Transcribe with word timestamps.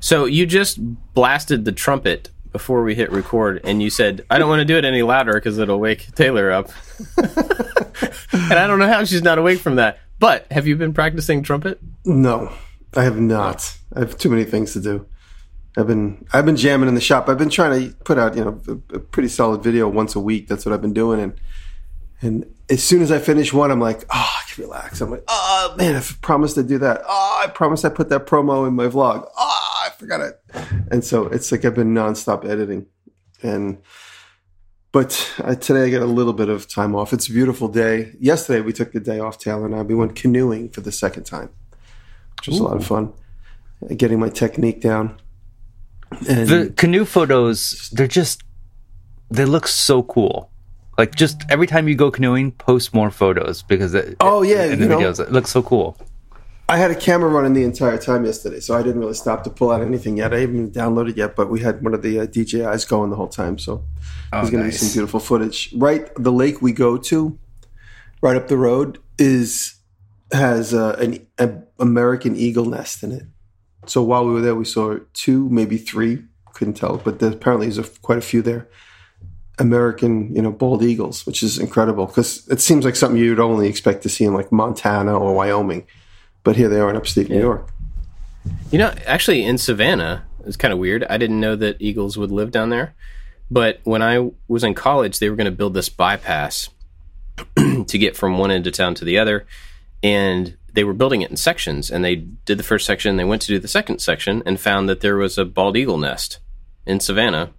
So 0.00 0.24
you 0.24 0.46
just 0.46 0.78
blasted 1.14 1.64
the 1.64 1.72
trumpet 1.72 2.30
before 2.52 2.82
we 2.82 2.94
hit 2.94 3.10
record, 3.10 3.60
and 3.64 3.82
you 3.82 3.90
said, 3.90 4.24
"I 4.30 4.38
don't 4.38 4.48
want 4.48 4.60
to 4.60 4.64
do 4.64 4.76
it 4.76 4.84
any 4.84 5.02
louder 5.02 5.34
because 5.34 5.58
it'll 5.58 5.80
wake 5.80 6.14
Taylor 6.14 6.50
up." 6.50 6.70
and 7.16 8.54
I 8.54 8.66
don't 8.66 8.78
know 8.78 8.88
how 8.88 9.04
she's 9.04 9.22
not 9.22 9.38
awake 9.38 9.60
from 9.60 9.76
that. 9.76 9.98
But 10.18 10.50
have 10.50 10.66
you 10.66 10.76
been 10.76 10.94
practicing 10.94 11.42
trumpet? 11.42 11.80
No, 12.04 12.52
I 12.94 13.04
have 13.04 13.20
not. 13.20 13.76
I 13.94 14.00
have 14.00 14.16
too 14.16 14.30
many 14.30 14.44
things 14.44 14.72
to 14.72 14.80
do. 14.80 15.06
I've 15.76 15.86
been 15.86 16.26
I've 16.32 16.46
been 16.46 16.56
jamming 16.56 16.88
in 16.88 16.94
the 16.94 17.00
shop. 17.00 17.28
I've 17.28 17.38
been 17.38 17.50
trying 17.50 17.90
to 17.90 17.94
put 17.96 18.18
out 18.18 18.36
you 18.36 18.44
know 18.44 18.60
a, 18.66 18.96
a 18.96 18.98
pretty 18.98 19.28
solid 19.28 19.62
video 19.62 19.88
once 19.88 20.14
a 20.16 20.20
week. 20.20 20.48
That's 20.48 20.64
what 20.64 20.72
I've 20.72 20.80
been 20.80 20.94
doing, 20.94 21.20
and 21.20 21.34
and 22.22 22.46
as 22.70 22.82
soon 22.82 23.02
as 23.02 23.12
I 23.12 23.18
finish 23.18 23.52
one, 23.52 23.70
I'm 23.70 23.80
like, 23.80 24.04
oh, 24.04 24.34
I 24.40 24.42
relax. 24.58 25.00
I'm 25.00 25.10
like, 25.10 25.24
oh 25.28 25.74
man, 25.76 25.96
I 25.96 26.02
promised 26.22 26.54
to 26.56 26.62
do 26.62 26.78
that. 26.78 27.02
Oh, 27.06 27.42
I 27.44 27.48
promised 27.48 27.84
I 27.84 27.88
put 27.88 28.08
that 28.08 28.26
promo 28.26 28.66
in 28.66 28.74
my 28.74 28.86
vlog. 28.86 29.28
Oh, 29.36 29.82
I 29.86 29.90
forgot 29.90 30.20
it. 30.20 30.40
And 30.90 31.04
so 31.04 31.26
it's 31.26 31.50
like 31.52 31.64
I've 31.64 31.74
been 31.74 31.94
nonstop 31.94 32.44
editing, 32.44 32.86
and 33.42 33.78
but 34.92 35.34
I, 35.44 35.54
today 35.54 35.84
I 35.84 35.90
get 35.90 36.02
a 36.02 36.06
little 36.06 36.32
bit 36.32 36.48
of 36.48 36.68
time 36.68 36.94
off. 36.94 37.12
It's 37.12 37.28
a 37.28 37.32
beautiful 37.32 37.68
day. 37.68 38.12
Yesterday 38.18 38.60
we 38.60 38.72
took 38.72 38.92
the 38.92 39.00
day 39.00 39.18
off. 39.18 39.38
Taylor 39.38 39.66
and 39.66 39.74
I 39.74 39.82
we 39.82 39.94
went 39.94 40.16
canoeing 40.16 40.70
for 40.70 40.80
the 40.80 40.92
second 40.92 41.24
time, 41.24 41.50
which 42.38 42.48
was 42.48 42.60
Ooh. 42.60 42.64
a 42.64 42.68
lot 42.68 42.76
of 42.76 42.86
fun. 42.86 43.12
Getting 43.96 44.18
my 44.18 44.30
technique 44.30 44.80
down. 44.80 45.20
And 46.28 46.48
the 46.48 46.72
canoe 46.76 47.04
photos, 47.04 47.90
they're 47.92 48.06
just 48.06 48.42
they 49.30 49.44
look 49.44 49.66
so 49.66 50.02
cool. 50.02 50.50
Like 50.98 51.14
just 51.14 51.42
every 51.50 51.66
time 51.66 51.88
you 51.88 51.94
go 51.94 52.10
canoeing, 52.10 52.52
post 52.52 52.94
more 52.94 53.10
photos 53.10 53.62
because 53.62 53.94
it, 53.94 54.16
oh 54.20 54.42
yeah, 54.42 54.64
in 54.64 54.80
the 54.80 54.86
videos 54.86 55.18
know, 55.18 55.24
it 55.24 55.32
looks 55.32 55.50
so 55.50 55.62
cool. 55.62 55.98
I 56.68 56.78
had 56.78 56.90
a 56.90 56.96
camera 56.96 57.30
running 57.30 57.52
the 57.52 57.62
entire 57.62 57.96
time 57.96 58.24
yesterday, 58.24 58.58
so 58.58 58.76
I 58.76 58.82
didn't 58.82 59.00
really 59.00 59.14
stop 59.14 59.44
to 59.44 59.50
pull 59.50 59.70
out 59.70 59.82
anything 59.82 60.16
yet. 60.16 60.34
I 60.34 60.40
haven't 60.40 60.56
even 60.56 60.70
downloaded 60.72 61.16
yet, 61.16 61.36
but 61.36 61.48
we 61.48 61.60
had 61.60 61.84
one 61.84 61.94
of 61.94 62.02
the 62.02 62.20
uh, 62.20 62.26
DJI's 62.26 62.84
going 62.84 63.10
the 63.10 63.16
whole 63.16 63.28
time, 63.28 63.56
so 63.58 63.84
oh, 64.32 64.38
there's 64.38 64.50
going 64.50 64.64
to 64.64 64.70
be 64.70 64.76
some 64.76 64.92
beautiful 64.92 65.20
footage. 65.20 65.72
Right, 65.76 66.10
the 66.16 66.32
lake 66.32 66.60
we 66.60 66.72
go 66.72 66.96
to, 66.96 67.38
right 68.20 68.36
up 68.36 68.48
the 68.48 68.56
road, 68.56 68.98
is 69.18 69.76
has 70.32 70.74
uh, 70.74 70.96
an 70.98 71.24
a 71.38 71.52
American 71.78 72.34
eagle 72.34 72.64
nest 72.64 73.04
in 73.04 73.12
it. 73.12 73.22
So 73.86 74.02
while 74.02 74.26
we 74.26 74.32
were 74.32 74.40
there, 74.40 74.56
we 74.56 74.64
saw 74.64 74.98
two, 75.12 75.48
maybe 75.50 75.78
three, 75.78 76.24
couldn't 76.52 76.74
tell, 76.74 76.96
but 76.96 77.20
there 77.20 77.30
apparently 77.30 77.68
there's 77.68 77.78
a, 77.78 78.00
quite 78.00 78.18
a 78.18 78.22
few 78.22 78.42
there. 78.42 78.68
American, 79.58 80.34
you 80.34 80.42
know, 80.42 80.50
bald 80.50 80.82
eagles, 80.82 81.24
which 81.24 81.42
is 81.42 81.58
incredible 81.58 82.06
because 82.06 82.46
it 82.48 82.60
seems 82.60 82.84
like 82.84 82.96
something 82.96 83.18
you'd 83.18 83.40
only 83.40 83.68
expect 83.68 84.02
to 84.02 84.08
see 84.08 84.24
in 84.24 84.34
like 84.34 84.52
Montana 84.52 85.16
or 85.16 85.34
Wyoming, 85.34 85.86
but 86.44 86.56
here 86.56 86.68
they 86.68 86.78
are 86.78 86.90
in 86.90 86.96
upstate 86.96 87.28
yeah. 87.28 87.36
New 87.36 87.42
York. 87.42 87.70
You 88.70 88.78
know, 88.78 88.94
actually, 89.06 89.44
in 89.44 89.58
Savannah, 89.58 90.24
it's 90.44 90.56
kind 90.56 90.72
of 90.72 90.78
weird. 90.78 91.04
I 91.04 91.16
didn't 91.16 91.40
know 91.40 91.56
that 91.56 91.76
eagles 91.80 92.16
would 92.16 92.30
live 92.30 92.50
down 92.50 92.68
there, 92.68 92.94
but 93.50 93.80
when 93.84 94.02
I 94.02 94.30
was 94.46 94.62
in 94.62 94.74
college, 94.74 95.18
they 95.18 95.30
were 95.30 95.36
going 95.36 95.46
to 95.46 95.50
build 95.50 95.74
this 95.74 95.88
bypass 95.88 96.68
to 97.56 97.98
get 97.98 98.16
from 98.16 98.38
one 98.38 98.50
end 98.50 98.66
of 98.66 98.74
town 98.74 98.94
to 98.96 99.04
the 99.04 99.18
other, 99.18 99.46
and 100.02 100.56
they 100.74 100.84
were 100.84 100.92
building 100.92 101.22
it 101.22 101.30
in 101.30 101.36
sections. 101.36 101.90
And 101.90 102.04
they 102.04 102.16
did 102.16 102.58
the 102.58 102.62
first 102.62 102.84
section, 102.84 103.16
they 103.16 103.24
went 103.24 103.42
to 103.42 103.48
do 103.48 103.58
the 103.58 103.68
second 103.68 104.00
section, 104.00 104.42
and 104.44 104.60
found 104.60 104.88
that 104.88 105.00
there 105.00 105.16
was 105.16 105.38
a 105.38 105.46
bald 105.46 105.76
eagle 105.76 105.98
nest 105.98 106.40
in 106.84 107.00
Savannah 107.00 107.52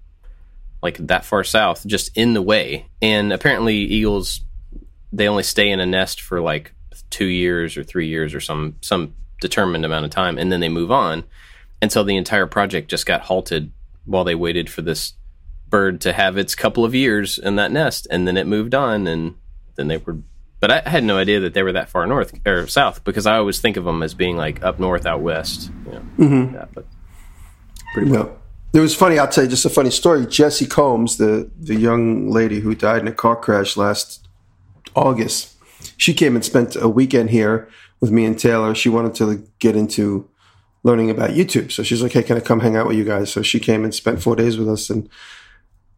like 0.87 1.07
that 1.07 1.25
far 1.25 1.43
south, 1.43 1.85
just 1.85 2.15
in 2.15 2.33
the 2.33 2.41
way. 2.41 2.87
And 3.01 3.33
apparently, 3.33 3.75
eagles 3.75 4.41
they 5.11 5.27
only 5.27 5.43
stay 5.43 5.69
in 5.69 5.79
a 5.79 5.85
nest 5.85 6.21
for 6.21 6.41
like 6.41 6.73
two 7.09 7.25
years 7.25 7.77
or 7.77 7.83
three 7.83 8.07
years 8.07 8.33
or 8.33 8.39
some 8.39 8.75
some 8.81 9.13
determined 9.41 9.85
amount 9.85 10.05
of 10.05 10.11
time, 10.11 10.37
and 10.37 10.51
then 10.51 10.61
they 10.61 10.69
move 10.69 10.91
on. 10.91 11.25
And 11.81 11.91
so 11.91 12.03
the 12.03 12.17
entire 12.17 12.47
project 12.47 12.89
just 12.89 13.05
got 13.05 13.21
halted 13.21 13.71
while 14.05 14.23
they 14.23 14.35
waited 14.35 14.69
for 14.69 14.81
this 14.81 15.13
bird 15.69 15.99
to 16.01 16.13
have 16.13 16.37
its 16.37 16.55
couple 16.55 16.85
of 16.85 16.95
years 16.95 17.37
in 17.37 17.57
that 17.57 17.71
nest, 17.71 18.07
and 18.09 18.27
then 18.27 18.37
it 18.37 18.47
moved 18.47 18.73
on, 18.73 19.07
and 19.07 19.35
then 19.75 19.87
they 19.87 19.97
were. 19.97 20.17
But 20.59 20.71
I 20.71 20.89
had 20.89 21.03
no 21.03 21.17
idea 21.17 21.41
that 21.41 21.53
they 21.53 21.61
were 21.61 21.73
that 21.73 21.89
far 21.89 22.07
north 22.07 22.33
or 22.47 22.65
south 22.65 23.03
because 23.03 23.27
I 23.27 23.37
always 23.37 23.59
think 23.59 23.77
of 23.77 23.83
them 23.83 24.01
as 24.01 24.13
being 24.13 24.37
like 24.37 24.63
up 24.63 24.79
north, 24.79 25.05
out 25.05 25.21
west. 25.21 25.69
You 25.85 25.91
know, 25.91 26.01
mm-hmm. 26.17 26.55
yeah, 26.55 26.65
but 26.73 26.85
pretty 27.93 28.09
well. 28.09 28.37
It 28.77 28.81
was 28.81 28.93
funny. 28.93 29.17
I'll 29.17 29.27
tell 29.27 29.43
you 29.43 29.49
just 29.49 29.65
a 29.65 29.71
funny 29.71 29.89
story. 29.89 30.27
Jessie 30.27 30.67
Combs, 30.67 31.17
the 31.17 31.49
the 31.59 31.73
young 31.73 32.29
lady 32.29 32.59
who 32.59 32.75
died 32.75 33.01
in 33.01 33.07
a 33.07 33.11
car 33.11 33.35
crash 33.35 33.75
last 33.75 34.27
August, 34.93 35.55
she 35.97 36.13
came 36.13 36.35
and 36.35 36.45
spent 36.45 36.75
a 36.75 36.87
weekend 36.87 37.31
here 37.31 37.67
with 38.01 38.11
me 38.11 38.23
and 38.23 38.37
Taylor. 38.37 38.75
She 38.75 38.87
wanted 38.87 39.15
to 39.15 39.43
get 39.57 39.75
into 39.75 40.29
learning 40.83 41.09
about 41.09 41.31
YouTube, 41.31 41.71
so 41.71 41.81
she's 41.81 42.03
like, 42.03 42.11
"Hey, 42.11 42.21
can 42.21 42.37
I 42.37 42.39
come 42.39 42.59
hang 42.59 42.75
out 42.75 42.85
with 42.85 42.97
you 42.97 43.03
guys?" 43.03 43.31
So 43.31 43.41
she 43.41 43.59
came 43.59 43.83
and 43.83 43.95
spent 43.95 44.21
four 44.21 44.35
days 44.35 44.59
with 44.59 44.69
us, 44.69 44.91
and 44.91 45.09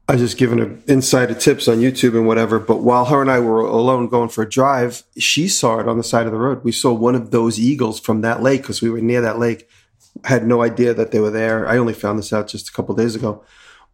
I 0.08 0.16
just 0.16 0.38
given 0.38 0.60
her 0.60 0.78
insider 0.88 1.34
tips 1.34 1.68
on 1.68 1.80
YouTube 1.80 2.16
and 2.16 2.28
whatever. 2.28 2.60
But 2.60 2.78
while 2.78 3.04
her 3.06 3.20
and 3.22 3.30
I 3.30 3.42
were 3.42 3.60
alone 3.60 4.08
going 4.08 4.30
for 4.30 4.44
a 4.44 4.50
drive, 4.50 5.04
she 5.18 5.50
saw 5.50 5.80
it 5.80 5.88
on 5.90 5.98
the 5.98 6.04
side 6.12 6.28
of 6.28 6.32
the 6.32 6.40
road. 6.40 6.64
We 6.64 6.72
saw 6.72 6.94
one 6.94 7.16
of 7.16 7.32
those 7.32 7.60
eagles 7.60 8.00
from 8.00 8.22
that 8.22 8.42
lake 8.42 8.62
because 8.62 8.82
we 8.82 8.90
were 8.90 9.02
near 9.02 9.20
that 9.20 9.38
lake 9.38 9.68
had 10.25 10.46
no 10.46 10.62
idea 10.62 10.94
that 10.94 11.12
they 11.12 11.19
were 11.19 11.31
there. 11.31 11.68
I 11.68 11.78
only 11.78 11.94
found 11.94 12.19
this 12.19 12.34
out 12.34 12.47
just 12.47 12.69
a 12.69 12.72
couple 12.72 12.96
days 12.96 13.16
ago. 13.16 13.44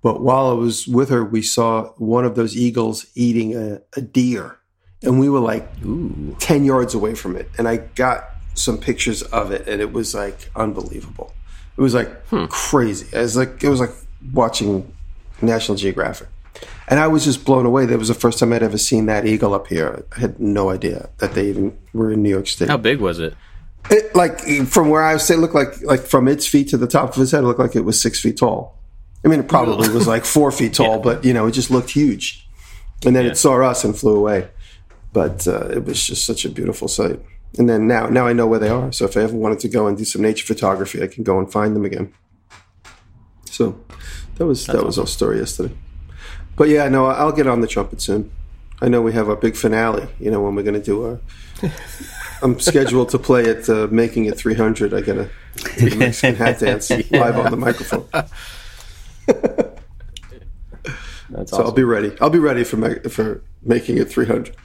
But 0.02 0.22
while 0.22 0.50
I 0.50 0.54
was 0.54 0.88
with 0.88 1.10
her, 1.10 1.24
we 1.24 1.42
saw 1.42 1.90
one 1.98 2.26
of 2.26 2.36
those 2.36 2.56
eagles 2.56 3.08
eating 3.16 3.56
a, 3.56 3.82
a 3.98 4.02
deer. 4.02 4.60
And 5.02 5.20
we 5.20 5.30
were 5.30 5.40
like 5.40 5.68
Ooh. 5.84 6.36
10 6.40 6.64
yards 6.64 6.94
away 6.94 7.16
from 7.16 7.36
it. 7.36 7.50
And 7.58 7.68
I 7.68 7.78
got 7.78 8.26
some 8.56 8.78
pictures 8.78 9.22
of 9.22 9.52
it, 9.52 9.68
and 9.68 9.82
it 9.82 9.92
was 9.92 10.16
like 10.16 10.50
unbelievable. 10.56 11.34
It 11.78 11.82
was 11.82 11.94
like 11.94 12.10
hmm. 12.28 12.46
crazy. 12.46 13.06
It 13.16 13.20
was 13.20 13.36
like 13.36 13.64
it 13.64 13.70
was 13.70 13.80
like 13.80 13.92
watching 14.34 14.94
National 15.42 15.78
Geographic. 15.78 16.30
And 16.88 17.00
I 17.00 17.08
was 17.08 17.26
just 17.26 17.44
blown 17.44 17.66
away. 17.66 17.86
That 17.86 18.00
was 18.00 18.08
the 18.08 18.14
first 18.14 18.40
time 18.40 18.54
I'd 18.54 18.64
ever 18.64 18.78
seen 18.78 19.08
that 19.08 19.26
eagle 19.26 19.54
up 19.54 19.68
here. 19.68 20.06
I 20.16 20.22
had 20.22 20.40
no 20.40 20.70
idea 20.70 21.10
that 21.18 21.34
they 21.34 21.48
even 21.50 21.78
were 21.94 22.12
in 22.12 22.24
New 22.24 22.30
York 22.30 22.48
State. 22.48 22.70
How 22.70 22.78
big 22.78 23.00
was 23.00 23.20
it? 23.20 23.36
It, 23.90 24.16
like 24.16 24.40
from 24.68 24.90
where 24.90 25.04
I 25.04 25.14
was 25.14 25.26
sitting, 25.26 25.42
looked 25.42 25.56
like 25.56 25.82
like 25.82 26.02
from 26.02 26.28
its 26.28 26.48
feet 26.48 26.70
to 26.70 26.78
the 26.78 26.88
top 26.88 27.10
of 27.10 27.16
his 27.16 27.32
head, 27.32 27.44
it 27.44 27.48
looked 27.48 27.60
like 27.60 27.76
it 27.76 27.82
was 27.82 28.02
six 28.02 28.20
feet 28.20 28.38
tall. 28.38 28.78
I 29.24 29.28
mean, 29.28 29.40
it 29.40 29.48
probably 29.48 29.90
was 29.90 30.08
like 30.08 30.26
four 30.26 30.52
feet 30.52 30.74
tall, 30.80 30.98
yeah. 30.98 31.02
but 31.04 31.26
you 31.26 31.34
know, 31.34 31.48
it 31.48 31.52
just 31.52 31.72
looked 31.72 31.92
huge. 31.92 32.48
And 33.06 33.16
then 33.16 33.26
yeah. 33.26 33.32
it 33.32 33.38
saw 33.38 33.62
us 33.62 33.84
and 33.84 33.98
flew 33.98 34.16
away. 34.16 34.50
But 35.14 35.48
uh, 35.48 35.68
it 35.70 35.86
was 35.86 36.06
just 36.06 36.26
such 36.26 36.46
a 36.46 36.50
beautiful 36.50 36.88
sight. 36.88 37.20
And 37.58 37.70
then 37.70 37.88
now, 37.88 38.08
now 38.08 38.28
I 38.28 38.34
know 38.34 38.48
where 38.48 38.60
they 38.60 38.70
are. 38.70 38.92
So 38.92 39.06
if 39.06 39.16
I 39.16 39.22
ever 39.22 39.36
wanted 39.36 39.60
to 39.60 39.70
go 39.70 39.88
and 39.88 39.98
do 39.98 40.04
some 40.04 40.22
nature 40.22 40.46
photography, 40.46 41.02
I 41.02 41.08
can 41.08 41.24
go 41.24 41.40
and 41.40 41.52
find 41.52 41.76
them 41.76 41.86
again. 41.86 42.14
So 43.46 43.80
that 44.36 44.46
was 44.46 44.66
That's 44.66 44.78
that 44.78 44.86
was 44.86 44.98
awesome. 44.98 45.04
our 45.04 45.08
story 45.08 45.40
yesterday. 45.40 45.76
But 46.56 46.70
yeah, 46.70 46.90
no, 46.90 47.06
I'll 47.06 47.32
get 47.32 47.48
on 47.48 47.62
the 47.62 47.68
trumpet 47.68 48.02
soon. 48.02 48.32
I 48.82 48.90
know 48.90 49.02
we 49.02 49.14
have 49.14 49.30
our 49.30 49.36
big 49.36 49.56
finale. 49.56 50.08
You 50.20 50.32
know 50.32 50.42
when 50.42 50.56
we're 50.56 50.64
going 50.64 50.82
to 50.82 50.82
do 50.82 51.06
our 51.06 51.20
I'm 52.42 52.60
scheduled 52.60 53.10
to 53.10 53.20
play 53.20 53.50
at 53.50 53.70
uh, 53.70 53.88
Making 53.92 54.26
It 54.26 54.38
300. 54.38 54.94
I 54.94 55.02
got 55.02 55.18
a 55.18 55.30
Mexican 55.96 56.36
hat 56.36 56.60
dance 56.60 56.90
live 57.12 57.38
on 57.38 57.52
the 57.52 57.58
microphone. 57.58 58.08
That's 61.30 61.52
so 61.52 61.58
awesome. 61.58 61.66
I'll 61.66 61.72
be 61.72 61.84
ready. 61.84 62.16
I'll 62.22 62.30
be 62.30 62.40
ready 62.40 62.64
for 62.64 62.78
ma- 62.78 63.10
for 63.10 63.42
Making 63.64 63.98
It 63.98 64.10
300. 64.10 64.56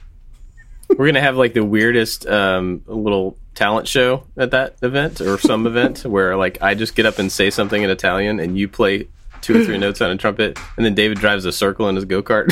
We're 0.96 1.06
gonna 1.06 1.20
have 1.20 1.36
like 1.36 1.54
the 1.54 1.64
weirdest 1.64 2.26
um, 2.26 2.82
little 2.86 3.38
talent 3.54 3.86
show 3.88 4.24
at 4.36 4.50
that 4.50 4.76
event 4.82 5.20
or 5.20 5.38
some 5.38 5.66
event 5.66 6.04
where 6.04 6.36
like 6.36 6.58
I 6.62 6.74
just 6.74 6.94
get 6.94 7.06
up 7.06 7.18
and 7.18 7.30
say 7.30 7.50
something 7.50 7.82
in 7.82 7.90
Italian 7.90 8.40
and 8.40 8.58
you 8.58 8.68
play 8.68 9.08
two 9.40 9.60
or 9.60 9.64
three 9.64 9.78
notes 9.84 10.00
on 10.00 10.10
a 10.10 10.16
trumpet, 10.16 10.58
and 10.76 10.84
then 10.84 10.94
David 10.94 11.18
drives 11.18 11.44
a 11.46 11.52
circle 11.52 11.88
in 11.88 11.94
his 11.96 12.04
go 12.04 12.22
kart. 12.22 12.48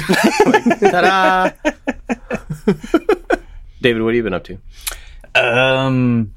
like, 0.47 0.81
ta-da! 0.81 1.51
David, 3.81 4.03
what 4.03 4.09
have 4.09 4.17
you 4.17 4.23
been 4.23 4.35
up 4.35 4.45
to? 4.45 4.59
Um, 5.39 6.35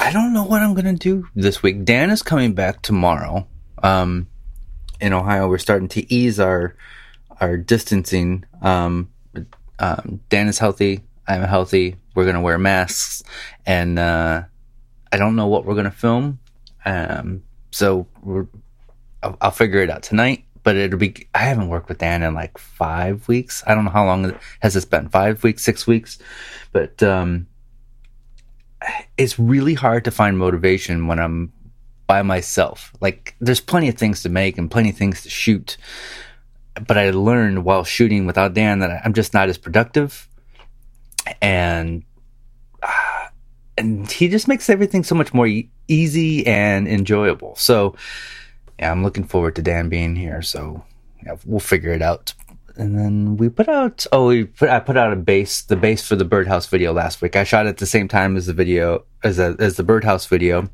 I 0.00 0.12
don't 0.12 0.32
know 0.32 0.44
what 0.44 0.60
I'm 0.60 0.74
gonna 0.74 0.94
do 0.94 1.28
this 1.36 1.62
week. 1.62 1.84
Dan 1.84 2.10
is 2.10 2.22
coming 2.22 2.52
back 2.52 2.82
tomorrow. 2.82 3.46
Um, 3.82 4.26
in 5.00 5.12
Ohio, 5.12 5.48
we're 5.48 5.58
starting 5.58 5.88
to 5.88 6.12
ease 6.12 6.40
our 6.40 6.76
our 7.40 7.56
distancing. 7.56 8.44
Um, 8.60 9.10
um, 9.78 10.20
Dan 10.28 10.48
is 10.48 10.58
healthy. 10.58 11.04
I'm 11.28 11.42
healthy. 11.42 11.96
We're 12.14 12.24
gonna 12.24 12.40
wear 12.40 12.58
masks, 12.58 13.22
and 13.66 13.98
uh, 13.98 14.42
I 15.12 15.16
don't 15.16 15.36
know 15.36 15.46
what 15.46 15.64
we're 15.64 15.76
gonna 15.76 15.90
film. 15.90 16.40
Um, 16.84 17.44
so 17.70 18.06
we're, 18.22 18.46
I'll, 19.22 19.36
I'll 19.40 19.50
figure 19.52 19.82
it 19.82 19.90
out 19.90 20.02
tonight. 20.02 20.44
But 20.64 20.76
it'll 20.76 20.98
be. 20.98 21.28
I 21.34 21.38
haven't 21.38 21.68
worked 21.68 21.88
with 21.88 21.98
Dan 21.98 22.22
in 22.22 22.34
like 22.34 22.58
five 22.58 23.28
weeks. 23.28 23.62
I 23.66 23.74
don't 23.74 23.84
know 23.84 23.92
how 23.92 24.04
long 24.04 24.36
has 24.60 24.74
this 24.74 24.84
been. 24.84 25.08
Five 25.08 25.44
weeks, 25.44 25.62
six 25.62 25.86
weeks. 25.86 26.18
But 26.72 27.00
um, 27.02 27.46
it's 29.16 29.38
really 29.38 29.74
hard 29.74 30.04
to 30.04 30.10
find 30.10 30.38
motivation 30.38 31.06
when 31.06 31.18
I'm 31.18 31.52
by 32.06 32.22
myself. 32.22 32.92
Like 33.00 33.34
there's 33.40 33.60
plenty 33.60 33.88
of 33.88 33.96
things 33.96 34.22
to 34.22 34.28
make 34.28 34.58
and 34.58 34.70
plenty 34.70 34.90
of 34.90 34.96
things 34.96 35.22
to 35.22 35.30
shoot. 35.30 35.76
But 36.86 36.96
I 36.96 37.10
learned 37.10 37.64
while 37.64 37.84
shooting 37.84 38.26
without 38.26 38.54
Dan 38.54 38.80
that 38.80 39.02
I'm 39.04 39.12
just 39.12 39.34
not 39.34 39.48
as 39.48 39.58
productive. 39.58 40.28
And 41.42 42.04
and 43.78 44.10
he 44.10 44.28
just 44.28 44.48
makes 44.48 44.68
everything 44.70 45.04
so 45.04 45.14
much 45.14 45.32
more 45.34 45.46
e- 45.46 45.70
easy 45.86 46.46
and 46.46 46.88
enjoyable. 46.88 47.54
So 47.56 47.94
yeah, 48.78 48.90
I'm 48.90 49.02
looking 49.02 49.24
forward 49.24 49.56
to 49.56 49.62
Dan 49.62 49.88
being 49.88 50.16
here. 50.16 50.42
So 50.42 50.84
yeah, 51.24 51.36
we'll 51.44 51.60
figure 51.60 51.92
it 51.92 52.02
out. 52.02 52.32
And 52.78 52.96
then 52.96 53.36
we 53.36 53.48
put 53.48 53.68
out 53.68 54.06
oh 54.12 54.28
we 54.28 54.44
put 54.44 54.68
I 54.68 54.78
put 54.78 54.96
out 54.96 55.12
a 55.12 55.16
base 55.16 55.62
the 55.62 55.74
base 55.74 56.06
for 56.06 56.14
the 56.14 56.24
birdhouse 56.24 56.66
video 56.66 56.92
last 56.92 57.20
week. 57.20 57.34
I 57.34 57.42
shot 57.42 57.66
it 57.66 57.70
at 57.70 57.76
the 57.78 57.86
same 57.86 58.06
time 58.06 58.36
as 58.36 58.46
the 58.46 58.52
video 58.52 59.04
as 59.24 59.40
a, 59.40 59.56
as 59.58 59.76
the 59.76 59.82
birdhouse 59.82 60.26
video, 60.26 60.70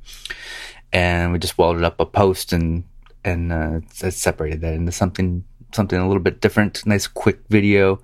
and 0.93 1.33
we 1.33 1.39
just 1.39 1.57
welded 1.57 1.83
up 1.83 1.99
a 1.99 2.07
post 2.07 2.53
and 2.53 2.85
and 3.25 3.53
uh, 3.53 3.81
separated 3.91 4.61
that 4.61 4.75
into 4.75 4.93
something 4.93 5.45
something 5.73 5.99
a 5.99 6.07
little 6.07 6.23
bit 6.23 6.43
different. 6.43 6.85
Nice 6.87 7.07
quick 7.07 7.41
video. 7.49 8.03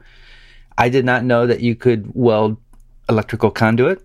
I 0.78 0.88
did 0.88 1.04
not 1.04 1.22
know 1.24 1.46
that 1.46 1.60
you 1.60 1.76
could 1.76 2.10
weld 2.14 2.56
electrical 3.10 3.50
conduit. 3.50 4.00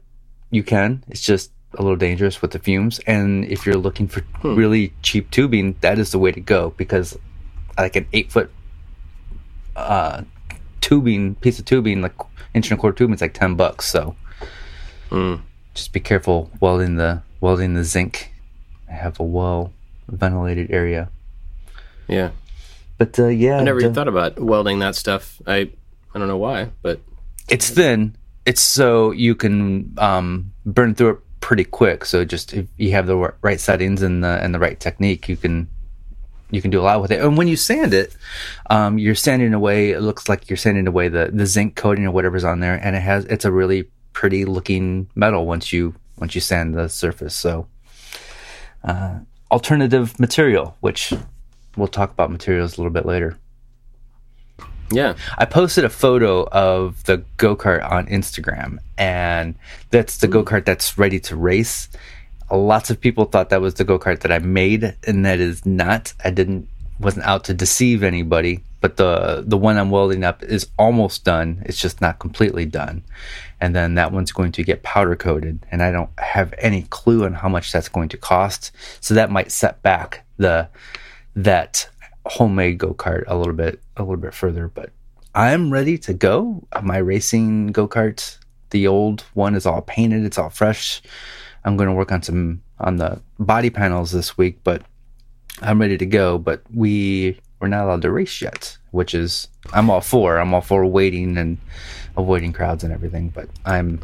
You 0.52 0.64
can. 0.64 1.06
It's 1.08 1.22
just 1.22 1.52
a 1.76 1.82
little 1.82 1.98
dangerous 1.98 2.42
with 2.42 2.52
the 2.52 2.60
fumes. 2.60 3.00
And 3.08 3.46
if 3.46 3.66
you're 3.66 3.76
looking 3.76 4.10
for 4.10 4.22
hmm. 4.42 4.56
really 4.56 4.94
cheap 5.02 5.32
tubing, 5.32 5.78
that 5.80 6.00
is 6.00 6.12
the 6.12 6.20
way 6.20 6.34
to 6.34 6.42
go 6.42 6.72
because 6.76 7.18
like 7.78 7.96
an 7.96 8.08
eight 8.12 8.32
foot 8.32 8.52
uh, 9.76 10.24
tubing 10.82 11.36
piece 11.36 11.60
of 11.60 11.66
tubing, 11.66 12.02
like 12.02 12.16
inch 12.54 12.70
and 12.70 12.78
a 12.78 12.82
quarter 12.82 12.98
tubing, 12.98 13.14
it's 13.14 13.22
like 13.22 13.34
ten 13.34 13.56
bucks. 13.56 13.86
So 13.86 14.16
hmm. 15.10 15.36
just 15.74 15.94
be 15.94 16.00
careful 16.00 16.52
welding 16.60 16.96
the 16.96 17.22
welding 17.42 17.74
the 17.74 17.84
zinc. 17.84 18.34
I 18.90 18.94
have 18.94 19.20
a 19.20 19.24
well 19.24 19.74
ventilated 20.08 20.72
area. 20.72 21.10
Yeah. 22.08 22.32
But 22.98 23.20
uh, 23.20 23.28
yeah, 23.28 23.58
I 23.58 23.64
never 23.64 23.80
even 23.80 23.94
thought 23.94 24.08
about 24.08 24.40
welding 24.40 24.80
that 24.80 24.96
stuff. 24.96 25.42
I 25.46 25.70
I 26.14 26.20
don't 26.20 26.28
know 26.28 26.38
why, 26.38 26.70
but 26.82 27.02
it's 27.50 27.70
thin. 27.70 28.16
It's 28.46 28.62
so 28.62 29.12
you 29.12 29.36
can 29.36 29.94
um, 29.98 30.54
burn 30.66 30.96
through 30.96 31.10
it 31.10 31.20
pretty 31.42 31.66
quick. 31.66 32.06
So 32.06 32.24
just 32.24 32.54
if 32.54 32.68
you 32.78 32.92
have 32.92 33.08
the 33.08 33.34
right 33.42 33.60
settings 33.60 34.02
and 34.02 34.24
the 34.24 34.42
and 34.42 34.54
the 34.54 34.60
right 34.60 34.80
technique, 34.80 35.28
you 35.28 35.36
can 35.36 35.68
you 36.56 36.62
can 36.62 36.72
do 36.72 36.80
a 36.80 36.84
lot 36.84 37.02
with 37.02 37.12
it. 37.12 37.22
And 37.22 37.38
when 37.38 37.48
you 37.48 37.58
sand 37.58 37.94
it, 37.94 38.16
um, 38.70 38.98
you're 38.98 39.16
sanding 39.16 39.54
away. 39.54 39.92
It 39.92 40.02
looks 40.02 40.30
like 40.30 40.50
you're 40.50 40.58
sanding 40.58 40.88
away 40.88 41.10
the 41.10 41.30
the 41.32 41.46
zinc 41.46 41.76
coating 41.76 42.06
or 42.06 42.12
whatever's 42.12 42.44
on 42.44 42.60
there, 42.62 42.76
and 42.82 42.96
it 42.96 43.02
has 43.02 43.26
it's 43.26 43.46
a 43.46 43.52
really 43.52 43.86
pretty 44.14 44.46
looking 44.46 45.08
metal 45.14 45.46
once 45.46 45.72
you 45.74 45.94
once 46.18 46.34
you 46.34 46.42
sand 46.42 46.74
the 46.74 46.88
surface. 46.88 47.36
So 47.36 47.68
uh, 48.84 49.20
alternative 49.52 50.20
material, 50.20 50.78
which 50.80 51.14
we'll 51.76 51.88
talk 51.88 52.12
about 52.12 52.32
materials 52.32 52.78
a 52.78 52.82
little 52.82 52.94
bit 52.94 53.06
later. 53.06 53.38
Yeah. 54.92 55.16
I 55.38 55.46
posted 55.46 55.84
a 55.84 55.90
photo 55.90 56.48
of 56.50 57.04
the 57.06 57.24
go 57.38 57.56
kart 57.56 57.90
on 57.90 58.06
Instagram, 58.08 58.78
and 58.98 59.56
that's 59.90 60.18
the 60.18 60.28
go 60.28 60.44
kart 60.44 60.66
that's 60.66 60.98
ready 60.98 61.20
to 61.22 61.36
race. 61.36 61.90
Lots 62.52 62.90
of 62.90 63.02
people 63.02 63.26
thought 63.26 63.50
that 63.50 63.62
was 63.62 63.76
the 63.76 63.84
go 63.84 63.98
kart 63.98 64.20
that 64.22 64.32
I 64.32 64.40
made, 64.40 64.96
and 65.06 65.26
that 65.26 65.40
is 65.40 65.66
not. 65.66 66.14
I 66.24 66.30
didn't 66.30 66.68
wasn't 67.00 67.26
out 67.26 67.44
to 67.46 67.54
deceive 67.54 68.04
anybody, 68.04 68.64
but 68.82 68.98
the 68.98 69.44
the 69.46 69.58
one 69.58 69.78
I'm 69.78 69.90
welding 69.90 70.24
up 70.24 70.44
is 70.44 70.70
almost 70.78 71.24
done. 71.24 71.64
It's 71.66 71.80
just 71.80 72.02
not 72.02 72.20
completely 72.20 72.66
done, 72.66 73.04
and 73.60 73.76
then 73.76 73.96
that 73.96 74.12
one's 74.12 74.32
going 74.32 74.52
to 74.54 74.64
get 74.64 74.84
powder 74.84 75.16
coated, 75.16 75.66
and 75.72 75.82
I 75.82 75.92
don't 75.92 76.12
have 76.20 76.54
any 76.58 76.84
clue 76.84 77.26
on 77.26 77.34
how 77.34 77.50
much 77.50 77.72
that's 77.72 77.90
going 77.90 78.10
to 78.10 78.18
cost. 78.18 78.72
So 79.02 79.14
that 79.16 79.32
might 79.32 79.52
set 79.52 79.82
back 79.82 80.26
the 80.38 80.70
that 81.36 81.90
homemade 82.26 82.78
go 82.78 82.94
kart 82.94 83.24
a 83.28 83.36
little 83.36 83.54
bit 83.54 83.82
a 83.98 84.04
little 84.04 84.18
bit 84.18 84.34
further, 84.34 84.68
but 84.68 84.92
I'm 85.34 85.72
ready 85.72 85.98
to 86.00 86.14
go. 86.14 86.66
My 86.82 86.98
racing 86.98 87.68
go 87.68 87.88
kart, 87.88 88.38
the 88.70 88.88
old 88.88 89.22
one 89.34 89.56
is 89.56 89.66
all 89.66 89.82
painted, 89.82 90.24
it's 90.24 90.38
all 90.38 90.50
fresh. 90.50 91.02
I'm 91.66 91.76
going 91.76 91.90
to 91.90 91.96
work 91.96 92.12
on 92.12 92.22
some 92.22 92.62
on 92.80 92.98
the 92.98 93.22
body 93.40 93.70
panels 93.70 94.12
this 94.12 94.38
week, 94.38 94.60
but 94.64 94.84
I'm 95.62 95.82
ready 95.82 95.98
to 95.98 96.06
go. 96.06 96.38
But 96.38 96.62
we 96.74 97.40
we're 97.60 97.68
not 97.68 97.86
allowed 97.86 98.04
to 98.04 98.12
race 98.12 98.42
yet, 98.42 98.78
which 98.92 99.14
is 99.14 99.48
I'm 99.74 99.90
all 99.90 100.02
for. 100.02 100.38
I'm 100.38 100.54
all 100.54 100.62
for 100.62 100.86
waiting 100.86 101.38
and 101.38 101.58
avoiding 102.16 102.54
crowds 102.54 102.84
and 102.84 102.94
everything. 102.94 103.30
But 103.30 103.50
I'm 103.66 104.00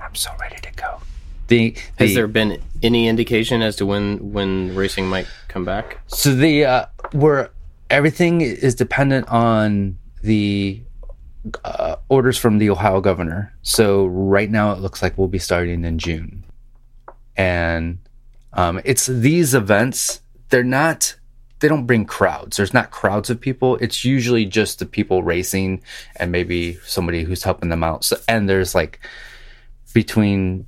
I'm 0.00 0.14
so 0.14 0.30
ready 0.40 0.56
to 0.62 0.72
go. 0.72 1.00
The, 1.48 1.70
the 1.98 2.06
has 2.06 2.14
there 2.14 2.28
been 2.28 2.62
any 2.82 3.08
indication 3.08 3.62
as 3.62 3.76
to 3.76 3.86
when 3.86 4.32
when 4.32 4.74
racing 4.74 5.08
might 5.08 5.26
come 5.48 5.64
back? 5.64 5.98
So 6.06 6.34
the 6.34 6.64
uh, 6.64 6.86
we're 7.12 7.50
everything 7.90 8.40
is 8.40 8.74
dependent 8.74 9.28
on 9.28 9.98
the 10.22 10.80
uh, 11.64 11.96
orders 12.08 12.38
from 12.38 12.58
the 12.58 12.70
Ohio 12.70 13.00
governor. 13.00 13.52
So 13.62 14.06
right 14.06 14.50
now 14.50 14.72
it 14.72 14.78
looks 14.78 15.02
like 15.02 15.18
we'll 15.18 15.28
be 15.28 15.38
starting 15.38 15.84
in 15.84 15.98
June, 15.98 16.41
and 17.36 17.98
um, 18.52 18.80
it's 18.84 19.06
these 19.06 19.54
events. 19.54 20.20
They're 20.50 20.64
not. 20.64 21.16
They 21.60 21.68
don't 21.68 21.86
bring 21.86 22.06
crowds. 22.06 22.56
There's 22.56 22.74
not 22.74 22.90
crowds 22.90 23.30
of 23.30 23.40
people. 23.40 23.76
It's 23.76 24.04
usually 24.04 24.44
just 24.46 24.80
the 24.80 24.86
people 24.86 25.22
racing 25.22 25.82
and 26.16 26.32
maybe 26.32 26.74
somebody 26.84 27.22
who's 27.22 27.44
helping 27.44 27.68
them 27.68 27.84
out. 27.84 28.02
So, 28.02 28.16
and 28.26 28.48
there's 28.48 28.74
like 28.74 28.98
between, 29.94 30.66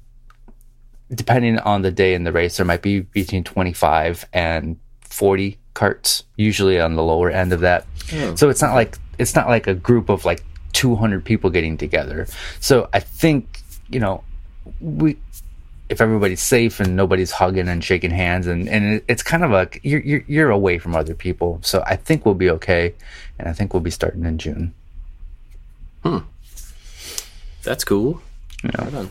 depending 1.11 1.59
on 1.59 1.83
the 1.83 1.91
day 1.91 2.15
in 2.15 2.23
the 2.23 2.31
race, 2.31 2.59
there 2.59 2.67
might 2.67 2.83
be 2.83 3.01
between 3.01 3.43
25 3.43 4.25
and 4.33 4.79
40 5.01 5.59
carts, 5.75 6.23
usually 6.37 6.81
on 6.81 6.95
the 6.95 7.03
lower 7.03 7.31
end 7.31 7.53
of 7.53 7.61
that. 7.61 7.87
Oh. 8.13 8.37
So 8.37 8.49
it's 8.49 8.63
not 8.63 8.75
like 8.75 8.97
it's 9.19 9.35
not 9.35 9.49
like 9.49 9.67
a 9.67 9.75
group 9.75 10.09
of 10.09 10.25
like 10.25 10.45
200 10.73 11.25
people 11.25 11.51
getting 11.51 11.77
together. 11.77 12.27
So 12.61 12.89
I 12.93 13.01
think 13.01 13.61
you 13.89 14.01
know 14.01 14.23
we 14.81 15.17
if 15.89 16.01
everybody's 16.01 16.41
safe 16.41 16.81
and 16.81 16.97
nobody's 16.97 17.31
hugging 17.31 17.69
and 17.69 17.85
shaking 17.85 18.11
hands 18.11 18.47
and 18.47 18.69
and 18.69 18.95
it, 18.95 19.05
it's 19.09 19.23
kind 19.23 19.45
of 19.45 19.53
a 19.53 19.69
you're, 19.83 20.01
you're 20.01 20.25
you're 20.27 20.51
away 20.51 20.79
from 20.79 20.97
other 20.97 21.15
people. 21.15 21.61
So 21.63 21.83
I 21.87 21.97
think 21.97 22.25
we'll 22.25 22.35
be 22.35 22.51
okay, 22.51 22.95
and 23.39 23.49
I 23.49 23.53
think 23.53 23.73
we'll 23.73 23.81
be 23.81 23.91
starting 23.91 24.25
in 24.25 24.39
June. 24.39 24.75
Hmm. 26.03 26.19
That's 27.63 27.85
cool. 27.85 28.21
Yeah. 28.63 29.07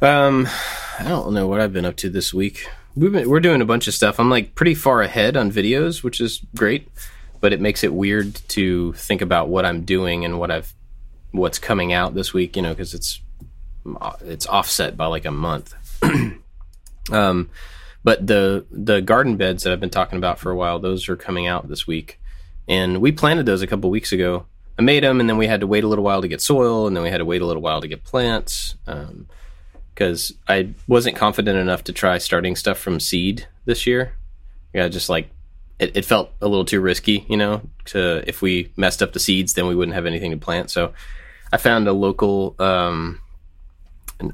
Um, 0.00 0.48
I 0.98 1.04
don't 1.04 1.32
know 1.32 1.46
what 1.46 1.60
I've 1.60 1.72
been 1.72 1.84
up 1.84 1.96
to 1.98 2.10
this 2.10 2.34
week 2.34 2.66
we've 2.94 3.12
been, 3.12 3.28
we're 3.28 3.40
doing 3.40 3.62
a 3.62 3.66
bunch 3.66 3.88
of 3.88 3.94
stuff. 3.94 4.18
I'm 4.18 4.30
like 4.30 4.54
pretty 4.54 4.74
far 4.74 5.02
ahead 5.02 5.36
on 5.36 5.50
videos, 5.50 6.02
which 6.02 6.20
is 6.20 6.42
great, 6.56 6.88
but 7.40 7.52
it 7.52 7.60
makes 7.60 7.84
it 7.84 7.92
weird 7.92 8.34
to 8.48 8.92
think 8.94 9.22
about 9.22 9.48
what 9.48 9.64
I'm 9.64 9.84
doing 9.84 10.24
and 10.24 10.38
what 10.38 10.50
I've 10.50 10.72
what's 11.32 11.58
coming 11.58 11.92
out 11.92 12.14
this 12.14 12.32
week. 12.32 12.56
You 12.56 12.62
know, 12.62 12.70
because 12.70 12.94
it's 12.94 13.20
it's 14.22 14.46
offset 14.46 14.96
by 14.96 15.06
like 15.06 15.24
a 15.24 15.30
month. 15.30 15.74
um, 17.12 17.50
but 18.04 18.26
the 18.26 18.64
the 18.70 19.00
garden 19.00 19.36
beds 19.36 19.62
that 19.62 19.72
I've 19.72 19.80
been 19.80 19.90
talking 19.90 20.18
about 20.18 20.38
for 20.38 20.50
a 20.50 20.56
while, 20.56 20.78
those 20.78 21.08
are 21.08 21.16
coming 21.16 21.46
out 21.46 21.68
this 21.68 21.86
week, 21.86 22.20
and 22.68 23.00
we 23.00 23.12
planted 23.12 23.46
those 23.46 23.62
a 23.62 23.66
couple 23.66 23.90
weeks 23.90 24.12
ago. 24.12 24.46
I 24.78 24.82
made 24.82 25.04
them, 25.04 25.20
and 25.20 25.28
then 25.28 25.36
we 25.36 25.46
had 25.46 25.60
to 25.60 25.66
wait 25.66 25.84
a 25.84 25.88
little 25.88 26.04
while 26.04 26.22
to 26.22 26.28
get 26.28 26.40
soil, 26.40 26.86
and 26.86 26.96
then 26.96 27.02
we 27.02 27.10
had 27.10 27.18
to 27.18 27.24
wait 27.24 27.42
a 27.42 27.46
little 27.46 27.62
while 27.62 27.80
to 27.80 27.88
get 27.88 28.04
plants. 28.04 28.74
Um, 28.86 29.26
because 29.94 30.32
I 30.48 30.70
wasn't 30.88 31.16
confident 31.16 31.58
enough 31.58 31.84
to 31.84 31.92
try 31.92 32.18
starting 32.18 32.56
stuff 32.56 32.78
from 32.78 33.00
seed 33.00 33.46
this 33.64 33.86
year. 33.86 34.14
Yeah, 34.72 34.88
just 34.88 35.08
like 35.08 35.28
it, 35.78 35.96
it, 35.96 36.04
felt 36.04 36.32
a 36.40 36.48
little 36.48 36.64
too 36.64 36.80
risky, 36.80 37.26
you 37.28 37.36
know. 37.36 37.62
To 37.86 38.26
if 38.26 38.40
we 38.40 38.72
messed 38.76 39.02
up 39.02 39.12
the 39.12 39.20
seeds, 39.20 39.54
then 39.54 39.66
we 39.66 39.74
wouldn't 39.74 39.94
have 39.94 40.06
anything 40.06 40.30
to 40.30 40.36
plant. 40.36 40.70
So 40.70 40.92
I 41.52 41.56
found 41.58 41.88
a 41.88 41.92
local, 41.92 42.54
um, 42.58 43.20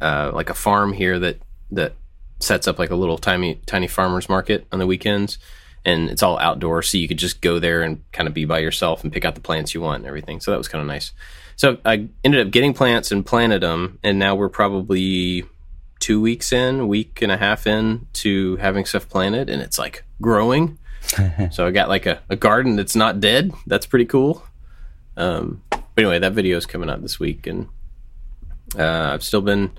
uh, 0.01 0.31
like 0.35 0.51
a 0.51 0.55
farm 0.55 0.93
here 0.93 1.19
that 1.19 1.41
that 1.71 1.95
sets 2.41 2.69
up 2.69 2.79
like 2.79 2.91
a 2.91 2.97
little 2.97 3.19
tiny 3.19 3.57
tiny 3.67 3.87
farmers 3.87 4.29
market 4.29 4.67
on 4.73 4.79
the 4.79 4.87
weekends, 4.87 5.39
and 5.85 6.11
it's 6.11 6.23
all 6.23 6.39
outdoor, 6.39 6.83
so 6.83 6.99
you 6.99 7.09
could 7.09 7.19
just 7.19 7.41
go 7.41 7.59
there 7.59 7.83
and 7.83 8.03
kind 8.13 8.29
of 8.29 8.35
be 8.35 8.45
by 8.45 8.59
yourself 8.59 9.03
and 9.03 9.13
pick 9.13 9.25
out 9.25 9.35
the 9.35 9.41
plants 9.41 9.75
you 9.75 9.81
want 9.81 10.01
and 10.01 10.07
everything. 10.07 10.41
So 10.41 10.51
that 10.51 10.59
was 10.59 10.69
kind 10.69 10.83
of 10.83 10.87
nice. 10.87 11.13
So 11.57 11.79
I 11.85 12.09
ended 12.23 12.47
up 12.47 12.53
getting 12.53 12.73
plants 12.75 13.11
and 13.11 13.27
planted 13.27 13.63
them, 13.63 13.99
and 14.03 14.19
now 14.19 14.35
we're 14.35 14.49
probably 14.49 15.45
two 15.99 16.21
weeks 16.21 16.53
in, 16.53 16.87
week 16.87 17.21
and 17.23 17.33
a 17.33 17.37
half 17.37 17.67
in 17.67 18.07
to 18.15 18.57
having 18.57 18.85
stuff 18.85 19.09
planted, 19.09 19.51
and 19.51 19.61
it's 19.61 19.79
like 19.79 20.05
growing. 20.21 20.79
so 21.51 21.67
I 21.67 21.71
got 21.71 21.89
like 21.89 22.07
a, 22.07 22.21
a 22.29 22.37
garden 22.37 22.77
that's 22.77 22.95
not 22.95 23.21
dead. 23.21 23.53
That's 23.67 23.87
pretty 23.87 24.05
cool. 24.05 24.45
Um, 25.17 25.63
but 25.71 25.83
anyway, 25.97 26.21
that 26.21 26.33
video 26.33 26.57
is 26.57 26.67
coming 26.67 26.89
out 26.89 27.03
this 27.03 27.19
week, 27.19 27.47
and 27.47 27.69
uh, 28.77 29.11
I've 29.13 29.23
still 29.23 29.41
been 29.41 29.71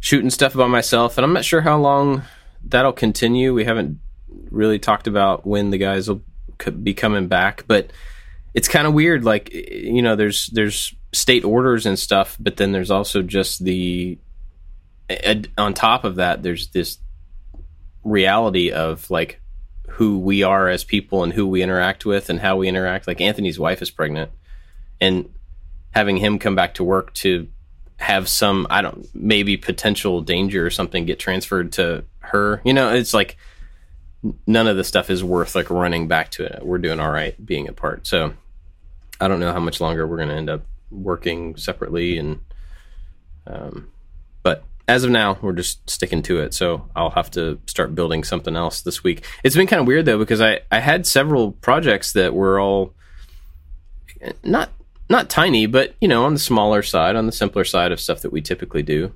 shooting 0.00 0.30
stuff 0.30 0.54
by 0.54 0.66
myself, 0.66 1.18
and 1.18 1.24
I'm 1.24 1.32
not 1.32 1.44
sure 1.44 1.60
how 1.60 1.78
long 1.78 2.22
that'll 2.64 2.92
continue. 2.92 3.54
We 3.54 3.64
haven't 3.64 3.98
really 4.50 4.78
talked 4.78 5.06
about 5.06 5.46
when 5.46 5.70
the 5.70 5.78
guys 5.78 6.08
will 6.08 6.22
be 6.82 6.94
coming 6.94 7.28
back, 7.28 7.64
but 7.66 7.92
it's 8.54 8.68
kind 8.68 8.86
of 8.86 8.94
weird. 8.94 9.24
Like 9.24 9.52
you 9.52 10.02
know, 10.02 10.16
there's 10.16 10.46
there's 10.48 10.94
state 11.12 11.44
orders 11.44 11.86
and 11.86 11.98
stuff, 11.98 12.36
but 12.40 12.56
then 12.56 12.72
there's 12.72 12.90
also 12.90 13.22
just 13.22 13.64
the 13.64 14.18
on 15.56 15.74
top 15.74 16.04
of 16.04 16.16
that, 16.16 16.42
there's 16.42 16.68
this 16.68 16.98
reality 18.04 18.70
of 18.70 19.10
like 19.10 19.40
who 19.88 20.18
we 20.18 20.42
are 20.42 20.68
as 20.68 20.84
people 20.84 21.24
and 21.24 21.32
who 21.32 21.46
we 21.46 21.62
interact 21.62 22.04
with 22.04 22.30
and 22.30 22.40
how 22.40 22.56
we 22.56 22.68
interact. 22.68 23.06
Like 23.06 23.20
Anthony's 23.20 23.58
wife 23.58 23.82
is 23.82 23.90
pregnant, 23.90 24.30
and 25.00 25.30
having 25.92 26.18
him 26.18 26.38
come 26.38 26.54
back 26.54 26.74
to 26.74 26.84
work 26.84 27.14
to 27.14 27.48
have 27.98 28.28
some 28.28 28.66
I 28.70 28.80
don't 28.80 29.06
maybe 29.14 29.56
potential 29.56 30.20
danger 30.20 30.64
or 30.64 30.70
something 30.70 31.04
get 31.04 31.18
transferred 31.18 31.72
to 31.72 32.04
her. 32.20 32.62
You 32.64 32.72
know, 32.72 32.94
it's 32.94 33.12
like 33.12 33.36
none 34.46 34.66
of 34.66 34.76
the 34.76 34.84
stuff 34.84 35.10
is 35.10 35.22
worth 35.22 35.54
like 35.54 35.70
running 35.70 36.08
back 36.08 36.30
to 36.32 36.44
it. 36.44 36.64
We're 36.64 36.78
doing 36.78 37.00
all 37.00 37.10
right 37.10 37.34
being 37.44 37.68
apart. 37.68 38.06
So 38.06 38.34
I 39.20 39.28
don't 39.28 39.40
know 39.40 39.52
how 39.52 39.60
much 39.60 39.80
longer 39.80 40.06
we're 40.06 40.16
going 40.16 40.28
to 40.28 40.34
end 40.34 40.50
up 40.50 40.62
working 40.90 41.56
separately 41.56 42.18
and 42.18 42.40
um 43.46 43.90
but 44.42 44.64
as 44.86 45.04
of 45.04 45.10
now 45.10 45.38
we're 45.42 45.52
just 45.52 45.88
sticking 45.88 46.22
to 46.22 46.40
it 46.40 46.54
so 46.54 46.88
i'll 46.96 47.10
have 47.10 47.30
to 47.30 47.60
start 47.66 47.94
building 47.94 48.24
something 48.24 48.56
else 48.56 48.80
this 48.80 49.04
week 49.04 49.24
it's 49.44 49.56
been 49.56 49.66
kind 49.66 49.80
of 49.80 49.86
weird 49.86 50.06
though 50.06 50.18
because 50.18 50.40
i 50.40 50.58
i 50.70 50.78
had 50.78 51.06
several 51.06 51.52
projects 51.52 52.12
that 52.12 52.32
were 52.32 52.58
all 52.58 52.94
not 54.42 54.70
not 55.08 55.30
tiny 55.30 55.66
but 55.66 55.94
you 56.00 56.08
know 56.08 56.24
on 56.24 56.34
the 56.34 56.38
smaller 56.38 56.82
side 56.82 57.16
on 57.16 57.26
the 57.26 57.32
simpler 57.32 57.64
side 57.64 57.92
of 57.92 58.00
stuff 58.00 58.20
that 58.22 58.32
we 58.32 58.40
typically 58.40 58.82
do. 58.82 59.12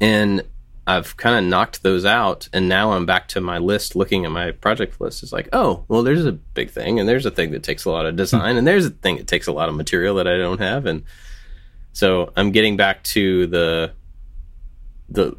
And 0.00 0.42
i've 0.86 1.16
kind 1.16 1.34
of 1.38 1.48
knocked 1.48 1.82
those 1.82 2.04
out 2.04 2.46
and 2.52 2.68
now 2.68 2.92
i'm 2.92 3.06
back 3.06 3.26
to 3.26 3.40
my 3.40 3.56
list 3.56 3.96
looking 3.96 4.26
at 4.26 4.30
my 4.30 4.50
project 4.50 5.00
list. 5.00 5.22
It's 5.22 5.32
like 5.32 5.48
oh 5.52 5.84
well 5.88 6.02
there's 6.02 6.26
a 6.26 6.32
big 6.32 6.70
thing 6.70 7.00
and 7.00 7.08
there's 7.08 7.26
a 7.26 7.30
thing 7.30 7.52
that 7.52 7.62
takes 7.62 7.84
a 7.84 7.90
lot 7.90 8.06
of 8.06 8.16
design 8.16 8.56
and 8.56 8.66
there's 8.66 8.86
a 8.86 8.90
thing 8.90 9.16
that 9.16 9.26
takes 9.26 9.46
a 9.46 9.52
lot 9.52 9.68
of 9.68 9.74
material 9.74 10.16
that 10.16 10.28
i 10.28 10.36
don't 10.36 10.60
have 10.60 10.84
and 10.84 11.04
so 11.94 12.32
i'm 12.36 12.50
getting 12.50 12.76
back 12.76 13.02
to 13.04 13.46
the 13.46 13.92
the 15.08 15.34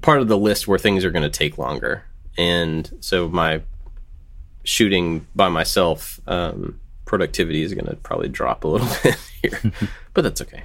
part 0.00 0.20
of 0.20 0.28
the 0.28 0.38
list 0.38 0.68
where 0.68 0.78
things 0.78 1.04
are 1.04 1.10
going 1.10 1.22
to 1.22 1.30
take 1.30 1.58
longer. 1.58 2.04
And 2.36 2.90
so 3.00 3.28
my 3.28 3.62
shooting 4.64 5.26
by 5.34 5.48
myself 5.48 6.20
um, 6.26 6.80
productivity 7.06 7.62
is 7.62 7.72
going 7.72 7.86
to 7.86 7.96
probably 7.96 8.28
drop 8.28 8.64
a 8.64 8.68
little 8.68 8.88
bit 9.02 9.16
here 9.42 9.72
but 10.14 10.22
that's 10.22 10.42
okay. 10.42 10.64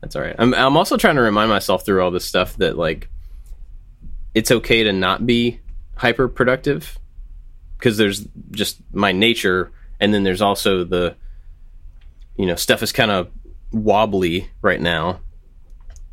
That's 0.00 0.16
all 0.16 0.22
right. 0.22 0.34
I'm, 0.38 0.52
I'm 0.54 0.76
also 0.76 0.96
trying 0.96 1.14
to 1.14 1.22
remind 1.22 1.48
myself 1.48 1.84
through 1.84 2.02
all 2.02 2.10
this 2.10 2.24
stuff 2.24 2.56
that 2.56 2.76
like 2.76 3.08
it's 4.34 4.50
okay 4.50 4.82
to 4.82 4.92
not 4.92 5.26
be 5.26 5.60
hyper 5.96 6.28
productive 6.28 6.98
because 7.78 7.96
there's 7.96 8.26
just 8.50 8.78
my 8.92 9.12
nature 9.12 9.70
and 10.00 10.12
then 10.12 10.24
there's 10.24 10.42
also 10.42 10.84
the 10.84 11.14
you 12.36 12.46
know 12.46 12.56
stuff 12.56 12.82
is 12.82 12.92
kind 12.92 13.10
of 13.10 13.30
wobbly 13.70 14.50
right 14.60 14.80
now. 14.80 15.20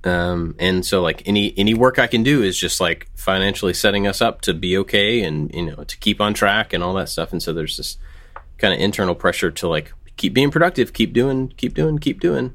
Um, 0.03 0.55
and 0.59 0.85
so 0.85 1.01
like 1.01 1.23
any 1.25 1.57
any 1.57 1.73
work 1.73 1.97
I 1.97 2.07
can 2.07 2.23
do 2.23 2.43
is 2.43 2.57
just 2.57 2.79
like 2.79 3.09
financially 3.15 3.73
setting 3.73 4.05
us 4.05 4.21
up 4.21 4.41
to 4.41 4.53
be 4.53 4.77
okay 4.77 5.23
and 5.23 5.53
you 5.53 5.65
know 5.65 5.83
to 5.83 5.97
keep 5.97 6.21
on 6.21 6.35
track 6.35 6.71
and 6.71 6.83
all 6.83 6.93
that 6.93 7.09
stuff. 7.09 7.31
And 7.31 7.41
so 7.41 7.51
there's 7.51 7.77
this 7.77 7.97
kind 8.59 8.73
of 8.73 8.79
internal 8.79 9.15
pressure 9.15 9.51
to 9.51 9.67
like 9.67 9.91
keep 10.17 10.33
being 10.33 10.51
productive, 10.51 10.93
keep 10.93 11.13
doing, 11.13 11.49
keep 11.57 11.73
doing, 11.73 11.97
keep 11.97 12.19
doing. 12.19 12.53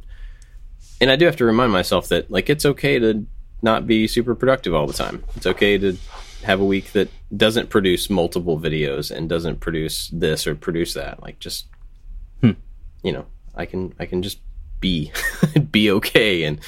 And 1.00 1.10
I 1.10 1.16
do 1.16 1.26
have 1.26 1.36
to 1.36 1.44
remind 1.44 1.72
myself 1.72 2.08
that 2.08 2.30
like 2.30 2.48
it's 2.48 2.64
okay 2.64 2.98
to 2.98 3.26
not 3.62 3.86
be 3.86 4.06
super 4.06 4.34
productive 4.34 4.74
all 4.74 4.86
the 4.86 4.92
time. 4.92 5.24
It's 5.36 5.46
okay 5.46 5.78
to 5.78 5.96
have 6.44 6.60
a 6.60 6.64
week 6.64 6.92
that 6.92 7.08
doesn't 7.34 7.70
produce 7.70 8.10
multiple 8.10 8.60
videos 8.60 9.10
and 9.10 9.28
doesn't 9.28 9.60
produce 9.60 10.08
this 10.12 10.46
or 10.46 10.54
produce 10.54 10.94
that. 10.94 11.22
Like 11.22 11.38
just 11.38 11.66
Hmm. 12.40 12.52
you 13.02 13.12
know, 13.12 13.26
I 13.54 13.64
can 13.66 13.94
I 13.98 14.06
can 14.06 14.22
just 14.22 14.40
be 14.80 15.12
be 15.70 15.90
okay 15.90 16.44
and 16.44 16.60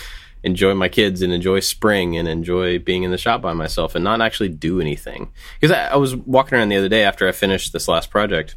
enjoy 0.42 0.74
my 0.74 0.88
kids 0.88 1.22
and 1.22 1.32
enjoy 1.32 1.60
spring 1.60 2.16
and 2.16 2.28
enjoy 2.28 2.78
being 2.78 3.02
in 3.02 3.10
the 3.10 3.18
shop 3.18 3.42
by 3.42 3.52
myself 3.52 3.94
and 3.94 4.04
not 4.04 4.20
actually 4.20 4.48
do 4.48 4.80
anything. 4.80 5.32
Because 5.60 5.76
I, 5.76 5.88
I 5.88 5.96
was 5.96 6.14
walking 6.14 6.56
around 6.56 6.68
the 6.68 6.76
other 6.76 6.88
day 6.88 7.02
after 7.04 7.28
I 7.28 7.32
finished 7.32 7.72
this 7.72 7.88
last 7.88 8.10
project, 8.10 8.54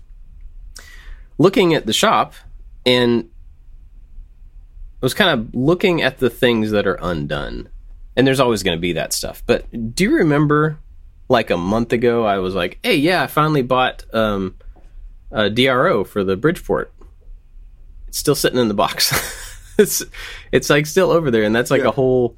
looking 1.40 1.74
at 1.74 1.88
the 1.88 1.94
shop 1.94 2.36
and 2.86 3.30
I 5.02 5.06
was 5.06 5.14
kind 5.16 5.40
of 5.40 5.56
looking 5.56 6.02
at 6.02 6.20
the 6.20 6.30
things 6.30 6.72
that 6.72 6.86
are 6.86 7.00
undone. 7.02 7.70
And 8.16 8.28
there's 8.28 8.40
always 8.42 8.64
going 8.64 8.78
to 8.78 8.82
be 8.82 8.94
that 8.94 9.14
stuff. 9.14 9.42
But 9.46 9.96
do 9.96 10.04
you 10.04 10.16
remember 10.18 10.78
like 11.30 11.50
a 11.50 11.58
month 11.58 11.94
ago 11.94 12.26
I 12.26 12.40
was 12.40 12.54
like, 12.54 12.80
"Hey, 12.84 12.96
yeah, 12.98 13.24
I 13.24 13.28
finally 13.28 13.62
bought 13.62 14.04
um 14.14 14.56
a 15.32 15.50
DRO 15.50 16.04
for 16.04 16.24
the 16.24 16.36
Bridgeport." 16.36 16.92
It's 18.10 18.18
still 18.18 18.36
sitting 18.36 18.60
in 18.60 18.68
the 18.68 18.74
box. 18.74 19.14
it's 19.78 20.04
it's 20.52 20.70
like 20.70 20.86
still 20.86 21.12
over 21.12 21.32
there 21.32 21.44
and 21.44 21.56
that's 21.56 21.72
like 21.72 21.82
Yeah. 21.84 21.90
a 21.90 21.92
whole 21.92 22.36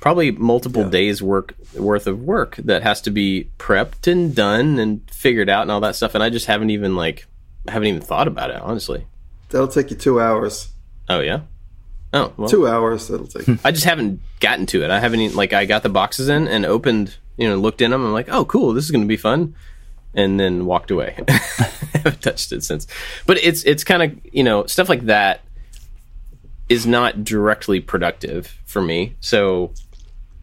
probably 0.00 0.30
multiple 0.30 0.84
Yeah. 0.84 0.90
days 0.90 1.22
work 1.22 1.54
worth 1.74 2.06
of 2.06 2.22
work 2.22 2.56
that 2.56 2.82
has 2.82 3.02
to 3.02 3.10
be 3.10 3.50
prepped 3.58 4.10
and 4.10 4.34
done 4.34 4.78
and 4.78 5.02
figured 5.10 5.50
out 5.50 5.62
and 5.62 5.70
all 5.70 5.80
that 5.80 5.96
stuff 5.96 6.14
and 6.14 6.24
I 6.24 6.30
just 6.30 6.46
haven't 6.46 6.70
even 6.70 6.96
like 6.96 7.26
haven't 7.68 7.88
even 7.88 8.00
thought 8.00 8.28
about 8.28 8.50
it 8.50 8.60
honestly. 8.60 9.06
That'll 9.50 9.68
take 9.68 9.90
you 9.90 9.96
two 9.96 10.20
hours. 10.20 10.68
Oh 11.08 11.20
yeah. 11.20 11.40
Oh, 12.12 12.32
well. 12.36 12.48
Two 12.48 12.66
hours. 12.66 13.08
That'll 13.08 13.26
take. 13.26 13.48
I 13.64 13.70
just 13.70 13.84
haven't 13.84 14.20
gotten 14.40 14.66
to 14.66 14.82
it. 14.82 14.90
I 14.90 14.98
haven't 14.98 15.20
even, 15.20 15.36
like 15.36 15.52
I 15.52 15.64
got 15.64 15.82
the 15.82 15.88
boxes 15.88 16.28
in 16.28 16.48
and 16.48 16.66
opened, 16.66 17.16
you 17.36 17.48
know, 17.48 17.56
looked 17.56 17.80
in 17.80 17.92
them. 17.92 18.04
I'm 18.04 18.12
like, 18.12 18.28
oh, 18.28 18.44
cool, 18.44 18.72
this 18.72 18.84
is 18.84 18.90
going 18.90 19.04
to 19.04 19.08
be 19.08 19.16
fun, 19.16 19.54
and 20.14 20.38
then 20.38 20.66
walked 20.66 20.90
away. 20.90 21.16
haven't 21.92 22.22
touched 22.22 22.52
it 22.52 22.64
since. 22.64 22.86
But 23.26 23.38
it's 23.38 23.62
it's 23.64 23.84
kind 23.84 24.02
of 24.02 24.18
you 24.32 24.42
know 24.42 24.66
stuff 24.66 24.88
like 24.88 25.02
that 25.02 25.42
is 26.68 26.86
not 26.86 27.24
directly 27.24 27.80
productive 27.80 28.58
for 28.64 28.82
me, 28.82 29.16
so 29.20 29.72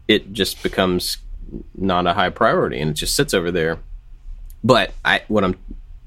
it 0.06 0.32
just 0.32 0.62
becomes 0.62 1.18
not 1.74 2.06
a 2.06 2.14
high 2.14 2.30
priority, 2.30 2.80
and 2.80 2.90
it 2.90 2.94
just 2.94 3.14
sits 3.14 3.34
over 3.34 3.50
there. 3.50 3.78
But 4.64 4.92
I 5.04 5.22
what 5.28 5.44
I'm 5.44 5.56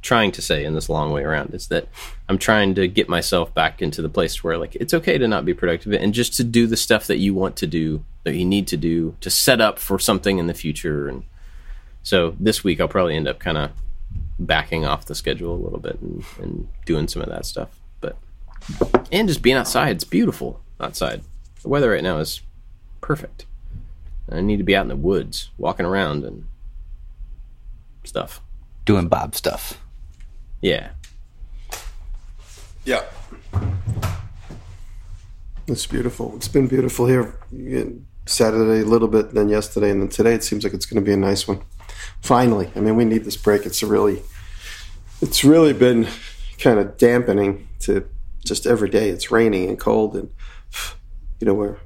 trying 0.02 0.32
to 0.32 0.42
say 0.42 0.66
in 0.66 0.74
this 0.74 0.90
long 0.90 1.12
way 1.12 1.24
around 1.24 1.54
is 1.54 1.68
that 1.68 1.88
I'm 2.28 2.38
trying 2.38 2.74
to 2.76 2.88
get 2.88 3.08
myself 3.08 3.54
back 3.54 3.82
into 3.82 4.02
the 4.02 4.10
place 4.10 4.44
where 4.44 4.58
like 4.58 4.76
it's 4.76 4.94
okay 4.94 5.18
to 5.18 5.28
not 5.28 5.46
be 5.46 5.54
productive 5.54 5.94
and 5.94 6.14
just 6.14 6.34
to 6.36 6.44
do 6.44 6.66
the 6.66 6.78
stuff 6.78 7.08
that 7.08 7.18
you 7.18 7.34
want 7.34 7.56
to 7.58 7.68
do 7.68 8.04
that 8.24 8.36
you 8.36 8.46
need 8.46 8.68
to 8.68 8.78
do 8.78 9.16
to 9.22 9.30
set 9.30 9.62
up 9.62 9.78
for 9.78 10.00
something 10.00 10.40
in 10.40 10.48
the 10.48 10.54
future. 10.54 11.08
And 11.08 11.24
so 12.02 12.36
this 12.40 12.64
week 12.64 12.80
I'll 12.80 12.88
probably 12.88 13.16
end 13.16 13.28
up 13.28 13.40
kind 13.40 13.58
of 13.58 13.72
backing 14.40 14.86
off 14.86 15.06
the 15.06 15.16
schedule 15.16 15.54
a 15.54 15.64
little 15.64 15.80
bit 15.80 16.00
and, 16.02 16.24
and 16.40 16.68
doing 16.86 17.08
some 17.08 17.22
of 17.22 17.30
that 17.30 17.46
stuff. 17.46 17.70
But 18.00 18.18
and 19.12 19.28
just 19.28 19.42
being 19.42 19.58
outside 19.58 19.96
it's 19.96 20.04
beautiful 20.04 20.62
outside. 20.80 21.22
The 21.62 21.70
weather 21.70 21.92
right 21.92 22.04
now 22.04 22.18
is 22.18 22.42
perfect. 23.02 23.46
I 24.32 24.42
need 24.42 24.58
to 24.58 24.64
be 24.64 24.76
out 24.76 24.84
in 24.84 24.88
the 24.88 24.96
woods 24.96 25.50
walking 25.58 25.86
around 25.86 26.24
and 26.24 26.46
stuff. 28.04 28.42
Doing 28.86 29.08
Bob 29.08 29.36
stuff. 29.36 29.81
Yeah 30.62 30.90
Yeah. 32.86 33.04
It's 35.68 35.86
beautiful. 35.86 36.36
It's 36.36 36.48
been 36.48 36.68
beautiful 36.68 37.06
here. 37.06 37.36
Saturday 38.26 38.82
a 38.82 38.86
little 38.86 39.08
bit, 39.08 39.34
then 39.34 39.50
yesterday, 39.50 39.92
and 39.92 40.02
then 40.02 40.10
today. 40.10 40.34
It 40.34 40.44
seems 40.44 40.64
like 40.64 40.74
it's 40.74 40.86
going 40.86 41.02
to 41.02 41.06
be 41.06 41.14
a 41.14 41.18
nice 41.18 41.48
one. 41.48 41.62
Finally, 42.22 42.72
I 42.76 42.80
mean, 42.80 42.96
we 42.96 43.06
need 43.06 43.24
this 43.24 43.38
break. 43.38 43.66
It's 43.66 43.82
a 43.84 43.88
really, 43.88 44.22
it's 45.22 45.44
really 45.44 45.74
been 45.74 46.08
kind 46.60 46.80
of 46.80 46.98
dampening 46.98 47.68
to 47.82 48.08
just 48.44 48.66
every 48.66 48.90
day. 48.90 49.10
It's 49.10 49.32
raining 49.32 49.70
and 49.70 49.80
cold, 49.80 50.16
and 50.16 50.30
you 51.40 51.46
know 51.48 51.54
we're 51.54 51.78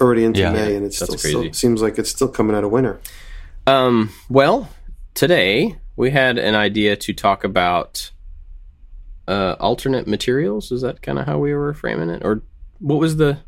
already 0.00 0.24
into 0.24 0.40
Yeah. 0.40 0.52
May, 0.52 0.74
and 0.74 0.84
it 0.84 0.94
still, 0.94 1.18
still 1.18 1.52
seems 1.52 1.82
like 1.82 1.98
it's 1.98 2.10
still 2.10 2.28
coming 2.28 2.56
out 2.56 2.64
of 2.64 2.70
winter. 2.70 3.00
Um, 3.66 4.10
well, 4.28 4.68
today 5.14 5.76
we 5.96 6.10
had 6.10 6.38
an 6.38 6.54
idea 6.54 6.96
to 6.96 7.12
talk 7.12 7.44
about 7.44 8.10
uh, 9.28 9.56
alternate 9.60 10.06
materials. 10.06 10.70
Is 10.72 10.82
that 10.82 11.02
kind 11.02 11.18
of 11.18 11.26
how 11.26 11.38
we 11.38 11.54
were 11.54 11.72
framing 11.74 12.10
it? 12.10 12.22
Or 12.24 12.42
what 12.78 12.98
was 12.98 13.16
the 13.16 13.38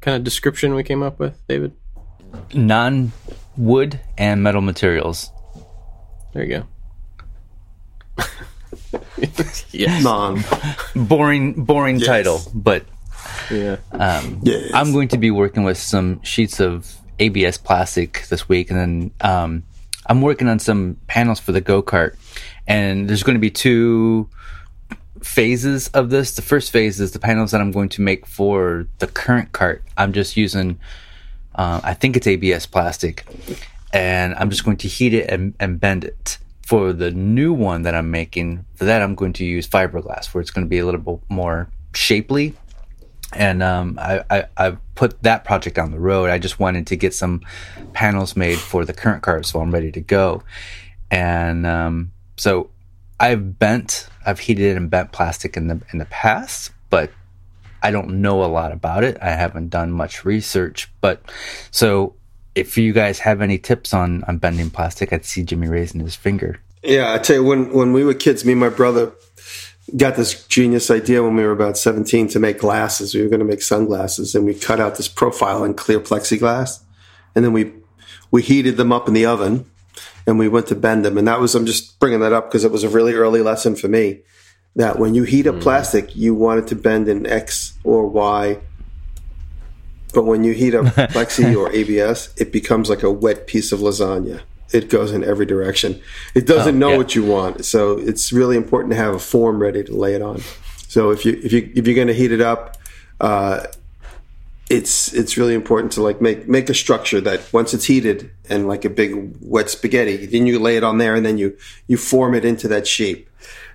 kind 0.00 0.16
of 0.16 0.24
description 0.24 0.74
we 0.74 0.82
came 0.82 1.02
up 1.02 1.18
with, 1.18 1.40
David? 1.48 1.72
Non 2.52 3.12
wood 3.56 4.00
and 4.18 4.42
metal 4.42 4.60
materials. 4.60 5.30
There 6.32 6.44
you 6.44 6.64
go. 8.18 8.24
yes. 9.70 10.02
Non. 10.02 10.42
Boring, 10.96 11.64
boring 11.64 11.96
Yes. 11.98 12.06
title, 12.06 12.40
but 12.54 12.84
Yeah. 13.50 13.76
um, 13.92 14.40
Yes. 14.42 14.70
I'm 14.74 14.92
going 14.92 15.08
to 15.08 15.18
be 15.18 15.30
working 15.30 15.62
with 15.62 15.78
some 15.78 16.20
sheets 16.22 16.60
of 16.60 16.96
ABS 17.20 17.58
plastic 17.58 18.26
this 18.28 18.48
week, 18.48 18.70
and 18.70 18.78
then 18.78 19.10
um, 19.20 19.62
I'm 20.06 20.20
working 20.20 20.48
on 20.48 20.58
some 20.58 20.96
panels 21.06 21.40
for 21.40 21.52
the 21.52 21.60
go 21.60 21.82
kart. 21.82 22.16
And 22.66 23.08
there's 23.08 23.22
going 23.22 23.34
to 23.34 23.40
be 23.40 23.50
two 23.50 24.28
phases 25.22 25.88
of 25.88 26.10
this. 26.10 26.34
The 26.34 26.42
first 26.42 26.70
phase 26.70 27.00
is 27.00 27.12
the 27.12 27.18
panels 27.18 27.50
that 27.50 27.60
I'm 27.60 27.72
going 27.72 27.88
to 27.90 28.02
make 28.02 28.26
for 28.26 28.86
the 28.98 29.06
current 29.06 29.52
cart. 29.52 29.82
I'm 29.96 30.12
just 30.12 30.36
using, 30.36 30.78
uh, 31.54 31.80
I 31.82 31.94
think 31.94 32.16
it's 32.16 32.26
ABS 32.26 32.66
plastic, 32.66 33.24
and 33.92 34.34
I'm 34.34 34.50
just 34.50 34.64
going 34.64 34.76
to 34.78 34.88
heat 34.88 35.14
it 35.14 35.30
and, 35.30 35.54
and 35.58 35.80
bend 35.80 36.04
it. 36.04 36.38
For 36.66 36.94
the 36.94 37.10
new 37.10 37.52
one 37.52 37.82
that 37.82 37.94
I'm 37.94 38.10
making, 38.10 38.64
for 38.74 38.86
that 38.86 39.02
I'm 39.02 39.14
going 39.14 39.34
to 39.34 39.44
use 39.44 39.68
fiberglass, 39.68 40.32
where 40.32 40.40
it's 40.40 40.50
going 40.50 40.64
to 40.64 40.68
be 40.68 40.78
a 40.78 40.86
little 40.86 41.00
bit 41.00 41.18
more 41.28 41.68
shapely 41.94 42.54
and 43.34 43.62
um, 43.62 43.98
I, 44.00 44.24
I, 44.30 44.44
I 44.56 44.76
put 44.94 45.22
that 45.22 45.44
project 45.44 45.78
on 45.78 45.90
the 45.90 45.98
road. 45.98 46.30
I 46.30 46.38
just 46.38 46.58
wanted 46.58 46.86
to 46.88 46.96
get 46.96 47.14
some 47.14 47.42
panels 47.92 48.36
made 48.36 48.58
for 48.58 48.84
the 48.84 48.92
current 48.92 49.22
car, 49.22 49.42
so 49.42 49.60
I'm 49.60 49.72
ready 49.72 49.92
to 49.92 50.00
go. 50.00 50.42
And 51.10 51.66
um, 51.66 52.12
so 52.36 52.70
I've 53.20 53.58
bent, 53.58 54.08
I've 54.24 54.40
heated 54.40 54.76
and 54.76 54.90
bent 54.90 55.12
plastic 55.12 55.56
in 55.56 55.68
the 55.68 55.80
in 55.92 55.98
the 55.98 56.06
past, 56.06 56.72
but 56.90 57.10
I 57.82 57.90
don't 57.90 58.22
know 58.22 58.44
a 58.44 58.46
lot 58.46 58.72
about 58.72 59.04
it. 59.04 59.18
I 59.20 59.30
haven't 59.30 59.68
done 59.68 59.92
much 59.92 60.24
research, 60.24 60.90
but 61.00 61.22
so 61.70 62.14
if 62.54 62.78
you 62.78 62.92
guys 62.92 63.18
have 63.20 63.40
any 63.40 63.58
tips 63.58 63.92
on 63.92 64.24
on 64.24 64.38
bending 64.38 64.70
plastic, 64.70 65.12
I'd 65.12 65.24
see 65.24 65.42
Jimmy 65.42 65.68
raising 65.68 66.00
his 66.00 66.16
finger. 66.16 66.60
Yeah, 66.82 67.12
I 67.14 67.18
tell 67.18 67.36
you, 67.36 67.44
when 67.44 67.72
when 67.72 67.92
we 67.92 68.04
were 68.04 68.14
kids, 68.14 68.44
me 68.44 68.52
and 68.52 68.60
my 68.60 68.68
brother 68.68 69.12
got 69.96 70.16
this 70.16 70.46
genius 70.46 70.90
idea 70.90 71.22
when 71.22 71.36
we 71.36 71.44
were 71.44 71.52
about 71.52 71.78
17 71.78 72.28
to 72.28 72.40
make 72.40 72.58
glasses. 72.58 73.14
We 73.14 73.22
were 73.22 73.28
going 73.28 73.40
to 73.40 73.46
make 73.46 73.62
sunglasses, 73.62 74.34
and 74.34 74.44
we 74.44 74.54
cut 74.54 74.80
out 74.80 74.96
this 74.96 75.08
profile 75.08 75.64
in 75.64 75.74
clear 75.74 76.00
plexiglass, 76.00 76.80
and 77.34 77.44
then 77.44 77.52
we 77.52 77.72
we 78.30 78.42
heated 78.42 78.76
them 78.76 78.92
up 78.92 79.06
in 79.06 79.14
the 79.14 79.26
oven, 79.26 79.70
and 80.26 80.38
we 80.38 80.48
went 80.48 80.66
to 80.68 80.74
bend 80.74 81.04
them. 81.04 81.16
And 81.16 81.28
that 81.28 81.40
was 81.40 81.54
I'm 81.54 81.66
just 81.66 81.98
bringing 81.98 82.20
that 82.20 82.32
up 82.32 82.48
because 82.48 82.64
it 82.64 82.72
was 82.72 82.84
a 82.84 82.88
really 82.88 83.14
early 83.14 83.42
lesson 83.42 83.76
for 83.76 83.88
me 83.88 84.20
that 84.76 84.98
when 84.98 85.14
you 85.14 85.22
heat 85.22 85.46
up 85.46 85.56
mm. 85.56 85.62
plastic, 85.62 86.16
you 86.16 86.34
want 86.34 86.60
it 86.60 86.68
to 86.68 86.74
bend 86.74 87.08
in 87.08 87.26
X 87.26 87.74
or 87.84 88.06
Y. 88.08 88.58
But 90.12 90.24
when 90.24 90.44
you 90.44 90.52
heat 90.52 90.74
up 90.74 90.86
plexi 91.12 91.56
or 91.56 91.72
ABS, 91.72 92.34
it 92.36 92.52
becomes 92.52 92.88
like 92.88 93.02
a 93.02 93.10
wet 93.10 93.46
piece 93.46 93.72
of 93.72 93.80
lasagna 93.80 94.42
it 94.72 94.88
goes 94.88 95.12
in 95.12 95.22
every 95.24 95.46
direction. 95.46 96.00
It 96.34 96.46
doesn't 96.46 96.76
oh, 96.76 96.78
know 96.78 96.90
yeah. 96.90 96.96
what 96.96 97.14
you 97.14 97.24
want, 97.24 97.64
so 97.64 97.98
it's 97.98 98.32
really 98.32 98.56
important 98.56 98.92
to 98.92 98.96
have 98.96 99.14
a 99.14 99.18
form 99.18 99.58
ready 99.58 99.84
to 99.84 99.94
lay 99.94 100.14
it 100.14 100.22
on. 100.22 100.40
So 100.88 101.10
if 101.10 101.24
you 101.24 101.40
if 101.42 101.52
you 101.52 101.70
if 101.74 101.86
you're 101.86 101.96
going 101.96 102.08
to 102.08 102.14
heat 102.14 102.32
it 102.32 102.40
up, 102.40 102.76
uh, 103.20 103.66
it's 104.70 105.12
it's 105.12 105.36
really 105.36 105.54
important 105.54 105.92
to 105.92 106.02
like 106.02 106.20
make 106.20 106.48
make 106.48 106.68
a 106.70 106.74
structure 106.74 107.20
that 107.20 107.52
once 107.52 107.74
it's 107.74 107.84
heated 107.84 108.30
and 108.48 108.66
like 108.66 108.84
a 108.84 108.90
big 108.90 109.36
wet 109.40 109.70
spaghetti, 109.70 110.26
then 110.26 110.46
you 110.46 110.58
lay 110.58 110.76
it 110.76 110.84
on 110.84 110.98
there 110.98 111.14
and 111.14 111.24
then 111.24 111.38
you 111.38 111.56
you 111.86 111.96
form 111.96 112.34
it 112.34 112.44
into 112.44 112.68
that 112.68 112.86
shape, 112.86 113.28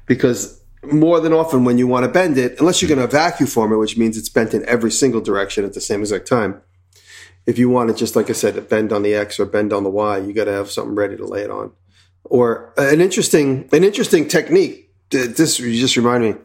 because 0.06 0.60
more 0.92 1.20
than 1.20 1.34
often 1.34 1.66
when 1.66 1.78
you 1.78 1.88
want 1.88 2.06
to 2.06 2.12
bend 2.12 2.38
it, 2.38 2.58
unless 2.60 2.82
you're 2.82 2.88
going 2.88 3.02
to 3.02 3.08
vacuum 3.08 3.48
form 3.48 3.74
it, 3.74 3.78
which 3.78 3.98
means 3.98 4.18
it's 4.18 4.30
bent 4.30 4.54
in 4.54 4.66
every 4.66 4.92
single 4.92 5.20
direction 5.20 5.66
at 5.66 5.74
the 5.74 5.82
same 5.82 6.00
exact 6.00 6.26
time 6.28 6.62
if 7.46 7.58
you 7.58 7.70
want 7.70 7.90
to 7.90 7.96
just 7.96 8.16
like 8.16 8.30
I 8.30 8.34
said, 8.34 8.70
bend 8.70 8.92
on 8.92 9.04
the 9.04 9.16
X 9.16 9.40
or 9.40 9.46
bend 9.46 9.74
on 9.74 9.84
the 9.84 9.90
Y, 9.90 10.18
you 10.20 10.34
got 10.34 10.46
to 10.46 10.52
have 10.52 10.70
something 10.70 10.96
ready 10.96 11.18
to 11.18 11.26
lay 11.26 11.42
it 11.42 11.50
on. 11.52 11.72
Or 12.26 12.74
uh, 12.78 12.88
an 12.90 13.02
interesting 13.02 13.68
an 13.72 13.84
interesting 13.84 14.28
technique. 14.28 14.92
This 15.10 15.60
you 15.60 15.80
just 15.80 15.98
remind 15.98 16.24
me. 16.24 16.36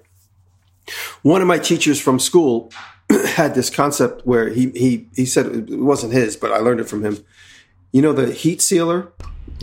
One 1.22 1.40
of 1.40 1.48
my 1.48 1.58
teachers 1.58 2.00
from 2.00 2.18
school 2.18 2.72
had 3.26 3.54
this 3.54 3.70
concept 3.70 4.26
where 4.26 4.48
he 4.48 4.70
he 4.70 5.08
he 5.14 5.26
said 5.26 5.46
it 5.46 5.78
wasn't 5.78 6.12
his, 6.12 6.36
but 6.36 6.52
I 6.52 6.58
learned 6.58 6.80
it 6.80 6.88
from 6.88 7.04
him. 7.04 7.24
You 7.92 8.02
know 8.02 8.12
the 8.12 8.32
heat 8.32 8.62
sealer 8.62 9.12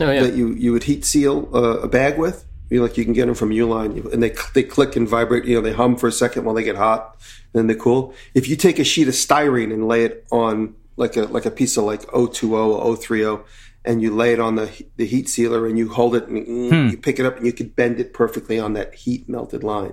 oh, 0.00 0.10
yeah. 0.10 0.22
that 0.22 0.34
you 0.34 0.54
you 0.54 0.72
would 0.72 0.84
heat 0.84 1.04
seal 1.04 1.48
uh, 1.54 1.80
a 1.80 1.88
bag 1.88 2.18
with. 2.18 2.44
You 2.70 2.78
know, 2.78 2.84
like 2.84 2.96
you 2.96 3.04
can 3.04 3.12
get 3.12 3.26
them 3.26 3.34
from 3.34 3.50
Uline, 3.50 4.10
and 4.12 4.22
they 4.22 4.34
they 4.54 4.62
click 4.62 4.96
and 4.96 5.06
vibrate. 5.08 5.44
You 5.44 5.56
know, 5.56 5.60
they 5.60 5.72
hum 5.72 5.96
for 5.96 6.06
a 6.06 6.12
second 6.12 6.44
while 6.44 6.54
they 6.54 6.62
get 6.62 6.76
hot, 6.76 7.16
then 7.52 7.66
they 7.66 7.74
cool. 7.74 8.14
If 8.32 8.48
you 8.48 8.56
take 8.56 8.78
a 8.78 8.84
sheet 8.84 9.08
of 9.08 9.14
styrene 9.14 9.72
and 9.72 9.86
lay 9.86 10.04
it 10.04 10.26
on 10.30 10.74
like 10.96 11.16
a 11.16 11.22
like 11.22 11.46
a 11.46 11.50
piece 11.50 11.76
of 11.76 11.84
like 11.84 12.08
020 12.10 12.52
or 12.52 12.96
030 12.96 13.42
and 13.84 14.00
you 14.00 14.14
lay 14.14 14.32
it 14.32 14.40
on 14.40 14.56
the 14.56 14.84
the 14.96 15.06
heat 15.06 15.28
sealer 15.28 15.66
and 15.66 15.78
you 15.78 15.88
hold 15.88 16.14
it 16.14 16.28
and 16.28 16.72
hmm. 16.72 16.88
you 16.88 16.96
pick 16.96 17.18
it 17.18 17.26
up 17.26 17.36
and 17.36 17.46
you 17.46 17.52
could 17.52 17.74
bend 17.74 17.98
it 18.00 18.12
perfectly 18.12 18.58
on 18.58 18.74
that 18.74 18.94
heat 18.94 19.28
melted 19.28 19.64
line. 19.64 19.92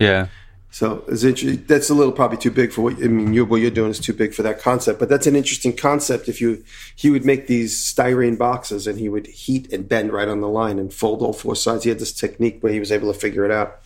Yeah. 0.00 0.28
So 0.70 1.04
it's 1.08 1.24
interesting. 1.24 1.64
That's 1.66 1.88
a 1.88 1.94
little 1.94 2.12
probably 2.12 2.36
too 2.36 2.50
big 2.50 2.70
for 2.70 2.82
what 2.82 2.94
I 2.94 3.08
mean. 3.08 3.32
You, 3.32 3.46
what 3.46 3.62
you're 3.62 3.70
doing 3.70 3.90
is 3.90 3.98
too 3.98 4.12
big 4.12 4.34
for 4.34 4.42
that 4.42 4.60
concept, 4.60 4.98
but 4.98 5.08
that's 5.08 5.26
an 5.26 5.34
interesting 5.34 5.74
concept. 5.74 6.28
If 6.28 6.40
you 6.40 6.64
he 6.94 7.08
would 7.08 7.24
make 7.24 7.46
these 7.46 7.78
styrene 7.78 8.36
boxes 8.36 8.86
and 8.86 8.98
he 8.98 9.08
would 9.08 9.26
heat 9.26 9.72
and 9.72 9.88
bend 9.88 10.12
right 10.12 10.28
on 10.28 10.42
the 10.42 10.48
line 10.48 10.78
and 10.78 10.92
fold 10.92 11.22
all 11.22 11.32
four 11.32 11.56
sides. 11.56 11.84
He 11.84 11.88
had 11.88 11.98
this 11.98 12.12
technique 12.12 12.58
where 12.60 12.72
he 12.72 12.80
was 12.80 12.92
able 12.92 13.10
to 13.10 13.18
figure 13.18 13.44
it 13.44 13.50
out, 13.50 13.80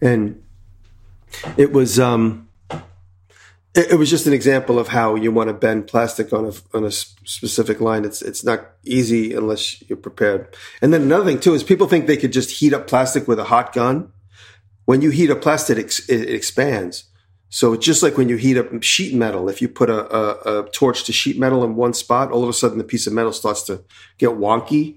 and 0.00 0.42
it 1.56 1.72
was 1.72 1.98
um, 1.98 2.45
it, 3.76 3.92
it 3.92 3.94
was 3.96 4.10
just 4.10 4.26
an 4.26 4.32
example 4.32 4.78
of 4.78 4.88
how 4.88 5.14
you 5.14 5.30
want 5.30 5.48
to 5.48 5.54
bend 5.54 5.86
plastic 5.86 6.32
on 6.32 6.46
a 6.46 6.76
on 6.76 6.84
a 6.84 6.90
specific 6.90 7.80
line. 7.80 8.04
It's 8.04 8.22
it's 8.22 8.42
not 8.42 8.72
easy 8.84 9.34
unless 9.34 9.82
you're 9.88 9.98
prepared. 9.98 10.56
And 10.80 10.92
then 10.92 11.02
another 11.02 11.24
thing 11.24 11.38
too 11.38 11.54
is 11.54 11.62
people 11.62 11.86
think 11.86 12.06
they 12.06 12.16
could 12.16 12.32
just 12.32 12.58
heat 12.58 12.72
up 12.72 12.86
plastic 12.88 13.28
with 13.28 13.38
a 13.38 13.44
hot 13.44 13.72
gun. 13.72 14.12
When 14.86 15.02
you 15.02 15.10
heat 15.10 15.30
up 15.30 15.42
plastic, 15.42 15.78
it, 15.78 16.10
expands. 16.30 17.04
So 17.48 17.74
it's 17.74 17.86
just 17.86 18.02
like 18.02 18.16
when 18.16 18.28
you 18.28 18.36
heat 18.36 18.56
up 18.56 18.82
sheet 18.82 19.14
metal. 19.14 19.48
If 19.48 19.62
you 19.62 19.68
put 19.68 19.88
a, 19.88 20.14
a, 20.14 20.64
a 20.64 20.70
torch 20.70 21.04
to 21.04 21.12
sheet 21.12 21.38
metal 21.38 21.62
in 21.64 21.76
one 21.76 21.94
spot, 21.94 22.32
all 22.32 22.42
of 22.42 22.48
a 22.48 22.52
sudden 22.52 22.78
the 22.78 22.84
piece 22.84 23.06
of 23.06 23.12
metal 23.12 23.32
starts 23.32 23.62
to 23.64 23.84
get 24.18 24.30
wonky 24.30 24.96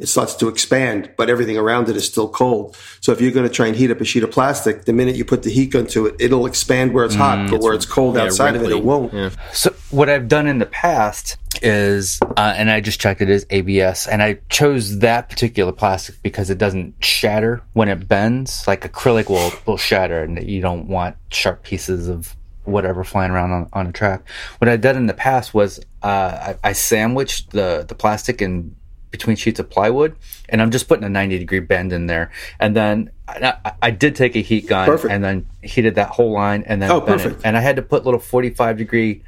it 0.00 0.08
starts 0.08 0.34
to 0.36 0.48
expand, 0.48 1.10
but 1.16 1.28
everything 1.28 1.58
around 1.58 1.88
it 1.90 1.96
is 1.96 2.06
still 2.06 2.28
cold. 2.28 2.76
So 3.00 3.12
if 3.12 3.20
you're 3.20 3.32
going 3.32 3.46
to 3.46 3.52
try 3.52 3.66
and 3.66 3.76
heat 3.76 3.90
up 3.90 4.00
a 4.00 4.04
sheet 4.04 4.22
of 4.22 4.30
plastic, 4.30 4.86
the 4.86 4.94
minute 4.94 5.14
you 5.14 5.26
put 5.26 5.42
the 5.42 5.50
heat 5.50 5.66
gun 5.72 5.86
to 5.88 6.06
it, 6.06 6.16
it'll 6.18 6.46
expand 6.46 6.94
where 6.94 7.04
it's 7.04 7.14
hot, 7.14 7.38
mm, 7.38 7.50
but 7.50 7.60
where 7.60 7.74
it's 7.74 7.84
cold 7.84 8.16
yeah, 8.16 8.22
outside 8.22 8.56
of 8.56 8.62
it, 8.62 8.70
it 8.70 8.82
won't. 8.82 9.12
Yeah. 9.12 9.30
So 9.52 9.74
what 9.90 10.08
I've 10.08 10.26
done 10.26 10.46
in 10.46 10.58
the 10.58 10.66
past 10.66 11.36
is, 11.60 12.18
uh, 12.22 12.54
and 12.56 12.70
I 12.70 12.80
just 12.80 12.98
checked 12.98 13.20
it 13.20 13.28
is 13.28 13.44
ABS, 13.50 14.06
and 14.06 14.22
I 14.22 14.38
chose 14.48 15.00
that 15.00 15.28
particular 15.28 15.72
plastic 15.72 16.22
because 16.22 16.48
it 16.48 16.56
doesn't 16.56 16.94
shatter 17.04 17.62
when 17.74 17.88
it 17.88 18.08
bends. 18.08 18.66
Like 18.66 18.90
acrylic 18.90 19.28
will 19.28 19.52
will 19.66 19.76
shatter, 19.76 20.22
and 20.22 20.42
you 20.48 20.62
don't 20.62 20.88
want 20.88 21.16
sharp 21.30 21.62
pieces 21.62 22.08
of 22.08 22.34
whatever 22.64 23.04
flying 23.04 23.30
around 23.30 23.50
on, 23.50 23.68
on 23.72 23.86
a 23.88 23.92
track. 23.92 24.22
What 24.58 24.68
I 24.68 24.76
did 24.76 24.96
in 24.96 25.06
the 25.06 25.14
past 25.14 25.52
was 25.52 25.78
uh, 26.02 26.54
I, 26.64 26.70
I 26.70 26.72
sandwiched 26.72 27.50
the 27.50 27.84
the 27.86 27.94
plastic 27.94 28.40
in 28.40 28.76
between 29.10 29.36
sheets 29.36 29.58
of 29.60 29.68
plywood, 29.68 30.14
and 30.48 30.62
I'm 30.62 30.70
just 30.70 30.88
putting 30.88 31.04
a 31.04 31.08
90 31.08 31.38
degree 31.38 31.60
bend 31.60 31.92
in 31.92 32.06
there. 32.06 32.30
And 32.58 32.74
then 32.76 33.10
I, 33.28 33.72
I 33.82 33.90
did 33.90 34.16
take 34.16 34.36
a 34.36 34.40
heat 34.40 34.66
gun 34.66 34.86
perfect. 34.86 35.12
and 35.12 35.22
then 35.22 35.46
heated 35.62 35.96
that 35.96 36.10
whole 36.10 36.32
line, 36.32 36.64
and 36.66 36.80
then 36.80 36.90
oh, 36.90 37.00
perfect. 37.00 37.40
It. 37.40 37.42
And 37.44 37.56
I 37.56 37.60
had 37.60 37.76
to 37.76 37.82
put 37.82 38.04
little 38.04 38.20
45 38.20 38.76
degree 38.76 39.22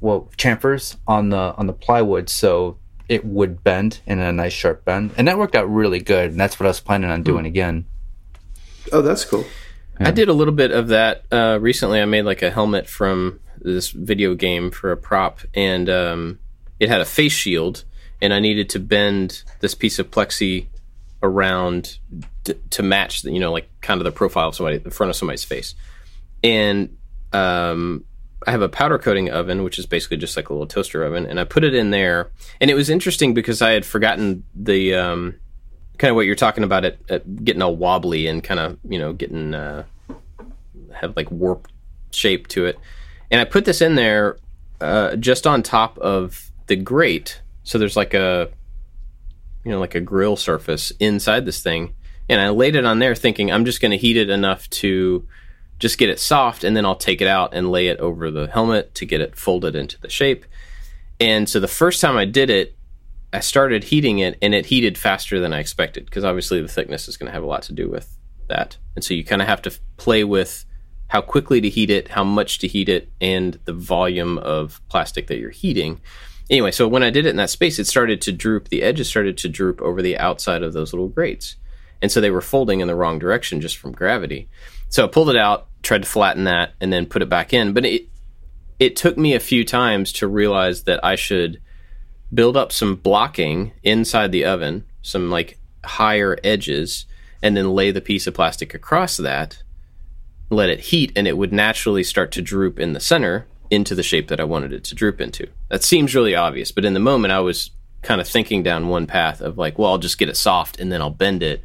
well 0.00 0.28
chamfers 0.38 0.96
on 1.06 1.28
the 1.28 1.54
on 1.58 1.66
the 1.66 1.74
plywood 1.74 2.30
so 2.30 2.78
it 3.08 3.24
would 3.24 3.62
bend 3.62 4.00
in 4.06 4.18
a 4.18 4.32
nice 4.32 4.52
sharp 4.52 4.84
bend, 4.84 5.12
and 5.16 5.28
that 5.28 5.38
worked 5.38 5.54
out 5.54 5.70
really 5.70 6.00
good. 6.00 6.30
And 6.32 6.40
that's 6.40 6.58
what 6.58 6.66
I 6.66 6.70
was 6.70 6.80
planning 6.80 7.10
on 7.10 7.22
doing 7.22 7.44
mm. 7.44 7.48
again. 7.48 7.84
Oh, 8.92 9.02
that's 9.02 9.24
cool. 9.24 9.44
Yeah. 10.00 10.08
I 10.08 10.10
did 10.12 10.28
a 10.28 10.32
little 10.32 10.54
bit 10.54 10.70
of 10.70 10.88
that 10.88 11.24
uh, 11.30 11.58
recently. 11.60 12.00
I 12.00 12.04
made 12.06 12.22
like 12.22 12.42
a 12.42 12.50
helmet 12.50 12.88
from 12.88 13.40
this 13.58 13.90
video 13.90 14.34
game 14.34 14.70
for 14.70 14.92
a 14.92 14.96
prop, 14.96 15.40
and 15.54 15.90
um, 15.90 16.38
it 16.78 16.88
had 16.88 17.00
a 17.00 17.04
face 17.04 17.32
shield 17.32 17.84
and 18.22 18.32
I 18.32 18.40
needed 18.40 18.70
to 18.70 18.78
bend 18.78 19.42
this 19.60 19.74
piece 19.74 19.98
of 19.98 20.10
plexi 20.10 20.66
around 21.22 21.98
to, 22.44 22.54
to 22.54 22.82
match, 22.82 23.22
the, 23.22 23.32
you 23.32 23.40
know, 23.40 23.52
like 23.52 23.68
kind 23.80 24.00
of 24.00 24.04
the 24.04 24.12
profile 24.12 24.48
of 24.48 24.54
somebody, 24.54 24.78
the 24.78 24.90
front 24.90 25.10
of 25.10 25.16
somebody's 25.16 25.44
face. 25.44 25.74
And 26.42 26.96
um, 27.32 28.04
I 28.46 28.50
have 28.52 28.62
a 28.62 28.68
powder 28.68 28.98
coating 28.98 29.30
oven, 29.30 29.62
which 29.62 29.78
is 29.78 29.86
basically 29.86 30.16
just 30.16 30.36
like 30.36 30.48
a 30.48 30.52
little 30.52 30.66
toaster 30.66 31.04
oven, 31.04 31.26
and 31.26 31.38
I 31.38 31.44
put 31.44 31.64
it 31.64 31.74
in 31.74 31.90
there. 31.90 32.30
And 32.60 32.70
it 32.70 32.74
was 32.74 32.88
interesting 32.88 33.34
because 33.34 33.60
I 33.60 33.70
had 33.70 33.84
forgotten 33.84 34.44
the 34.54 34.94
um, 34.94 35.34
kind 35.98 36.10
of 36.10 36.16
what 36.16 36.26
you're 36.26 36.34
talking 36.34 36.64
about 36.64 36.84
it, 36.84 36.98
it, 37.08 37.44
getting 37.44 37.60
all 37.60 37.76
wobbly 37.76 38.26
and 38.26 38.42
kind 38.42 38.58
of 38.58 38.78
you 38.88 38.98
know 38.98 39.12
getting 39.12 39.54
uh, 39.54 39.84
have 40.94 41.16
like 41.16 41.30
warp 41.30 41.68
shape 42.12 42.48
to 42.48 42.64
it. 42.66 42.78
And 43.30 43.40
I 43.40 43.44
put 43.44 43.66
this 43.66 43.82
in 43.82 43.94
there 43.94 44.38
uh, 44.80 45.16
just 45.16 45.46
on 45.46 45.62
top 45.62 45.98
of 45.98 46.50
the 46.66 46.76
grate 46.76 47.42
so 47.62 47.78
there's 47.78 47.96
like 47.96 48.14
a, 48.14 48.50
you 49.64 49.70
know, 49.70 49.80
like 49.80 49.94
a 49.94 50.00
grill 50.00 50.36
surface 50.36 50.90
inside 51.00 51.44
this 51.44 51.62
thing. 51.62 51.94
And 52.28 52.40
I 52.40 52.50
laid 52.50 52.76
it 52.76 52.84
on 52.84 53.00
there 53.00 53.14
thinking 53.14 53.50
I'm 53.50 53.64
just 53.64 53.80
going 53.80 53.90
to 53.90 53.96
heat 53.96 54.16
it 54.16 54.30
enough 54.30 54.68
to 54.70 55.26
just 55.78 55.98
get 55.98 56.10
it 56.10 56.20
soft 56.20 56.62
and 56.62 56.76
then 56.76 56.84
I'll 56.84 56.94
take 56.94 57.20
it 57.20 57.26
out 57.26 57.54
and 57.54 57.70
lay 57.70 57.88
it 57.88 57.98
over 57.98 58.30
the 58.30 58.46
helmet 58.46 58.94
to 58.96 59.06
get 59.06 59.20
it 59.20 59.36
folded 59.36 59.74
into 59.74 60.00
the 60.00 60.10
shape. 60.10 60.44
And 61.18 61.48
so 61.48 61.58
the 61.58 61.68
first 61.68 62.00
time 62.00 62.16
I 62.16 62.24
did 62.24 62.50
it, 62.50 62.76
I 63.32 63.40
started 63.40 63.84
heating 63.84 64.18
it 64.18 64.36
and 64.42 64.54
it 64.54 64.66
heated 64.66 64.98
faster 64.98 65.40
than 65.40 65.52
I 65.52 65.58
expected 65.58 66.04
because 66.04 66.24
obviously 66.24 66.60
the 66.60 66.68
thickness 66.68 67.08
is 67.08 67.16
going 67.16 67.28
to 67.28 67.32
have 67.32 67.42
a 67.42 67.46
lot 67.46 67.62
to 67.64 67.72
do 67.72 67.88
with 67.88 68.16
that. 68.48 68.76
And 68.94 69.04
so 69.04 69.14
you 69.14 69.24
kind 69.24 69.42
of 69.42 69.48
have 69.48 69.62
to 69.62 69.72
play 69.96 70.24
with 70.24 70.64
how 71.08 71.20
quickly 71.20 71.60
to 71.60 71.68
heat 71.68 71.90
it, 71.90 72.08
how 72.08 72.24
much 72.24 72.58
to 72.58 72.68
heat 72.68 72.88
it, 72.88 73.10
and 73.20 73.58
the 73.64 73.72
volume 73.72 74.38
of 74.38 74.80
plastic 74.88 75.26
that 75.26 75.38
you're 75.38 75.50
heating 75.50 76.00
anyway, 76.50 76.72
so 76.72 76.88
when 76.88 77.02
I 77.02 77.10
did 77.10 77.24
it 77.24 77.30
in 77.30 77.36
that 77.36 77.50
space, 77.50 77.78
it 77.78 77.86
started 77.86 78.20
to 78.22 78.32
droop. 78.32 78.68
The 78.68 78.82
edges 78.82 79.08
started 79.08 79.38
to 79.38 79.48
droop 79.48 79.80
over 79.80 80.02
the 80.02 80.18
outside 80.18 80.62
of 80.62 80.72
those 80.72 80.92
little 80.92 81.08
grates. 81.08 81.56
And 82.02 82.10
so 82.10 82.20
they 82.20 82.30
were 82.30 82.40
folding 82.40 82.80
in 82.80 82.88
the 82.88 82.94
wrong 82.94 83.18
direction 83.18 83.60
just 83.60 83.76
from 83.76 83.92
gravity. 83.92 84.48
So 84.88 85.04
I 85.04 85.08
pulled 85.08 85.30
it 85.30 85.36
out, 85.36 85.68
tried 85.82 86.02
to 86.02 86.08
flatten 86.08 86.44
that, 86.44 86.74
and 86.80 86.92
then 86.92 87.06
put 87.06 87.22
it 87.22 87.28
back 87.28 87.52
in. 87.52 87.72
But 87.72 87.84
it 87.84 88.08
it 88.78 88.96
took 88.96 89.18
me 89.18 89.34
a 89.34 89.40
few 89.40 89.64
times 89.64 90.10
to 90.12 90.26
realize 90.26 90.84
that 90.84 91.04
I 91.04 91.14
should 91.14 91.60
build 92.32 92.56
up 92.56 92.72
some 92.72 92.96
blocking 92.96 93.72
inside 93.82 94.32
the 94.32 94.46
oven, 94.46 94.84
some 95.02 95.30
like 95.30 95.58
higher 95.84 96.38
edges, 96.42 97.04
and 97.42 97.54
then 97.54 97.74
lay 97.74 97.90
the 97.90 98.00
piece 98.00 98.26
of 98.26 98.32
plastic 98.32 98.72
across 98.72 99.18
that, 99.18 99.62
let 100.48 100.70
it 100.70 100.80
heat, 100.80 101.12
and 101.14 101.28
it 101.28 101.36
would 101.36 101.52
naturally 101.52 102.02
start 102.02 102.32
to 102.32 102.42
droop 102.42 102.78
in 102.78 102.94
the 102.94 103.00
center 103.00 103.46
into 103.70 103.94
the 103.94 104.02
shape 104.02 104.28
that 104.28 104.40
I 104.40 104.44
wanted 104.44 104.72
it 104.72 104.84
to 104.84 104.94
droop 104.94 105.20
into. 105.20 105.48
That 105.68 105.84
seems 105.84 106.14
really 106.14 106.34
obvious, 106.34 106.72
but 106.72 106.84
in 106.84 106.94
the 106.94 107.00
moment 107.00 107.32
I 107.32 107.40
was 107.40 107.70
kind 108.02 108.20
of 108.20 108.28
thinking 108.28 108.62
down 108.62 108.88
one 108.88 109.06
path 109.06 109.40
of 109.40 109.58
like, 109.58 109.78
well, 109.78 109.90
I'll 109.90 109.98
just 109.98 110.18
get 110.18 110.28
it 110.28 110.36
soft 110.36 110.80
and 110.80 110.90
then 110.90 111.00
I'll 111.00 111.10
bend 111.10 111.42
it. 111.42 111.62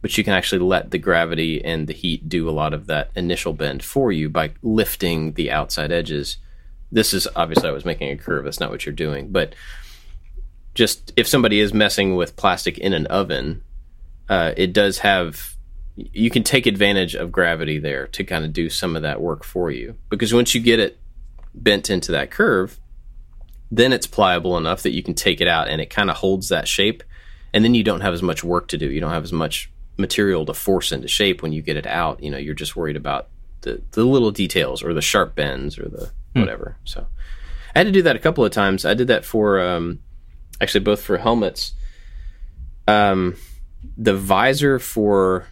but 0.00 0.16
you 0.16 0.24
can 0.24 0.32
actually 0.32 0.60
let 0.60 0.90
the 0.90 0.98
gravity 0.98 1.64
and 1.64 1.86
the 1.86 1.92
heat 1.92 2.28
do 2.28 2.48
a 2.48 2.52
lot 2.52 2.72
of 2.72 2.86
that 2.86 3.10
initial 3.16 3.52
bend 3.52 3.82
for 3.82 4.12
you 4.12 4.28
by 4.28 4.52
lifting 4.62 5.32
the 5.32 5.50
outside 5.50 5.90
edges. 5.90 6.38
This 6.92 7.12
is 7.12 7.26
obviously 7.34 7.68
I 7.68 7.72
was 7.72 7.84
making 7.84 8.10
a 8.10 8.16
curve. 8.16 8.44
That's 8.44 8.60
not 8.60 8.70
what 8.70 8.86
you're 8.86 8.94
doing, 8.94 9.30
but 9.30 9.54
just 10.74 11.12
if 11.16 11.26
somebody 11.26 11.58
is 11.58 11.74
messing 11.74 12.14
with 12.14 12.36
plastic 12.36 12.78
in 12.78 12.92
an 12.92 13.06
oven, 13.06 13.62
uh, 14.28 14.52
it 14.56 14.72
does 14.72 14.98
have 14.98 15.56
you 15.96 16.30
can 16.30 16.44
take 16.44 16.66
advantage 16.66 17.16
of 17.16 17.32
gravity 17.32 17.78
there 17.78 18.06
to 18.06 18.22
kind 18.22 18.44
of 18.44 18.52
do 18.52 18.70
some 18.70 18.94
of 18.94 19.02
that 19.02 19.20
work 19.20 19.42
for 19.42 19.68
you 19.70 19.96
because 20.10 20.32
once 20.32 20.54
you 20.54 20.60
get 20.60 20.78
it 20.78 20.96
bent 21.62 21.90
into 21.90 22.12
that 22.12 22.30
curve 22.30 22.78
then 23.70 23.92
it's 23.92 24.06
pliable 24.06 24.56
enough 24.56 24.82
that 24.82 24.92
you 24.92 25.02
can 25.02 25.14
take 25.14 25.40
it 25.40 25.48
out 25.48 25.68
and 25.68 25.80
it 25.80 25.90
kind 25.90 26.10
of 26.10 26.16
holds 26.16 26.48
that 26.48 26.66
shape. 26.66 27.02
And 27.52 27.64
then 27.64 27.74
you 27.74 27.84
don't 27.84 28.00
have 28.00 28.14
as 28.14 28.22
much 28.22 28.44
work 28.44 28.68
to 28.68 28.78
do. 28.78 28.90
You 28.90 29.00
don't 29.00 29.12
have 29.12 29.24
as 29.24 29.32
much 29.32 29.70
material 29.96 30.46
to 30.46 30.54
force 30.54 30.92
into 30.92 31.08
shape 31.08 31.42
when 31.42 31.52
you 31.52 31.62
get 31.62 31.76
it 31.76 31.86
out. 31.86 32.22
You 32.22 32.30
know 32.30 32.38
you're 32.38 32.54
just 32.54 32.76
worried 32.76 32.96
about 32.96 33.28
the, 33.62 33.82
the 33.92 34.04
little 34.04 34.30
details 34.30 34.82
or 34.82 34.94
the 34.94 35.02
sharp 35.02 35.34
bends 35.34 35.78
or 35.78 35.88
the 35.88 36.10
whatever. 36.34 36.76
So 36.84 37.06
i 37.74 37.80
had 37.80 37.86
to 37.86 37.92
do 37.92 38.02
that 38.02 38.16
a 38.16 38.20
couple 38.20 38.44
of 38.44 38.52
times. 38.52 38.84
I 38.84 38.94
did 38.94 39.08
that 39.08 39.24
for 39.24 39.60
um, 39.60 40.00
actually 40.60 40.84
both 40.84 41.02
for 41.02 41.18
helmets. 41.18 41.72
Um, 42.86 43.36
the 43.96 44.14
visor 44.14 44.78
for 44.78 45.46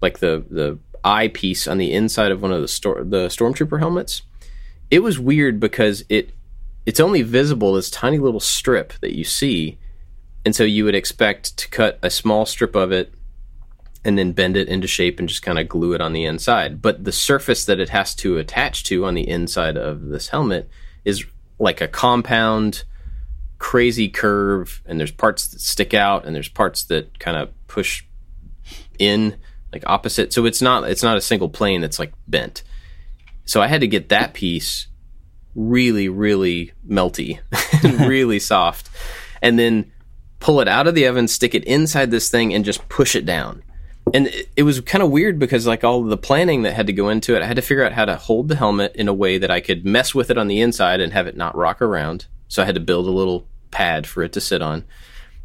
like 0.00 0.18
the 0.18 0.44
the 0.50 0.78
eyepiece 1.04 1.66
on 1.66 1.78
the 1.78 1.92
inside 1.92 2.32
of 2.32 2.42
one 2.42 2.52
of 2.52 2.60
the 2.60 2.68
stor- 2.68 3.04
the 3.04 3.26
stormtrooper 3.28 3.78
helmets 3.78 4.22
it 4.92 5.02
was 5.02 5.18
weird 5.18 5.58
because 5.58 6.04
it 6.08 6.30
it's 6.84 7.00
only 7.00 7.22
visible 7.22 7.72
this 7.72 7.90
tiny 7.90 8.18
little 8.18 8.40
strip 8.40 8.92
that 9.00 9.16
you 9.16 9.24
see 9.24 9.78
and 10.44 10.54
so 10.54 10.64
you 10.64 10.84
would 10.84 10.94
expect 10.94 11.56
to 11.56 11.68
cut 11.68 11.98
a 12.02 12.10
small 12.10 12.44
strip 12.44 12.76
of 12.76 12.92
it 12.92 13.14
and 14.04 14.18
then 14.18 14.32
bend 14.32 14.56
it 14.56 14.68
into 14.68 14.86
shape 14.86 15.18
and 15.18 15.28
just 15.28 15.42
kind 15.42 15.58
of 15.58 15.68
glue 15.68 15.92
it 15.92 16.00
on 16.00 16.12
the 16.12 16.24
inside. 16.24 16.82
But 16.82 17.04
the 17.04 17.12
surface 17.12 17.64
that 17.66 17.78
it 17.78 17.90
has 17.90 18.14
to 18.16 18.36
attach 18.36 18.82
to 18.84 19.04
on 19.04 19.14
the 19.14 19.28
inside 19.28 19.76
of 19.76 20.08
this 20.08 20.28
helmet 20.28 20.68
is 21.04 21.24
like 21.58 21.80
a 21.80 21.86
compound 21.86 22.82
crazy 23.60 24.08
curve 24.08 24.82
and 24.84 24.98
there's 24.98 25.12
parts 25.12 25.46
that 25.46 25.60
stick 25.60 25.94
out 25.94 26.26
and 26.26 26.34
there's 26.34 26.48
parts 26.48 26.82
that 26.84 27.20
kind 27.20 27.36
of 27.36 27.50
push 27.68 28.04
in 28.98 29.36
like 29.72 29.84
opposite. 29.86 30.32
So 30.32 30.44
it's 30.44 30.60
not 30.60 30.90
it's 30.90 31.04
not 31.04 31.16
a 31.16 31.22
single 31.22 31.48
plane 31.48 31.80
that's 31.80 32.00
like 32.00 32.12
bent 32.26 32.64
so 33.44 33.60
i 33.60 33.66
had 33.66 33.80
to 33.80 33.86
get 33.86 34.08
that 34.08 34.34
piece 34.34 34.88
really 35.54 36.08
really 36.08 36.72
melty 36.88 37.38
and 37.84 38.08
really 38.08 38.38
soft 38.52 38.88
and 39.42 39.58
then 39.58 39.90
pull 40.42 40.60
it 40.60 40.68
out 40.68 40.88
of 40.88 40.94
the 40.94 41.06
oven 41.06 41.28
stick 41.28 41.54
it 41.54 41.64
inside 41.64 42.10
this 42.10 42.28
thing 42.28 42.52
and 42.52 42.64
just 42.64 42.88
push 42.88 43.14
it 43.14 43.24
down. 43.24 43.62
And 44.12 44.26
it, 44.26 44.48
it 44.56 44.62
was 44.64 44.80
kind 44.80 45.02
of 45.02 45.10
weird 45.10 45.38
because 45.38 45.68
like 45.68 45.84
all 45.84 46.02
the 46.02 46.16
planning 46.16 46.62
that 46.62 46.74
had 46.74 46.88
to 46.88 46.92
go 46.92 47.08
into 47.08 47.36
it 47.36 47.42
i 47.42 47.46
had 47.46 47.56
to 47.56 47.62
figure 47.62 47.84
out 47.84 47.92
how 47.92 48.04
to 48.04 48.16
hold 48.16 48.48
the 48.48 48.56
helmet 48.56 48.96
in 48.96 49.06
a 49.06 49.14
way 49.14 49.38
that 49.38 49.50
i 49.50 49.60
could 49.60 49.84
mess 49.84 50.14
with 50.14 50.30
it 50.30 50.38
on 50.38 50.48
the 50.48 50.60
inside 50.60 51.00
and 51.00 51.12
have 51.12 51.26
it 51.26 51.36
not 51.36 51.56
rock 51.56 51.80
around. 51.80 52.26
So 52.48 52.62
i 52.62 52.66
had 52.66 52.74
to 52.74 52.80
build 52.80 53.06
a 53.06 53.12
little 53.12 53.46
pad 53.70 54.06
for 54.06 54.22
it 54.22 54.32
to 54.32 54.40
sit 54.40 54.62
on. 54.62 54.84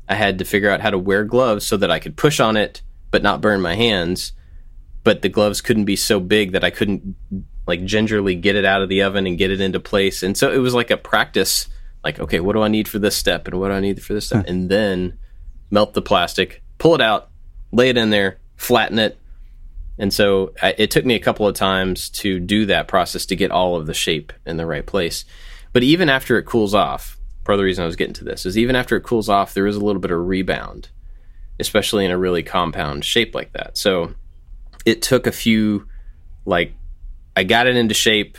I 0.10 0.16
had 0.16 0.40
to 0.40 0.46
figure 0.46 0.72
out 0.72 0.82
how 0.82 0.90
to 0.90 0.98
wear 0.98 1.24
gloves 1.26 1.66
so 1.66 1.78
that 1.78 1.92
i 1.92 2.00
could 2.00 2.18
push 2.18 2.40
on 2.40 2.58
it 2.58 2.82
but 3.12 3.24
not 3.24 3.42
burn 3.42 3.62
my 3.62 3.76
hands 3.76 4.34
but 5.04 5.22
the 5.22 5.30
gloves 5.30 5.62
couldn't 5.62 5.86
be 5.86 5.96
so 5.96 6.20
big 6.20 6.54
that 6.54 6.64
i 6.64 6.72
couldn't 6.72 7.16
like 7.68 7.84
gingerly 7.86 8.36
get 8.36 8.56
it 8.56 8.66
out 8.66 8.82
of 8.82 8.90
the 8.90 9.04
oven 9.04 9.28
and 9.28 9.38
get 9.38 9.52
it 9.52 9.62
into 9.62 9.80
place. 9.80 10.24
And 10.24 10.38
so 10.38 10.52
it 10.52 10.58
was 10.58 10.74
like 10.74 10.92
a 10.92 10.98
practice 10.98 11.68
like 12.04 12.20
okay 12.20 12.40
what 12.40 12.54
do 12.54 12.62
i 12.62 12.68
need 12.68 12.88
for 12.88 13.00
this 13.00 13.18
step 13.18 13.48
and 13.48 13.60
what 13.60 13.70
do 13.70 13.74
i 13.74 13.80
need 13.80 14.02
for 14.02 14.14
this 14.14 14.28
step? 14.28 14.46
Hmm. 14.46 14.50
And 14.52 14.70
then 14.70 15.20
melt 15.72 15.94
the 15.94 16.02
plastic 16.02 16.64
pull 16.78 16.96
it 16.96 17.02
out 17.02 17.30
lay 17.72 17.90
it 17.90 17.98
in 17.98 18.10
there 18.10 18.40
flatten 18.56 18.98
it. 18.98 19.18
And 20.00 20.14
so 20.14 20.54
I, 20.62 20.76
it 20.78 20.92
took 20.92 21.06
me 21.06 21.16
a 21.16 21.20
couple 21.20 21.48
of 21.48 21.56
times 21.56 22.10
to 22.10 22.40
do 22.40 22.68
that 22.68 22.88
process 22.88 23.26
to 23.28 23.36
get 23.36 23.52
all 23.52 23.76
of 23.76 23.88
the 23.88 23.94
shape 23.94 24.32
in 24.46 24.58
the 24.58 24.66
right 24.66 24.86
place. 24.86 25.26
But 25.74 25.84
even 25.84 26.08
after 26.08 26.38
it 26.38 26.46
cools 26.46 26.74
off 26.74 27.18
part 27.44 27.56
of 27.56 27.60
the 27.60 27.64
reason 27.64 27.84
i 27.84 27.88
was 27.88 27.96
getting 27.96 28.14
to 28.14 28.26
this 28.26 28.46
is 28.46 28.58
even 28.58 28.76
after 28.76 28.98
it 28.98 29.04
cools 29.04 29.30
off 29.30 29.54
there 29.54 29.68
is 29.68 29.78
a 29.78 29.80
little 29.80 30.02
bit 30.02 30.12
of 30.12 30.28
rebound 30.28 30.90
especially 31.60 32.06
in 32.06 32.12
a 32.12 32.18
really 32.18 32.44
compound 32.44 33.04
shape 33.04 33.34
like 33.34 33.54
that. 33.54 33.78
So 33.78 34.14
it 34.86 35.02
took 35.02 35.28
a 35.28 35.32
few 35.32 35.88
like 36.46 36.74
I 37.38 37.44
got 37.44 37.68
it 37.68 37.76
into 37.76 37.94
shape. 37.94 38.36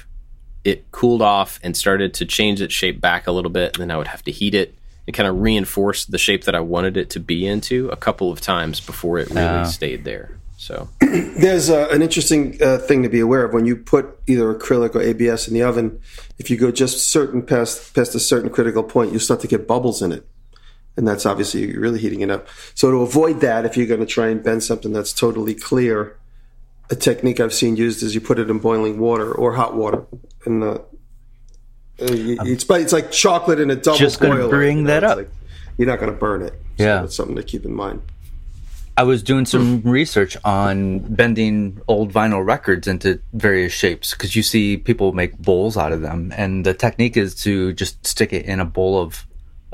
It 0.64 0.90
cooled 0.90 1.22
off 1.22 1.60
and 1.62 1.76
started 1.76 2.14
to 2.14 2.26
change 2.26 2.60
its 2.60 2.74
shape 2.74 3.00
back 3.00 3.28
a 3.28 3.32
little 3.32 3.50
bit. 3.50 3.76
And 3.76 3.82
then 3.82 3.90
I 3.92 3.96
would 3.96 4.08
have 4.08 4.24
to 4.24 4.32
heat 4.32 4.56
it 4.56 4.74
and 5.06 5.14
kind 5.14 5.28
of 5.28 5.40
reinforce 5.40 6.04
the 6.04 6.18
shape 6.18 6.44
that 6.44 6.56
I 6.56 6.60
wanted 6.60 6.96
it 6.96 7.10
to 7.10 7.20
be 7.20 7.46
into 7.46 7.88
a 7.90 7.96
couple 7.96 8.32
of 8.32 8.40
times 8.40 8.80
before 8.80 9.18
it 9.18 9.30
really 9.30 9.66
stayed 9.66 10.04
there. 10.04 10.36
So 10.56 10.88
There's 11.00 11.70
uh, 11.70 11.88
an 11.92 12.02
interesting 12.02 12.60
uh, 12.60 12.78
thing 12.78 13.04
to 13.04 13.08
be 13.08 13.20
aware 13.20 13.44
of 13.44 13.54
when 13.54 13.66
you 13.66 13.76
put 13.76 14.18
either 14.26 14.52
acrylic 14.52 14.96
or 14.96 15.00
ABS 15.00 15.46
in 15.46 15.54
the 15.54 15.62
oven. 15.62 16.00
If 16.38 16.50
you 16.50 16.56
go 16.56 16.72
just 16.72 17.08
certain 17.08 17.42
past 17.42 17.94
past 17.94 18.16
a 18.16 18.20
certain 18.20 18.50
critical 18.50 18.82
point, 18.82 19.12
you 19.12 19.20
start 19.20 19.40
to 19.42 19.46
get 19.46 19.68
bubbles 19.68 20.02
in 20.02 20.10
it, 20.10 20.26
and 20.96 21.06
that's 21.06 21.24
obviously 21.24 21.70
you're 21.70 21.80
really 21.80 22.00
heating 22.00 22.22
it 22.22 22.30
up. 22.30 22.48
So 22.74 22.90
to 22.90 23.02
avoid 23.02 23.40
that, 23.40 23.64
if 23.64 23.76
you're 23.76 23.86
going 23.86 24.00
to 24.00 24.06
try 24.06 24.28
and 24.28 24.42
bend 24.42 24.64
something 24.64 24.92
that's 24.92 25.12
totally 25.12 25.54
clear, 25.54 26.16
a 26.90 26.96
technique 26.96 27.40
I've 27.40 27.52
seen 27.54 27.76
used 27.76 28.02
is 28.02 28.14
you 28.14 28.20
put 28.20 28.38
it 28.38 28.48
in 28.50 28.58
boiling 28.58 28.98
water 28.98 29.32
or 29.32 29.52
hot 29.54 29.74
water, 29.76 30.04
and 30.44 30.62
uh, 30.64 30.78
you- 32.00 32.38
it's 32.42 32.64
it's 32.68 32.92
like 32.92 33.10
chocolate 33.10 33.60
in 33.60 33.70
a 33.70 33.76
double 33.76 33.98
Just 33.98 34.20
gonna 34.20 34.36
boiler, 34.36 34.48
bring 34.48 34.78
you 34.78 34.82
know, 34.84 34.90
that 34.90 35.04
up. 35.04 35.16
Like, 35.18 35.30
you're 35.76 35.86
not 35.88 36.00
going 36.00 36.12
to 36.12 36.18
burn 36.18 36.42
it. 36.42 36.52
So 36.78 36.84
Yeah. 36.84 37.00
that's 37.02 37.14
something 37.14 37.36
to 37.36 37.42
keep 37.42 37.64
in 37.64 37.72
mind. 37.74 38.02
I 38.96 39.04
was 39.04 39.22
doing 39.22 39.46
some 39.46 39.80
research 39.82 40.36
on 40.44 40.98
bending 40.98 41.80
old 41.86 42.12
vinyl 42.12 42.44
records 42.44 42.88
into 42.88 43.20
various 43.32 43.72
shapes 43.72 44.10
because 44.10 44.34
you 44.34 44.42
see 44.42 44.76
people 44.76 45.12
make 45.12 45.38
bowls 45.38 45.76
out 45.76 45.92
of 45.92 46.00
them, 46.00 46.32
and 46.36 46.66
the 46.66 46.74
technique 46.74 47.16
is 47.16 47.36
to 47.42 47.72
just 47.74 48.04
stick 48.04 48.32
it 48.32 48.44
in 48.46 48.58
a 48.58 48.64
bowl 48.64 49.00
of 49.00 49.24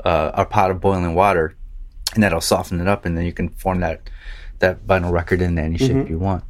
uh, 0.03 0.29
a 0.35 0.45
pot 0.45 0.69
of 0.69 0.79
boiling 0.79 1.15
water, 1.15 1.55
and 2.13 2.21
that'll 2.21 2.39
soften 2.41 2.79
it 2.79 2.87
up, 2.87 3.03
and 3.05 3.17
then 3.17 3.25
you 3.25 3.33
can 3.33 3.49
form 3.49 3.79
that 3.79 4.01
that 4.59 4.85
vinyl 4.85 5.11
record 5.11 5.41
in 5.41 5.57
any 5.57 5.77
shape 5.79 6.07
you 6.07 6.19
want. 6.19 6.43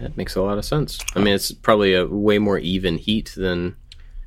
That 0.00 0.16
makes 0.16 0.34
a 0.34 0.42
lot 0.42 0.58
of 0.58 0.64
sense. 0.64 0.98
I 1.14 1.20
mean, 1.20 1.34
it's 1.34 1.52
probably 1.52 1.94
a 1.94 2.06
way 2.06 2.38
more 2.38 2.58
even 2.58 2.98
heat 2.98 3.32
than 3.36 3.76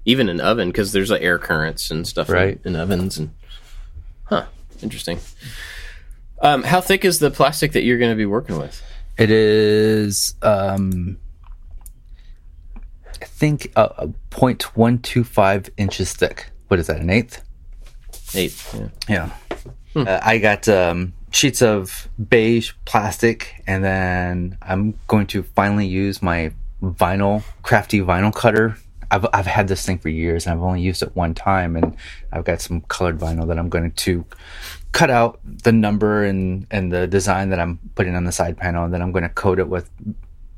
even 0.05 0.29
an 0.29 0.39
oven 0.39 0.69
because 0.69 0.93
there's 0.93 1.11
like 1.11 1.21
air 1.21 1.37
currents 1.37 1.91
and 1.91 2.07
stuff 2.07 2.29
Right. 2.29 2.59
in, 2.63 2.75
ovens 2.77 3.17
and 3.17 3.31
huh, 4.25 4.45
interesting. 4.81 5.19
Um, 6.41 6.63
how 6.63 6.79
thick 6.81 7.03
is 7.03 7.19
the 7.19 7.31
plastic 7.31 7.73
that 7.73 7.83
you're 7.83 7.97
going 7.97 8.11
to 8.11 8.15
be 8.17 8.25
working 8.25 8.57
with? 8.57 8.81
it 9.17 9.31
is, 9.31 10.35
um, 10.43 11.17
I 13.21 13.25
think, 13.25 13.71
a, 13.75 13.81
a 13.97 14.07
0.125 14.29 15.69
inches 15.77 16.13
thick. 16.13 16.51
What 16.67 16.79
is 16.79 16.87
that? 16.87 17.01
An 17.01 17.09
eighth? 17.09 17.41
Eighth. 18.35 18.79
Yeah. 19.09 19.31
Yeah. 19.95 20.01
Uh, 20.03 20.19
I 20.21 20.37
got 20.37 20.67
um, 20.69 21.13
sheets 21.31 21.61
of 21.61 22.07
beige 22.29 22.73
plastic, 22.85 23.63
and 23.67 23.83
then 23.83 24.57
I'm 24.61 24.97
going 25.07 25.27
to 25.27 25.43
finally 25.43 25.87
use 25.87 26.21
my 26.21 26.53
vinyl, 26.81 27.43
crafty 27.63 27.99
vinyl 27.99 28.33
cutter. 28.33 28.77
I've, 29.09 29.25
I've 29.33 29.45
had 29.45 29.67
this 29.67 29.85
thing 29.85 29.99
for 29.99 30.09
years, 30.09 30.45
and 30.45 30.53
I've 30.53 30.63
only 30.63 30.81
used 30.81 31.01
it 31.01 31.15
one 31.15 31.33
time, 31.33 31.75
and 31.75 31.95
I've 32.31 32.43
got 32.43 32.61
some 32.61 32.81
colored 32.81 33.17
vinyl 33.19 33.47
that 33.47 33.57
I'm 33.57 33.69
going 33.69 33.91
to 33.91 34.25
cut 34.91 35.09
out 35.09 35.39
the 35.43 35.71
number 35.71 36.23
and, 36.23 36.67
and 36.71 36.91
the 36.91 37.07
design 37.07 37.49
that 37.49 37.59
I'm 37.59 37.79
putting 37.95 38.15
on 38.15 38.25
the 38.25 38.31
side 38.31 38.57
panel, 38.57 38.85
and 38.85 38.93
then 38.93 39.01
I'm 39.01 39.11
going 39.11 39.23
to 39.23 39.29
coat 39.29 39.59
it 39.59 39.67
with 39.69 39.89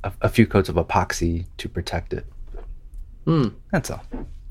a, 0.03 0.11
a 0.21 0.29
few 0.29 0.47
coats 0.47 0.69
of 0.69 0.75
epoxy 0.75 1.45
to 1.57 1.69
protect 1.69 2.13
it. 2.13 2.25
Hmm. 3.25 3.49
That's 3.71 3.91
all. 3.91 4.03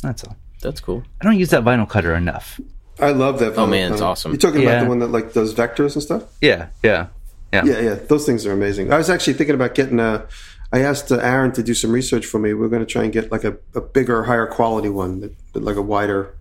That's 0.03 0.25
all. 0.25 0.37
That's 0.61 0.81
cool. 0.81 1.03
I 1.21 1.25
don't 1.25 1.39
use 1.39 1.51
that 1.51 1.65
vinyl 1.65 1.89
cutter 1.89 2.15
enough. 2.15 2.61
I 3.01 3.11
love 3.11 3.39
that. 3.39 3.57
Oh, 3.57 3.67
man, 3.67 3.93
it's 3.93 4.01
vinyl. 4.01 4.07
awesome. 4.07 4.33
You're 4.33 4.39
talking 4.39 4.63
about 4.63 4.83
the 4.83 4.89
one 4.89 4.99
that 5.01 5.09
like 5.09 5.33
does 5.33 5.55
vectors 5.55 5.95
and 5.95 6.03
stuff. 6.03 6.25
Yeah, 6.41 6.69
yeah, 6.83 7.09
yeah. 7.53 7.65
Yeah, 7.65 7.81
yeah, 7.81 7.95
those 7.95 8.27
things 8.27 8.45
are 8.47 8.53
amazing. 8.53 8.93
I 8.93 8.97
was 8.99 9.09
actually 9.09 9.35
thinking 9.35 9.55
about 9.55 9.75
getting 9.75 10.01
a. 10.01 10.27
I 10.71 10.81
asked 10.81 11.11
uh, 11.11 11.17
Aaron 11.17 11.53
to 11.53 11.63
do 11.63 11.73
some 11.73 11.93
research 11.93 12.27
for 12.27 12.39
me. 12.39 12.53
We're 12.53 12.69
going 12.69 12.85
to 12.85 12.87
try 12.87 13.03
and 13.05 13.13
get 13.13 13.33
like 13.33 13.45
a, 13.45 13.57
a 13.75 13.81
bigger, 13.81 14.25
higher 14.25 14.47
quality 14.47 14.91
one, 14.91 15.21
that, 15.21 15.33
that 15.55 15.63
like 15.63 15.77
a 15.77 15.83
wider 15.83 16.37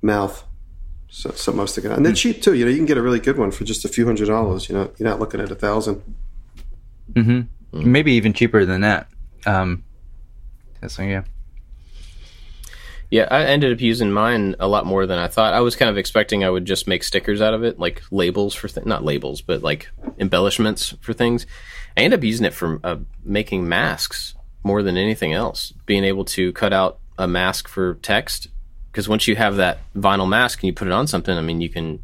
mouth. 0.00 0.44
So 1.08 1.30
something 1.32 1.60
I 1.60 1.62
was 1.62 1.74
thinking, 1.74 1.92
and 1.92 2.04
they're 2.04 2.14
cheap 2.14 2.42
too. 2.42 2.54
You 2.54 2.64
know, 2.64 2.70
you 2.70 2.78
can 2.78 2.86
get 2.86 2.96
a 2.96 3.02
really 3.02 3.20
good 3.20 3.36
one 3.36 3.50
for 3.50 3.64
just 3.64 3.84
a 3.84 3.88
few 3.88 4.06
hundred 4.06 4.28
dollars. 4.28 4.68
You 4.68 4.74
know, 4.74 4.90
you're 4.98 5.08
not 5.08 5.20
looking 5.20 5.40
at 5.40 5.50
a 5.50 5.54
thousand. 5.54 6.02
Hmm. 7.14 7.42
maybe 7.72 8.12
even 8.12 8.32
cheaper 8.32 8.64
than 8.64 8.80
that. 8.80 9.08
Um, 9.44 9.84
so 10.86 11.02
yeah, 11.02 11.24
Yeah, 13.12 13.28
I 13.30 13.44
ended 13.44 13.74
up 13.74 13.80
using 13.82 14.10
mine 14.10 14.56
a 14.58 14.66
lot 14.66 14.86
more 14.86 15.04
than 15.04 15.18
I 15.18 15.28
thought. 15.28 15.52
I 15.52 15.60
was 15.60 15.76
kind 15.76 15.90
of 15.90 15.98
expecting 15.98 16.42
I 16.44 16.48
would 16.48 16.64
just 16.64 16.88
make 16.88 17.02
stickers 17.04 17.42
out 17.42 17.52
of 17.52 17.62
it, 17.62 17.78
like 17.78 18.00
labels 18.10 18.54
for 18.54 18.68
th- 18.68 18.86
not 18.86 19.04
labels, 19.04 19.42
but 19.42 19.62
like 19.62 19.90
embellishments 20.18 20.94
for 21.02 21.12
things. 21.12 21.44
I 21.94 22.00
ended 22.00 22.20
up 22.20 22.24
using 22.24 22.46
it 22.46 22.54
for 22.54 22.80
uh, 22.82 22.96
making 23.22 23.68
masks 23.68 24.34
more 24.64 24.82
than 24.82 24.96
anything 24.96 25.34
else. 25.34 25.74
Being 25.84 26.04
able 26.04 26.24
to 26.24 26.52
cut 26.54 26.72
out 26.72 27.00
a 27.18 27.28
mask 27.28 27.68
for 27.68 27.96
text, 27.96 28.46
because 28.90 29.10
once 29.10 29.28
you 29.28 29.36
have 29.36 29.56
that 29.56 29.80
vinyl 29.94 30.26
mask 30.26 30.60
and 30.62 30.68
you 30.68 30.72
put 30.72 30.88
it 30.88 30.92
on 30.94 31.06
something, 31.06 31.36
I 31.36 31.42
mean, 31.42 31.60
you 31.60 31.68
can 31.68 32.00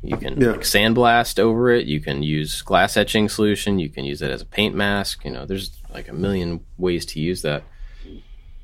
You 0.00 0.16
can 0.16 0.40
Yeah. 0.40 0.50
like, 0.52 0.60
sandblast 0.60 1.40
over 1.40 1.70
it. 1.70 1.86
You 1.86 1.98
can 1.98 2.22
use 2.22 2.62
glass 2.62 2.96
etching 2.96 3.28
solution. 3.28 3.80
You 3.80 3.88
can 3.88 4.04
use 4.04 4.22
it 4.22 4.30
as 4.30 4.42
a 4.42 4.46
paint 4.46 4.76
mask. 4.76 5.24
You 5.24 5.32
know, 5.32 5.44
there's 5.44 5.70
like 5.92 6.06
a 6.08 6.12
million 6.12 6.60
ways 6.78 7.04
to 7.06 7.20
use 7.20 7.42
that. 7.42 7.64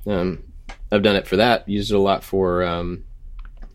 Um, 0.06 0.44
I've 0.92 1.02
done 1.02 1.16
it 1.16 1.26
for 1.26 1.36
that. 1.36 1.68
Used 1.68 1.90
it 1.90 1.94
a 1.94 2.00
lot 2.00 2.24
for 2.24 2.62
um, 2.64 3.04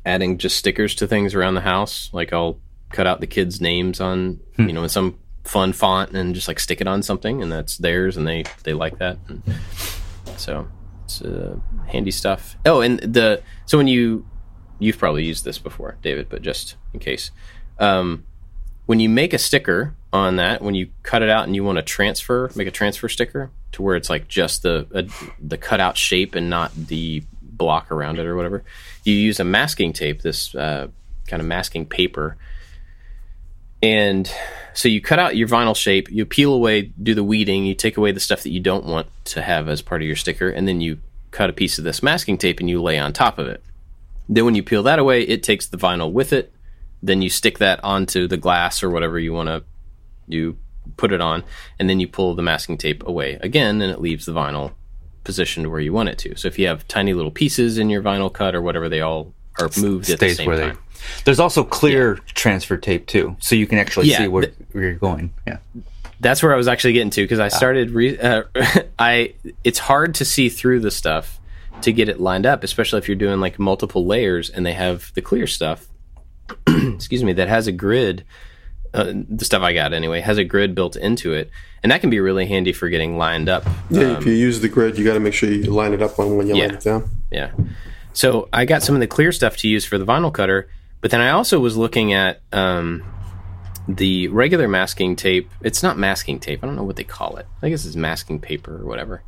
adding 0.06 0.38
just 0.38 0.58
stickers 0.58 0.96
to 0.96 1.08
things 1.08 1.34
around 1.34 1.56
the 1.56 1.62
house. 1.62 2.10
Like 2.14 2.34
I'll 2.34 2.60
cut 2.92 3.08
out 3.08 3.20
the 3.20 3.28
kids' 3.28 3.62
names 3.62 4.00
on, 4.00 4.40
you 4.58 4.74
know, 4.74 4.84
in 4.84 4.90
some 4.90 5.18
fun 5.44 5.74
font 5.74 6.12
and 6.12 6.34
just 6.34 6.48
like 6.48 6.60
stick 6.60 6.82
it 6.82 6.88
on 6.88 7.04
something, 7.04 7.42
and 7.42 7.52
that's 7.52 7.78
theirs, 7.78 8.18
and 8.18 8.28
they 8.28 8.44
they 8.64 8.74
like 8.74 8.98
that. 9.00 9.18
And 9.28 9.42
so 10.38 10.68
it's 11.06 11.22
uh, 11.22 11.58
handy 11.88 12.12
stuff. 12.12 12.58
Oh, 12.66 12.82
and 12.82 13.00
the 13.00 13.42
so 13.66 13.78
when 13.78 13.88
you 13.88 14.26
you've 14.80 14.98
probably 14.98 15.24
used 15.24 15.46
this 15.46 15.58
before, 15.58 15.98
David, 16.02 16.28
but 16.30 16.42
just 16.42 16.76
in 16.94 17.00
case, 17.00 17.32
um, 17.80 18.26
when 18.86 19.00
you 19.00 19.10
make 19.10 19.34
a 19.34 19.38
sticker 19.38 19.96
on 20.16 20.38
that, 20.38 20.62
when 20.62 20.76
you 20.76 20.90
cut 21.04 21.22
it 21.22 21.30
out 21.30 21.46
and 21.46 21.56
you 21.56 21.64
want 21.64 21.78
to 21.78 21.82
transfer, 21.82 22.50
make 22.56 22.68
a 22.68 22.72
transfer 22.72 23.10
sticker 23.10 23.52
to 23.74 23.82
where 23.82 23.96
it's 23.96 24.10
like 24.10 24.28
just 24.28 24.64
the 24.64 25.10
the 25.42 25.58
cutout 25.58 25.98
shape 25.98 26.36
and 26.36 26.50
not 26.50 26.74
the 26.76 27.24
block 27.42 27.92
around 27.92 28.20
it 28.20 28.26
or 28.26 28.36
whatever, 28.36 28.64
you 29.04 29.14
use 29.14 29.40
a 29.40 29.44
masking 29.44 29.94
tape, 29.94 30.22
this 30.22 30.54
uh, 30.56 30.88
kind 31.28 31.42
of 31.42 31.48
masking 31.48 31.86
paper. 31.86 32.38
And 33.82 34.32
so 34.74 34.88
you 34.90 35.02
cut 35.02 35.20
out 35.20 35.36
your 35.36 35.48
vinyl 35.48 35.76
shape, 35.76 36.10
you 36.10 36.26
peel 36.26 36.54
away, 36.54 36.82
do 36.82 37.14
the 37.14 37.24
weeding, 37.24 37.66
you 37.66 37.76
take 37.76 37.98
away 37.98 38.12
the 38.12 38.20
stuff 38.20 38.44
that 38.44 38.50
you 38.50 38.60
don't 38.60 38.86
want 38.86 39.08
to 39.26 39.42
have 39.42 39.70
as 39.70 39.82
part 39.82 40.02
of 40.02 40.08
your 40.08 40.16
sticker, 40.16 40.50
and 40.50 40.68
then 40.68 40.82
you 40.82 41.00
cut 41.32 41.50
a 41.50 41.54
piece 41.54 41.78
of 41.78 41.84
this 41.84 42.02
masking 42.02 42.38
tape 42.38 42.60
and 42.60 42.70
you 42.70 42.82
lay 42.82 42.98
on 42.98 43.14
top 43.14 43.38
of 43.38 43.48
it. 43.48 43.62
Then 44.28 44.46
when 44.46 44.56
you 44.56 44.64
peel 44.64 44.84
that 44.84 45.00
away, 45.00 45.22
it 45.22 45.44
takes 45.44 45.68
the 45.68 45.78
vinyl 45.78 46.12
with 46.12 46.34
it. 46.34 46.52
Then 47.04 47.22
you 47.22 47.30
stick 47.30 47.60
that 47.60 47.84
onto 47.84 48.28
the 48.28 48.38
glass 48.38 48.82
or 48.82 48.90
whatever 48.90 49.20
you 49.20 49.34
want 49.34 49.50
to 49.50 49.64
you 50.28 50.58
put 50.98 51.12
it 51.12 51.22
on, 51.22 51.44
and 51.80 51.90
then 51.90 52.00
you 52.00 52.08
pull 52.08 52.36
the 52.36 52.42
masking 52.44 52.78
tape 52.78 53.06
away 53.08 53.40
again, 53.42 53.82
and 53.82 53.92
it 53.92 54.00
leaves 54.02 54.26
the 54.26 54.32
vinyl 54.34 54.72
positioned 55.24 55.72
where 55.72 55.80
you 55.80 55.92
want 55.92 56.10
it 56.10 56.18
to. 56.20 56.36
So 56.38 56.48
if 56.48 56.60
you 56.60 56.68
have 56.68 56.88
tiny 56.88 57.14
little 57.14 57.32
pieces 57.32 57.78
in 57.78 57.90
your 57.90 58.02
vinyl 58.04 58.32
cut 58.32 58.54
or 58.56 58.62
whatever, 58.62 58.90
they 58.90 59.02
all 59.02 59.34
are 59.60 59.70
moved 59.78 60.10
at 60.10 60.20
the 60.20 60.28
Stays 60.28 60.38
same 60.38 60.48
where 60.48 60.58
time. 60.58 60.76
they. 60.94 61.02
There's 61.26 61.40
also 61.40 61.64
clear 61.64 62.16
transfer 62.34 62.78
tape 62.78 63.08
too, 63.08 63.36
so 63.40 63.56
you 63.56 63.68
can 63.68 63.78
actually 63.80 64.08
Yeah, 64.10 64.20
see 64.20 64.28
where, 64.28 64.44
th- 64.46 64.56
where 64.72 64.84
you're 64.84 64.94
going. 64.96 65.34
Yeah. 65.48 65.58
That's 66.20 66.42
where 66.42 66.54
I 66.54 66.58
was 66.58 66.68
actually 66.68 66.94
getting 66.94 67.10
to 67.12 67.24
because 67.24 67.40
I 67.40 67.50
started. 67.50 67.92
Re- 67.92 68.18
uh, 68.18 68.44
I 69.00 69.34
it's 69.64 69.80
hard 69.80 70.16
to 70.16 70.26
see 70.26 70.50
through 70.50 70.80
the 70.80 70.90
stuff 70.92 71.40
to 71.82 71.92
get 71.92 72.08
it 72.08 72.20
lined 72.22 72.46
up, 72.46 72.64
especially 72.64 73.00
if 73.00 73.08
you're 73.10 73.18
doing 73.18 73.40
like 73.42 73.60
multiple 73.60 74.06
layers 74.06 74.50
and 74.50 74.66
they 74.66 74.74
have 74.74 75.12
the 75.14 75.22
clear 75.22 75.46
stuff. 75.46 75.88
excuse 76.68 77.24
me, 77.24 77.34
that 77.34 77.50
has 77.50 77.68
a 77.68 77.72
grid. 77.72 78.24
Uh, 78.96 79.14
the 79.30 79.44
stuff 79.46 79.62
I 79.62 79.74
got 79.74 79.94
anyway 79.94 80.22
has 80.22 80.38
a 80.38 80.44
grid 80.44 80.74
built 80.76 80.96
into 80.96 81.34
it, 81.34 81.50
and 81.84 81.92
that 81.92 82.02
can 82.02 82.10
be 82.10 82.20
really 82.20 82.46
handy 82.48 82.72
for 82.74 82.88
getting 82.90 83.18
lined 83.18 83.50
up. 83.50 83.66
Yeah, 83.90 84.18
if 84.18 84.26
you 84.26 84.34
use 84.34 84.62
the 84.62 84.70
grid, 84.70 84.98
you 84.98 85.04
got 85.04 85.16
to 85.16 85.20
make 85.20 85.34
sure 85.34 85.50
you 85.52 85.64
line 85.72 85.94
it 85.94 86.02
up 86.02 86.18
on 86.20 86.38
when 86.38 86.48
you 86.48 86.56
Yeah. 86.56 86.66
line 86.68 86.76
it 86.76 86.82
down. 86.82 87.10
Yeah. 87.32 87.52
So 88.14 88.48
I 88.54 88.66
got 88.66 88.82
some 88.84 88.96
of 88.96 89.02
the 89.02 89.08
clear 89.08 89.32
stuff 89.32 89.58
to 89.58 89.68
use 89.68 89.84
for 89.86 89.98
the 89.98 90.06
vinyl 90.06 90.34
cutter, 90.34 90.70
but 91.02 91.12
then 91.12 91.20
I 91.22 91.32
also 91.32 91.60
was 91.60 91.76
looking 91.76 92.14
at 92.14 92.42
um, 92.54 93.04
the 93.88 94.30
regular 94.30 94.68
masking 94.68 95.16
tape. 95.16 95.52
It's 95.62 95.84
not 95.84 95.98
masking 95.98 96.40
tape. 96.40 96.64
I 96.64 96.68
don't 96.68 96.76
know 96.78 96.84
what 96.84 96.96
they 96.96 97.04
call 97.04 97.36
it. 97.38 97.46
I 97.62 97.70
guess 97.70 97.86
it's 97.86 97.96
masking 97.98 98.40
paper 98.40 98.82
or 98.82 98.86
whatever. 98.86 99.22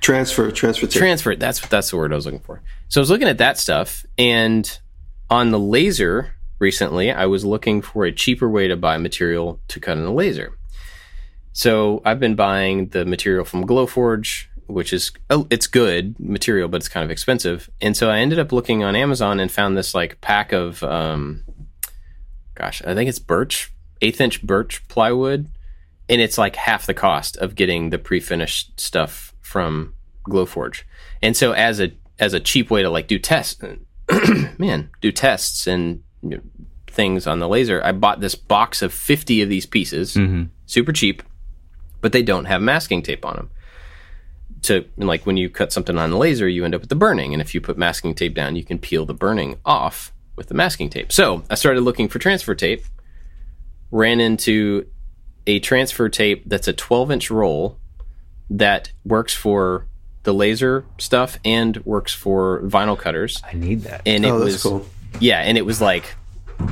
Transfer, 0.00 0.50
transfer 0.50 0.86
tape. 0.88 0.98
Transfer. 0.98 1.36
That's 1.36 1.60
that's 1.68 1.90
the 1.90 1.96
word 1.96 2.12
I 2.12 2.16
was 2.16 2.26
looking 2.26 2.40
for. 2.40 2.60
So 2.88 3.00
I 3.00 3.02
was 3.02 3.10
looking 3.10 3.28
at 3.28 3.38
that 3.38 3.56
stuff, 3.58 4.04
and 4.18 4.78
on 5.30 5.50
the 5.52 5.58
laser 5.60 6.34
recently, 6.62 7.10
I 7.10 7.26
was 7.26 7.44
looking 7.44 7.82
for 7.82 8.04
a 8.04 8.12
cheaper 8.12 8.48
way 8.48 8.68
to 8.68 8.76
buy 8.76 8.96
material 8.96 9.60
to 9.68 9.80
cut 9.80 9.98
in 9.98 10.04
a 10.04 10.12
laser. 10.12 10.56
So 11.52 12.00
I've 12.06 12.20
been 12.20 12.36
buying 12.36 12.88
the 12.88 13.04
material 13.04 13.44
from 13.44 13.66
Glowforge, 13.66 14.46
which 14.68 14.92
is 14.94 15.12
oh, 15.28 15.46
it's 15.50 15.66
good 15.66 16.18
material, 16.18 16.68
but 16.68 16.78
it's 16.78 16.88
kind 16.88 17.04
of 17.04 17.10
expensive. 17.10 17.68
And 17.82 17.94
so 17.94 18.08
I 18.08 18.20
ended 18.20 18.38
up 18.38 18.52
looking 18.52 18.82
on 18.82 18.96
Amazon 18.96 19.40
and 19.40 19.52
found 19.52 19.76
this 19.76 19.94
like 19.94 20.22
pack 20.22 20.52
of, 20.52 20.82
um, 20.82 21.44
gosh, 22.54 22.80
I 22.86 22.94
think 22.94 23.10
it's 23.10 23.18
birch, 23.18 23.74
eighth 24.00 24.20
inch 24.20 24.42
birch 24.42 24.86
plywood, 24.88 25.50
and 26.08 26.20
it's 26.20 26.38
like 26.38 26.56
half 26.56 26.86
the 26.86 26.94
cost 26.94 27.36
of 27.36 27.54
getting 27.54 27.90
the 27.90 27.98
pre-finished 27.98 28.80
stuff 28.80 29.34
from 29.40 29.94
Glowforge. 30.24 30.84
And 31.20 31.36
so 31.36 31.52
as 31.52 31.80
a 31.80 31.92
as 32.18 32.32
a 32.32 32.40
cheap 32.40 32.70
way 32.70 32.82
to 32.82 32.88
like 32.88 33.08
do 33.08 33.18
tests, 33.18 33.62
man, 34.58 34.90
do 35.00 35.12
tests 35.12 35.66
and 35.66 36.02
you 36.22 36.30
know, 36.30 36.42
things 36.86 37.26
on 37.26 37.38
the 37.38 37.48
laser, 37.48 37.82
I 37.84 37.92
bought 37.92 38.20
this 38.20 38.34
box 38.34 38.82
of 38.82 38.92
fifty 38.92 39.42
of 39.42 39.48
these 39.48 39.66
pieces, 39.66 40.14
mm-hmm. 40.14 40.44
super 40.66 40.92
cheap, 40.92 41.22
but 42.00 42.12
they 42.12 42.22
don't 42.22 42.44
have 42.46 42.60
masking 42.60 43.02
tape 43.02 43.24
on 43.24 43.36
them. 43.36 43.50
To 44.62 44.84
like 44.96 45.26
when 45.26 45.36
you 45.36 45.50
cut 45.50 45.72
something 45.72 45.98
on 45.98 46.10
the 46.10 46.16
laser, 46.16 46.48
you 46.48 46.64
end 46.64 46.74
up 46.74 46.82
with 46.82 46.90
the 46.90 46.96
burning, 46.96 47.32
and 47.32 47.40
if 47.40 47.54
you 47.54 47.60
put 47.60 47.76
masking 47.76 48.14
tape 48.14 48.34
down, 48.34 48.54
you 48.54 48.64
can 48.64 48.78
peel 48.78 49.04
the 49.04 49.14
burning 49.14 49.58
off 49.64 50.12
with 50.36 50.48
the 50.48 50.54
masking 50.54 50.88
tape. 50.88 51.10
So 51.12 51.42
I 51.50 51.56
started 51.56 51.80
looking 51.80 52.08
for 52.08 52.18
transfer 52.18 52.54
tape, 52.54 52.84
ran 53.90 54.20
into 54.20 54.86
a 55.46 55.58
transfer 55.58 56.08
tape 56.08 56.44
that's 56.46 56.68
a 56.68 56.72
12 56.72 57.10
inch 57.10 57.30
roll 57.30 57.78
that 58.50 58.92
works 59.04 59.34
for 59.34 59.86
the 60.22 60.32
laser 60.32 60.84
stuff 60.98 61.38
and 61.44 61.84
works 61.84 62.14
for 62.14 62.62
vinyl 62.62 62.96
cutters. 62.96 63.42
I 63.44 63.54
need 63.54 63.82
that. 63.82 64.02
And 64.06 64.24
it 64.24 64.30
Oh, 64.30 64.38
that's 64.38 64.52
was 64.52 64.62
cool. 64.62 64.86
Yeah, 65.20 65.40
and 65.40 65.56
it 65.58 65.66
was 65.66 65.80
like 65.80 66.14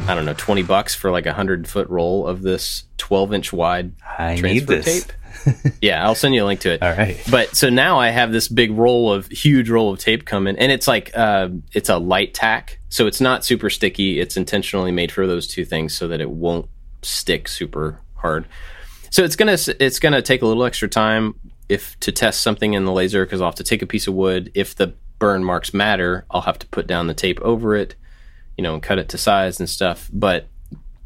I 0.07 0.15
don't 0.15 0.25
know, 0.25 0.35
20 0.35 0.63
bucks 0.63 0.95
for 0.95 1.11
like 1.11 1.27
a 1.27 1.31
100 1.31 1.67
foot 1.67 1.89
roll 1.89 2.27
of 2.27 2.43
this 2.43 2.85
12 2.99 3.35
inch 3.35 3.53
wide 3.53 3.93
I 4.19 4.37
transfer 4.37 4.83
tape. 4.83 5.13
yeah, 5.81 6.05
I'll 6.05 6.15
send 6.15 6.35
you 6.35 6.45
a 6.45 6.47
link 6.47 6.61
to 6.61 6.73
it. 6.73 6.83
All 6.83 6.93
right. 6.93 7.21
But 7.31 7.57
so 7.57 7.71
now 7.71 7.99
I 7.99 8.11
have 8.11 8.33
this 8.33 8.49
big 8.49 8.73
roll 8.73 9.13
of 9.13 9.27
huge 9.29 9.71
roll 9.71 9.93
of 9.93 9.99
tape 9.99 10.25
coming, 10.25 10.57
and 10.57 10.71
it's 10.71 10.87
like 10.87 11.11
uh, 11.17 11.49
it's 11.73 11.89
a 11.89 11.99
light 11.99 12.35
tack, 12.35 12.79
so 12.89 13.07
it's 13.07 13.21
not 13.21 13.45
super 13.45 13.71
sticky. 13.71 14.21
It's 14.21 14.37
intentionally 14.37 14.93
made 14.93 15.13
for 15.13 15.27
those 15.27 15.47
two 15.47 15.65
things 15.65 15.95
so 15.95 16.09
that 16.09 16.21
it 16.21 16.31
won't 16.31 16.69
stick 17.03 17.49
super 17.49 18.01
hard. 18.17 18.47
So 19.11 19.25
it's 19.25 19.37
gonna 19.37 19.57
it's 19.81 19.99
gonna 19.99 20.23
take 20.23 20.43
a 20.43 20.47
little 20.47 20.65
extra 20.65 20.89
time 20.89 21.35
if 21.69 21.99
to 22.01 22.13
test 22.13 22.43
something 22.43 22.75
in 22.75 22.85
the 22.85 22.93
laser 22.93 23.25
because 23.25 23.41
I'll 23.41 23.49
have 23.49 23.55
to 23.57 23.65
take 23.65 23.83
a 23.83 23.87
piece 23.87 24.07
of 24.07 24.15
wood. 24.15 24.51
If 24.55 24.75
the 24.75 24.95
burn 25.19 25.45
marks 25.45 25.73
matter, 25.73 26.27
I'll 26.31 26.43
have 26.43 26.59
to 26.59 26.67
put 26.69 26.87
down 26.87 27.07
the 27.07 27.15
tape 27.15 27.41
over 27.41 27.75
it, 27.75 27.95
you 28.61 28.63
know, 28.63 28.75
and 28.75 28.83
cut 28.83 28.99
it 28.99 29.09
to 29.09 29.17
size 29.17 29.59
and 29.59 29.67
stuff. 29.71 30.11
But 30.13 30.47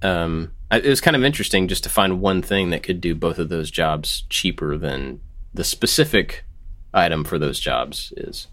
um, 0.03 0.51
I- 0.73 0.79
it 0.81 0.89
was 0.89 1.01
kind 1.01 1.15
of 1.15 1.23
interesting 1.23 1.69
just 1.69 1.85
to 1.85 1.89
find 1.89 2.21
one 2.21 2.43
thing 2.43 2.71
that 2.71 2.83
could 2.83 3.01
do 3.01 3.15
both 3.15 3.39
of 3.39 3.49
those 3.49 3.71
jobs 3.71 4.25
cheaper 4.29 4.77
than 4.77 5.21
the 5.55 5.63
specific 5.63 6.45
item 6.93 7.23
for 7.23 7.39
those 7.39 7.61
jobs 7.61 8.13
is. 8.17 8.49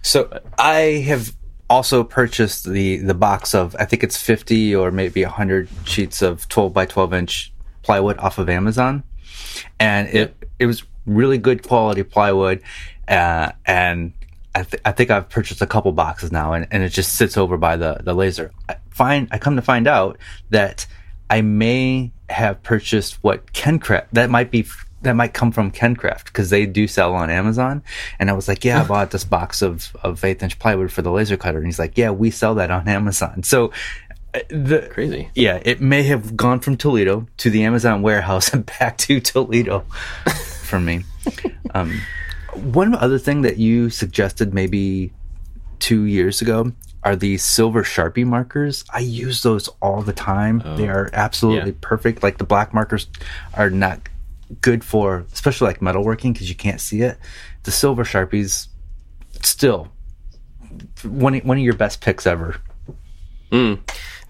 So 0.00 0.40
I 0.56 1.04
have 1.06 1.34
also 1.68 2.02
purchased 2.04 2.64
the 2.64 2.96
the 2.96 3.12
box 3.12 3.54
of 3.54 3.76
I 3.78 3.84
think 3.84 4.02
it's 4.02 4.16
50 4.16 4.74
or 4.74 4.90
maybe 4.90 5.22
100 5.22 5.68
sheets 5.84 6.22
of 6.22 6.48
12 6.48 6.72
by 6.72 6.86
12 6.86 7.12
inch 7.12 7.52
plywood 7.82 8.16
off 8.16 8.38
of 8.38 8.48
Amazon, 8.48 9.02
and 9.78 10.08
it 10.08 10.34
it 10.58 10.64
was 10.64 10.84
really 11.04 11.36
good 11.36 11.62
quality 11.68 12.02
plywood, 12.02 12.62
uh, 13.08 13.52
and 13.66 14.14
I, 14.58 14.62
th- 14.64 14.82
I 14.84 14.92
think 14.92 15.10
I've 15.10 15.28
purchased 15.28 15.62
a 15.62 15.66
couple 15.66 15.92
boxes 15.92 16.32
now, 16.32 16.52
and, 16.52 16.66
and 16.70 16.82
it 16.82 16.88
just 16.90 17.14
sits 17.16 17.36
over 17.36 17.56
by 17.56 17.76
the 17.76 18.00
the 18.02 18.14
laser. 18.14 18.50
I 18.68 18.76
find 18.90 19.28
I 19.30 19.38
come 19.38 19.56
to 19.56 19.62
find 19.62 19.86
out 19.86 20.18
that 20.50 20.86
I 21.30 21.42
may 21.42 22.10
have 22.28 22.62
purchased 22.62 23.22
what 23.22 23.52
Kencraft 23.52 24.06
that 24.12 24.30
might 24.30 24.50
be 24.50 24.66
that 25.02 25.12
might 25.14 25.32
come 25.32 25.52
from 25.52 25.70
Kencraft 25.70 26.24
because 26.24 26.50
they 26.50 26.66
do 26.66 26.88
sell 26.88 27.14
on 27.14 27.30
Amazon. 27.30 27.84
And 28.18 28.28
I 28.28 28.32
was 28.32 28.48
like, 28.48 28.64
yeah, 28.64 28.82
I 28.82 28.84
bought 28.88 29.10
this 29.12 29.24
box 29.24 29.62
of 29.62 29.96
of 30.02 30.24
eighth 30.24 30.42
inch 30.42 30.58
plywood 30.58 30.90
for 30.90 31.02
the 31.02 31.12
laser 31.12 31.36
cutter, 31.36 31.58
and 31.58 31.66
he's 31.66 31.78
like, 31.78 31.96
yeah, 31.96 32.10
we 32.10 32.30
sell 32.30 32.56
that 32.56 32.70
on 32.70 32.88
Amazon. 32.98 33.42
So 33.44 33.72
uh, 34.34 34.40
the 34.50 34.88
Crazy. 34.90 35.30
yeah, 35.34 35.60
it 35.64 35.80
may 35.80 36.02
have 36.02 36.36
gone 36.36 36.60
from 36.60 36.76
Toledo 36.76 37.26
to 37.38 37.48
the 37.50 37.62
Amazon 37.64 38.02
warehouse 38.02 38.52
and 38.52 38.66
back 38.80 38.98
to 38.98 39.20
Toledo 39.20 39.84
for 40.64 40.80
me. 40.80 41.04
Um, 41.74 42.00
one 42.58 42.94
other 42.94 43.18
thing 43.18 43.42
that 43.42 43.56
you 43.58 43.90
suggested 43.90 44.52
maybe 44.54 45.12
two 45.78 46.04
years 46.04 46.40
ago 46.42 46.72
are 47.04 47.14
these 47.16 47.42
silver 47.44 47.82
Sharpie 47.84 48.26
markers. 48.26 48.84
I 48.92 48.98
use 49.00 49.42
those 49.42 49.68
all 49.80 50.02
the 50.02 50.12
time. 50.12 50.62
Oh. 50.64 50.76
they 50.76 50.88
are 50.88 51.10
absolutely 51.12 51.70
Yeah. 51.70 51.76
perfect. 51.80 52.22
Like 52.22 52.38
the 52.38 52.44
black 52.44 52.74
markers 52.74 53.06
are 53.54 53.70
not 53.70 54.00
good 54.60 54.82
for, 54.82 55.24
especially 55.32 55.68
like 55.68 55.80
metalworking 55.80 56.32
because 56.32 56.48
you 56.48 56.56
can't 56.56 56.80
see 56.80 57.02
it. 57.02 57.18
The 57.62 57.70
silver 57.70 58.04
Sharpies, 58.04 58.68
still 59.42 59.88
one 61.04 61.34
of- 61.36 61.44
one 61.44 61.58
of 61.58 61.62
your 61.62 61.74
best 61.74 62.00
picks 62.00 62.26
ever. 62.26 62.56
Hmm. 63.52 63.74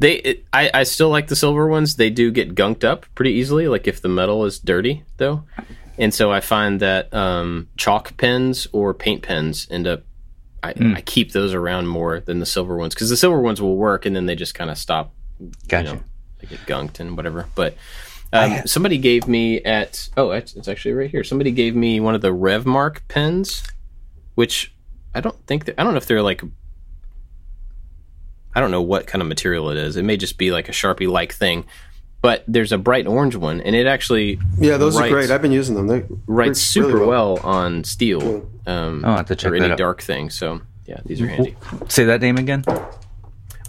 They, 0.00 0.14
it, 0.16 0.44
I, 0.52 0.70
I 0.72 0.82
still 0.84 1.08
like 1.08 1.26
the 1.26 1.34
silver 1.34 1.66
ones. 1.66 1.96
They 1.96 2.10
do 2.10 2.30
get 2.30 2.54
gunked 2.54 2.84
up 2.84 3.04
pretty 3.16 3.32
easily. 3.32 3.66
Like 3.66 3.88
if 3.88 4.00
the 4.00 4.08
metal 4.08 4.44
is 4.44 4.58
dirty, 4.60 5.02
though, 5.16 5.42
and 5.98 6.12
so 6.12 6.30
I 6.30 6.40
find 6.40 6.80
that 6.80 7.12
um, 7.12 7.68
chalk 7.76 8.16
pens 8.16 8.66
or 8.72 8.94
paint 8.94 9.22
pens 9.22 9.66
end 9.70 9.86
up. 9.86 10.02
I, 10.60 10.74
I 10.96 11.00
keep 11.02 11.30
those 11.30 11.54
around 11.54 11.86
more 11.86 12.18
than 12.18 12.40
the 12.40 12.46
silver 12.46 12.76
ones 12.76 12.92
because 12.92 13.10
the 13.10 13.16
silver 13.16 13.40
ones 13.40 13.62
will 13.62 13.76
work 13.76 14.04
and 14.04 14.16
then 14.16 14.26
they 14.26 14.34
just 14.34 14.56
kind 14.56 14.70
of 14.70 14.76
stop. 14.76 15.14
Gotcha. 15.68 15.88
You 15.88 15.94
know, 15.94 16.02
they 16.40 16.48
get 16.48 16.58
gunked 16.66 16.98
and 16.98 17.16
whatever. 17.16 17.46
But 17.54 17.74
um, 18.32 18.50
ha- 18.50 18.62
somebody 18.66 18.98
gave 18.98 19.28
me 19.28 19.60
at 19.62 20.08
oh, 20.16 20.32
it's, 20.32 20.56
it's 20.56 20.66
actually 20.66 20.94
right 20.94 21.10
here. 21.10 21.22
Somebody 21.22 21.52
gave 21.52 21.76
me 21.76 22.00
one 22.00 22.16
of 22.16 22.22
the 22.22 22.34
Revmark 22.34 23.02
pens, 23.06 23.62
which 24.34 24.74
I 25.14 25.20
don't 25.20 25.46
think 25.46 25.66
that 25.66 25.80
I 25.80 25.84
don't 25.84 25.92
know 25.92 25.98
if 25.98 26.06
they're 26.06 26.22
like 26.22 26.42
I 28.54 28.60
don't 28.60 28.70
know 28.70 28.82
what 28.82 29.06
kind 29.06 29.22
of 29.22 29.28
material 29.28 29.70
it 29.70 29.76
is. 29.76 29.96
It 29.96 30.02
may 30.02 30.16
just 30.16 30.38
be 30.38 30.50
like 30.50 30.68
a 30.68 30.72
Sharpie 30.72 31.08
like 31.08 31.32
thing. 31.32 31.64
But 32.20 32.42
there's 32.48 32.72
a 32.72 32.78
bright 32.78 33.06
orange 33.06 33.36
one, 33.36 33.60
and 33.60 33.76
it 33.76 33.86
actually 33.86 34.40
Yeah, 34.58 34.76
those 34.76 34.96
writes- 34.96 35.06
are 35.12 35.14
great. 35.14 35.30
I've 35.30 35.40
been 35.42 35.52
using 35.52 35.76
them. 35.76 35.86
They 35.86 36.04
writes 36.26 36.74
really 36.76 36.90
super 36.92 37.06
well. 37.06 37.38
on 37.44 37.84
steel 37.84 38.48
um, 38.66 39.04
I'll 39.04 39.18
have 39.18 39.26
to 39.26 39.36
check 39.36 39.52
or 39.52 39.54
any 39.54 39.62
that 39.66 39.72
out. 39.72 39.78
dark 39.78 40.02
thing. 40.02 40.28
So 40.30 40.60
yeah, 40.86 40.98
these 41.06 41.20
are 41.20 41.28
handy. 41.28 41.56
Say 41.88 42.04
that 42.06 42.20
name 42.20 42.36
again. 42.36 42.64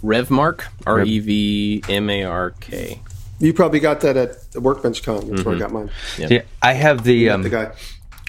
Revmark, 0.02 0.62
R 0.86 1.02
E 1.02 1.18
V 1.20 1.82
M 1.88 2.08
A 2.10 2.24
R 2.24 2.50
K. 2.60 3.00
You 3.38 3.52
probably 3.54 3.80
got 3.80 4.00
that 4.00 4.16
at 4.16 4.50
the 4.52 4.60
Workbench 4.60 5.02
Con. 5.02 5.28
That's 5.30 5.44
where 5.44 5.54
I 5.54 5.58
got 5.58 5.72
mine. 5.72 5.90
Yeah, 6.18 6.42
I 6.62 6.72
have 6.74 7.04
the 7.04 7.30
um, 7.30 7.42
the 7.42 7.50
guy. 7.50 7.72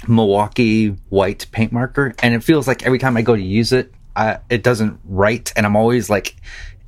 Milwaukee 0.08 0.90
white 1.10 1.46
paint 1.52 1.72
marker, 1.72 2.14
and 2.24 2.34
it 2.34 2.44
feels 2.44 2.68
like 2.68 2.84
every 2.86 2.98
time 3.00 3.18
I 3.18 3.22
go 3.22 3.36
to 3.36 3.42
use 3.42 3.72
it, 3.72 3.94
I, 4.16 4.40
it 4.50 4.64
doesn't 4.64 5.00
write, 5.06 5.54
and 5.56 5.66
I'm 5.66 5.76
always 5.76 6.10
like 6.10 6.36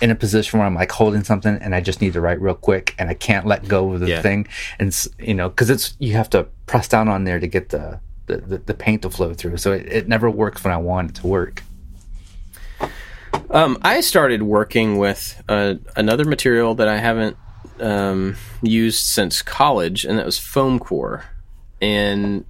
in 0.02 0.12
a 0.12 0.16
position 0.16 0.60
where 0.60 0.68
I'm 0.68 0.76
like 0.76 0.92
holding 0.92 1.24
something, 1.24 1.56
and 1.62 1.74
I 1.76 1.82
just 1.82 2.02
need 2.02 2.14
to 2.14 2.22
write 2.22 2.42
real 2.42 2.56
quick, 2.56 2.96
and 3.00 3.10
I 3.10 3.14
can't 3.14 3.46
let 3.46 3.68
go 3.68 3.94
of 3.94 4.00
the 4.02 4.10
Yeah. 4.10 4.22
thing, 4.22 4.48
and 4.80 5.08
you 5.20 5.34
know, 5.34 5.50
because 5.50 5.70
it's 5.70 5.96
you 6.00 6.14
have 6.14 6.30
to 6.32 6.48
press 6.66 6.88
down 6.88 7.08
on 7.08 7.24
there 7.24 7.40
to 7.40 7.48
get 7.48 7.70
the 7.70 8.00
the, 8.26 8.38
the, 8.38 8.58
the 8.60 8.74
paint 8.74 9.02
to 9.02 9.10
flow 9.10 9.34
through, 9.34 9.58
so 9.58 9.72
it, 9.74 9.86
it 9.92 10.08
never 10.08 10.30
works 10.30 10.64
when 10.64 10.74
I 10.74 10.78
want 10.78 11.10
it 11.12 11.16
to 11.22 11.28
work. 11.28 11.64
Um, 13.50 13.78
I 13.82 14.02
started 14.02 14.44
working 14.44 14.98
with 14.98 15.42
uh, 15.50 15.76
another 15.96 16.26
material 16.26 16.74
that 16.76 16.88
I 16.88 16.98
haven't 16.98 17.38
um, 17.80 18.36
used 18.62 19.04
since 19.06 19.42
college, 19.42 20.06
and 20.06 20.18
that 20.18 20.26
was 20.26 20.40
foam 20.40 20.80
core. 20.80 21.26
And 21.82 22.46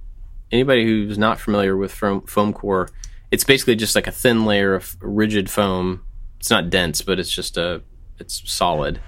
anybody 0.52 0.84
who's 0.84 1.18
not 1.18 1.40
familiar 1.40 1.76
with 1.76 1.92
foam, 1.92 2.22
foam 2.22 2.52
core, 2.52 2.88
it's 3.30 3.44
basically 3.44 3.74
just 3.76 3.94
like 3.94 4.06
a 4.06 4.12
thin 4.12 4.46
layer 4.46 4.74
of 4.74 4.96
rigid 5.00 5.50
foam. 5.50 6.02
It's 6.44 6.50
not 6.50 6.68
dense, 6.68 7.00
but 7.00 7.18
it's 7.18 7.30
just 7.30 7.56
a 7.56 7.80
it's 8.18 8.42
solid, 8.44 9.00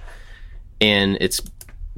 and 0.81 1.18
it's 1.20 1.38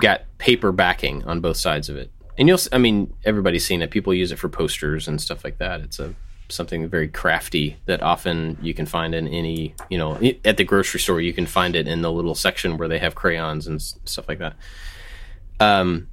got 0.00 0.22
paper 0.38 0.72
backing 0.72 1.22
on 1.26 1.40
both 1.40 1.56
sides 1.56 1.88
of 1.88 1.96
it. 1.96 2.10
And 2.36 2.48
you'll, 2.48 2.58
I 2.72 2.78
mean, 2.78 3.14
everybody's 3.24 3.64
seen 3.64 3.80
it. 3.80 3.92
People 3.92 4.12
use 4.12 4.32
it 4.32 4.40
for 4.40 4.48
posters 4.48 5.06
and 5.06 5.20
stuff 5.20 5.44
like 5.44 5.58
that. 5.58 5.80
It's 5.80 6.00
a 6.00 6.12
something 6.48 6.88
very 6.88 7.06
crafty 7.06 7.76
that 7.86 8.02
often 8.02 8.58
you 8.60 8.74
can 8.74 8.84
find 8.84 9.14
in 9.14 9.28
any, 9.28 9.76
you 9.88 9.96
know, 9.96 10.20
at 10.44 10.56
the 10.56 10.64
grocery 10.64 10.98
store. 10.98 11.20
You 11.20 11.32
can 11.32 11.46
find 11.46 11.76
it 11.76 11.86
in 11.86 12.02
the 12.02 12.10
little 12.10 12.34
section 12.34 12.76
where 12.76 12.88
they 12.88 12.98
have 12.98 13.14
crayons 13.14 13.68
and 13.68 13.80
stuff 13.80 14.26
like 14.26 14.40
that. 14.40 14.56
Um, 15.60 16.08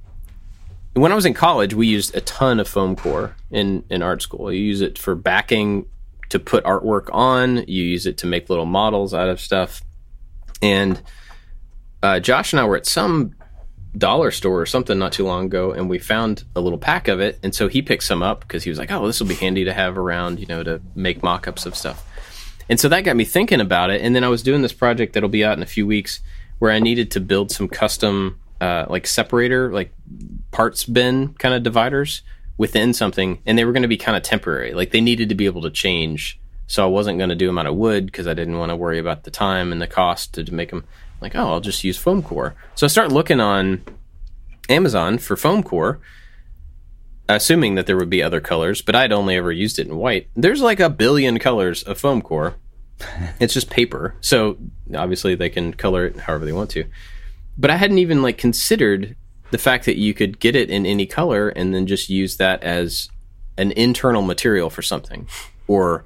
when 0.92 1.10
I 1.10 1.16
was 1.16 1.26
in 1.26 1.34
college, 1.34 1.74
we 1.74 1.88
used 1.88 2.14
a 2.14 2.20
ton 2.20 2.60
of 2.60 2.68
foam 2.68 2.94
core 2.94 3.34
in 3.50 3.82
in 3.90 4.02
art 4.02 4.22
school. 4.22 4.52
You 4.52 4.60
use 4.60 4.82
it 4.82 4.96
for 4.96 5.16
backing 5.16 5.86
to 6.30 6.38
put 6.38 6.64
artwork 6.64 7.08
on. 7.12 7.58
You 7.68 7.84
use 7.84 8.06
it 8.06 8.18
to 8.18 8.26
make 8.26 8.48
little 8.48 8.66
models 8.66 9.14
out 9.14 9.28
of 9.28 9.40
stuff. 9.40 9.82
And 10.62 11.00
uh, 12.02 12.20
Josh 12.20 12.52
and 12.52 12.60
I 12.60 12.64
were 12.64 12.76
at 12.76 12.86
some 12.86 13.34
dollar 13.96 14.30
store 14.30 14.60
or 14.60 14.66
something 14.66 14.98
not 14.98 15.12
too 15.12 15.24
long 15.24 15.46
ago, 15.46 15.72
and 15.72 15.88
we 15.88 15.98
found 15.98 16.44
a 16.54 16.60
little 16.60 16.78
pack 16.78 17.08
of 17.08 17.20
it. 17.20 17.38
And 17.42 17.54
so 17.54 17.68
he 17.68 17.82
picked 17.82 18.02
some 18.02 18.22
up 18.22 18.40
because 18.40 18.64
he 18.64 18.70
was 18.70 18.78
like, 18.78 18.90
"Oh, 18.90 19.06
this 19.06 19.20
will 19.20 19.26
be 19.26 19.34
handy 19.34 19.64
to 19.64 19.72
have 19.72 19.96
around, 19.96 20.38
you 20.38 20.46
know, 20.46 20.62
to 20.62 20.80
make 20.94 21.22
mock-ups 21.22 21.66
of 21.66 21.74
stuff." 21.74 22.04
And 22.68 22.80
so 22.80 22.88
that 22.88 23.02
got 23.02 23.16
me 23.16 23.24
thinking 23.24 23.60
about 23.60 23.90
it. 23.90 24.02
And 24.02 24.14
then 24.14 24.24
I 24.24 24.28
was 24.28 24.42
doing 24.42 24.62
this 24.62 24.72
project 24.72 25.12
that'll 25.12 25.28
be 25.28 25.44
out 25.44 25.56
in 25.56 25.62
a 25.62 25.66
few 25.66 25.86
weeks, 25.86 26.20
where 26.58 26.72
I 26.72 26.78
needed 26.78 27.10
to 27.12 27.20
build 27.20 27.50
some 27.50 27.68
custom, 27.68 28.40
uh, 28.60 28.86
like 28.88 29.06
separator, 29.06 29.72
like 29.72 29.92
parts 30.50 30.84
bin 30.84 31.34
kind 31.34 31.54
of 31.54 31.62
dividers 31.62 32.22
within 32.58 32.94
something, 32.94 33.40
and 33.46 33.58
they 33.58 33.64
were 33.64 33.72
going 33.72 33.82
to 33.82 33.88
be 33.88 33.96
kind 33.96 34.16
of 34.16 34.22
temporary. 34.22 34.72
Like 34.72 34.90
they 34.90 35.00
needed 35.00 35.28
to 35.28 35.34
be 35.34 35.46
able 35.46 35.62
to 35.62 35.70
change. 35.70 36.38
So 36.66 36.82
I 36.82 36.86
wasn't 36.86 37.18
going 37.18 37.30
to 37.30 37.36
do 37.36 37.46
them 37.46 37.58
out 37.58 37.66
of 37.66 37.76
wood 37.76 38.06
because 38.06 38.26
I 38.26 38.34
didn't 38.34 38.58
want 38.58 38.70
to 38.70 38.76
worry 38.76 38.98
about 38.98 39.22
the 39.22 39.30
time 39.30 39.70
and 39.72 39.80
the 39.80 39.86
cost 39.86 40.34
to, 40.34 40.44
to 40.44 40.54
make 40.54 40.70
them. 40.70 40.84
Like, 41.20 41.36
oh, 41.36 41.52
I'll 41.52 41.60
just 41.60 41.84
use 41.84 41.96
foam 41.96 42.22
core. 42.22 42.54
So 42.74 42.86
I 42.86 42.88
start 42.88 43.12
looking 43.12 43.40
on 43.40 43.82
Amazon 44.68 45.18
for 45.18 45.36
foam 45.36 45.62
core, 45.62 46.00
assuming 47.28 47.74
that 47.76 47.86
there 47.86 47.96
would 47.96 48.10
be 48.10 48.22
other 48.22 48.40
colors, 48.40 48.82
but 48.82 48.94
I'd 48.94 49.12
only 49.12 49.36
ever 49.36 49.52
used 49.52 49.78
it 49.78 49.86
in 49.86 49.96
white. 49.96 50.28
There's 50.34 50.60
like 50.60 50.80
a 50.80 50.90
billion 50.90 51.38
colors 51.38 51.82
of 51.82 51.98
foam 51.98 52.22
core. 52.22 52.56
It's 53.38 53.52
just 53.52 53.68
paper, 53.68 54.14
so 54.22 54.56
obviously 54.94 55.34
they 55.34 55.50
can 55.50 55.74
color 55.74 56.06
it 56.06 56.16
however 56.16 56.46
they 56.46 56.52
want 56.52 56.70
to. 56.70 56.84
But 57.58 57.70
I 57.70 57.76
hadn't 57.76 57.98
even 57.98 58.22
like 58.22 58.38
considered 58.38 59.16
the 59.50 59.58
fact 59.58 59.84
that 59.86 59.96
you 59.96 60.14
could 60.14 60.40
get 60.40 60.56
it 60.56 60.70
in 60.70 60.86
any 60.86 61.06
color 61.06 61.48
and 61.48 61.74
then 61.74 61.86
just 61.86 62.08
use 62.08 62.36
that 62.36 62.62
as 62.62 63.08
an 63.58 63.72
internal 63.72 64.22
material 64.22 64.70
for 64.70 64.82
something, 64.82 65.28
or 65.66 66.04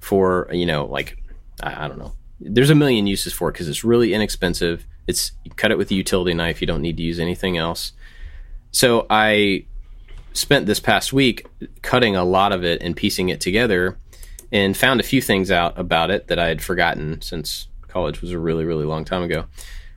for 0.00 0.48
you 0.52 0.66
know 0.66 0.86
like 0.86 1.16
I, 1.62 1.84
I 1.84 1.88
don't 1.88 1.98
know. 1.98 2.12
There's 2.40 2.70
a 2.70 2.74
million 2.74 3.06
uses 3.06 3.32
for 3.32 3.48
it 3.48 3.52
because 3.52 3.68
it's 3.68 3.84
really 3.84 4.14
inexpensive. 4.14 4.86
It's 5.06 5.32
you 5.44 5.52
cut 5.52 5.70
it 5.70 5.78
with 5.78 5.90
a 5.90 5.94
utility 5.94 6.34
knife. 6.34 6.60
You 6.60 6.66
don't 6.66 6.82
need 6.82 6.96
to 6.96 7.02
use 7.02 7.20
anything 7.20 7.56
else. 7.56 7.92
So 8.72 9.06
I 9.10 9.66
spent 10.32 10.66
this 10.66 10.80
past 10.80 11.12
week 11.12 11.46
cutting 11.82 12.16
a 12.16 12.24
lot 12.24 12.52
of 12.52 12.64
it 12.64 12.82
and 12.82 12.96
piecing 12.96 13.28
it 13.28 13.40
together 13.40 13.98
and 14.50 14.76
found 14.76 15.00
a 15.00 15.02
few 15.02 15.20
things 15.20 15.50
out 15.50 15.78
about 15.78 16.10
it 16.10 16.28
that 16.28 16.38
I 16.38 16.48
had 16.48 16.62
forgotten 16.62 17.20
since 17.22 17.68
college 17.88 18.22
was 18.22 18.32
a 18.32 18.38
really, 18.38 18.64
really 18.64 18.84
long 18.84 19.04
time 19.04 19.22
ago. 19.22 19.44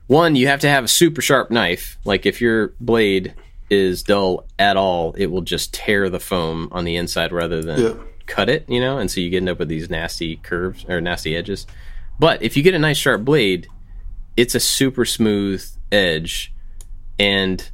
One, 0.06 0.36
you 0.36 0.46
have 0.46 0.60
to 0.60 0.68
have 0.68 0.84
a 0.84 0.88
super 0.88 1.20
sharp 1.20 1.50
knife. 1.50 1.98
Like 2.04 2.26
if 2.26 2.40
your 2.40 2.74
blade 2.80 3.34
is 3.68 4.02
dull 4.02 4.46
at 4.58 4.76
all, 4.76 5.12
it 5.18 5.26
will 5.26 5.40
just 5.42 5.74
tear 5.74 6.08
the 6.08 6.20
foam 6.20 6.68
on 6.70 6.84
the 6.84 6.96
inside 6.96 7.32
rather 7.32 7.60
than 7.62 7.80
Yeah. 7.80 7.94
cut 8.26 8.48
it, 8.48 8.64
you 8.68 8.80
know, 8.80 8.98
and 8.98 9.10
so 9.10 9.20
you 9.20 9.36
end 9.36 9.48
up 9.48 9.58
with 9.58 9.68
these 9.68 9.90
nasty 9.90 10.36
curves 10.36 10.84
or 10.88 11.00
nasty 11.00 11.36
edges. 11.36 11.66
But 12.18 12.42
if 12.42 12.56
you 12.56 12.62
get 12.62 12.74
a 12.74 12.78
nice 12.78 12.96
sharp 12.96 13.24
blade, 13.24 13.66
it's 14.36 14.54
a 14.54 14.60
super 14.60 15.04
smooth 15.04 15.64
edge 15.90 16.52
and 17.18 17.68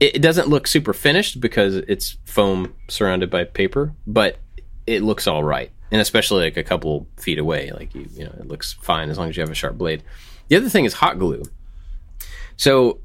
it, 0.00 0.20
doesn't 0.22 0.48
look 0.48 0.66
super 0.66 0.92
finished 0.92 1.40
because 1.40 1.76
it's 1.76 2.16
foam 2.24 2.74
surrounded 2.88 3.30
by 3.30 3.44
paper, 3.44 3.94
but 4.06 4.38
it 4.86 5.02
looks 5.02 5.26
all 5.26 5.42
right. 5.44 5.70
And 5.90 6.00
especially 6.00 6.44
like 6.44 6.56
a 6.56 6.64
couple 6.64 7.06
feet 7.18 7.38
away, 7.38 7.70
like 7.72 7.94
you, 7.94 8.06
you 8.14 8.24
know, 8.24 8.34
it 8.38 8.48
looks 8.48 8.72
fine 8.72 9.10
as 9.10 9.18
long 9.18 9.28
as 9.28 9.36
you 9.36 9.42
have 9.42 9.50
a 9.50 9.54
sharp 9.54 9.76
blade. 9.78 10.02
The 10.48 10.56
other 10.56 10.68
thing 10.68 10.84
is 10.84 10.94
hot 10.94 11.18
glue. 11.18 11.42
So 12.56 13.00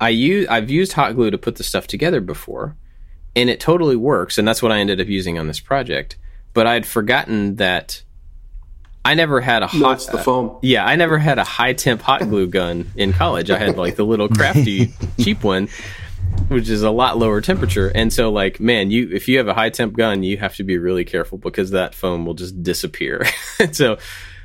I 0.00 0.10
use 0.10 0.46
I've 0.48 0.70
used 0.70 0.92
hot 0.92 1.14
glue 1.14 1.30
to 1.30 1.38
put 1.38 1.56
the 1.56 1.64
stuff 1.64 1.86
together 1.86 2.20
before, 2.20 2.76
and 3.36 3.48
it 3.48 3.60
totally 3.60 3.96
works, 3.96 4.38
and 4.38 4.46
that's 4.46 4.62
what 4.62 4.72
I 4.72 4.78
ended 4.78 5.00
up 5.00 5.06
using 5.06 5.38
on 5.38 5.46
this 5.46 5.60
project. 5.60 6.16
But 6.52 6.66
I'd 6.66 6.86
forgotten 6.86 7.56
that 7.56 8.02
I 9.04 9.14
never 9.14 9.40
had 9.40 9.62
a 9.62 9.66
No, 9.76 9.86
hot 9.86 9.96
it's 9.96 10.06
the 10.06 10.18
foam. 10.18 10.50
Uh, 10.50 10.58
yeah, 10.62 10.84
I 10.84 10.96
never 10.96 11.18
had 11.18 11.38
a 11.38 11.44
high 11.44 11.74
temp 11.74 12.00
hot 12.00 12.20
glue 12.20 12.46
gun 12.46 12.90
in 12.96 13.12
college. 13.12 13.50
I 13.50 13.58
had 13.58 13.76
like 13.76 13.96
the 13.96 14.04
little 14.04 14.28
crafty 14.28 14.92
cheap 15.20 15.44
one, 15.44 15.68
which 16.48 16.68
is 16.68 16.82
a 16.82 16.90
lot 16.90 17.18
lower 17.18 17.40
temperature. 17.40 17.88
And 17.88 18.12
so 18.12 18.32
like, 18.32 18.60
man, 18.60 18.90
you 18.90 19.10
if 19.12 19.28
you 19.28 19.38
have 19.38 19.48
a 19.48 19.54
high 19.54 19.70
temp 19.70 19.94
gun, 19.94 20.22
you 20.22 20.38
have 20.38 20.56
to 20.56 20.64
be 20.64 20.78
really 20.78 21.04
careful 21.04 21.38
because 21.38 21.72
that 21.72 21.94
foam 21.94 22.24
will 22.24 22.34
just 22.34 22.62
disappear. 22.62 23.26
so 23.72 23.98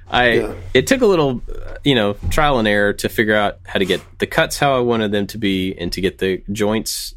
I 0.10 0.32
Yeah. 0.32 0.54
it 0.74 0.88
took 0.88 1.02
a 1.02 1.06
little 1.06 1.42
uh, 1.50 1.76
you 1.84 1.96
know, 1.96 2.14
trial 2.30 2.60
and 2.60 2.68
error 2.68 2.94
to 2.94 3.10
figure 3.10 3.36
out 3.36 3.60
how 3.66 3.80
to 3.80 3.86
get 3.86 4.02
the 4.20 4.28
cuts 4.28 4.58
how 4.58 4.76
I 4.76 4.80
wanted 4.80 5.12
them 5.12 5.28
to 5.28 5.38
be 5.38 5.76
and 5.78 5.92
to 5.94 6.02
get 6.02 6.18
the 6.18 6.44
joints 6.52 7.16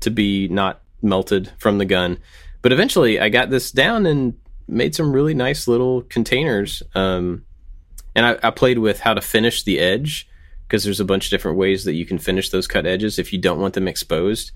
to 0.00 0.10
be 0.10 0.48
not 0.48 0.80
melted 1.02 1.50
from 1.58 1.78
the 1.78 1.84
gun. 1.84 2.18
But 2.62 2.72
eventually 2.72 3.18
I 3.20 3.28
got 3.28 3.50
this 3.50 3.70
down 3.70 4.06
and 4.06 4.34
made 4.68 4.94
some 4.94 5.12
really 5.12 5.34
nice 5.34 5.68
little 5.68 6.02
containers. 6.02 6.82
Um, 6.94 7.44
and 8.14 8.26
I, 8.26 8.38
I 8.42 8.50
played 8.50 8.78
with 8.78 9.00
how 9.00 9.14
to 9.14 9.20
finish 9.20 9.62
the 9.62 9.78
edge 9.78 10.28
because 10.66 10.84
there's 10.84 11.00
a 11.00 11.04
bunch 11.04 11.26
of 11.26 11.30
different 11.30 11.58
ways 11.58 11.84
that 11.84 11.94
you 11.94 12.04
can 12.04 12.18
finish 12.18 12.50
those 12.50 12.66
cut 12.66 12.86
edges 12.86 13.18
if 13.18 13.32
you 13.32 13.38
don't 13.38 13.60
want 13.60 13.74
them 13.74 13.86
exposed. 13.86 14.50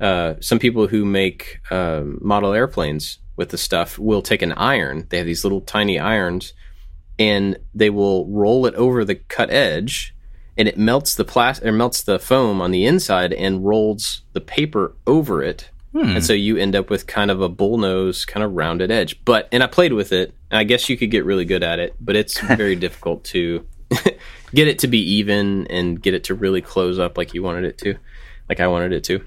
Uh, 0.00 0.34
some 0.40 0.58
people 0.58 0.88
who 0.88 1.04
make 1.04 1.60
um, 1.70 2.18
model 2.20 2.52
airplanes 2.52 3.18
with 3.36 3.50
the 3.50 3.58
stuff 3.58 3.98
will 3.98 4.22
take 4.22 4.42
an 4.42 4.52
iron. 4.52 5.06
They 5.08 5.18
have 5.18 5.26
these 5.26 5.44
little 5.44 5.60
tiny 5.60 5.98
irons, 5.98 6.52
and 7.18 7.58
they 7.74 7.90
will 7.90 8.26
roll 8.26 8.66
it 8.66 8.74
over 8.74 9.04
the 9.04 9.14
cut 9.14 9.50
edge, 9.50 10.14
and 10.56 10.68
it 10.68 10.78
melts 10.78 11.14
the 11.14 11.24
plastic 11.24 11.66
or 11.66 11.72
melts 11.72 12.02
the 12.02 12.18
foam 12.18 12.60
on 12.60 12.70
the 12.70 12.86
inside 12.86 13.32
and 13.32 13.64
rolls 13.64 14.22
the 14.32 14.40
paper 14.40 14.96
over 15.06 15.42
it. 15.42 15.70
And 16.14 16.24
so 16.24 16.34
you 16.34 16.58
end 16.58 16.76
up 16.76 16.90
with 16.90 17.06
kind 17.06 17.30
of 17.30 17.40
a 17.40 17.48
bullnose, 17.48 18.26
kind 18.26 18.44
of 18.44 18.52
rounded 18.52 18.90
edge. 18.90 19.24
But 19.24 19.48
and 19.50 19.62
I 19.62 19.66
played 19.66 19.94
with 19.94 20.12
it, 20.12 20.34
and 20.50 20.58
I 20.58 20.64
guess 20.64 20.90
you 20.90 20.96
could 20.98 21.10
get 21.10 21.24
really 21.24 21.46
good 21.46 21.62
at 21.62 21.78
it, 21.78 21.94
but 21.98 22.16
it's 22.16 22.38
very 22.56 22.76
difficult 22.76 23.24
to 23.24 23.66
get 24.54 24.68
it 24.68 24.78
to 24.80 24.88
be 24.88 24.98
even 24.98 25.66
and 25.68 26.00
get 26.00 26.12
it 26.12 26.24
to 26.24 26.34
really 26.34 26.60
close 26.60 26.98
up 26.98 27.16
like 27.16 27.32
you 27.32 27.42
wanted 27.42 27.64
it 27.64 27.78
to, 27.78 27.96
like 28.48 28.60
I 28.60 28.66
wanted 28.66 28.92
it 28.92 29.04
to. 29.04 29.24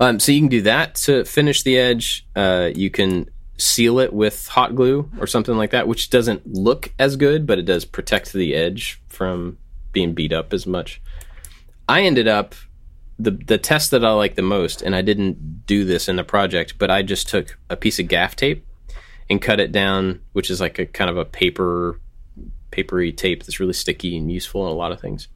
Um, 0.00 0.20
so 0.20 0.32
you 0.32 0.40
can 0.40 0.48
do 0.48 0.62
that 0.62 0.96
to 0.96 1.24
finish 1.24 1.62
the 1.62 1.78
edge. 1.78 2.26
Uh, 2.34 2.70
you 2.74 2.90
can 2.90 3.30
seal 3.56 3.98
it 3.98 4.12
with 4.12 4.48
hot 4.48 4.74
glue 4.74 5.10
or 5.18 5.26
something 5.26 5.56
like 5.56 5.70
that, 5.70 5.88
which 5.88 6.10
doesn't 6.10 6.46
look 6.46 6.92
as 6.98 7.16
good, 7.16 7.46
but 7.46 7.58
it 7.58 7.64
does 7.64 7.84
protect 7.84 8.32
the 8.32 8.54
edge 8.54 9.00
from 9.08 9.58
being 9.92 10.12
beat 10.12 10.32
up 10.32 10.52
as 10.52 10.66
much. 10.66 11.00
I 11.88 12.02
ended 12.02 12.28
up 12.28 12.54
the 13.18 13.30
the 13.30 13.58
test 13.58 13.90
that 13.92 14.04
I 14.04 14.10
like 14.12 14.34
the 14.34 14.42
most, 14.42 14.82
and 14.82 14.94
I 14.94 15.02
didn't 15.02 15.66
do 15.66 15.84
this 15.84 16.08
in 16.08 16.16
the 16.16 16.24
project, 16.24 16.78
but 16.78 16.90
I 16.90 17.02
just 17.02 17.28
took 17.28 17.58
a 17.70 17.76
piece 17.76 17.98
of 17.98 18.08
gaff 18.08 18.34
tape 18.34 18.66
and 19.30 19.40
cut 19.40 19.60
it 19.60 19.72
down, 19.72 20.20
which 20.32 20.50
is 20.50 20.60
like 20.60 20.78
a 20.78 20.86
kind 20.86 21.10
of 21.10 21.16
a 21.16 21.24
paper 21.24 22.00
papery 22.70 23.12
tape 23.12 23.44
that's 23.44 23.60
really 23.60 23.72
sticky 23.72 24.16
and 24.16 24.32
useful 24.32 24.66
in 24.66 24.72
a 24.72 24.76
lot 24.76 24.90
of 24.90 25.00
things. 25.00 25.28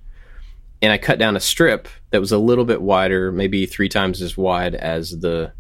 And 0.82 0.92
I 0.92 0.98
cut 0.98 1.18
down 1.18 1.36
a 1.36 1.40
strip 1.40 1.88
that 2.10 2.20
was 2.20 2.32
a 2.32 2.38
little 2.38 2.64
bit 2.64 2.82
wider, 2.82 3.30
maybe 3.30 3.66
three 3.66 3.88
times 3.88 4.22
as 4.22 4.36
wide 4.36 4.74
as 4.74 5.20
the 5.20 5.52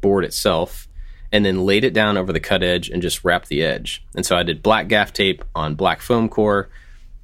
board 0.00 0.24
itself, 0.24 0.88
and 1.32 1.44
then 1.44 1.64
laid 1.64 1.84
it 1.84 1.94
down 1.94 2.16
over 2.16 2.32
the 2.32 2.40
cut 2.40 2.62
edge 2.62 2.88
and 2.88 3.02
just 3.02 3.24
wrapped 3.24 3.48
the 3.48 3.62
edge. 3.62 4.04
And 4.14 4.26
so 4.26 4.36
I 4.36 4.42
did 4.42 4.62
black 4.62 4.88
gaff 4.88 5.12
tape 5.12 5.44
on 5.54 5.74
black 5.74 6.00
foam 6.00 6.28
core, 6.28 6.68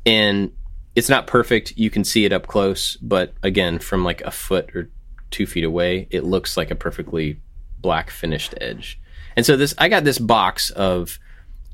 and 0.04 0.52
it's 0.94 1.08
not 1.08 1.26
perfect. 1.26 1.76
You 1.76 1.90
can 1.90 2.04
see 2.04 2.24
it 2.24 2.32
up 2.32 2.46
close, 2.46 2.96
but 2.96 3.34
again, 3.42 3.78
from 3.78 4.04
like 4.04 4.22
a 4.22 4.30
foot 4.30 4.74
or 4.74 4.88
two 5.30 5.46
feet 5.46 5.64
away, 5.64 6.08
it 6.10 6.24
looks 6.24 6.56
like 6.56 6.70
a 6.70 6.76
perfectly 6.76 7.40
black 7.80 8.10
finished 8.10 8.54
edge. 8.60 8.98
And 9.36 9.44
so 9.44 9.56
this, 9.56 9.74
I 9.76 9.88
got 9.88 10.04
this 10.04 10.18
box 10.18 10.70
of 10.70 11.18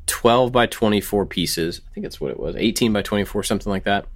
12 0.07 0.51
by 0.51 0.67
24 0.67 1.27
pieces. 1.27 1.81
I 1.89 1.95
think 1.95 2.05
that's 2.05 2.21
what 2.21 2.33
it 2.33 2.41
was, 2.41 2.57
18 2.57 2.93
by 2.93 3.03
24, 3.03 3.45
something 3.45 3.71
like 3.71 3.85
that. 3.85 4.07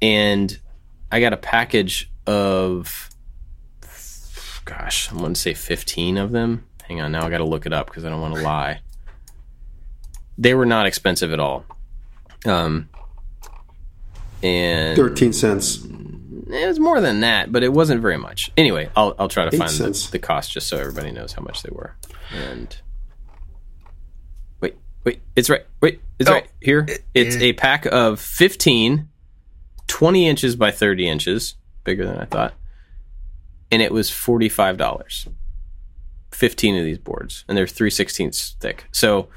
And 0.00 0.58
I 1.10 1.20
got 1.20 1.32
a 1.32 1.36
package 1.36 2.10
of, 2.26 3.10
gosh, 4.64 5.10
I'm 5.10 5.18
going 5.18 5.34
to 5.34 5.40
say 5.40 5.54
15 5.54 6.16
of 6.16 6.30
them. 6.30 6.64
Hang 6.90 7.00
on, 7.00 7.12
now 7.12 7.24
I 7.24 7.30
got 7.30 7.38
to 7.38 7.44
look 7.44 7.66
it 7.66 7.72
up 7.72 7.86
because 7.86 8.04
I 8.04 8.10
don't 8.10 8.20
want 8.20 8.34
to 8.34 8.42
lie. 8.42 8.80
They 10.36 10.54
were 10.54 10.66
not 10.66 10.86
expensive 10.86 11.32
at 11.32 11.38
all. 11.38 11.64
Um, 12.44 12.88
and 14.42 14.96
13 14.96 15.32
cents. 15.32 15.84
it 15.84 16.66
was 16.66 16.80
more 16.80 17.00
than 17.00 17.20
that, 17.20 17.52
but 17.52 17.62
it 17.62 17.72
wasn't 17.72 18.02
very 18.02 18.16
much. 18.18 18.50
Anyway, 18.56 18.90
I'll 18.96 19.14
I'll 19.20 19.28
try 19.28 19.44
to 19.48 19.54
Eight 19.54 19.58
find 19.58 19.70
the, 19.70 20.08
the 20.10 20.18
cost 20.18 20.50
just 20.50 20.66
so 20.66 20.78
everybody 20.78 21.12
knows 21.12 21.32
how 21.32 21.42
much 21.42 21.62
they 21.62 21.70
were. 21.70 21.94
And 22.32 22.76
wait, 24.60 24.74
wait, 25.04 25.20
it's 25.36 25.48
right. 25.48 25.64
Wait, 25.80 26.00
it's 26.18 26.28
Oh, 26.28 26.32
right 26.32 26.48
here. 26.60 26.88
It's 27.14 27.36
it- 27.36 27.42
a 27.42 27.52
pack 27.52 27.86
of 27.86 28.18
15, 28.18 29.08
20 29.86 30.26
inches 30.28 30.56
by 30.56 30.72
30 30.72 31.08
inches, 31.08 31.54
bigger 31.84 32.04
than 32.04 32.18
I 32.18 32.24
thought. 32.24 32.54
And 33.70 33.80
it 33.80 33.92
was 33.92 34.10
$45. 34.10 35.28
15 36.32 36.76
of 36.76 36.84
these 36.84 36.98
boards, 36.98 37.44
and 37.48 37.56
they're 37.56 37.66
3 37.66 37.90
16ths 37.90 38.54
thick. 38.56 38.86
So 38.92 39.28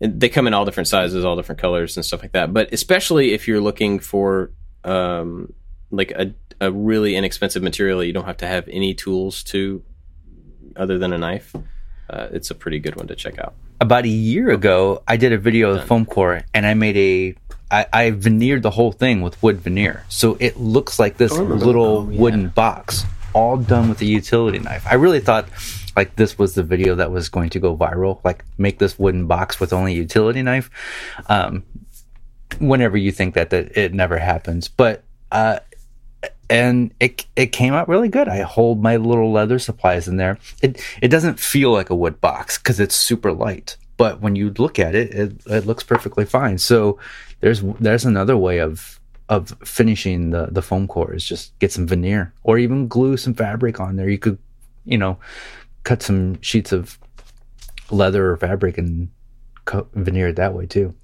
they 0.00 0.28
come 0.28 0.46
in 0.46 0.54
all 0.54 0.64
different 0.64 0.88
sizes, 0.88 1.24
all 1.24 1.36
different 1.36 1.60
colors, 1.60 1.96
and 1.96 2.04
stuff 2.04 2.22
like 2.22 2.32
that. 2.32 2.52
But 2.52 2.72
especially 2.72 3.32
if 3.32 3.48
you're 3.48 3.60
looking 3.60 3.98
for 3.98 4.50
um, 4.84 5.52
like 5.90 6.10
a, 6.12 6.34
a 6.60 6.70
really 6.70 7.16
inexpensive 7.16 7.62
material, 7.62 8.02
you 8.02 8.12
don't 8.12 8.26
have 8.26 8.36
to 8.38 8.46
have 8.46 8.68
any 8.68 8.94
tools 8.94 9.42
to 9.44 9.82
other 10.76 10.98
than 10.98 11.12
a 11.12 11.18
knife. 11.18 11.54
Uh, 12.08 12.28
it's 12.32 12.50
a 12.50 12.54
pretty 12.54 12.78
good 12.78 12.96
one 12.96 13.06
to 13.06 13.14
check 13.14 13.38
out. 13.38 13.54
About 13.80 14.04
a 14.04 14.08
year 14.08 14.50
ago, 14.50 15.02
I 15.08 15.16
did 15.16 15.32
a 15.32 15.38
video 15.38 15.70
of 15.70 15.80
the 15.80 15.86
foam 15.86 16.04
core, 16.06 16.42
and 16.52 16.66
I 16.66 16.74
made 16.74 16.96
a. 16.96 17.34
I, 17.70 17.86
I 17.92 18.10
veneered 18.10 18.62
the 18.62 18.70
whole 18.70 18.92
thing 18.92 19.22
with 19.22 19.42
wood 19.42 19.60
veneer, 19.60 20.04
so 20.08 20.36
it 20.38 20.58
looks 20.58 20.98
like 20.98 21.16
this 21.16 21.32
remember. 21.32 21.56
little 21.56 22.04
wooden 22.04 22.48
box, 22.48 23.04
all 23.32 23.56
done 23.56 23.88
with 23.88 24.00
a 24.00 24.04
utility 24.04 24.58
knife. 24.58 24.86
I 24.86 24.94
really 24.94 25.20
thought, 25.20 25.48
like, 25.96 26.16
this 26.16 26.38
was 26.38 26.54
the 26.54 26.62
video 26.62 26.94
that 26.94 27.10
was 27.10 27.28
going 27.28 27.50
to 27.50 27.60
go 27.60 27.76
viral. 27.76 28.20
Like, 28.24 28.44
make 28.58 28.78
this 28.78 28.98
wooden 28.98 29.26
box 29.26 29.60
with 29.60 29.72
only 29.72 29.92
a 29.92 29.96
utility 29.96 30.42
knife. 30.42 30.70
Um, 31.28 31.64
whenever 32.58 32.96
you 32.96 33.12
think 33.12 33.34
that, 33.34 33.50
that 33.50 33.76
it 33.76 33.94
never 33.94 34.18
happens, 34.18 34.68
but 34.68 35.04
uh, 35.32 35.58
and 36.50 36.92
it 37.00 37.26
it 37.36 37.46
came 37.46 37.74
out 37.74 37.88
really 37.88 38.08
good. 38.08 38.28
I 38.28 38.42
hold 38.42 38.82
my 38.82 38.96
little 38.96 39.32
leather 39.32 39.58
supplies 39.58 40.08
in 40.08 40.16
there. 40.16 40.38
It 40.62 40.80
it 41.02 41.08
doesn't 41.08 41.40
feel 41.40 41.72
like 41.72 41.90
a 41.90 41.94
wood 41.94 42.20
box 42.20 42.58
because 42.58 42.80
it's 42.80 42.94
super 42.94 43.32
light, 43.32 43.76
but 43.96 44.20
when 44.20 44.36
you 44.36 44.50
look 44.50 44.78
at 44.78 44.94
it, 44.94 45.14
it 45.14 45.32
it 45.46 45.66
looks 45.66 45.82
perfectly 45.82 46.24
fine. 46.24 46.58
So 46.58 46.98
there's 47.40 47.62
there's 47.80 48.04
another 48.04 48.36
way 48.36 48.58
of 48.58 49.00
of 49.28 49.56
finishing 49.64 50.30
the 50.30 50.46
the 50.50 50.62
foam 50.62 50.86
core 50.86 51.14
is 51.14 51.24
just 51.24 51.58
get 51.58 51.72
some 51.72 51.86
veneer 51.86 52.32
or 52.42 52.58
even 52.58 52.88
glue 52.88 53.16
some 53.16 53.34
fabric 53.34 53.80
on 53.80 53.96
there. 53.96 54.08
You 54.08 54.18
could 54.18 54.38
you 54.84 54.98
know 54.98 55.18
cut 55.84 56.02
some 56.02 56.40
sheets 56.42 56.72
of 56.72 56.98
leather 57.90 58.30
or 58.30 58.36
fabric 58.36 58.78
and 58.78 59.10
co- 59.64 59.88
veneer 59.94 60.28
it 60.28 60.36
that 60.36 60.54
way 60.54 60.66
too. 60.66 60.94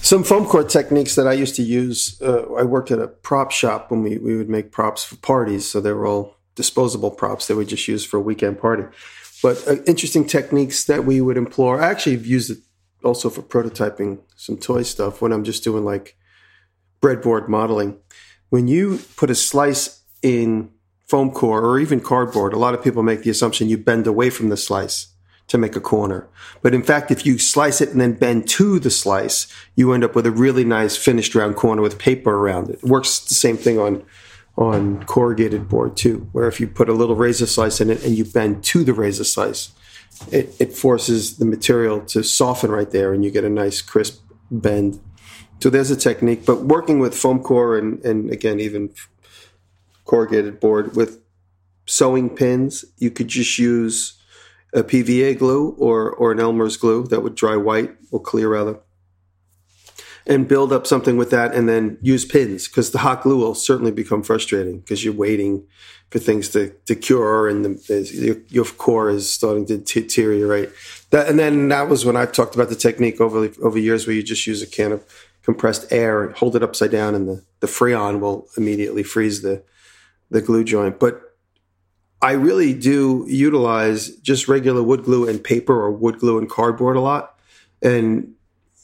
Some 0.00 0.24
foam 0.24 0.46
core 0.46 0.64
techniques 0.64 1.14
that 1.14 1.28
I 1.28 1.32
used 1.32 1.54
to 1.56 1.62
use. 1.62 2.20
Uh, 2.20 2.52
I 2.54 2.64
worked 2.64 2.90
at 2.90 2.98
a 2.98 3.06
prop 3.06 3.52
shop 3.52 3.90
when 3.90 4.02
we, 4.02 4.18
we 4.18 4.36
would 4.36 4.48
make 4.48 4.72
props 4.72 5.04
for 5.04 5.14
parties, 5.16 5.68
so 5.68 5.80
they 5.80 5.92
were 5.92 6.06
all 6.06 6.36
disposable 6.56 7.10
props 7.10 7.46
that 7.46 7.56
we 7.56 7.64
just 7.64 7.86
use 7.86 8.04
for 8.04 8.16
a 8.16 8.20
weekend 8.20 8.58
party. 8.58 8.84
But 9.42 9.66
uh, 9.68 9.76
interesting 9.86 10.26
techniques 10.26 10.84
that 10.84 11.04
we 11.04 11.20
would 11.20 11.36
employ. 11.36 11.78
I 11.78 11.88
actually 11.88 12.16
have 12.16 12.26
used 12.26 12.50
it 12.50 12.58
also 13.04 13.30
for 13.30 13.42
prototyping 13.42 14.18
some 14.36 14.56
toy 14.56 14.82
stuff 14.82 15.22
when 15.22 15.32
I'm 15.32 15.44
just 15.44 15.62
doing 15.62 15.84
like 15.84 16.16
breadboard 17.00 17.48
modeling. 17.48 17.98
When 18.48 18.68
you 18.68 18.98
put 19.16 19.30
a 19.30 19.34
slice 19.34 20.02
in 20.20 20.70
foam 21.12 21.30
core 21.30 21.60
or 21.60 21.78
even 21.78 22.00
cardboard, 22.00 22.54
a 22.54 22.58
lot 22.58 22.72
of 22.72 22.82
people 22.82 23.02
make 23.02 23.22
the 23.22 23.28
assumption 23.28 23.68
you 23.68 23.76
bend 23.76 24.06
away 24.06 24.30
from 24.30 24.48
the 24.48 24.56
slice 24.56 25.08
to 25.46 25.58
make 25.58 25.76
a 25.76 25.80
corner. 25.80 26.26
But 26.62 26.72
in 26.72 26.82
fact, 26.82 27.10
if 27.10 27.26
you 27.26 27.38
slice 27.38 27.82
it 27.82 27.90
and 27.90 28.00
then 28.00 28.14
bend 28.14 28.48
to 28.56 28.78
the 28.78 28.88
slice, 28.88 29.46
you 29.76 29.92
end 29.92 30.04
up 30.04 30.14
with 30.14 30.24
a 30.24 30.30
really 30.30 30.64
nice 30.64 30.96
finished 30.96 31.34
round 31.34 31.56
corner 31.56 31.82
with 31.82 31.98
paper 31.98 32.34
around 32.34 32.70
it. 32.70 32.78
It 32.82 32.84
works 32.84 33.18
the 33.18 33.34
same 33.34 33.58
thing 33.58 33.78
on 33.78 34.02
on 34.56 35.04
corrugated 35.04 35.68
board 35.68 35.98
too, 35.98 36.28
where 36.32 36.48
if 36.48 36.60
you 36.60 36.66
put 36.66 36.88
a 36.88 36.94
little 36.94 37.16
razor 37.16 37.46
slice 37.46 37.78
in 37.82 37.90
it 37.90 38.02
and 38.04 38.16
you 38.16 38.24
bend 38.24 38.64
to 38.64 38.82
the 38.82 38.94
razor 38.94 39.24
slice, 39.24 39.70
it, 40.30 40.56
it 40.58 40.72
forces 40.72 41.36
the 41.36 41.44
material 41.44 42.00
to 42.06 42.22
soften 42.22 42.70
right 42.70 42.90
there 42.90 43.12
and 43.12 43.22
you 43.22 43.30
get 43.30 43.44
a 43.44 43.50
nice 43.50 43.82
crisp 43.82 44.22
bend. 44.50 44.98
So 45.60 45.68
there's 45.68 45.90
a 45.90 45.96
technique. 45.96 46.46
But 46.46 46.64
working 46.64 47.00
with 47.00 47.14
foam 47.14 47.42
core 47.42 47.76
and, 47.76 48.02
and 48.02 48.30
again, 48.30 48.60
even 48.60 48.94
corrugated 50.12 50.60
board 50.60 50.94
with 50.94 51.22
sewing 51.86 52.28
pins, 52.28 52.84
you 52.98 53.10
could 53.10 53.28
just 53.28 53.58
use 53.58 54.20
a 54.74 54.82
PVA 54.82 55.38
glue 55.38 55.74
or, 55.78 56.10
or 56.10 56.32
an 56.32 56.38
Elmer's 56.38 56.76
glue 56.76 57.04
that 57.04 57.22
would 57.22 57.34
dry 57.34 57.56
white 57.56 57.92
or 58.10 58.20
clear 58.20 58.50
rather 58.50 58.78
and 60.26 60.46
build 60.46 60.70
up 60.70 60.86
something 60.86 61.16
with 61.16 61.30
that 61.30 61.54
and 61.54 61.66
then 61.66 61.96
use 62.02 62.26
pins 62.26 62.68
because 62.68 62.90
the 62.90 62.98
hot 62.98 63.22
glue 63.22 63.38
will 63.38 63.54
certainly 63.54 63.90
become 63.90 64.22
frustrating 64.22 64.80
because 64.80 65.02
you're 65.02 65.14
waiting 65.14 65.66
for 66.10 66.18
things 66.18 66.50
to, 66.50 66.68
to 66.84 66.94
cure 66.94 67.48
and 67.48 67.64
the, 67.64 68.10
your, 68.12 68.36
your 68.48 68.64
core 68.76 69.08
is 69.08 69.32
starting 69.32 69.64
to 69.64 69.78
deteriorate. 69.78 70.70
That, 71.08 71.26
and 71.26 71.38
then 71.38 71.68
that 71.68 71.88
was 71.88 72.04
when 72.04 72.16
I 72.16 72.26
talked 72.26 72.54
about 72.54 72.68
the 72.68 72.76
technique 72.76 73.18
over, 73.18 73.50
over 73.62 73.78
years 73.78 74.06
where 74.06 74.14
you 74.14 74.22
just 74.22 74.46
use 74.46 74.60
a 74.62 74.66
can 74.66 74.92
of 74.92 75.02
compressed 75.42 75.90
air 75.90 76.22
and 76.22 76.36
hold 76.36 76.54
it 76.54 76.62
upside 76.62 76.90
down 76.90 77.14
and 77.14 77.26
the, 77.26 77.42
the 77.60 77.66
freon 77.66 78.20
will 78.20 78.46
immediately 78.58 79.02
freeze 79.02 79.40
the, 79.40 79.62
the 80.32 80.40
glue 80.40 80.64
joint. 80.64 80.98
But 80.98 81.20
I 82.20 82.32
really 82.32 82.72
do 82.72 83.24
utilize 83.28 84.16
just 84.16 84.48
regular 84.48 84.82
wood 84.82 85.04
glue 85.04 85.28
and 85.28 85.42
paper 85.42 85.74
or 85.74 85.90
wood 85.90 86.18
glue 86.18 86.38
and 86.38 86.48
cardboard 86.48 86.96
a 86.96 87.00
lot. 87.00 87.38
And 87.82 88.34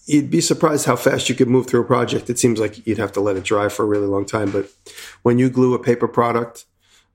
you'd 0.06 0.30
be 0.30 0.40
surprised 0.40 0.86
how 0.86 0.96
fast 0.96 1.28
you 1.28 1.34
could 1.34 1.48
move 1.48 1.66
through 1.66 1.82
a 1.82 1.84
project. 1.84 2.28
It 2.30 2.38
seems 2.38 2.60
like 2.60 2.86
you'd 2.86 2.98
have 2.98 3.12
to 3.12 3.20
let 3.20 3.36
it 3.36 3.44
dry 3.44 3.68
for 3.68 3.84
a 3.84 3.86
really 3.86 4.06
long 4.06 4.26
time. 4.26 4.50
But 4.50 4.68
when 5.22 5.38
you 5.38 5.50
glue 5.50 5.74
a 5.74 5.78
paper 5.78 6.08
product, 6.08 6.66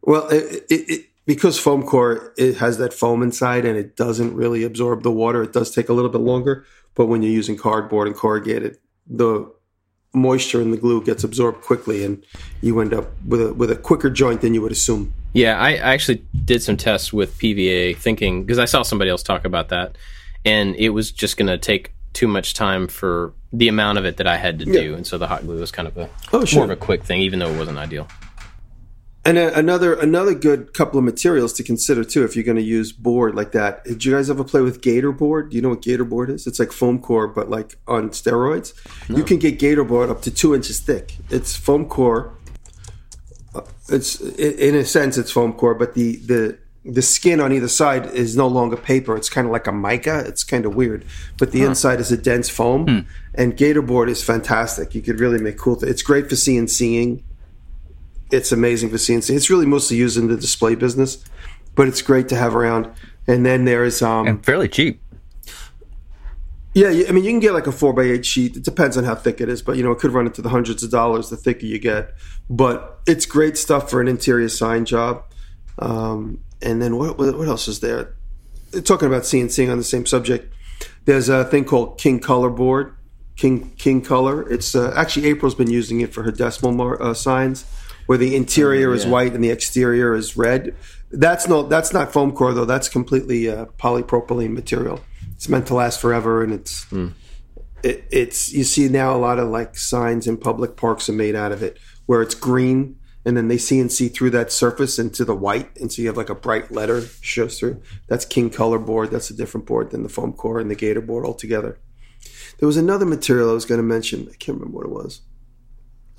well, 0.01 0.27
it, 0.27 0.65
it, 0.69 0.89
it, 0.89 1.05
because 1.25 1.59
foam 1.59 1.84
core, 1.84 2.34
it 2.38 2.57
has 2.57 2.77
that 2.79 2.93
foam 2.93 3.21
inside 3.21 3.65
and 3.65 3.77
it 3.77 3.95
doesn't 3.95 4.36
really 4.36 4.63
absorb 4.63 5.03
the 5.03 5.11
water. 5.11 5.43
It 5.43 5.53
does 5.53 5.71
take 5.71 5.89
a 5.89 5.93
little 5.93 6.11
bit 6.11 6.21
longer. 6.21 6.65
But 6.95 7.07
when 7.07 7.21
you're 7.21 7.31
using 7.31 7.57
cardboard 7.57 8.07
and 8.07 8.15
corrugated, 8.15 8.77
the 9.07 9.51
moisture 10.14 10.61
in 10.61 10.72
the 10.72 10.78
glue 10.78 11.03
gets 11.03 11.24
absorbed 11.24 11.61
quickly 11.61 12.03
and 12.05 12.24
you 12.61 12.80
end 12.80 12.93
up 12.93 13.11
with 13.26 13.41
a, 13.41 13.53
with 13.53 13.72
a 13.72 13.76
quicker 13.76 14.09
joint 14.09 14.41
than 14.41 14.53
you 14.53 14.61
would 14.61 14.72
assume. 14.72 15.14
Yeah, 15.34 15.59
I 15.59 15.70
I 15.72 15.93
actually 15.93 16.24
did 16.45 16.61
some 16.61 16.78
tests 16.78 17.11
with 17.11 17.36
PVA, 17.39 17.97
thinking 17.97 18.43
because 18.43 18.59
I 18.59 18.66
saw 18.66 18.84
somebody 18.84 19.09
else 19.09 19.24
talk 19.24 19.45
about 19.45 19.70
that, 19.70 19.97
and 20.45 20.76
it 20.76 20.89
was 20.89 21.11
just 21.11 21.38
going 21.38 21.47
to 21.47 21.57
take 21.57 21.91
too 22.14 22.28
much 22.28 22.53
time 22.53 22.88
for 22.88 23.34
the 23.51 23.68
amount 23.68 23.97
of 23.97 24.05
it 24.05 24.18
that 24.18 24.28
I 24.28 24.38
had 24.38 24.59
to 24.59 24.66
do, 24.66 24.93
and 24.93 25.07
so 25.07 25.18
the 25.18 25.28
hot 25.28 25.41
glue 25.41 25.59
was 25.59 25.72
kind 25.72 25.88
of 25.88 25.97
a 25.97 26.07
Oh, 26.32 26.45
sure. 26.45 26.57
more 26.59 26.66
of 26.66 26.70
a 26.72 26.76
quick 26.76 27.03
thing, 27.03 27.22
even 27.22 27.39
though 27.39 27.49
it 27.49 27.57
wasn't 27.57 27.80
ideal. 27.80 28.07
And 29.26 29.38
a, 29.38 29.57
another 29.57 29.93
another 29.93 30.34
good 30.34 30.74
couple 30.74 30.99
of 30.99 31.05
materials 31.05 31.53
to 31.53 31.63
consider 31.63 32.03
too 32.03 32.26
if 32.26 32.36
you're 32.36 32.43
going 32.43 32.57
to 32.57 32.61
use 32.63 32.91
board 32.91 33.36
like 33.36 33.53
that. 33.53 33.84
Did 33.86 34.03
you 34.03 34.11
guys 34.13 34.30
ever 34.30 34.43
play 34.43 34.59
with 34.61 34.82
Gator 34.82 35.13
board? 35.13 35.49
Do 35.51 35.55
you 35.55 35.61
know 35.61 35.69
what 35.69 35.82
Gator 35.82 36.03
board 36.03 36.30
is? 36.30 36.45
It's 36.45 36.59
like 36.59 36.74
foam 36.74 36.99
core, 36.99 37.28
but 37.28 37.49
like 37.49 37.78
on 37.88 38.09
steroids. 38.09 38.74
You 39.09 39.24
can 39.24 39.38
get 39.39 39.59
Gator 39.59 39.86
board 39.86 40.09
up 40.09 40.21
to 40.24 40.32
two 40.32 40.53
inches 40.53 40.80
thick. 40.82 41.15
It's 41.30 41.55
foam 41.55 41.86
core. 41.88 42.34
Uh, 43.55 43.61
It's 43.89 44.19
in 44.19 44.76
a 44.76 44.84
sense 44.84 45.17
it's 45.17 45.32
foam 45.32 45.53
core, 45.53 45.76
but 45.76 45.93
the 45.93 46.17
the 46.17 46.57
the 46.86 47.01
skin 47.01 47.39
on 47.39 47.53
either 47.53 47.69
side 47.69 48.07
is 48.07 48.36
no 48.36 48.45
longer 48.47 48.76
paper. 48.76 49.15
It's 49.15 49.30
kind 49.30 49.47
of 49.47 49.53
like 49.53 49.67
a 49.67 49.71
mica. 49.71 50.19
It's 50.28 50.43
kind 50.43 50.65
of 50.65 50.76
weird, 50.76 51.05
but 51.38 51.51
the 51.53 51.63
inside 51.63 52.01
is 52.01 52.11
a 52.11 52.17
dense 52.17 52.49
foam. 52.49 53.07
And 53.36 53.55
Gator 53.55 53.82
board 53.82 54.09
is 54.09 54.21
fantastic. 54.21 54.93
You 54.93 55.01
could 55.01 55.21
really 55.21 55.39
make 55.39 55.57
cool. 55.57 55.78
Th- 55.78 55.89
it's 55.89 56.01
great 56.01 56.28
for 56.28 56.36
CNCing. 56.36 57.24
It's 58.32 58.51
amazing 58.51 58.89
for 58.89 58.97
CNC. 58.97 59.36
It's 59.36 59.49
really 59.49 59.65
mostly 59.65 59.97
used 59.97 60.17
in 60.17 60.28
the 60.28 60.38
display 60.38 60.76
business, 60.76 61.24
but 61.76 61.88
it's 61.88 62.01
great 62.01 62.30
to 62.30 62.36
have 62.36 62.55
around. 62.55 62.91
And 63.28 63.45
then 63.45 63.65
there's 63.65 64.01
um, 64.01 64.28
and 64.28 64.45
fairly 64.45 64.67
cheap. 64.67 65.01
yeah, 66.74 66.88
I 67.07 67.11
mean, 67.11 67.24
you 67.24 67.32
can 67.32 67.39
get 67.39 67.53
like 67.53 67.67
a 67.67 67.71
four 67.71 67.93
by 67.93 68.03
eight 68.03 68.26
sheet. 68.26 68.57
It 68.57 68.63
depends 68.63 68.97
on 68.97 69.03
how 69.03 69.15
thick 69.15 69.39
it 69.39 69.49
is, 69.49 69.61
but 69.61 69.78
you 69.78 69.84
know, 69.84 69.91
it 69.91 69.99
could 69.99 70.11
run 70.11 70.26
into 70.26 70.41
the 70.41 70.49
hundreds 70.49 70.84
of 70.84 70.91
dollars 70.91 71.30
the 71.30 71.38
thicker 71.38 71.65
you 71.65 71.80
get. 71.80 72.13
But 72.49 72.99
it's 73.07 73.26
great 73.26 73.57
stuff 73.57 73.89
for 73.89 74.01
an 74.01 74.07
interior 74.07 74.49
sign 74.49 74.86
job. 74.86 75.24
Um, 75.80 76.43
and 76.61 76.82
then 76.82 76.97
what, 76.97 77.17
what 77.17 77.38
what 77.38 77.47
else 77.47 77.67
is 77.67 77.80
there? 77.80 78.15
Talking 78.84 79.07
about 79.07 79.24
CNC 79.24 79.71
on 79.71 79.78
the 79.78 79.84
same 79.84 80.05
subject, 80.05 80.53
there's 81.05 81.30
a 81.30 81.45
thing 81.45 81.65
called 81.65 81.99
King 81.99 82.19
Color 82.19 82.49
Board, 82.49 82.95
King 83.36 83.71
King 83.78 84.01
Color. 84.01 84.49
It's 84.51 84.76
uh, 84.76 84.93
actually 84.95 85.28
April's 85.28 85.55
been 85.55 85.69
using 85.69 86.01
it 86.01 86.13
for 86.13 86.24
her 86.24 86.32
decimal 86.32 86.71
mar- 86.71 87.01
uh, 87.01 87.13
signs, 87.13 87.65
where 88.05 88.17
the 88.17 88.35
interior 88.35 88.93
is 88.93 89.05
yeah. 89.05 89.11
white 89.11 89.33
and 89.33 89.43
the 89.43 89.49
exterior 89.49 90.13
is 90.13 90.37
red. 90.37 90.75
That's 91.11 91.47
no, 91.47 91.63
that's 91.63 91.93
not 91.93 92.11
foam 92.11 92.31
core 92.31 92.53
though. 92.53 92.65
That's 92.65 92.89
completely 92.89 93.49
uh, 93.49 93.65
polypropylene 93.77 94.53
material. 94.53 95.01
It's 95.35 95.49
meant 95.49 95.67
to 95.67 95.75
last 95.75 95.99
forever, 95.99 96.43
and 96.43 96.53
it's 96.53 96.85
it, 97.83 98.05
it's 98.11 98.51
you 98.53 98.63
see 98.63 98.87
now 98.89 99.15
a 99.15 99.17
lot 99.17 99.39
of 99.39 99.49
like 99.49 99.77
signs 99.77 100.27
in 100.27 100.37
public 100.37 100.75
parks 100.75 101.09
are 101.09 101.13
made 101.13 101.35
out 101.35 101.51
of 101.51 101.61
it, 101.61 101.77
where 102.05 102.21
it's 102.21 102.35
green 102.35 102.97
and 103.25 103.37
then 103.37 103.47
they 103.47 103.55
CNC 103.55 104.13
through 104.13 104.31
that 104.31 104.51
surface 104.51 104.99
into 104.99 105.23
the 105.23 105.35
white, 105.35 105.77
and 105.77 105.91
so 105.91 106.01
you 106.01 106.07
have 106.09 106.17
like 106.17 106.29
a 106.29 106.35
bright 106.35 106.71
letter 106.71 107.01
shows 107.21 107.57
through. 107.57 107.81
That's 108.07 108.25
King 108.25 108.49
Color 108.49 108.79
board. 108.79 109.11
That's 109.11 109.29
a 109.29 109.35
different 109.35 109.65
board 109.65 109.91
than 109.91 110.03
the 110.03 110.09
foam 110.09 110.33
core 110.33 110.59
and 110.59 110.69
the 110.69 110.75
Gator 110.75 111.01
board 111.01 111.25
altogether. 111.25 111.79
There 112.59 112.67
was 112.67 112.77
another 112.77 113.05
material 113.05 113.49
I 113.49 113.53
was 113.53 113.65
going 113.65 113.79
to 113.79 113.83
mention. 113.83 114.27
I 114.29 114.35
can't 114.35 114.59
remember 114.59 114.77
what 114.77 114.85
it 114.85 114.91
was. 114.91 115.21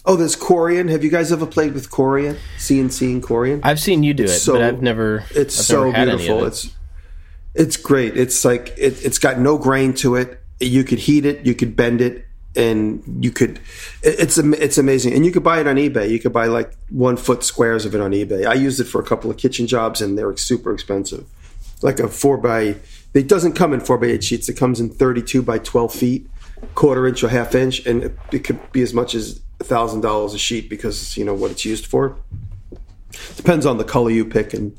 Oh, 0.07 0.17
there's 0.17 0.37
Corian. 0.37 0.91
Have 0.91 1.03
you 1.03 1.11
guys 1.11 1.33
ever 1.33 1.47
played 1.47 1.73
with 1.73 1.91
Corian? 1.91 2.37
CNC 2.59 3.13
and 3.13 3.23
Corian? 3.23 3.61
I've 3.63 3.81
seen 3.81 4.03
you 4.03 4.13
do 4.13 4.25
it, 4.25 4.29
so- 4.29 4.53
but 4.55 4.63
I've 4.63 4.83
never. 4.83 5.25
It's 5.31 5.59
I've 5.59 5.65
so 5.67 5.91
never 5.91 6.17
beautiful. 6.19 6.45
it. 6.45 6.49
It's 6.49 6.71
it's 7.55 7.77
great. 7.77 8.17
It's 8.17 8.45
like 8.45 8.75
it, 8.77 9.03
it's 9.05 9.19
got 9.19 9.39
no 9.39 9.57
grain 9.59 9.95
to 9.95 10.17
it. 10.17 10.41
You 10.61 10.85
could 10.85 10.99
heat 10.99 11.25
it, 11.25 11.47
you 11.47 11.55
could 11.55 11.75
bend 11.77 12.01
it, 12.01 12.25
and 12.55 13.03
you 13.25 13.31
could. 13.31 13.59
it- 14.03 14.17
It's 14.19 14.37
it's 14.39 14.77
amazing, 14.77 15.15
and 15.15 15.25
you 15.25 15.33
could 15.33 15.43
buy 15.43 15.61
it 15.61 15.67
on 15.67 15.77
eBay. 15.77 16.11
You 16.11 16.19
could 16.21 16.33
buy 16.33 16.47
like 16.47 16.73
one 16.91 17.17
foot 17.17 17.43
squares 17.43 17.87
of 17.87 17.95
it 17.95 18.01
on 18.01 18.11
eBay. 18.11 18.47
I 18.47 18.55
used 18.55 18.81
it 18.81 18.85
for 18.85 19.01
a 19.01 19.05
couple 19.05 19.31
of 19.31 19.37
kitchen 19.39 19.67
jobs, 19.67 20.03
and 20.03 20.19
they're 20.19 20.37
super 20.37 20.73
expensive. 20.75 21.25
Like 21.81 21.99
a 21.99 22.09
four 22.09 22.37
by. 22.37 22.77
It 23.15 23.29
doesn't 23.29 23.53
come 23.53 23.73
in 23.73 23.81
four 23.81 23.97
by 23.97 24.07
eight 24.09 24.25
sheets. 24.25 24.49
It 24.51 24.55
comes 24.55 24.81
in 24.81 24.91
thirty 24.91 25.23
two 25.23 25.41
by 25.41 25.59
twelve 25.59 25.95
feet, 25.95 26.29
quarter 26.75 27.07
inch 27.07 27.23
or 27.25 27.29
half 27.29 27.55
inch, 27.55 27.87
and 27.87 28.03
it, 28.05 28.19
it 28.33 28.39
could 28.41 28.59
be 28.73 28.83
as 28.83 28.93
much 28.93 29.15
as 29.15 29.41
thousand 29.61 30.01
dollars 30.01 30.35
a 30.35 30.39
sheet 30.39 30.69
because 30.69 31.17
you 31.17 31.25
know 31.25 31.35
what 31.35 31.51
it's 31.51 31.65
used 31.65 31.87
for. 31.87 32.17
Depends 33.37 33.65
on 33.65 33.79
the 33.79 33.85
color 33.85 34.11
you 34.11 34.25
pick 34.25 34.55
and 34.55 34.77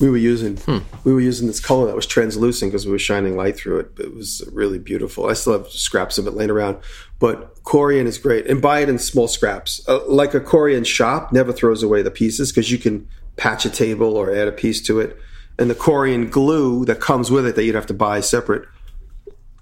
we 0.00 0.10
were 0.10 0.16
using 0.16 0.58
we 1.04 1.12
were 1.12 1.20
using 1.20 1.46
this 1.46 1.60
color 1.60 1.86
that 1.86 1.94
was 1.94 2.06
translucent 2.06 2.72
because 2.72 2.86
we 2.86 2.92
were 2.92 2.98
shining 2.98 3.36
light 3.36 3.56
through 3.56 3.80
it. 3.80 3.92
It 3.98 4.14
was 4.14 4.42
really 4.52 4.78
beautiful. 4.78 5.28
I 5.28 5.34
still 5.34 5.52
have 5.52 5.68
scraps 5.68 6.18
of 6.18 6.26
it 6.26 6.32
laying 6.32 6.50
around 6.50 6.78
but 7.18 7.62
corian 7.62 8.06
is 8.06 8.18
great 8.18 8.46
and 8.46 8.60
buy 8.60 8.80
it 8.80 8.88
in 8.88 8.98
small 8.98 9.28
scraps. 9.28 9.86
Uh, 9.88 10.00
like 10.06 10.34
a 10.34 10.40
corian 10.40 10.86
shop 10.86 11.32
never 11.32 11.52
throws 11.52 11.82
away 11.82 12.02
the 12.02 12.10
pieces 12.10 12.50
because 12.50 12.70
you 12.70 12.78
can 12.78 13.08
patch 13.36 13.64
a 13.64 13.70
table 13.70 14.16
or 14.16 14.34
add 14.34 14.48
a 14.48 14.52
piece 14.52 14.80
to 14.82 15.00
it 15.00 15.16
and 15.58 15.70
the 15.70 15.74
corian 15.74 16.30
glue 16.30 16.84
that 16.84 17.00
comes 17.00 17.30
with 17.30 17.46
it 17.46 17.54
that 17.54 17.64
you'd 17.64 17.74
have 17.74 17.86
to 17.86 17.94
buy 17.94 18.20
separate 18.20 18.66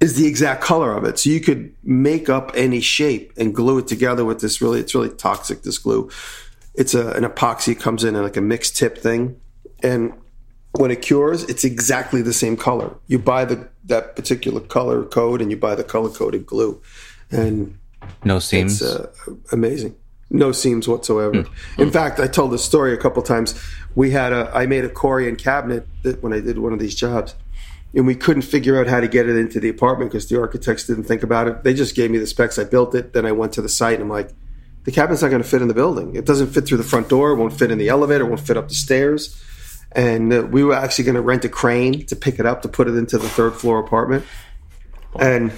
is 0.03 0.17
the 0.17 0.27
exact 0.27 0.63
color 0.63 0.93
of 0.95 1.05
it. 1.05 1.19
So 1.21 1.31
you 1.31 1.41
could 1.41 1.75
make 1.85 2.29
up 2.29 2.51
any 2.55 2.81
shape 2.81 3.33
and 3.37 3.55
glue 3.55 3.79
it 3.79 3.87
together 3.87 4.25
with 4.25 4.41
this 4.41 4.61
really, 4.61 4.81
it's 4.81 4.95
really 4.95 5.11
toxic, 5.11 5.63
this 5.63 5.79
glue. 5.79 6.11
It's 6.75 6.93
a, 6.93 7.13
an 7.13 7.23
epoxy 7.23 7.79
comes 7.79 8.03
in 8.03 8.21
like 8.21 8.37
a 8.37 8.41
mixed 8.41 8.77
tip 8.77 8.99
thing. 8.99 9.41
And 9.83 10.13
when 10.73 10.91
it 10.91 11.03
cures, 11.03 11.45
it's 11.45 11.65
exactly 11.65 12.21
the 12.21 12.33
same 12.33 12.57
color. 12.57 12.97
You 13.07 13.21
buy 13.21 13.45
the, 13.45 13.69
that 13.85 14.17
particular 14.17 14.61
color 14.61 15.05
code 15.05 15.41
and 15.41 15.51
you 15.53 15.57
buy 15.57 15.77
the 15.77 15.85
color 15.85 16.11
coded 16.11 16.47
glue. 16.47 16.83
And 17.31 17.79
No 18.25 18.41
seams. 18.41 18.83
it's 18.83 18.91
uh, 18.91 19.13
amazing. 19.53 19.95
No 20.31 20.51
seams 20.51 20.89
whatsoever. 20.89 21.45
In 21.79 21.91
fact, 21.93 22.19
I 22.19 22.27
told 22.27 22.53
this 22.53 22.65
story 22.65 22.93
a 22.93 22.97
couple 22.97 23.23
times. 23.23 23.55
We 23.95 24.11
had 24.11 24.33
a, 24.33 24.51
I 24.55 24.67
made 24.67 24.85
a 24.85 24.89
Corian 24.89 25.39
cabinet 25.39 25.87
that 26.03 26.23
when 26.23 26.33
I 26.33 26.41
did 26.41 26.59
one 26.59 26.73
of 26.73 26.79
these 26.79 26.95
jobs, 26.95 27.35
and 27.95 28.07
we 28.07 28.15
couldn't 28.15 28.43
figure 28.43 28.81
out 28.81 28.87
how 28.87 29.01
to 29.01 29.09
get 29.09 29.29
it 29.29 29.37
into 29.37 29.61
the 29.61 29.69
apartment 29.69 30.11
because 30.11 30.29
the 30.29 30.41
architects 30.41 30.87
didn't 30.87 31.05
think 31.05 31.23
about 31.23 31.47
it. 31.47 31.63
They 31.63 31.75
just 31.75 31.95
gave 31.95 32.11
me 32.11 32.19
the 32.19 32.27
specs. 32.27 32.59
I 32.59 32.65
built 32.65 32.95
it. 32.95 33.13
Then 33.13 33.27
I 33.27 33.33
went 33.33 33.53
to 33.55 33.63
the 33.63 33.69
site 33.69 33.95
and 33.95 34.05
I'm 34.05 34.09
like, 34.09 34.31
the 34.85 34.93
cabinet's 34.93 35.23
not 35.23 35.29
going 35.29 35.43
to 35.43 35.49
fit 35.49 35.63
in 35.63 35.69
the 35.69 35.75
building. 35.75 36.17
It 36.17 36.25
doesn't 36.25 36.49
fit 36.49 36.67
through 36.67 36.79
the 36.79 36.85
front 36.85 37.09
door. 37.09 37.33
It 37.33 37.37
won't 37.37 37.53
fit 37.53 37.71
in 37.71 37.79
the 37.79 37.89
elevator. 37.89 38.25
It 38.25 38.29
won't 38.29 38.41
fit 38.41 38.57
up 38.57 38.69
the 38.69 38.75
stairs. 38.75 39.41
And 39.93 40.33
uh, 40.33 40.43
we 40.51 40.65
were 40.65 40.75
actually 40.75 41.05
going 41.05 41.17
to 41.17 41.21
rent 41.21 41.45
a 41.45 41.49
crane 41.49 42.07
to 42.07 42.17
pick 42.17 42.39
it 42.39 42.47
up 42.47 42.63
to 42.63 42.69
put 42.69 42.89
it 42.89 42.97
into 42.97 43.19
the 43.19 43.29
third 43.29 43.55
floor 43.55 43.79
apartment. 43.79 44.25
And 45.19 45.53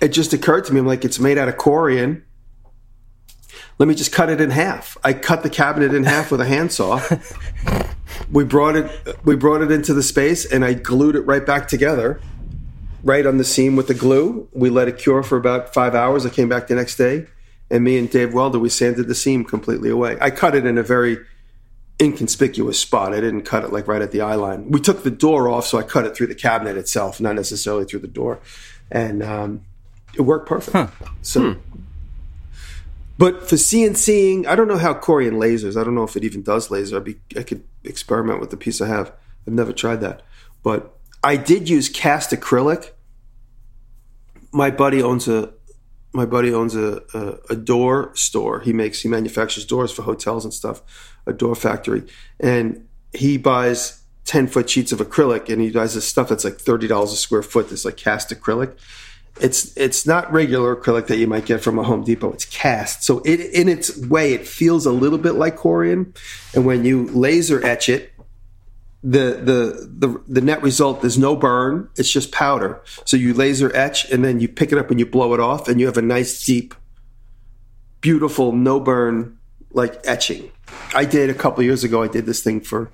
it 0.00 0.08
just 0.08 0.32
occurred 0.32 0.64
to 0.66 0.72
me, 0.72 0.78
I'm 0.78 0.86
like, 0.86 1.04
it's 1.04 1.18
made 1.18 1.36
out 1.36 1.48
of 1.48 1.56
Corian. 1.56 2.22
Let 3.78 3.88
me 3.88 3.94
just 3.94 4.12
cut 4.12 4.30
it 4.30 4.40
in 4.40 4.50
half. 4.50 4.96
I 5.02 5.12
cut 5.12 5.42
the 5.42 5.50
cabinet 5.50 5.92
in 5.92 6.04
half 6.04 6.30
with 6.30 6.40
a 6.40 6.46
handsaw. 6.46 7.00
we 8.32 8.44
brought 8.44 8.76
it 8.76 9.16
we 9.24 9.36
brought 9.36 9.62
it 9.62 9.70
into 9.70 9.94
the 9.94 10.02
space 10.02 10.44
and 10.44 10.64
I 10.64 10.74
glued 10.74 11.16
it 11.16 11.22
right 11.22 11.44
back 11.44 11.68
together. 11.68 12.20
Right 13.02 13.24
on 13.24 13.38
the 13.38 13.44
seam 13.44 13.76
with 13.76 13.88
the 13.88 13.94
glue. 13.94 14.46
We 14.52 14.68
let 14.68 14.86
it 14.86 14.98
cure 14.98 15.22
for 15.22 15.38
about 15.38 15.72
five 15.72 15.94
hours. 15.94 16.26
I 16.26 16.28
came 16.28 16.50
back 16.50 16.66
the 16.66 16.74
next 16.74 16.96
day 16.96 17.26
and 17.70 17.84
me 17.84 17.96
and 17.98 18.10
Dave 18.10 18.34
Welder, 18.34 18.58
we 18.58 18.68
sanded 18.68 19.06
the 19.06 19.14
seam 19.14 19.44
completely 19.44 19.90
away. 19.90 20.18
I 20.20 20.30
cut 20.30 20.54
it 20.54 20.66
in 20.66 20.76
a 20.76 20.82
very 20.82 21.18
inconspicuous 22.00 22.80
spot. 22.80 23.14
I 23.14 23.20
didn't 23.20 23.42
cut 23.42 23.62
it 23.62 23.72
like 23.72 23.86
right 23.86 24.02
at 24.02 24.10
the 24.10 24.20
eye 24.20 24.34
line. 24.34 24.70
We 24.70 24.80
took 24.80 25.04
the 25.04 25.10
door 25.10 25.48
off, 25.48 25.66
so 25.66 25.78
I 25.78 25.82
cut 25.82 26.04
it 26.04 26.16
through 26.16 26.26
the 26.26 26.34
cabinet 26.34 26.76
itself, 26.76 27.20
not 27.20 27.36
necessarily 27.36 27.84
through 27.84 28.00
the 28.00 28.08
door. 28.08 28.40
And 28.90 29.22
um, 29.22 29.62
it 30.14 30.22
worked 30.22 30.48
perfect. 30.48 30.92
So, 31.22 31.56
but 33.20 33.46
for 33.46 33.56
CNCing, 33.56 34.46
I 34.46 34.56
don't 34.56 34.66
know 34.66 34.78
how 34.78 34.94
Corian 34.94 35.34
lasers. 35.34 35.78
I 35.78 35.84
don't 35.84 35.94
know 35.94 36.04
if 36.04 36.16
it 36.16 36.24
even 36.24 36.40
does 36.40 36.70
laser. 36.70 36.96
I'd 36.96 37.04
be, 37.04 37.16
I 37.36 37.42
could 37.42 37.62
experiment 37.84 38.40
with 38.40 38.48
the 38.48 38.56
piece 38.56 38.80
I 38.80 38.88
have. 38.88 39.12
I've 39.46 39.52
never 39.52 39.74
tried 39.74 40.00
that, 40.00 40.22
but 40.62 40.96
I 41.22 41.36
did 41.36 41.68
use 41.68 41.90
cast 41.90 42.30
acrylic. 42.30 42.92
My 44.52 44.70
buddy 44.70 45.02
owns 45.02 45.28
a 45.28 45.52
my 46.14 46.24
buddy 46.24 46.54
owns 46.54 46.74
a, 46.74 47.02
a, 47.12 47.34
a 47.50 47.56
door 47.56 48.10
store. 48.14 48.60
He 48.60 48.72
makes 48.72 49.02
he 49.02 49.08
manufactures 49.08 49.66
doors 49.66 49.92
for 49.92 50.00
hotels 50.00 50.46
and 50.46 50.54
stuff, 50.54 50.80
a 51.26 51.34
door 51.34 51.54
factory, 51.54 52.04
and 52.40 52.88
he 53.12 53.36
buys 53.36 54.02
ten 54.24 54.46
foot 54.46 54.70
sheets 54.70 54.92
of 54.92 54.98
acrylic, 54.98 55.50
and 55.50 55.60
he 55.60 55.70
buys 55.70 55.94
this 55.94 56.08
stuff 56.08 56.30
that's 56.30 56.44
like 56.44 56.56
thirty 56.56 56.88
dollars 56.88 57.12
a 57.12 57.16
square 57.16 57.42
foot. 57.42 57.68
This 57.68 57.84
like 57.84 57.98
cast 57.98 58.30
acrylic. 58.30 58.78
It's 59.40 59.76
it's 59.76 60.06
not 60.06 60.30
regular 60.32 60.76
acrylic 60.76 61.06
that 61.06 61.16
you 61.16 61.26
might 61.26 61.46
get 61.46 61.62
from 61.62 61.78
a 61.78 61.82
Home 61.82 62.04
Depot. 62.04 62.32
It's 62.32 62.44
cast, 62.44 63.04
so 63.04 63.20
it 63.20 63.40
in 63.40 63.68
its 63.68 63.96
way 63.96 64.34
it 64.34 64.46
feels 64.46 64.86
a 64.86 64.92
little 64.92 65.18
bit 65.18 65.32
like 65.32 65.56
Corian, 65.56 66.14
and 66.54 66.66
when 66.66 66.84
you 66.84 67.06
laser 67.06 67.64
etch 67.64 67.88
it, 67.88 68.12
the 69.02 69.40
the 69.42 70.08
the 70.08 70.22
the 70.28 70.40
net 70.40 70.62
result 70.62 71.00
there's 71.00 71.18
no 71.18 71.34
burn. 71.34 71.88
It's 71.96 72.10
just 72.10 72.32
powder. 72.32 72.80
So 73.04 73.16
you 73.16 73.32
laser 73.32 73.74
etch 73.74 74.10
and 74.10 74.24
then 74.24 74.40
you 74.40 74.48
pick 74.48 74.72
it 74.72 74.78
up 74.78 74.90
and 74.90 75.00
you 75.00 75.06
blow 75.06 75.32
it 75.32 75.40
off 75.40 75.68
and 75.68 75.80
you 75.80 75.86
have 75.86 75.96
a 75.96 76.02
nice 76.02 76.44
deep 76.44 76.74
beautiful 78.00 78.52
no 78.52 78.80
burn 78.80 79.38
like 79.72 80.00
etching. 80.04 80.50
I 80.94 81.04
did 81.04 81.30
a 81.30 81.34
couple 81.34 81.62
years 81.62 81.84
ago 81.84 82.02
i 82.02 82.08
did 82.08 82.26
this 82.26 82.42
thing 82.42 82.60
for 82.60 82.90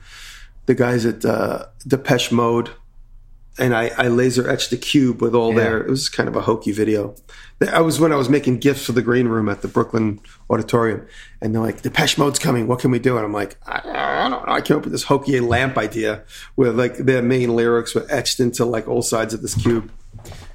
the 0.66 0.74
guys 0.74 1.06
at 1.06 1.24
uh 1.24 1.66
depeche 1.86 2.30
mode 2.30 2.70
and 3.58 3.74
I, 3.74 3.90
I 3.96 4.08
laser 4.08 4.48
etched 4.48 4.70
the 4.70 4.76
cube 4.76 5.22
with 5.22 5.34
all 5.34 5.54
their 5.54 5.80
it 5.80 5.88
was 5.88 6.08
kind 6.08 6.28
of 6.28 6.36
a 6.36 6.42
hokey 6.42 6.72
video. 6.72 7.14
I 7.72 7.80
was 7.80 7.98
when 7.98 8.12
i 8.12 8.16
was 8.16 8.28
making 8.28 8.58
gifts 8.58 8.84
for 8.84 8.92
the 8.92 9.00
green 9.00 9.28
room 9.28 9.48
at 9.48 9.62
the 9.62 9.68
brooklyn 9.68 10.20
auditorium 10.50 11.06
and 11.40 11.54
they're 11.54 11.62
like 11.62 11.80
depeche 11.80 12.18
mode's 12.18 12.38
coming 12.38 12.66
what 12.66 12.80
can 12.80 12.90
we 12.90 12.98
do? 12.98 13.16
And 13.16 13.24
i'm 13.24 13.32
like 13.32 13.56
i, 13.66 13.80
I 13.84 14.28
don't 14.28 14.46
know 14.46 14.52
i 14.52 14.60
came 14.60 14.76
up 14.76 14.82
with 14.84 14.92
this 14.92 15.04
hokey 15.04 15.40
lamp 15.40 15.78
idea 15.78 16.24
where 16.56 16.70
like 16.70 16.98
their 16.98 17.22
main 17.22 17.56
lyrics 17.56 17.94
were 17.94 18.06
etched 18.10 18.40
into 18.40 18.64
like 18.64 18.86
all 18.88 19.02
sides 19.02 19.32
of 19.32 19.42
this 19.42 19.54
cube. 19.54 19.90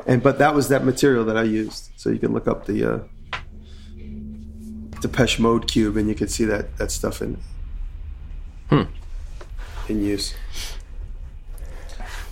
And 0.06 0.22
but 0.22 0.38
that 0.39 0.54
was 0.54 0.70
that 0.70 0.84
material 0.84 1.26
that 1.26 1.38
i 1.38 1.43
used. 1.43 1.89
So 1.95 2.10
you 2.10 2.20
can 2.20 2.34
look 2.34 2.47
up 2.47 2.66
the 2.66 2.86
uh 2.86 2.99
depeche 5.02 5.39
mode 5.39 5.68
cube 5.68 5.97
and 5.97 6.08
you 6.08 6.14
can 6.14 6.28
see 6.28 6.45
that 6.45 6.78
that 6.78 6.91
stuff 6.91 7.22
in 7.22 7.41
in 9.89 10.04
use 10.04 10.36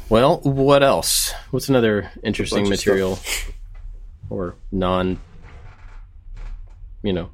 Well, 0.09 0.39
what 0.41 0.81
else? 0.81 1.33
What's 1.51 1.69
another 1.69 2.11
interesting 2.23 2.67
material 2.67 3.19
or 4.29 4.55
non? 4.71 5.19
You 7.03 7.13
know, 7.13 7.29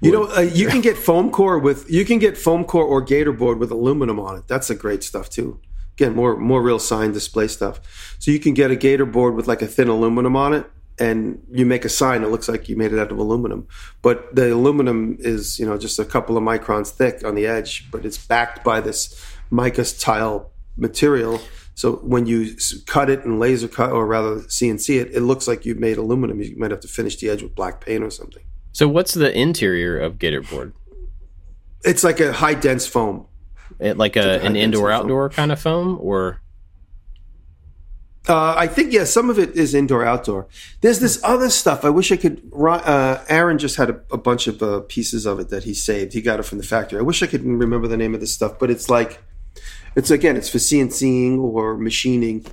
You 0.00 0.12
know, 0.12 0.24
uh, 0.36 0.40
you 0.40 0.68
can 0.68 0.80
get 0.80 0.96
foam 0.96 1.30
core 1.30 1.58
with 1.58 1.90
you 1.90 2.04
can 2.04 2.18
get 2.18 2.36
foam 2.36 2.64
core 2.64 2.84
or 2.84 3.00
gator 3.00 3.32
board 3.32 3.58
with 3.58 3.70
aluminum 3.70 4.20
on 4.20 4.36
it. 4.36 4.46
That's 4.46 4.70
a 4.70 4.74
great 4.74 5.02
stuff 5.02 5.30
too. 5.30 5.60
Again, 5.94 6.14
more 6.14 6.36
more 6.36 6.62
real 6.62 6.78
sign 6.78 7.12
display 7.12 7.48
stuff. 7.48 7.80
So 8.18 8.30
you 8.30 8.38
can 8.38 8.54
get 8.54 8.70
a 8.70 8.76
gator 8.76 9.06
board 9.06 9.34
with 9.34 9.48
like 9.48 9.62
a 9.62 9.66
thin 9.66 9.88
aluminum 9.88 10.36
on 10.36 10.52
it, 10.52 10.70
and 10.98 11.42
you 11.50 11.66
make 11.66 11.84
a 11.84 11.88
sign. 11.88 12.22
It 12.22 12.28
looks 12.28 12.48
like 12.48 12.68
you 12.68 12.76
made 12.76 12.92
it 12.92 12.98
out 12.98 13.10
of 13.10 13.18
aluminum, 13.18 13.66
but 14.02 14.34
the 14.34 14.52
aluminum 14.52 15.16
is 15.18 15.58
you 15.58 15.66
know 15.66 15.78
just 15.78 15.98
a 15.98 16.04
couple 16.04 16.36
of 16.36 16.44
microns 16.44 16.90
thick 16.90 17.24
on 17.24 17.34
the 17.34 17.46
edge, 17.46 17.90
but 17.90 18.04
it's 18.04 18.18
backed 18.18 18.62
by 18.62 18.80
this 18.80 19.20
mica 19.50 19.84
tile 19.84 20.52
material. 20.76 21.40
So 21.78 21.92
when 21.98 22.26
you 22.26 22.56
cut 22.86 23.08
it 23.08 23.24
and 23.24 23.38
laser 23.38 23.68
cut, 23.68 23.92
or 23.92 24.04
rather 24.04 24.40
CNC 24.40 25.00
it, 25.00 25.14
it 25.14 25.20
looks 25.20 25.46
like 25.46 25.64
you've 25.64 25.78
made 25.78 25.96
aluminum. 25.96 26.40
You 26.40 26.56
might 26.58 26.72
have 26.72 26.80
to 26.80 26.88
finish 26.88 27.14
the 27.18 27.30
edge 27.30 27.40
with 27.40 27.54
black 27.54 27.80
paint 27.80 28.02
or 28.02 28.10
something. 28.10 28.42
So 28.72 28.88
what's 28.88 29.14
the 29.14 29.32
interior 29.32 29.96
of 29.96 30.14
Gatorboard? 30.14 30.72
It's 31.84 32.02
like 32.02 32.18
a 32.18 32.32
high 32.32 32.54
dense 32.54 32.88
foam. 32.88 33.28
It, 33.78 33.96
like 33.96 34.16
a, 34.16 34.42
an 34.42 34.56
indoor 34.56 34.88
foam. 34.88 35.02
outdoor 35.02 35.30
kind 35.30 35.52
of 35.52 35.60
foam, 35.60 35.98
or 36.00 36.40
Uh, 38.28 38.56
I 38.58 38.66
think 38.66 38.92
yeah, 38.92 39.04
some 39.04 39.30
of 39.30 39.38
it 39.38 39.54
is 39.54 39.72
indoor 39.72 40.04
outdoor. 40.04 40.48
There's 40.80 40.98
this 40.98 41.20
other 41.22 41.48
stuff. 41.48 41.84
I 41.84 41.90
wish 41.90 42.10
I 42.10 42.16
could. 42.16 42.42
Uh, 42.60 43.22
Aaron 43.28 43.56
just 43.58 43.76
had 43.76 43.90
a, 43.90 44.00
a 44.10 44.18
bunch 44.18 44.48
of 44.48 44.60
uh, 44.64 44.80
pieces 44.88 45.26
of 45.26 45.38
it 45.38 45.48
that 45.50 45.62
he 45.62 45.74
saved. 45.74 46.12
He 46.12 46.22
got 46.22 46.40
it 46.40 46.42
from 46.42 46.58
the 46.58 46.64
factory. 46.64 46.98
I 46.98 47.02
wish 47.02 47.22
I 47.22 47.28
could 47.28 47.44
remember 47.44 47.86
the 47.86 47.96
name 47.96 48.14
of 48.14 48.20
this 48.20 48.34
stuff, 48.34 48.58
but 48.58 48.68
it's 48.68 48.90
like, 48.90 49.22
it's 49.98 50.10
again, 50.10 50.36
it's 50.36 50.48
for 50.48 50.58
CNCing 50.58 51.38
or 51.40 51.76
machining, 51.76 52.46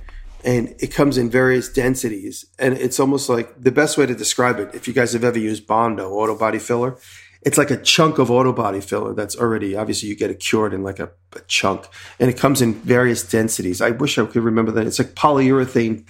and 0.44 0.74
it 0.80 0.88
comes 0.88 1.16
in 1.16 1.30
various 1.30 1.68
densities. 1.68 2.44
And 2.58 2.74
it's 2.74 2.98
almost 2.98 3.28
like 3.28 3.62
the 3.62 3.70
best 3.70 3.96
way 3.96 4.04
to 4.04 4.14
describe 4.14 4.58
it. 4.58 4.74
If 4.74 4.88
you 4.88 4.92
guys 4.92 5.12
have 5.12 5.22
ever 5.22 5.38
used 5.38 5.64
Bondo 5.64 6.10
auto 6.10 6.36
body 6.36 6.58
filler, 6.58 6.98
it's 7.42 7.56
like 7.56 7.70
a 7.70 7.76
chunk 7.76 8.18
of 8.18 8.32
auto 8.32 8.52
body 8.52 8.80
filler 8.80 9.14
that's 9.14 9.36
already 9.36 9.76
obviously 9.76 10.08
you 10.08 10.16
get 10.16 10.32
it 10.32 10.40
cured 10.40 10.74
in 10.74 10.82
like 10.82 10.98
a, 10.98 11.10
a 11.34 11.40
chunk, 11.46 11.86
and 12.18 12.28
it 12.28 12.36
comes 12.36 12.60
in 12.60 12.74
various 12.74 13.22
densities. 13.22 13.80
I 13.80 13.90
wish 13.90 14.18
I 14.18 14.26
could 14.26 14.42
remember 14.42 14.72
that. 14.72 14.86
It's 14.86 14.98
like 14.98 15.14
polyurethane 15.14 16.04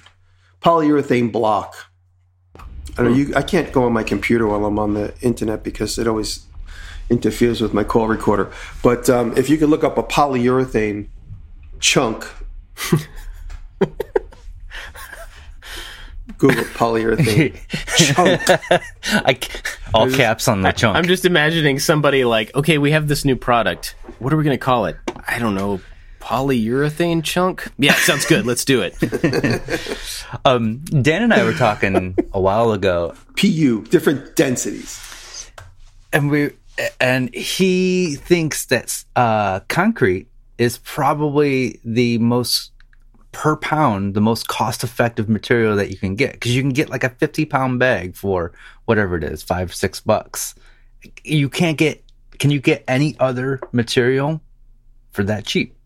polyurethane 0.62 1.30
block. 1.30 1.74
I 2.96 3.02
know. 3.02 3.12
You, 3.12 3.34
I 3.36 3.42
can't 3.42 3.70
go 3.72 3.84
on 3.84 3.92
my 3.92 4.04
computer 4.04 4.46
while 4.46 4.64
I'm 4.64 4.78
on 4.78 4.94
the 4.94 5.14
internet 5.20 5.62
because 5.62 5.98
it 5.98 6.08
always 6.08 6.46
interferes 7.10 7.60
with 7.60 7.74
my 7.74 7.84
call 7.84 8.08
recorder. 8.08 8.50
But 8.82 9.10
um, 9.10 9.36
if 9.36 9.50
you 9.50 9.58
could 9.58 9.68
look 9.68 9.84
up 9.84 9.98
a 9.98 10.02
polyurethane 10.02 11.08
chunk, 11.80 12.24
Google 16.38 16.64
polyurethane 16.64 17.56
chunk. 18.14 18.42
I, 19.24 19.38
all 19.94 20.10
caps 20.10 20.48
on 20.48 20.62
the 20.62 20.72
chunk. 20.72 20.96
I'm 20.96 21.04
just 21.06 21.24
imagining 21.24 21.78
somebody 21.78 22.24
like, 22.24 22.54
okay, 22.54 22.78
we 22.78 22.90
have 22.90 23.08
this 23.08 23.24
new 23.24 23.36
product. 23.36 23.94
What 24.18 24.32
are 24.32 24.36
we 24.36 24.44
going 24.44 24.56
to 24.58 24.62
call 24.64 24.86
it? 24.86 24.96
I 25.26 25.38
don't 25.38 25.54
know. 25.54 25.80
Polyurethane 26.20 27.22
chunk? 27.22 27.70
Yeah, 27.78 27.94
sounds 27.94 28.26
good. 28.26 28.44
Let's 28.46 28.64
do 28.64 28.82
it. 28.82 28.96
um, 30.44 30.78
Dan 30.78 31.22
and 31.22 31.32
I 31.32 31.44
were 31.44 31.52
talking 31.54 32.16
a 32.32 32.40
while 32.40 32.72
ago, 32.72 33.14
PU, 33.36 33.84
different 33.84 34.34
densities. 34.34 35.50
and 36.12 36.28
we 36.30 36.50
and 37.00 37.32
he 37.32 38.16
thinks 38.16 38.66
that 38.66 39.04
uh, 39.14 39.60
concrete 39.68 40.26
is 40.58 40.78
probably 40.78 41.80
the 41.84 42.18
most 42.18 42.72
per 43.36 43.54
pound 43.54 44.14
the 44.14 44.20
most 44.20 44.48
cost 44.48 44.82
effective 44.82 45.28
material 45.28 45.76
that 45.76 45.90
you 45.90 45.96
can 45.98 46.14
get. 46.14 46.32
Because 46.32 46.56
you 46.56 46.62
can 46.62 46.70
get 46.70 46.88
like 46.88 47.04
a 47.04 47.10
50 47.10 47.44
pound 47.44 47.78
bag 47.78 48.16
for 48.16 48.52
whatever 48.86 49.16
it 49.16 49.24
is 49.24 49.42
five 49.42 49.74
six 49.74 50.00
bucks. 50.00 50.54
You 51.22 51.50
can't 51.50 51.76
get 51.76 52.02
can 52.38 52.50
you 52.50 52.60
get 52.60 52.82
any 52.88 53.14
other 53.20 53.60
material 53.72 54.40
for 55.12 55.22
that 55.24 55.44
cheap? 55.44 55.76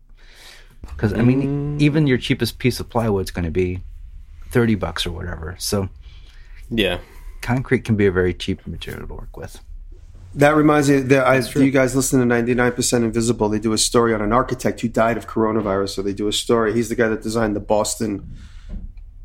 Because 0.81 1.13
i 1.13 1.21
mean 1.21 1.77
mm. 1.77 1.81
even 1.81 2.07
your 2.07 2.17
cheapest 2.17 2.57
piece 2.57 2.79
of 2.79 2.89
plywood 2.89 3.25
is 3.25 3.31
going 3.31 3.45
to 3.45 3.51
be 3.51 3.81
30 4.51 4.75
bucks 4.75 5.05
or 5.05 5.11
whatever. 5.11 5.55
So 5.59 5.89
Yeah. 6.69 6.99
concrete 7.41 7.83
can 7.83 7.95
be 7.97 8.05
a 8.05 8.11
very 8.11 8.33
cheap 8.33 8.65
material 8.65 9.07
to 9.07 9.13
work 9.13 9.35
with 9.35 9.59
That 10.35 10.55
reminds 10.55 10.89
me 10.89 10.99
that 10.99 11.27
I, 11.27 11.59
you 11.59 11.71
guys 11.71 11.93
listen 11.95 12.25
to 12.25 12.35
99% 12.35 13.03
Invisible? 13.03 13.49
They 13.49 13.59
do 13.59 13.73
a 13.73 13.77
story 13.77 14.13
on 14.13 14.21
an 14.21 14.31
architect 14.31 14.79
who 14.79 14.87
died 14.87 15.17
of 15.17 15.27
coronavirus. 15.27 15.89
So 15.89 16.01
they 16.01 16.13
do 16.13 16.27
a 16.27 16.33
story. 16.33 16.73
He's 16.73 16.87
the 16.87 16.95
guy 16.95 17.09
that 17.09 17.21
designed 17.21 17.55
the 17.55 17.59
Boston 17.59 18.37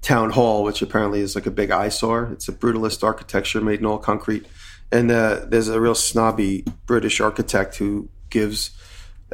Town 0.02 0.30
Hall, 0.30 0.64
which 0.64 0.82
apparently 0.82 1.20
is 1.20 1.36
like 1.36 1.46
a 1.46 1.50
big 1.50 1.70
eyesore. 1.70 2.30
It's 2.32 2.48
a 2.48 2.52
brutalist 2.52 3.04
architecture 3.04 3.60
made 3.60 3.78
in 3.80 3.86
all 3.86 3.98
concrete. 3.98 4.46
And 4.90 5.10
uh, 5.10 5.44
there's 5.46 5.68
a 5.68 5.80
real 5.80 5.94
snobby 5.94 6.64
British 6.86 7.20
architect 7.20 7.76
who 7.76 8.08
gives 8.30 8.70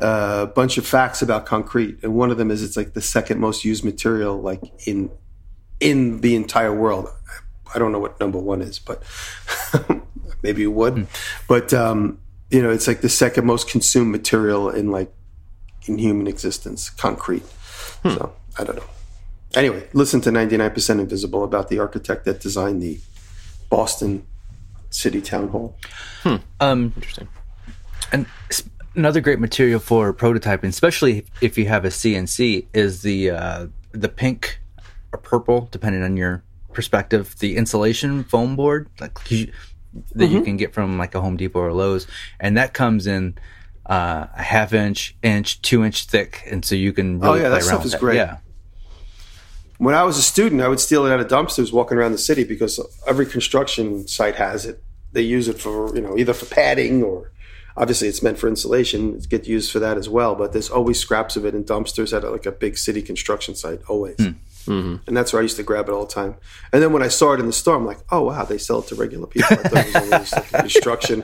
uh, 0.01 0.47
a 0.49 0.53
bunch 0.53 0.77
of 0.77 0.87
facts 0.87 1.23
about 1.23 1.47
concrete. 1.47 1.99
And 2.03 2.15
one 2.15 2.31
of 2.31 2.37
them 2.37 2.51
is 2.51 2.63
it's 2.63 2.77
like 2.77 2.93
the 2.93 3.01
second 3.01 3.41
most 3.41 3.65
used 3.65 3.85
material 3.85 4.41
like 4.41 4.63
in 4.87 5.11
in 5.81 6.21
the 6.21 6.37
entire 6.37 6.75
world. 6.75 7.09
I 7.75 7.79
don't 7.79 7.93
know 7.93 7.99
what 7.99 8.21
number 8.21 8.39
one 8.39 8.63
is, 8.63 8.79
but 8.79 9.03
maybe 10.43 10.63
it 10.63 10.73
would. 10.73 11.07
But 11.49 11.73
um, 11.73 12.19
you 12.51 12.63
know, 12.63 12.71
it's 12.71 12.87
like 12.87 13.01
the 13.01 13.09
second 13.09 13.47
most 13.47 13.69
consumed 13.69 14.11
material 14.11 14.69
in 14.69 14.91
like 14.91 15.13
in 15.87 15.99
human 15.99 16.27
existence, 16.27 16.91
concrete. 16.91 17.45
So 18.03 18.33
I 18.59 18.65
don't 18.65 18.77
know. 18.77 18.85
Anyway, 19.55 19.87
listen 19.93 20.21
to 20.23 20.31
99% 20.31 20.99
Invisible 20.99 21.45
about 21.45 21.69
the 21.69 21.79
architect 21.79 22.25
that 22.25 22.41
designed 22.41 22.83
the 22.83 22.99
Boston 23.69 24.27
City 24.91 25.21
Town 25.21 25.49
Hall. 25.49 25.77
um 26.61 26.93
Interesting. 26.97 27.29
And 28.13 28.27
another 28.95 29.21
great 29.21 29.39
material 29.39 29.81
for 29.81 30.13
prototyping, 30.13 30.69
especially 30.69 31.25
if 31.41 31.57
you 31.57 31.67
have 31.67 31.85
a 31.85 31.89
CNC, 31.89 32.67
is 32.75 33.03
the 33.03 33.31
uh, 33.31 33.67
the 33.93 34.09
pink 34.09 34.61
or 35.13 35.19
purple, 35.19 35.69
depending 35.71 36.03
on 36.03 36.17
your 36.17 36.43
perspective. 36.73 37.39
The 37.39 37.57
insulation 37.57 38.25
foam 38.25 38.57
board, 38.57 38.89
like 39.01 39.19
you, 39.31 39.53
that 40.15 40.25
Mm-hmm. 40.25 40.35
you 40.37 40.43
can 40.43 40.57
get 40.57 40.73
from 40.75 40.99
like 40.99 41.15
a 41.15 41.21
Home 41.21 41.37
Depot 41.37 41.61
or 41.61 41.73
Lowe's, 41.73 42.07
and 42.41 42.57
that 42.57 42.73
comes 42.75 43.07
in 43.07 43.37
uh, 43.87 44.27
a 44.37 44.43
half 44.43 44.73
inch, 44.73 45.15
inch, 45.23 45.61
two 45.63 45.85
inch 45.85 46.07
thick, 46.07 46.43
and 46.51 46.65
so 46.65 46.75
you 46.75 46.93
can 46.93 47.19
really 47.21 47.41
Oh, 47.41 47.43
yeah, 47.43 47.49
that 47.51 47.63
stuff 47.63 47.85
is 47.85 47.95
great. 47.95 48.17
Yeah, 48.17 48.39
When 49.79 49.95
I 49.95 50.05
was 50.05 50.19
a 50.19 50.23
student, 50.23 50.61
I 50.63 50.69
would 50.69 50.81
steal 50.81 51.05
it 51.07 51.13
out 51.13 51.21
of 51.21 51.27
dumpsters 51.29 51.73
walking 51.73 51.99
around 51.99 52.13
the 52.13 52.19
city 52.19 52.45
because 52.45 52.79
every 53.07 53.27
construction 53.27 54.07
site 54.07 54.37
has 54.37 54.65
it. 54.67 54.83
They 55.13 55.23
use 55.23 55.49
it 55.49 55.59
for, 55.61 55.95
you 55.95 56.01
know, 56.01 56.17
either 56.17 56.33
for 56.33 56.47
padding 56.47 57.03
or 57.03 57.33
obviously 57.77 58.07
it's 58.09 58.23
meant 58.23 58.39
for 58.39 58.49
insulation. 58.49 59.17
It 59.17 59.29
gets 59.29 59.49
used 59.49 59.71
for 59.73 59.79
that 59.81 59.99
as 59.99 60.09
well. 60.09 60.35
But 60.37 60.53
there's 60.53 60.71
always 60.71 60.99
scraps 61.01 61.37
of 61.37 61.45
it 61.45 61.55
in 61.55 61.65
dumpsters 61.65 62.17
at 62.17 62.23
like 62.31 62.47
a 62.47 62.53
big 62.53 62.79
city 62.79 63.03
construction 63.03 63.55
site, 63.55 63.81
always. 63.89 64.17
Mm-hmm. 64.67 64.97
And 65.07 65.17
that's 65.17 65.33
where 65.33 65.41
I 65.41 65.43
used 65.43 65.57
to 65.57 65.63
grab 65.63 65.89
it 65.89 65.93
all 65.93 66.07
the 66.07 66.13
time. 66.13 66.37
And 66.73 66.83
then 66.83 66.93
when 66.93 67.03
I 67.03 67.09
saw 67.09 67.33
it 67.33 67.41
in 67.41 67.47
the 67.47 67.53
store, 67.53 67.77
I'm 67.77 67.87
like, 67.87 67.99
oh, 68.11 68.23
wow, 68.23 68.45
they 68.45 68.59
sell 68.59 68.81
it 68.81 68.89
to 68.89 68.95
regular 68.95 69.27
people. 69.27 69.49
I 69.51 69.57
thought 69.57 69.87
it 69.87 69.87
was 69.87 69.97
only 69.97 70.11
just 70.11 70.33
like 70.33 70.53
in 70.53 70.61
construction. 70.61 71.23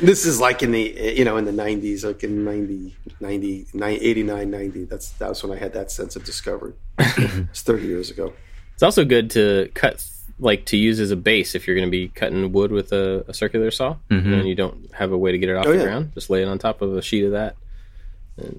This 0.00 0.26
is 0.26 0.40
like 0.40 0.62
in 0.62 0.72
the, 0.72 1.14
you 1.16 1.24
know, 1.24 1.36
in 1.36 1.44
the 1.44 1.52
90s, 1.52 2.04
like 2.04 2.22
in 2.24 2.44
90, 2.44 2.96
90, 3.20 3.66
89, 3.82 4.50
90. 4.50 4.84
That's, 4.84 5.10
that 5.10 5.28
was 5.28 5.42
when 5.42 5.56
I 5.56 5.60
had 5.60 5.72
that 5.74 5.90
sense 5.90 6.16
of 6.16 6.24
discovery. 6.24 6.74
it's 6.98 7.62
30 7.62 7.86
years 7.86 8.10
ago. 8.10 8.32
It's 8.74 8.82
also 8.82 9.04
good 9.04 9.30
to 9.30 9.70
cut, 9.74 10.04
like 10.38 10.66
to 10.66 10.76
use 10.76 11.00
as 11.00 11.10
a 11.10 11.16
base 11.16 11.54
if 11.54 11.66
you're 11.66 11.76
going 11.76 11.88
to 11.88 11.90
be 11.90 12.08
cutting 12.08 12.52
wood 12.52 12.70
with 12.72 12.92
a, 12.92 13.24
a 13.28 13.34
circular 13.34 13.70
saw, 13.70 13.96
mm-hmm. 14.10 14.32
and 14.32 14.48
you 14.48 14.54
don't 14.54 14.92
have 14.94 15.12
a 15.12 15.18
way 15.18 15.32
to 15.32 15.38
get 15.38 15.48
it 15.48 15.56
off 15.56 15.66
Oh, 15.66 15.72
the 15.72 15.78
yeah. 15.78 15.84
ground. 15.84 16.12
Just 16.14 16.28
lay 16.28 16.42
it 16.42 16.46
on 16.46 16.58
top 16.58 16.82
of 16.82 16.94
a 16.96 17.02
sheet 17.02 17.24
of 17.24 17.32
that. 17.32 17.56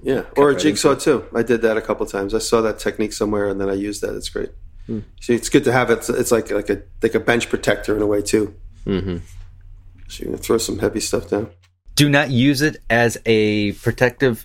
Yeah, 0.02 0.24
or 0.36 0.50
a 0.50 0.56
jigsaw 0.56 0.94
too. 0.96 1.24
I 1.34 1.42
did 1.42 1.62
that 1.62 1.76
a 1.76 1.80
couple 1.80 2.04
times. 2.06 2.34
I 2.34 2.38
saw 2.38 2.60
that 2.62 2.78
technique 2.78 3.12
somewhere, 3.12 3.48
and 3.48 3.60
then 3.60 3.68
I 3.70 3.74
used 3.74 4.02
that. 4.02 4.14
It's 4.16 4.28
great. 4.28 4.50
Hmm. 4.86 5.00
See, 5.20 5.34
it's 5.34 5.48
good 5.48 5.64
to 5.64 5.72
have 5.72 5.90
it. 5.90 6.08
It's 6.08 6.32
like 6.32 6.50
like 6.50 6.68
a 6.70 6.82
like 7.02 7.14
a 7.14 7.20
bench 7.20 7.48
protector 7.48 7.94
in 7.96 8.02
a 8.02 8.06
way 8.06 8.22
too. 8.22 8.54
Mm-hmm. 8.86 9.18
So 10.08 10.24
you 10.24 10.30
can 10.30 10.38
throw 10.38 10.58
some 10.58 10.78
heavy 10.78 11.00
stuff 11.00 11.28
down. 11.28 11.50
do 11.94 12.08
not 12.08 12.30
use 12.30 12.62
it 12.62 12.78
as 12.88 13.18
a 13.26 13.72
protective 13.72 14.44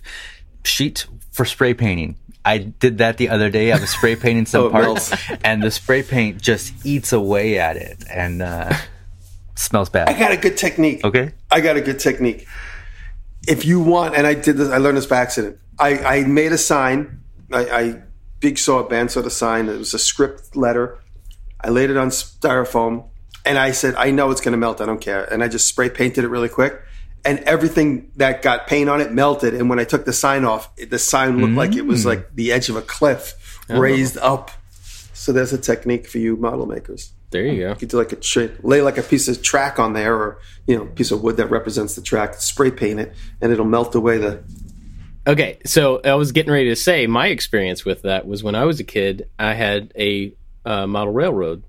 sheet 0.64 1.06
for 1.32 1.44
spray 1.44 1.74
painting. 1.74 2.16
I 2.44 2.58
did 2.58 2.98
that 2.98 3.16
the 3.16 3.30
other 3.30 3.48
day. 3.48 3.72
I 3.72 3.78
was 3.80 3.88
spray 3.90 4.16
painting 4.16 4.44
some 4.46 4.64
Oh, 4.66 4.70
parts, 4.70 5.12
and 5.42 5.62
the 5.62 5.70
spray 5.70 6.02
paint 6.02 6.42
just 6.42 6.74
eats 6.84 7.12
away 7.12 7.58
at 7.58 7.76
it 7.76 8.04
and 8.10 8.42
uh, 8.42 8.72
smells 9.56 9.88
bad. 9.88 10.08
I 10.10 10.18
got 10.18 10.30
a 10.32 10.36
good 10.36 10.56
technique. 10.58 11.02
Okay. 11.04 11.32
I 11.50 11.60
got 11.62 11.76
a 11.76 11.80
good 11.80 11.98
technique. 11.98 12.46
If 13.46 13.64
you 13.64 13.80
want, 13.80 14.14
and 14.14 14.26
I 14.26 14.34
did 14.34 14.56
this, 14.56 14.70
I 14.70 14.78
learned 14.78 14.96
this 14.96 15.06
by 15.06 15.18
accident. 15.18 15.58
I, 15.78 15.98
I 15.98 16.24
made 16.24 16.52
a 16.52 16.58
sign. 16.58 17.20
I, 17.52 17.68
I 17.68 18.02
big 18.40 18.58
saw 18.58 18.78
a 18.78 18.84
bandsaw 18.84 19.22
the 19.22 19.30
sign. 19.30 19.68
It 19.68 19.78
was 19.78 19.94
a 19.94 19.98
script 19.98 20.54
letter. 20.54 20.98
I 21.60 21.70
laid 21.70 21.90
it 21.90 21.96
on 21.96 22.08
styrofoam, 22.10 23.08
and 23.44 23.58
I 23.58 23.70
said, 23.72 23.94
"I 23.94 24.10
know 24.10 24.30
it's 24.30 24.40
going 24.42 24.52
to 24.52 24.58
melt. 24.58 24.80
I 24.80 24.86
don't 24.86 25.00
care." 25.00 25.24
And 25.24 25.42
I 25.42 25.48
just 25.48 25.66
spray 25.66 25.88
painted 25.88 26.24
it 26.24 26.28
really 26.28 26.50
quick, 26.50 26.80
and 27.24 27.38
everything 27.40 28.12
that 28.16 28.42
got 28.42 28.66
paint 28.66 28.90
on 28.90 29.00
it 29.00 29.12
melted. 29.12 29.54
And 29.54 29.70
when 29.70 29.78
I 29.78 29.84
took 29.84 30.04
the 30.04 30.12
sign 30.12 30.44
off, 30.44 30.70
it, 30.76 30.90
the 30.90 30.98
sign 30.98 31.38
looked 31.38 31.54
like 31.54 31.74
it 31.74 31.86
was 31.86 32.02
mm. 32.02 32.08
like 32.08 32.34
the 32.34 32.52
edge 32.52 32.68
of 32.68 32.76
a 32.76 32.82
cliff, 32.82 33.58
raised 33.68 34.18
up. 34.18 34.50
So 35.14 35.32
there's 35.32 35.54
a 35.54 35.58
technique 35.58 36.06
for 36.06 36.18
you 36.18 36.36
model 36.36 36.66
makers. 36.66 37.13
There 37.34 37.44
you 37.44 37.62
go. 37.62 37.70
You 37.70 37.74
could 37.74 37.88
do 37.88 37.96
like 37.96 38.12
a 38.12 38.16
tra- 38.16 38.52
lay 38.62 38.80
like 38.80 38.96
a 38.96 39.02
piece 39.02 39.26
of 39.26 39.42
track 39.42 39.80
on 39.80 39.92
there, 39.92 40.14
or 40.14 40.38
you 40.68 40.76
know, 40.76 40.84
a 40.84 40.86
piece 40.86 41.10
of 41.10 41.20
wood 41.20 41.36
that 41.38 41.50
represents 41.50 41.96
the 41.96 42.00
track. 42.00 42.34
Spray 42.34 42.70
paint 42.70 43.00
it, 43.00 43.12
and 43.40 43.50
it'll 43.50 43.64
melt 43.64 43.92
away 43.96 44.18
the. 44.18 44.44
Okay, 45.26 45.58
so 45.66 46.00
I 46.04 46.14
was 46.14 46.30
getting 46.30 46.52
ready 46.52 46.68
to 46.68 46.76
say 46.76 47.08
my 47.08 47.26
experience 47.26 47.84
with 47.84 48.02
that 48.02 48.28
was 48.28 48.44
when 48.44 48.54
I 48.54 48.66
was 48.66 48.78
a 48.78 48.84
kid. 48.84 49.28
I 49.36 49.54
had 49.54 49.92
a 49.98 50.32
uh, 50.64 50.86
model 50.86 51.12
railroad, 51.12 51.64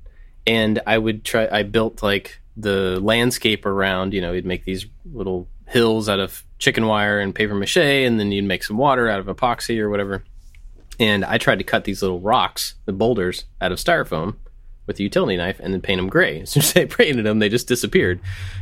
and 0.45 0.79
I 0.85 0.99
would 0.99 1.23
try. 1.23 1.47
I 1.51 1.63
built 1.63 2.03
like 2.03 2.39
the 2.55 2.99
landscape 2.99 3.65
around. 3.65 4.13
You 4.13 4.21
know, 4.21 4.33
you'd 4.33 4.45
make 4.45 4.65
these 4.65 4.85
little 5.11 5.47
hills 5.67 6.07
out 6.07 6.19
of 6.19 6.43
chicken 6.59 6.85
wire 6.85 7.19
and 7.19 7.33
paper 7.33 7.55
mache, 7.55 7.77
and 7.77 8.19
then 8.19 8.31
you'd 8.31 8.45
make 8.45 8.63
some 8.63 8.77
water 8.77 9.09
out 9.09 9.19
of 9.19 9.25
epoxy 9.25 9.79
or 9.79 9.89
whatever. 9.89 10.23
And 10.99 11.25
I 11.25 11.39
tried 11.39 11.57
to 11.57 11.63
cut 11.63 11.85
these 11.85 12.03
little 12.03 12.19
rocks, 12.19 12.75
the 12.85 12.93
boulders, 12.93 13.45
out 13.59 13.71
of 13.71 13.79
styrofoam 13.79 14.35
with 14.87 14.99
a 14.99 15.03
utility 15.03 15.37
knife 15.37 15.59
and 15.59 15.73
then 15.73 15.81
paint 15.81 15.99
them 15.99 16.09
gray. 16.09 16.41
As 16.43 16.51
soon 16.51 16.61
as 16.63 16.75
I 16.75 16.85
painted 16.85 17.25
them, 17.25 17.39
they 17.39 17.49
just 17.49 17.67
disappeared 17.67 18.19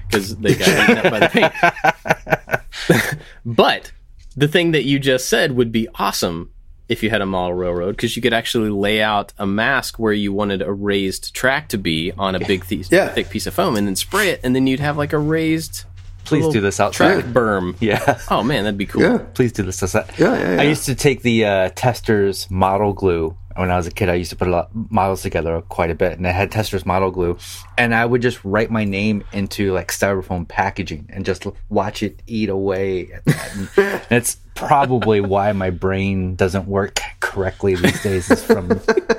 because 0.10 0.36
they 0.38 0.56
got 0.56 0.68
eaten 0.68 0.98
up 1.06 1.12
by 1.12 1.20
the 1.20 1.30
paint. 1.30 3.20
but 3.46 3.92
the 4.36 4.48
thing 4.48 4.72
that 4.72 4.84
you 4.84 5.00
just 5.00 5.28
said 5.30 5.52
would 5.54 5.72
be 5.72 5.88
awesome 5.96 6.50
if 6.90 7.02
you 7.02 7.10
had 7.10 7.22
a 7.22 7.26
model 7.26 7.54
railroad 7.56 7.92
because 7.96 8.16
you 8.16 8.22
could 8.22 8.34
actually 8.34 8.70
lay 8.70 9.02
out 9.02 9.32
a 9.38 9.48
mask 9.48 9.98
where 9.98 10.14
you 10.14 10.34
wanted 10.34 10.62
a 10.62 10.72
raised 10.72 11.34
track 11.34 11.70
to 11.70 11.78
be 11.78 12.12
on 12.18 12.36
a 12.36 12.40
big 12.40 12.66
th- 12.66 12.92
Yeah. 12.92 13.08
thick 13.10 13.30
piece 13.30 13.48
of 13.48 13.54
foam 13.54 13.76
and 13.78 13.88
then 13.88 13.96
spray 13.96 14.30
it 14.30 14.42
and 14.44 14.56
then 14.56 14.68
you'd 14.68 14.80
have 14.82 14.98
like 14.98 15.14
a 15.14 15.18
raised 15.18 15.86
Please 16.26 16.48
do 16.54 16.62
this 16.62 16.80
outside 16.80 17.22
track 17.22 17.26
berm. 17.34 17.76
Yeah. 17.82 18.18
Oh 18.32 18.44
man, 18.44 18.64
that'd 18.64 18.78
be 18.78 18.86
cool. 18.86 19.02
Yeah, 19.02 19.18
Please 19.34 19.52
do 19.52 19.62
this 19.64 19.84
outside. 19.84 20.10
Yeah, 20.18 20.34
yeah, 20.38 20.56
yeah. 20.56 20.62
I 20.62 20.64
used 20.64 20.86
to 20.86 20.96
take 20.96 21.22
the 21.22 21.44
uh, 21.46 21.70
Testors 21.72 22.50
model 22.50 22.94
glue 22.94 23.36
when 23.56 23.72
I 23.72 23.78
was 23.78 23.88
a 23.88 23.92
kid. 23.92 24.10
I 24.10 24.16
used 24.16 24.30
to 24.32 24.36
put 24.36 24.48
a 24.48 24.52
lot 24.52 24.70
models 24.74 25.22
together 25.22 25.62
quite 25.62 25.90
a 25.90 25.96
bit, 25.96 26.18
and 26.18 26.28
I 26.28 26.32
had 26.32 26.52
Testors 26.52 26.86
model 26.86 27.12
glue, 27.12 27.38
and 27.78 27.94
I 27.94 28.06
would 28.06 28.22
just 28.22 28.44
write 28.44 28.72
my 28.72 28.86
name 28.86 29.24
into 29.32 29.74
like 29.74 29.90
styrofoam 29.90 30.48
packaging 30.48 31.10
and 31.10 31.26
just 31.26 31.46
watch 31.70 32.04
it 32.04 32.22
eat 32.28 32.50
away. 32.50 33.12
At 33.12 33.26
that. 33.26 33.56
And 33.56 34.02
that's 34.10 34.38
probably 34.56 35.22
why 35.22 35.52
my 35.52 35.70
brain 35.70 36.36
doesn't 36.36 36.68
work 36.68 37.00
correctly 37.20 37.76
these 37.76 38.02
days. 38.04 38.30
Is 38.30 38.44
from 38.44 38.68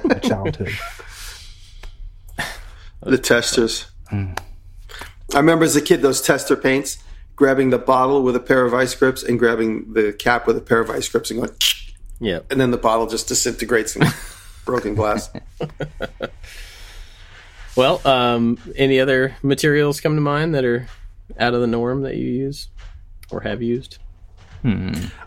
my 0.05 0.19
childhood. 0.19 0.73
the 3.03 3.19
Testors. 3.19 3.87
Mm. 4.11 4.39
I 5.33 5.39
remember 5.39 5.65
as 5.65 5.77
a 5.77 5.83
kid 5.83 6.03
those 6.03 6.23
Testor 6.23 6.61
paints, 6.61 6.99
grabbing 7.37 7.71
the 7.71 7.79
bottle 7.79 8.23
with 8.23 8.37
a 8.37 8.41
pair 8.41 8.65
of 8.65 8.73
vise 8.73 8.95
grips 8.95 9.23
and 9.23 9.39
grabbing 9.39 9.93
the 9.95 10.13
cap 10.13 10.47
with 10.47 10.57
a 10.57 10.61
pair 10.61 10.81
of 10.81 10.89
vise 10.89 11.09
grips 11.09 11.31
and 11.31 11.41
going, 11.41 11.55
Yeah. 12.25 12.41
and 12.51 12.61
then 12.61 12.71
the 12.71 12.79
bottle 12.79 13.07
just 13.07 13.29
disintegrates 13.29 13.97
in 13.97 14.07
broken 14.65 14.95
glass. 14.95 15.31
Well, 17.77 18.01
um, 18.07 18.59
any 18.77 19.01
other 19.01 19.37
materials 19.43 20.01
come 20.01 20.15
to 20.15 20.21
mind 20.21 20.55
that 20.55 20.65
are 20.65 20.87
out 21.39 21.55
of 21.55 21.61
the 21.61 21.67
norm 21.67 22.03
that 22.03 22.17
you 22.17 22.27
use 22.27 22.69
or 23.31 23.41
have 23.41 23.63
used? 23.63 23.99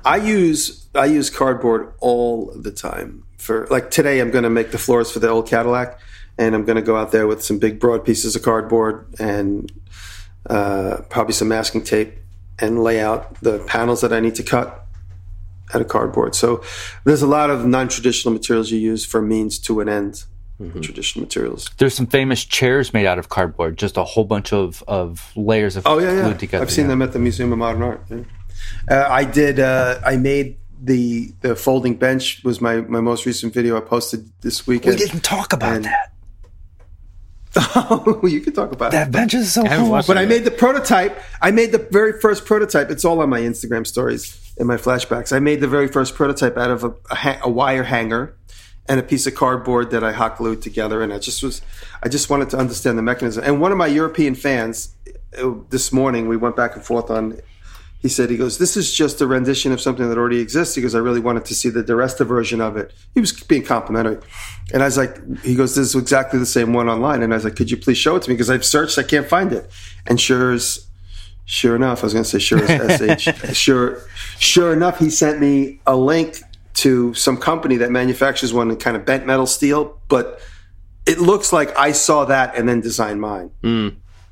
I 0.04 0.18
use 0.18 0.88
I 0.96 1.06
use 1.06 1.30
cardboard 1.30 1.94
all 2.00 2.52
the 2.56 2.72
time. 2.72 3.24
For 3.38 3.68
like 3.70 3.92
today, 3.92 4.20
I'm 4.20 4.32
going 4.32 4.46
to 4.46 4.50
make 4.50 4.72
the 4.72 4.80
floors 4.80 5.12
for 5.12 5.20
the 5.20 5.30
old 5.30 5.48
Cadillac, 5.48 6.00
and 6.40 6.56
I'm 6.56 6.66
going 6.66 6.78
to 6.78 6.82
go 6.82 6.96
out 6.96 7.12
there 7.12 7.28
with 7.28 7.44
some 7.44 7.60
big 7.60 7.80
broad 7.80 8.04
pieces 8.04 8.36
of 8.36 8.42
cardboard 8.42 9.14
and 9.20 9.72
uh, 10.50 11.02
probably 11.10 11.34
some 11.34 11.50
masking 11.50 11.84
tape 11.84 12.18
and 12.58 12.84
lay 12.84 13.00
out 13.00 13.40
the 13.42 13.60
panels 13.60 14.02
that 14.02 14.12
I 14.12 14.20
need 14.20 14.34
to 14.36 14.44
cut 14.44 14.87
out 15.74 15.82
of 15.82 15.88
cardboard. 15.88 16.36
So 16.36 16.64
there's 17.04 17.22
a 17.22 17.28
lot 17.28 17.50
of 17.50 17.66
non-traditional 17.66 18.34
materials 18.34 18.72
you 18.72 18.80
use 18.80 19.06
for 19.06 19.22
means 19.22 19.60
to 19.60 19.80
an 19.82 19.90
end. 19.90 20.24
Traditional 20.82 21.24
materials. 21.24 21.70
There's 21.78 21.94
some 21.94 22.08
famous 22.08 22.44
chairs 22.44 22.92
made 22.92 23.06
out 23.06 23.20
of 23.20 23.30
cardboard, 23.30 23.78
just 23.78 23.96
a 23.96 24.04
whole 24.04 24.24
bunch 24.24 24.52
of, 24.52 24.84
of 24.88 25.32
layers 25.36 25.76
of 25.76 25.86
Oh 25.86 26.00
yeah, 26.00 26.28
yeah. 26.30 26.34
together. 26.34 26.64
I've 26.64 26.72
seen 26.72 26.86
yeah. 26.86 26.90
them 26.90 27.04
at 27.04 27.14
the 27.14 27.20
Museum 27.20 27.52
of 27.52 27.60
Modern 27.60 27.84
Art. 27.84 28.02
yeah. 28.10 28.24
Uh, 28.90 29.08
I 29.08 29.24
did. 29.24 29.60
Uh, 29.60 30.00
I 30.04 30.18
made 30.18 30.58
the 30.82 31.32
the 31.42 31.56
folding 31.56 31.96
bench 31.96 32.44
was 32.44 32.60
my 32.60 32.78
my 32.82 33.02
most 33.02 33.28
recent 33.28 33.54
video 33.54 33.78
I 33.78 33.82
posted 33.82 34.32
this 34.42 34.66
weekend. 34.66 34.98
We 35.00 35.06
didn't 35.06 35.22
talk 35.24 35.54
about 35.54 35.76
And- 35.76 35.86
that. 35.86 36.12
oh, 37.76 38.20
you 38.26 38.42
can 38.42 38.54
talk 38.54 38.72
about 38.72 38.92
That 38.92 39.08
it. 39.08 39.12
bench 39.12 39.34
is 39.34 39.54
so 39.54 39.64
haven't 39.64 39.86
cool. 39.86 39.92
watched 39.92 40.08
But 40.08 40.18
I 40.18 40.26
made 40.26 40.44
the 40.44 40.52
prototype. 40.52 41.20
I 41.42 41.52
made 41.52 41.72
the 41.72 41.88
very 41.92 42.20
first 42.20 42.46
prototype. 42.46 42.90
It's 42.92 43.06
all 43.06 43.20
on 43.22 43.30
my 43.30 43.40
Instagram 43.42 43.86
stories 43.88 44.47
and 44.58 44.68
my 44.68 44.78
flashbacks. 44.78 45.36
I 45.36 45.40
made 45.40 45.62
the 45.62 45.68
very 45.68 45.88
first 45.88 46.16
prototype 46.16 46.58
out 46.58 46.72
of 46.72 46.84
a, 46.84 46.94
a, 47.12 47.16
ha- 47.16 47.40
a 47.44 47.50
wire 47.50 47.84
hanger 47.84 48.36
and 48.90 49.00
a 49.00 49.04
piece 49.04 49.28
of 49.28 49.36
cardboard 49.36 49.92
that 49.92 50.04
I 50.04 50.12
hot 50.14 50.38
glued 50.38 50.62
together. 50.62 51.02
And 51.04 51.14
I 51.14 51.20
just 51.20 51.44
was, 51.44 51.62
I 52.04 52.10
just 52.10 52.30
wanted 52.30 52.50
to 52.52 52.58
understand 52.58 52.98
the 52.98 53.02
mechanism. 53.02 53.44
And 53.44 53.62
one 53.62 53.72
of 53.72 53.78
my 53.78 53.88
European 53.88 54.34
fans, 54.34 54.96
uh, 55.38 55.52
this 55.70 55.92
morning, 55.92 56.28
we 56.28 56.38
went 56.38 56.56
back 56.56 56.76
and 56.76 56.84
forth 56.84 57.12
on. 57.12 57.40
He 58.00 58.10
said, 58.10 58.30
he 58.30 58.38
goes, 58.38 58.60
this 58.60 58.78
is 58.78 58.94
just 58.94 59.22
a 59.22 59.28
rendition 59.28 59.72
of 59.72 59.82
something 59.82 60.08
that 60.08 60.20
already 60.20 60.40
exists. 60.40 60.76
He 60.76 60.84
goes, 60.84 60.94
I 60.94 61.00
really 61.00 61.20
wanted 61.20 61.46
to 61.46 61.56
see 61.56 61.70
the 61.70 61.84
DiResta 61.84 62.28
version 62.28 62.62
of 62.62 62.78
it. 62.78 62.94
He 63.16 63.20
was 63.20 63.34
being 63.34 63.64
complimentary. 63.64 64.20
And 64.72 64.84
I 64.84 64.86
was 64.86 64.98
like, 64.98 65.18
he 65.42 65.56
goes, 65.56 65.76
this 65.76 65.88
is 65.88 65.96
exactly 65.96 66.38
the 66.40 66.46
same 66.46 66.74
one 66.74 66.90
online. 66.90 67.24
And 67.24 67.34
I 67.34 67.38
was 67.38 67.44
like, 67.44 67.56
could 67.56 67.72
you 67.72 67.76
please 67.76 67.98
show 67.98 68.16
it 68.16 68.22
to 68.22 68.30
me? 68.30 68.36
Because 68.36 68.52
I've 68.52 68.64
searched, 68.64 69.00
I 69.00 69.04
can't 69.04 69.28
find 69.28 69.52
it. 69.52 69.70
And 70.06 70.22
sure 70.22 70.52
as, 70.52 70.87
sure 71.48 71.76
enough, 71.76 72.04
I 72.04 72.06
was 72.06 72.14
going 72.14 72.26
to 72.26 72.30
say 72.30 72.40
sure 72.40 72.64
as 72.64 73.22
SH. 73.24 73.54
sure, 73.58 74.04
sure 74.38 74.74
enough, 74.74 75.00
he 75.00 75.10
sent 75.10 75.40
me 75.40 75.80
a 75.88 75.98
link 75.98 76.38
to 76.76 77.12
some 77.16 77.38
company 77.38 77.78
that 77.78 77.90
manufactures 77.90 78.54
one 78.54 78.70
in 78.70 78.78
kind 78.78 78.96
of 78.96 79.04
bent 79.04 79.26
metal 79.26 79.48
steel, 79.48 80.00
but 80.10 80.40
it 81.08 81.20
looks 81.20 81.52
like 81.52 81.76
I 81.76 81.94
saw 81.94 82.26
that 82.26 82.56
and 82.56 82.70
then 82.70 82.82
designed 82.82 83.20
mine. 83.20 83.50
Hmm. 83.64 83.90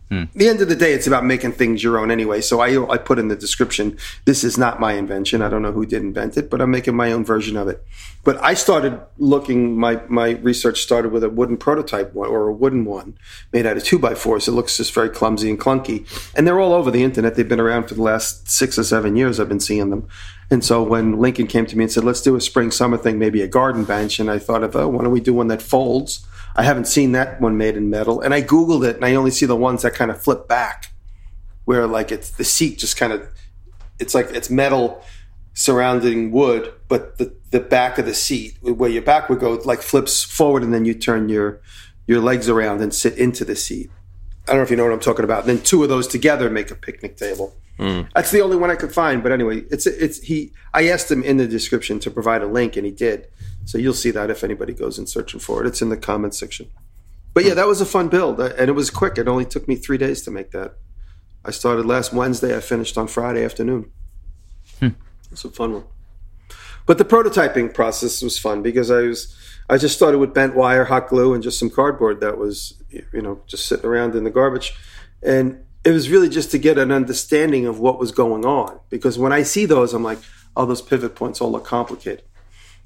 The 0.09 0.47
end 0.47 0.61
of 0.61 0.69
the 0.69 0.75
day, 0.75 0.93
it's 0.93 1.07
about 1.07 1.25
making 1.25 1.53
things 1.53 1.83
your 1.83 1.97
own 1.97 2.11
anyway. 2.11 2.41
So 2.41 2.59
I, 2.59 2.91
I 2.93 2.97
put 2.97 3.19
in 3.19 3.27
the 3.27 3.35
description, 3.35 3.97
this 4.25 4.43
is 4.43 4.57
not 4.57 4.79
my 4.79 4.93
invention. 4.93 5.41
I 5.41 5.49
don't 5.49 5.61
know 5.61 5.71
who 5.71 5.85
did 5.85 6.03
invent 6.03 6.37
it, 6.37 6.49
but 6.49 6.61
I'm 6.61 6.71
making 6.71 6.95
my 6.95 7.11
own 7.11 7.25
version 7.25 7.57
of 7.57 7.67
it. 7.67 7.83
But 8.23 8.41
I 8.43 8.53
started 8.55 8.99
looking, 9.17 9.77
my, 9.77 10.01
my 10.07 10.31
research 10.31 10.81
started 10.81 11.11
with 11.11 11.23
a 11.23 11.29
wooden 11.29 11.57
prototype 11.57 12.13
one 12.13 12.29
or 12.29 12.47
a 12.47 12.53
wooden 12.53 12.85
one 12.85 13.17
made 13.53 13.65
out 13.65 13.77
of 13.77 13.83
two 13.83 13.99
by 13.99 14.15
fours. 14.15 14.47
It 14.47 14.51
looks 14.51 14.77
just 14.77 14.93
very 14.93 15.09
clumsy 15.09 15.49
and 15.49 15.59
clunky. 15.59 16.07
And 16.35 16.47
they're 16.47 16.59
all 16.59 16.73
over 16.73 16.91
the 16.91 17.03
internet. 17.03 17.35
They've 17.35 17.47
been 17.47 17.59
around 17.59 17.87
for 17.87 17.95
the 17.95 18.01
last 18.01 18.49
six 18.49 18.79
or 18.79 18.83
seven 18.83 19.15
years. 19.15 19.39
I've 19.39 19.49
been 19.49 19.59
seeing 19.59 19.89
them. 19.89 20.07
And 20.49 20.63
so 20.63 20.83
when 20.83 21.19
Lincoln 21.19 21.47
came 21.47 21.65
to 21.65 21.77
me 21.77 21.85
and 21.85 21.91
said, 21.91 22.03
let's 22.03 22.21
do 22.21 22.35
a 22.35 22.41
spring 22.41 22.71
summer 22.71 22.97
thing, 22.97 23.17
maybe 23.17 23.41
a 23.41 23.47
garden 23.47 23.83
bench. 23.83 24.19
And 24.19 24.29
I 24.29 24.39
thought 24.39 24.63
of, 24.63 24.75
oh, 24.75 24.87
why 24.87 25.03
don't 25.03 25.11
we 25.11 25.19
do 25.19 25.33
one 25.33 25.47
that 25.47 25.61
folds? 25.61 26.25
I 26.55 26.63
haven't 26.63 26.85
seen 26.85 27.11
that 27.11 27.41
one 27.41 27.57
made 27.57 27.75
in 27.75 27.89
metal. 27.89 28.21
And 28.21 28.33
I 28.33 28.41
Googled 28.41 28.87
it 28.87 28.95
and 28.95 29.05
I 29.05 29.15
only 29.15 29.31
see 29.31 29.45
the 29.45 29.55
ones 29.55 29.81
that 29.81 29.93
kind 29.93 30.09
of 30.09 30.21
flip 30.21 30.47
back 30.47 30.91
where 31.65 31.87
like 31.87 32.11
it's 32.11 32.29
the 32.31 32.43
seat 32.43 32.77
just 32.79 32.97
kind 32.97 33.11
of, 33.11 33.27
it's 33.99 34.15
like 34.15 34.27
it's 34.31 34.49
metal 34.49 35.03
surrounding 35.53 36.31
wood, 36.31 36.73
but 36.87 37.17
the, 37.17 37.35
the 37.51 37.59
back 37.59 37.97
of 37.97 38.05
the 38.05 38.13
seat 38.13 38.57
where 38.61 38.89
your 38.89 39.01
back 39.01 39.29
would 39.29 39.39
go 39.39 39.53
like 39.65 39.81
flips 39.81 40.23
forward 40.23 40.63
and 40.63 40.73
then 40.73 40.85
you 40.85 40.93
turn 40.93 41.29
your, 41.29 41.61
your 42.07 42.21
legs 42.21 42.47
around 42.47 42.81
and 42.81 42.93
sit 42.93 43.17
into 43.17 43.43
the 43.43 43.55
seat. 43.55 43.89
I 44.47 44.51
don't 44.51 44.57
know 44.57 44.63
if 44.63 44.69
you 44.69 44.77
know 44.77 44.83
what 44.83 44.93
I'm 44.93 44.99
talking 44.99 45.25
about. 45.25 45.45
then 45.45 45.59
two 45.59 45.81
of 45.83 45.89
those 45.89 46.07
together 46.07 46.49
make 46.49 46.69
a 46.71 46.75
picnic 46.75 47.17
table. 47.17 47.55
Hmm. 47.77 48.01
That's 48.13 48.31
the 48.31 48.41
only 48.41 48.55
one 48.55 48.71
I 48.71 48.75
could 48.75 48.93
find. 48.93 49.21
But 49.21 49.31
anyway, 49.31 49.63
it's 49.69 49.85
it's 49.85 50.19
he. 50.21 50.53
I 50.73 50.87
asked 50.87 51.11
him 51.11 51.23
in 51.23 51.37
the 51.37 51.47
description 51.47 51.99
to 52.01 52.11
provide 52.11 52.41
a 52.41 52.47
link, 52.47 52.77
and 52.77 52.85
he 52.85 52.91
did. 52.91 53.27
So 53.65 53.77
you'll 53.77 53.93
see 53.93 54.11
that 54.11 54.29
if 54.29 54.43
anybody 54.43 54.73
goes 54.73 54.97
in 54.97 55.07
searching 55.07 55.39
for 55.39 55.63
it. 55.63 55.67
It's 55.67 55.81
in 55.81 55.89
the 55.89 55.97
comments 55.97 56.39
section. 56.39 56.69
But 57.33 57.45
yeah, 57.45 57.53
that 57.55 57.67
was 57.67 57.81
a 57.81 57.85
fun 57.85 58.07
build, 58.07 58.39
uh, 58.39 58.51
and 58.57 58.69
it 58.69 58.73
was 58.73 58.89
quick. 58.89 59.17
It 59.17 59.27
only 59.27 59.45
took 59.45 59.67
me 59.67 59.75
three 59.75 59.97
days 59.97 60.21
to 60.23 60.31
make 60.31 60.51
that. 60.51 60.75
I 61.43 61.51
started 61.51 61.85
last 61.85 62.13
Wednesday. 62.13 62.55
I 62.55 62.61
finished 62.61 62.97
on 62.97 63.07
Friday 63.07 63.43
afternoon. 63.43 63.91
It's 65.31 65.43
a 65.43 65.49
fun 65.49 65.73
one. 65.73 65.83
But 66.85 66.97
the 66.97 67.05
prototyping 67.05 67.73
process 67.73 68.21
was 68.21 68.37
fun 68.37 68.61
because 68.61 68.89
I 68.89 69.01
was 69.01 69.35
I 69.69 69.77
just 69.77 69.95
started 69.95 70.19
with 70.19 70.33
bent 70.33 70.55
wire, 70.55 70.85
hot 70.85 71.09
glue, 71.09 71.33
and 71.33 71.41
just 71.41 71.59
some 71.59 71.69
cardboard 71.69 72.21
that 72.21 72.37
was 72.37 72.81
you 72.89 73.21
know 73.21 73.41
just 73.47 73.65
sitting 73.65 73.85
around 73.85 74.15
in 74.15 74.23
the 74.23 74.29
garbage, 74.29 74.73
and 75.21 75.63
it 75.83 75.91
was 75.91 76.09
really 76.09 76.29
just 76.29 76.51
to 76.51 76.57
get 76.57 76.77
an 76.77 76.91
understanding 76.91 77.65
of 77.65 77.79
what 77.79 77.99
was 77.99 78.11
going 78.11 78.45
on. 78.45 78.79
Because 78.89 79.17
when 79.17 79.33
I 79.33 79.43
see 79.43 79.65
those, 79.65 79.93
I'm 79.93 80.03
like, 80.03 80.19
oh, 80.55 80.65
those 80.65 80.81
pivot 80.81 81.15
points 81.15 81.41
all 81.41 81.51
look 81.51 81.65
complicated, 81.65 82.23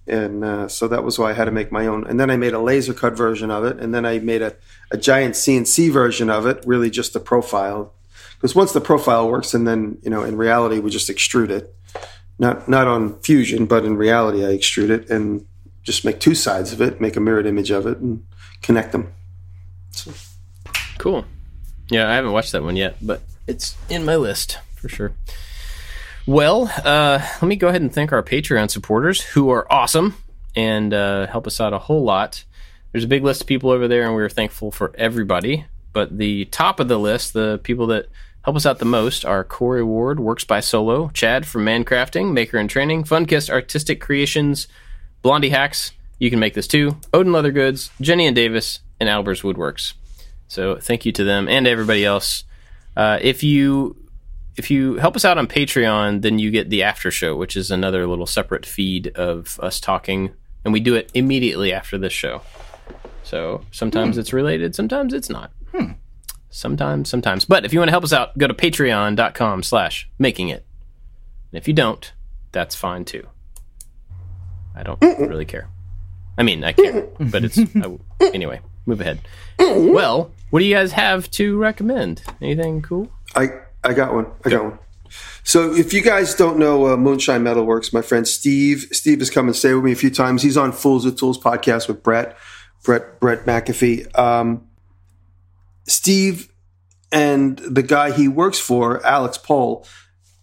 and 0.10 0.43
uh, 0.43 0.68
so 0.68 0.88
that 0.88 1.03
was 1.03 1.20
why 1.20 1.32
I 1.32 1.34
had 1.34 1.45
to 1.45 1.51
make 1.51 1.72
my 1.72 1.88
own. 1.88 2.05
And 2.07 2.20
then 2.20 2.30
I 2.30 2.38
made 2.38 2.53
a 2.53 2.60
laser 2.60 2.93
cut 2.93 3.16
version 3.16 3.51
of 3.51 3.64
it, 3.64 3.78
and 3.80 3.93
then 3.93 4.05
I 4.05 4.20
made 4.20 4.41
a, 4.41 4.55
a 4.91 4.97
giant 4.97 5.36
CNC 5.36 5.91
version 5.91 6.30
of 6.30 6.45
it, 6.45 6.64
really 6.66 6.89
just 6.89 7.14
the 7.14 7.20
profile. 7.20 7.93
Because 8.36 8.55
once 8.55 8.72
the 8.72 8.82
profile 8.82 9.30
works, 9.30 9.53
and 9.53 9.68
then 9.68 9.97
you 10.01 10.10
know, 10.10 10.24
in 10.24 10.38
reality, 10.38 10.80
we 10.80 10.89
just 10.89 11.10
extrude 11.10 11.49
it 11.49 11.76
not 12.39 12.68
not 12.68 12.88
on 12.88 13.20
fusion, 13.20 13.66
but 13.66 13.86
in 13.86 13.97
reality, 13.97 14.45
I 14.45 14.57
extrude 14.57 14.89
it 14.89 15.10
and 15.10 15.45
just 15.84 16.05
make 16.05 16.20
two 16.20 16.34
sides 16.34 16.72
of 16.74 16.82
it, 16.82 16.99
make 16.99 17.16
a 17.16 17.20
mirrored 17.20 17.45
image 17.45 17.70
of 17.70 17.86
it, 17.86 17.97
and 17.99 18.26
connect 18.62 18.93
them. 18.93 19.14
Cool. 20.97 21.26
Yeah, 21.89 22.10
I 22.10 22.16
haven't 22.16 22.32
watched 22.32 22.53
that 22.53 22.64
one 22.64 22.76
yet, 22.76 22.95
but 23.01 23.22
it's 23.45 23.76
in 23.89 24.05
my 24.05 24.16
list 24.16 24.57
for 24.76 24.88
sure. 24.88 25.14
Well, 26.26 26.72
uh, 26.84 27.26
let 27.41 27.47
me 27.47 27.55
go 27.55 27.70
ahead 27.70 27.82
and 27.82 27.93
thank 27.93 28.11
our 28.11 28.22
Patreon 28.22 28.70
supporters 28.70 29.22
who 29.22 29.49
are 29.49 29.72
awesome 29.72 30.15
and 30.55 30.93
uh, 30.93 31.28
help 31.28 31.47
us 31.47 31.59
out 31.59 31.74
a 31.74 31.80
whole 31.80 32.03
lot. 32.03 32.43
There's 32.91 33.03
a 33.03 33.07
big 33.07 33.24
list 33.24 33.41
of 33.41 33.47
people 33.47 33.70
over 33.70 33.88
there, 33.88 34.03
and 34.03 34.13
we're 34.13 34.30
thankful 34.30 34.72
for 34.72 34.91
everybody. 34.95 35.65
But 35.93 36.17
the 36.17 36.45
top 36.45 36.80
of 36.80 36.88
the 36.88 36.99
list, 36.99 37.34
the 37.34 37.59
people 37.63 37.88
that 37.88 38.07
help 38.43 38.55
us 38.55 38.65
out 38.65 38.80
the 38.80 38.86
most, 38.86 39.26
are 39.26 39.43
Corey 39.43 39.84
Ward, 39.84 40.20
Works 40.20 40.43
by 40.43 40.59
Solo, 40.59 41.09
Chad 41.09 41.45
from 41.45 41.65
Mancrafting, 41.65 42.32
Maker 42.34 42.57
and 42.57 42.70
Training, 42.70 43.03
Funkist 43.03 43.49
Artistic 43.49 44.01
Creations, 44.01 44.67
Blondie 45.22 45.49
Hacks, 45.49 45.91
You 46.20 46.30
Can 46.30 46.39
Make 46.39 46.53
This 46.53 46.67
Too, 46.67 46.97
Odin 47.13 47.32
Leather 47.32 47.51
Goods, 47.51 47.91
Jenny 48.01 48.26
and 48.26 48.36
Davis, 48.36 48.80
and 48.99 49.09
Albers 49.09 49.43
Woodworks. 49.43 49.93
So 50.47 50.78
thank 50.78 51.05
you 51.05 51.11
to 51.11 51.24
them 51.24 51.47
and 51.47 51.67
everybody 51.67 52.03
else. 52.05 52.43
Uh, 52.97 53.20
if 53.22 53.43
you 53.43 53.95
if 54.60 54.70
you 54.70 54.95
help 54.95 55.16
us 55.16 55.26
out 55.26 55.38
on 55.38 55.47
Patreon, 55.47 56.22
then 56.22 56.38
you 56.38 56.51
get 56.51 56.70
the 56.70 56.84
after 56.84 57.10
show, 57.10 57.36
which 57.36 57.55
is 57.55 57.72
another 57.72 58.05
little 58.05 58.28
separate 58.28 58.66
feed 58.66 59.07
of 59.16 59.60
us 59.62 59.80
talking, 59.80 60.32
and 60.64 60.74
we 60.74 60.80
do 60.80 60.95
it 60.95 61.10
immediately 61.14 61.74
after 61.74 61.97
this 61.97 62.14
show. 62.14 62.41
So 63.24 63.64
sometimes 63.72 64.18
it's 64.18 64.34
related, 64.34 64.76
sometimes 64.76 65.14
it's 65.14 65.30
not. 65.30 65.51
Sometimes, 66.51 67.10
sometimes. 67.10 67.45
But 67.45 67.64
if 67.64 67.74
you 67.74 67.80
want 67.80 67.89
to 67.89 67.91
help 67.91 68.03
us 68.03 68.12
out, 68.12 68.36
go 68.38 68.47
to 68.47 68.53
patreon.com 68.53 69.62
slash 69.64 70.10
making 70.18 70.49
it. 70.49 70.66
And 71.51 71.60
if 71.60 71.68
you 71.68 71.74
don't, 71.74 72.12
that's 72.51 72.76
fine 72.76 73.05
too. 73.05 73.28
I 74.76 74.84
don't 74.84 74.99
really 75.01 75.45
care. 75.45 75.70
I 76.38 76.43
mean, 76.43 76.64
I 76.64 76.74
care, 76.74 77.07
but 77.20 77.43
it's 77.45 77.57
I, 77.57 77.97
anyway. 78.34 78.62
Move 78.86 79.01
ahead. 79.01 79.20
Well, 79.60 80.32
what 80.49 80.60
do 80.60 80.66
you 80.66 80.74
guys 80.74 80.93
have 80.93 81.30
to 81.32 81.55
recommend? 81.57 82.24
Anything 82.41 82.82
cool? 82.82 83.12
I 83.36 83.49
I 83.84 83.93
got 83.93 84.13
one. 84.13 84.27
I 84.45 84.49
got 84.49 84.63
one. 84.63 84.80
So 85.43 85.73
if 85.73 85.93
you 85.93 86.01
guys 86.01 86.36
don't 86.36 86.59
know 86.59 86.88
uh, 86.88 86.97
Moonshine 86.97 87.43
Metalworks, 87.43 87.91
my 87.93 88.01
friend 88.01 88.27
Steve, 88.27 88.88
Steve 88.91 89.19
has 89.19 89.30
come 89.30 89.47
and 89.47 89.55
stayed 89.55 89.73
with 89.73 89.84
me 89.84 89.91
a 89.91 89.95
few 89.95 90.11
times. 90.11 90.43
He's 90.43 90.57
on 90.57 90.71
Fools 90.71 91.05
with 91.05 91.17
Tools 91.17 91.39
podcast 91.39 91.88
with 91.88 92.03
Brett, 92.03 92.38
Brett, 92.84 93.19
Brett 93.19 93.45
McAfee. 93.45 94.17
Um, 94.17 94.67
Steve 95.86 96.51
and 97.11 97.57
the 97.59 97.82
guy 97.82 98.11
he 98.11 98.27
works 98.27 98.59
for, 98.59 99.03
Alex 99.05 99.38
Pohl. 99.38 99.86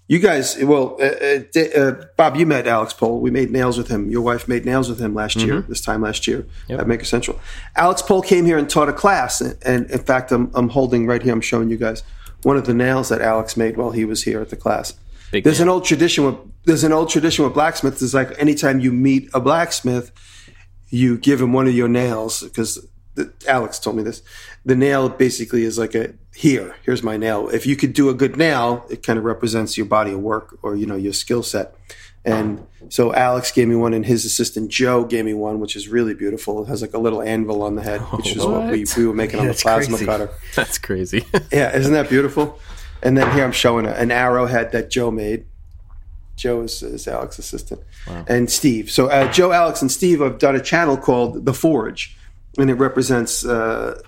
You 0.08 0.20
guys, 0.20 0.56
well, 0.62 0.96
uh, 1.00 1.40
uh, 1.56 1.60
uh, 1.60 2.04
Bob, 2.16 2.36
you 2.36 2.46
met 2.46 2.68
Alex 2.68 2.92
Pohl. 2.92 3.20
We 3.20 3.30
made 3.32 3.50
nails 3.50 3.76
with 3.76 3.88
him. 3.88 4.08
Your 4.08 4.22
wife 4.22 4.46
made 4.46 4.64
nails 4.64 4.88
with 4.88 5.00
him 5.00 5.14
last 5.14 5.36
year, 5.36 5.62
this 5.62 5.80
time 5.80 6.02
last 6.02 6.28
year 6.28 6.46
at 6.78 6.86
Maker 6.86 7.04
Central. 7.04 7.40
Alex 7.74 8.02
Pohl 8.02 8.22
came 8.22 8.44
here 8.44 8.56
and 8.56 8.70
taught 8.70 8.88
a 8.88 8.92
class, 8.92 9.40
and, 9.40 9.56
and 9.62 9.90
in 9.90 9.98
fact, 9.98 10.30
I'm, 10.30 10.50
I'm 10.54 10.68
holding 10.68 11.06
right 11.06 11.20
here. 11.20 11.32
I'm 11.32 11.40
showing 11.40 11.70
you 11.70 11.76
guys 11.76 12.04
one 12.46 12.56
of 12.56 12.64
the 12.64 12.72
nails 12.72 13.08
that 13.08 13.20
Alex 13.20 13.56
made 13.56 13.76
while 13.76 13.90
he 13.90 14.04
was 14.04 14.22
here 14.22 14.40
at 14.40 14.50
the 14.50 14.56
class. 14.56 14.94
Big 15.32 15.42
There's 15.42 15.58
fan. 15.58 15.66
an 15.66 15.72
old 15.72 15.84
tradition 15.84 16.24
with 16.24 16.36
there's 16.64 16.84
an 16.84 16.92
old 16.92 17.08
tradition 17.10 17.44
with 17.44 17.54
blacksmiths. 17.54 18.00
It's 18.02 18.14
like 18.14 18.38
anytime 18.38 18.78
you 18.78 18.92
meet 18.92 19.28
a 19.34 19.40
blacksmith, 19.40 20.12
you 20.88 21.18
give 21.18 21.40
him 21.40 21.52
one 21.52 21.66
of 21.66 21.74
your 21.74 21.88
nails 21.88 22.42
because 22.42 22.86
Alex 23.48 23.80
told 23.80 23.96
me 23.96 24.04
this. 24.04 24.22
The 24.64 24.76
nail 24.76 25.08
basically 25.08 25.64
is 25.64 25.76
like 25.76 25.96
a 25.96 26.14
here. 26.36 26.76
Here's 26.84 27.02
my 27.02 27.16
nail. 27.16 27.48
If 27.48 27.66
you 27.66 27.74
could 27.74 27.92
do 27.92 28.08
a 28.10 28.14
good 28.14 28.36
nail, 28.36 28.86
it 28.90 29.02
kind 29.02 29.18
of 29.18 29.24
represents 29.24 29.76
your 29.76 29.86
body 29.86 30.12
of 30.12 30.20
work 30.20 30.56
or 30.62 30.76
you 30.76 30.86
know 30.86 30.96
your 30.96 31.14
skill 31.14 31.42
set. 31.42 31.74
And 32.26 32.66
so 32.88 33.14
Alex 33.14 33.52
gave 33.52 33.68
me 33.68 33.76
one, 33.76 33.94
and 33.94 34.04
his 34.04 34.24
assistant 34.24 34.70
Joe 34.70 35.04
gave 35.04 35.24
me 35.24 35.32
one, 35.32 35.60
which 35.60 35.76
is 35.76 35.88
really 35.88 36.12
beautiful. 36.12 36.64
It 36.64 36.66
has 36.68 36.82
like 36.82 36.92
a 36.92 36.98
little 36.98 37.22
anvil 37.22 37.62
on 37.62 37.76
the 37.76 37.82
head, 37.82 38.00
which 38.12 38.34
is 38.34 38.44
what 38.44 38.70
we, 38.70 38.84
we 38.96 39.06
were 39.06 39.14
making 39.14 39.38
on 39.38 39.46
the 39.46 39.54
plasma 39.54 39.96
crazy. 39.96 40.06
cutter. 40.06 40.30
That's 40.54 40.76
crazy. 40.78 41.24
Yeah, 41.52 41.74
isn't 41.74 41.92
that 41.92 42.08
beautiful? 42.08 42.58
And 43.02 43.16
then 43.16 43.30
here 43.32 43.44
I'm 43.44 43.52
showing 43.52 43.86
a, 43.86 43.90
an 43.90 44.10
arrowhead 44.10 44.72
that 44.72 44.90
Joe 44.90 45.10
made. 45.10 45.46
Joe 46.34 46.62
is, 46.62 46.82
is 46.82 47.06
Alex's 47.06 47.46
assistant, 47.46 47.82
wow. 48.06 48.24
and 48.26 48.50
Steve. 48.50 48.90
So 48.90 49.06
uh, 49.06 49.30
Joe, 49.32 49.52
Alex, 49.52 49.80
and 49.80 49.90
Steve 49.90 50.20
have 50.20 50.38
done 50.38 50.56
a 50.56 50.60
channel 50.60 50.96
called 50.96 51.46
The 51.46 51.54
Forge, 51.54 52.16
and 52.58 52.68
it 52.68 52.74
represents 52.74 53.44
uh, 53.46 54.00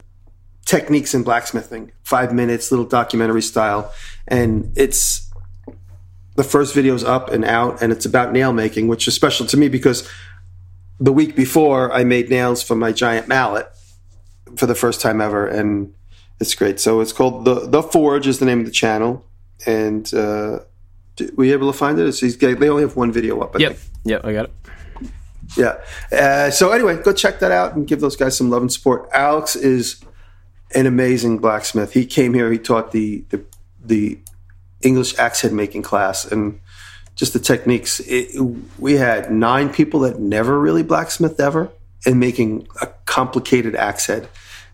techniques 0.67 1.15
in 1.15 1.23
blacksmithing. 1.23 1.93
Five 2.03 2.35
minutes, 2.35 2.71
little 2.71 2.85
documentary 2.85 3.43
style, 3.43 3.93
and 4.27 4.73
it's 4.77 5.28
the 6.39 6.45
first 6.45 6.73
video's 6.73 7.03
up 7.03 7.31
and 7.31 7.45
out, 7.45 7.83
and 7.83 7.91
it's 7.91 8.07
about 8.07 8.33
nail 8.33 8.53
making, 8.53 8.87
which 8.87 9.09
is 9.09 9.15
special 9.17 9.45
to 9.45 9.57
me 9.57 9.69
because 9.69 10.09
the 11.01 11.13
week 11.13 11.35
before 11.35 11.93
I 11.93 12.05
made 12.05 12.31
nails 12.31 12.63
for 12.63 12.77
my 12.77 12.93
giant 12.93 13.27
mallet 13.27 13.69
for 14.55 14.67
the 14.67 14.77
first 14.77 15.01
time 15.01 15.21
ever, 15.21 15.49
and 15.49 15.93
it's 16.39 16.55
great. 16.55 16.79
So 16.79 17.01
it's 17.01 17.13
called 17.13 17.45
the 17.45 17.67
the 17.67 17.83
Forge 17.83 18.29
is 18.29 18.39
the 18.39 18.47
name 18.47 18.61
of 18.61 18.67
the 18.67 18.71
channel, 18.71 19.27
and 19.67 20.15
uh, 20.15 20.61
were 21.35 21.45
you 21.45 21.55
able 21.55 21.73
to 21.73 21.77
find 21.77 21.99
it? 21.99 22.07
It's, 22.07 22.21
he's, 22.21 22.39
they 22.39 22.69
only 22.69 22.83
have 22.83 22.95
one 22.95 23.11
video 23.11 23.41
up. 23.41 23.57
I 23.57 23.59
yep. 23.59 23.75
think. 23.75 23.93
Yep, 24.05 24.25
I 24.25 24.33
got 24.33 24.45
it. 24.45 24.53
Yeah. 25.57 25.81
Uh, 26.17 26.53
so 26.53 26.71
anyway, 26.71 27.03
go 27.03 27.13
check 27.13 27.41
that 27.41 27.51
out 27.51 27.75
and 27.75 27.85
give 27.85 28.01
those 28.01 28.15
guys 28.15 28.37
some 28.37 28.49
love 28.49 28.63
and 28.63 28.73
support. 28.73 29.09
Alex 29.13 29.57
is 29.57 30.01
an 30.73 30.87
amazing 30.87 31.39
blacksmith. 31.39 31.95
He 31.95 32.07
came 32.07 32.33
here. 32.33 32.53
He 32.53 32.59
taught 32.59 32.93
the 32.93 33.25
the, 33.31 33.45
the 33.85 34.21
English 34.83 35.19
axe 35.19 35.43
head 35.43 35.53
making 35.53 35.83
class 35.83 36.25
and 36.25 36.61
just 37.15 37.33
the 37.33 37.39
techniques. 37.39 38.01
It, 38.01 38.41
we 38.79 38.95
had 38.95 39.33
nine 39.33 39.71
people 39.71 40.01
that 40.01 40.21
never 40.21 40.59
really 40.59 40.83
blacksmithed 40.83 41.41
ever 41.41 41.71
and 42.07 42.21
making 42.21 42.69
a 42.81 42.87
complicated 43.07 43.75
axe 43.75 44.07
head. 44.07 44.29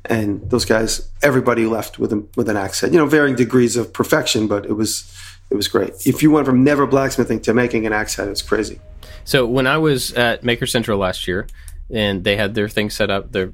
And 0.04 0.48
those 0.50 0.66
guys, 0.66 1.08
everybody 1.22 1.64
left 1.64 1.98
with 1.98 2.12
a, 2.12 2.22
with 2.36 2.50
an 2.50 2.58
axe 2.58 2.80
head. 2.80 2.92
You 2.92 2.98
know, 2.98 3.06
varying 3.06 3.36
degrees 3.36 3.76
of 3.76 3.92
perfection, 3.92 4.46
but 4.46 4.66
it 4.66 4.74
was 4.74 5.10
it 5.50 5.56
was 5.56 5.68
great. 5.68 6.06
If 6.06 6.22
you 6.22 6.30
went 6.30 6.46
from 6.46 6.64
never 6.64 6.86
blacksmithing 6.86 7.40
to 7.40 7.54
making 7.54 7.86
an 7.86 7.92
axe 7.92 8.14
head, 8.16 8.28
it's 8.28 8.42
crazy. 8.42 8.80
So 9.24 9.46
when 9.46 9.66
I 9.66 9.78
was 9.78 10.12
at 10.12 10.44
Maker 10.44 10.66
Central 10.66 10.98
last 10.98 11.26
year, 11.26 11.46
and 11.90 12.24
they 12.24 12.36
had 12.36 12.54
their 12.54 12.68
thing 12.68 12.90
set 12.90 13.10
up, 13.10 13.32
their 13.32 13.52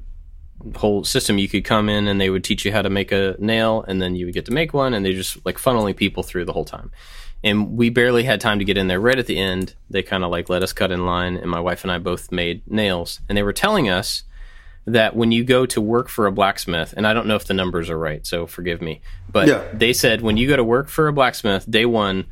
whole 0.75 1.03
system, 1.03 1.37
you 1.37 1.47
could 1.47 1.63
come 1.63 1.89
in 1.89 2.07
and 2.07 2.19
they 2.19 2.29
would 2.29 2.43
teach 2.43 2.65
you 2.65 2.71
how 2.71 2.81
to 2.81 2.89
make 2.89 3.11
a 3.11 3.35
nail, 3.39 3.83
and 3.87 4.01
then 4.01 4.15
you 4.15 4.25
would 4.25 4.33
get 4.33 4.45
to 4.45 4.51
make 4.51 4.73
one, 4.73 4.93
and 4.93 5.05
they 5.05 5.13
just 5.13 5.43
like 5.45 5.57
funneling 5.57 5.95
people 5.95 6.23
through 6.23 6.45
the 6.45 6.53
whole 6.53 6.65
time. 6.65 6.91
And 7.43 7.75
we 7.75 7.89
barely 7.89 8.23
had 8.23 8.39
time 8.39 8.59
to 8.59 8.65
get 8.65 8.77
in 8.77 8.87
there. 8.87 8.99
Right 8.99 9.17
at 9.17 9.25
the 9.25 9.37
end, 9.37 9.73
they 9.89 10.03
kind 10.03 10.23
of 10.23 10.29
like 10.29 10.47
let 10.49 10.61
us 10.63 10.73
cut 10.73 10.91
in 10.91 11.05
line, 11.05 11.35
and 11.37 11.49
my 11.49 11.59
wife 11.59 11.83
and 11.83 11.91
I 11.91 11.97
both 11.97 12.31
made 12.31 12.61
nails, 12.69 13.19
and 13.27 13.37
they 13.37 13.43
were 13.43 13.53
telling 13.53 13.89
us 13.89 14.23
that 14.85 15.15
when 15.15 15.31
you 15.31 15.43
go 15.43 15.65
to 15.67 15.79
work 15.81 16.07
for 16.09 16.25
a 16.27 16.31
blacksmith, 16.31 16.93
and 16.97 17.05
I 17.05 17.13
don't 17.13 17.27
know 17.27 17.35
if 17.35 17.45
the 17.45 17.53
numbers 17.53 17.89
are 17.89 17.97
right, 17.99 18.25
so 18.25 18.47
forgive 18.47 18.81
me, 18.81 19.01
but 19.31 19.47
Yeah. 19.47 19.63
they 19.73 19.93
said 19.93 20.21
when 20.21 20.37
you 20.37 20.47
go 20.47 20.55
to 20.55 20.63
work 20.63 20.87
for 20.87 21.07
a 21.07 21.13
blacksmith, 21.13 21.69
day 21.69 21.85
one, 21.85 22.25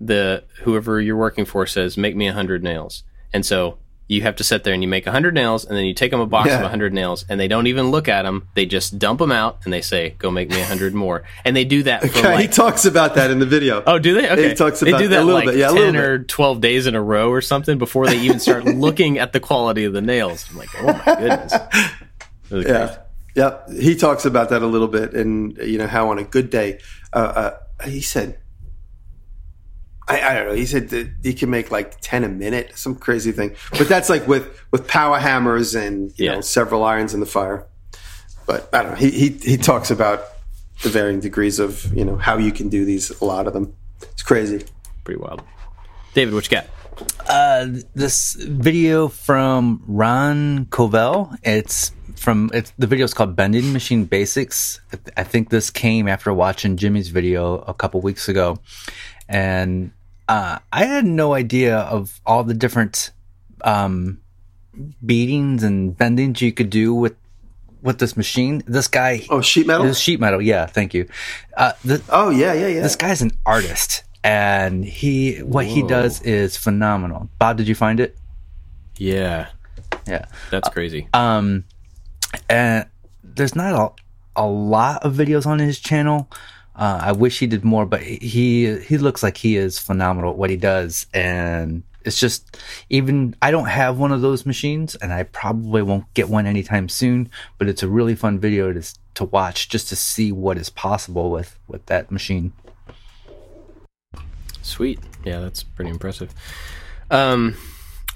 the 0.00 0.44
whoever 0.62 1.00
you're 1.00 1.16
working 1.16 1.44
for 1.44 1.66
says, 1.66 1.96
"Make 1.96 2.16
me 2.16 2.26
a 2.28 2.32
hundred 2.32 2.62
nails," 2.62 3.04
and 3.32 3.46
so 3.46 3.78
you 4.08 4.22
have 4.22 4.36
to 4.36 4.44
sit 4.44 4.64
there 4.64 4.74
and 4.74 4.82
you 4.82 4.88
make 4.88 5.06
a 5.06 5.10
hundred 5.12 5.32
nails, 5.34 5.64
and 5.64 5.76
then 5.76 5.84
you 5.86 5.94
take 5.94 6.10
them 6.10 6.20
a 6.20 6.26
box 6.26 6.50
of 6.52 6.60
Yeah. 6.60 6.66
a 6.66 6.68
hundred 6.68 6.92
nails, 6.92 7.24
and 7.28 7.40
they 7.40 7.48
don't 7.48 7.66
even 7.66 7.90
look 7.90 8.08
at 8.08 8.22
them; 8.22 8.48
they 8.54 8.66
just 8.66 8.98
dump 8.98 9.20
them 9.20 9.32
out, 9.32 9.60
and 9.64 9.72
they 9.72 9.80
say, 9.80 10.14
"Go 10.18 10.30
make 10.30 10.50
me 10.50 10.60
a 10.60 10.64
hundred 10.64 10.92
more," 10.94 11.22
and 11.44 11.56
they 11.56 11.64
do 11.64 11.82
that 11.84 12.02
for 12.10 12.18
Yeah, 12.18 12.38
he 12.40 12.48
talks 12.48 12.84
about 12.84 13.14
that 13.14 13.30
in 13.30 13.38
the 13.38 13.46
video. 13.46 13.82
Oh, 13.86 13.98
do 13.98 14.14
they? 14.14 14.28
Okay. 14.30 14.48
He 14.50 14.54
talks 14.54 14.82
about 14.82 14.92
they 14.92 14.98
do 14.98 15.06
a 15.06 15.08
that 15.08 15.24
little 15.24 15.34
like 15.34 15.46
bit. 15.46 15.56
Yeah, 15.56 15.70
a 15.70 15.72
little 15.72 15.84
ten 15.86 15.92
bit. 15.94 16.02
or 16.04 16.18
twelve 16.24 16.60
days 16.60 16.86
in 16.86 16.94
a 16.94 17.02
row 17.02 17.30
or 17.30 17.40
something 17.40 17.78
before 17.78 18.06
they 18.06 18.18
even 18.18 18.38
start 18.40 18.64
looking 18.86 19.18
at 19.18 19.32
the 19.32 19.40
quality 19.40 19.84
of 19.84 19.92
the 19.92 20.02
nails. 20.02 20.46
I'm 20.50 20.58
like, 20.58 20.68
oh 20.80 20.86
my 20.86 21.14
goodness. 21.16 21.52
Crazy. 21.52 21.88
Yeah, 22.68 22.96
yeah. 23.34 23.58
He 23.80 23.96
talks 23.96 24.26
about 24.26 24.50
that 24.50 24.60
a 24.60 24.66
little 24.66 24.88
bit, 24.88 25.14
and 25.14 25.56
you 25.58 25.78
know 25.78 25.86
how 25.86 26.10
on 26.10 26.18
a 26.18 26.24
good 26.24 26.50
day, 26.50 26.80
uh, 27.14 27.16
uh, 27.80 27.86
he 27.88 28.02
said, 28.02 28.38
I, 30.12 30.30
I 30.30 30.34
don't 30.34 30.46
know. 30.48 30.54
He 30.54 30.66
said 30.66 30.88
that 30.90 31.10
he 31.22 31.34
can 31.34 31.50
make 31.50 31.70
like 31.70 31.96
ten 32.00 32.24
a 32.24 32.28
minute, 32.28 32.76
some 32.76 32.94
crazy 32.94 33.32
thing. 33.32 33.54
But 33.78 33.88
that's 33.88 34.08
like 34.08 34.26
with 34.26 34.44
with 34.70 34.86
power 34.86 35.18
hammers 35.18 35.74
and 35.74 36.10
you 36.18 36.26
Yeah. 36.26 36.34
know 36.34 36.40
several 36.40 36.84
irons 36.84 37.14
in 37.14 37.20
the 37.20 37.26
fire. 37.26 37.66
But 38.46 38.68
I 38.72 38.82
don't 38.82 38.92
know. 38.92 38.98
He 38.98 39.10
he 39.10 39.28
he 39.30 39.56
talks 39.56 39.90
about 39.90 40.24
the 40.82 40.88
varying 40.88 41.20
degrees 41.20 41.58
of 41.58 41.92
you 41.96 42.04
know 42.04 42.16
how 42.16 42.38
you 42.38 42.52
can 42.52 42.68
do 42.68 42.84
these. 42.84 43.10
A 43.20 43.24
lot 43.24 43.46
of 43.46 43.52
them. 43.52 43.74
It's 44.02 44.22
crazy. 44.22 44.64
Pretty 45.04 45.20
wild. 45.20 45.42
David, 46.14 46.34
what 46.34 46.50
you 46.50 46.56
got? 46.58 46.66
Uh, 47.28 47.66
this 47.94 48.34
video 48.34 49.08
from 49.08 49.82
Ron 49.86 50.66
Covell. 50.66 51.36
It's 51.42 51.92
from 52.16 52.50
it's 52.52 52.72
the 52.78 52.86
video 52.86 53.04
is 53.04 53.14
called 53.14 53.34
Bending 53.34 53.72
Machine 53.72 54.04
Basics. 54.04 54.80
I 54.92 54.96
th- 54.96 55.14
I 55.16 55.24
think 55.24 55.48
this 55.50 55.70
came 55.70 56.06
after 56.06 56.32
watching 56.34 56.76
Jimmy's 56.76 57.08
video 57.08 57.58
a 57.66 57.72
couple 57.74 58.00
weeks 58.02 58.28
ago, 58.28 58.58
and 59.28 59.90
uh, 60.32 60.58
I 60.72 60.84
had 60.84 61.04
no 61.04 61.34
idea 61.34 61.76
of 61.76 62.20
all 62.24 62.42
the 62.44 62.54
different 62.54 63.10
um, 63.64 64.20
beatings 65.04 65.62
and 65.62 65.96
bendings 65.96 66.40
you 66.40 66.52
could 66.52 66.70
do 66.70 66.94
with 66.94 67.14
with 67.82 67.98
this 67.98 68.16
machine. 68.16 68.62
This 68.66 68.88
guy, 68.88 69.26
Oh, 69.28 69.42
sheet 69.42 69.66
metal. 69.66 69.84
this 69.86 69.98
sheet 69.98 70.20
metal. 70.20 70.40
Yeah, 70.40 70.66
thank 70.66 70.94
you. 70.94 71.06
Uh, 71.56 71.72
the, 71.84 72.00
oh 72.08 72.30
yeah, 72.30 72.52
yeah, 72.54 72.68
yeah. 72.68 72.82
this 72.82 72.96
guy's 72.96 73.20
an 73.22 73.32
artist, 73.44 74.04
and 74.24 74.84
he 74.84 75.38
what 75.38 75.66
he 75.66 75.82
does 75.82 76.22
is 76.22 76.56
phenomenal. 76.56 77.28
Bob, 77.38 77.56
did 77.58 77.68
you 77.68 77.74
find 77.74 78.00
it? 78.00 78.16
Yeah, 78.96 79.48
Yeah. 80.06 80.26
that's 80.50 80.68
crazy. 80.70 81.08
Um, 81.12 81.64
and 82.48 82.86
there's 83.24 83.54
not 83.56 83.74
a, 84.36 84.42
a 84.44 84.46
lot 84.46 85.02
of 85.04 85.14
videos 85.14 85.44
on 85.46 85.58
his 85.58 85.78
channel. 85.80 86.30
Uh, 86.74 87.00
I 87.02 87.12
wish 87.12 87.38
he 87.38 87.46
did 87.46 87.64
more, 87.64 87.84
but 87.84 88.02
he 88.02 88.78
he 88.78 88.98
looks 88.98 89.22
like 89.22 89.36
he 89.36 89.56
is 89.56 89.78
phenomenal 89.78 90.30
at 90.30 90.38
what 90.38 90.50
he 90.50 90.56
does, 90.56 91.06
and 91.12 91.82
it's 92.04 92.18
just 92.18 92.58
even 92.88 93.36
I 93.42 93.50
don't 93.50 93.68
have 93.68 93.98
one 93.98 94.12
of 94.12 94.22
those 94.22 94.46
machines, 94.46 94.94
and 94.94 95.12
I 95.12 95.24
probably 95.24 95.82
won't 95.82 96.12
get 96.14 96.28
one 96.28 96.46
anytime 96.46 96.88
soon. 96.88 97.30
But 97.58 97.68
it's 97.68 97.82
a 97.82 97.88
really 97.88 98.14
fun 98.14 98.38
video 98.38 98.72
to 98.72 98.82
to 99.14 99.24
watch 99.24 99.68
just 99.68 99.88
to 99.90 99.96
see 99.96 100.32
what 100.32 100.56
is 100.56 100.70
possible 100.70 101.30
with 101.30 101.58
with 101.68 101.84
that 101.86 102.10
machine. 102.10 102.52
Sweet, 104.62 105.00
yeah, 105.24 105.40
that's 105.40 105.62
pretty 105.62 105.90
impressive. 105.90 106.32
Um, 107.10 107.56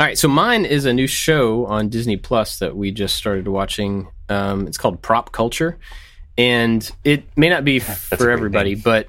all 0.01 0.07
right, 0.07 0.19
so 0.19 0.29
mine 0.29 0.65
is 0.65 0.85
a 0.85 0.93
new 0.93 1.07
show 1.07 1.67
on 1.67 1.89
Disney 1.89 2.17
Plus 2.17 2.59
that 2.59 2.77
we 2.77 2.91
just 2.91 3.17
started 3.17 3.49
watching. 3.49 4.09
Um, 4.29 4.67
it's 4.67 4.79
called 4.79 5.03
Prop 5.03 5.33
Culture, 5.33 5.79
and 6.39 6.91
it 7.05 7.25
may 7.37 7.49
not 7.49 7.65
be 7.65 7.79
for 7.79 8.31
everybody, 8.31 8.75
but 8.75 9.09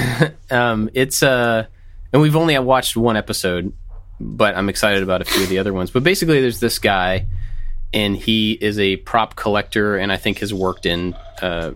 um, 0.50 0.90
it's 0.94 1.22
uh, 1.22 1.66
and 2.12 2.22
we've 2.22 2.36
only 2.36 2.58
watched 2.58 2.96
one 2.96 3.16
episode, 3.16 3.72
but 4.20 4.56
I'm 4.56 4.68
excited 4.68 5.02
about 5.02 5.20
a 5.20 5.24
few 5.24 5.42
of 5.42 5.48
the 5.48 5.58
other 5.58 5.72
ones. 5.72 5.90
But 5.90 6.02
basically, 6.04 6.40
there's 6.40 6.60
this 6.60 6.78
guy, 6.78 7.26
and 7.92 8.16
he 8.16 8.52
is 8.52 8.78
a 8.78 8.96
prop 8.96 9.36
collector, 9.36 9.96
and 9.96 10.12
I 10.12 10.16
think 10.16 10.38
has 10.38 10.54
worked 10.54 10.86
in 10.86 11.14
uh, 11.42 11.72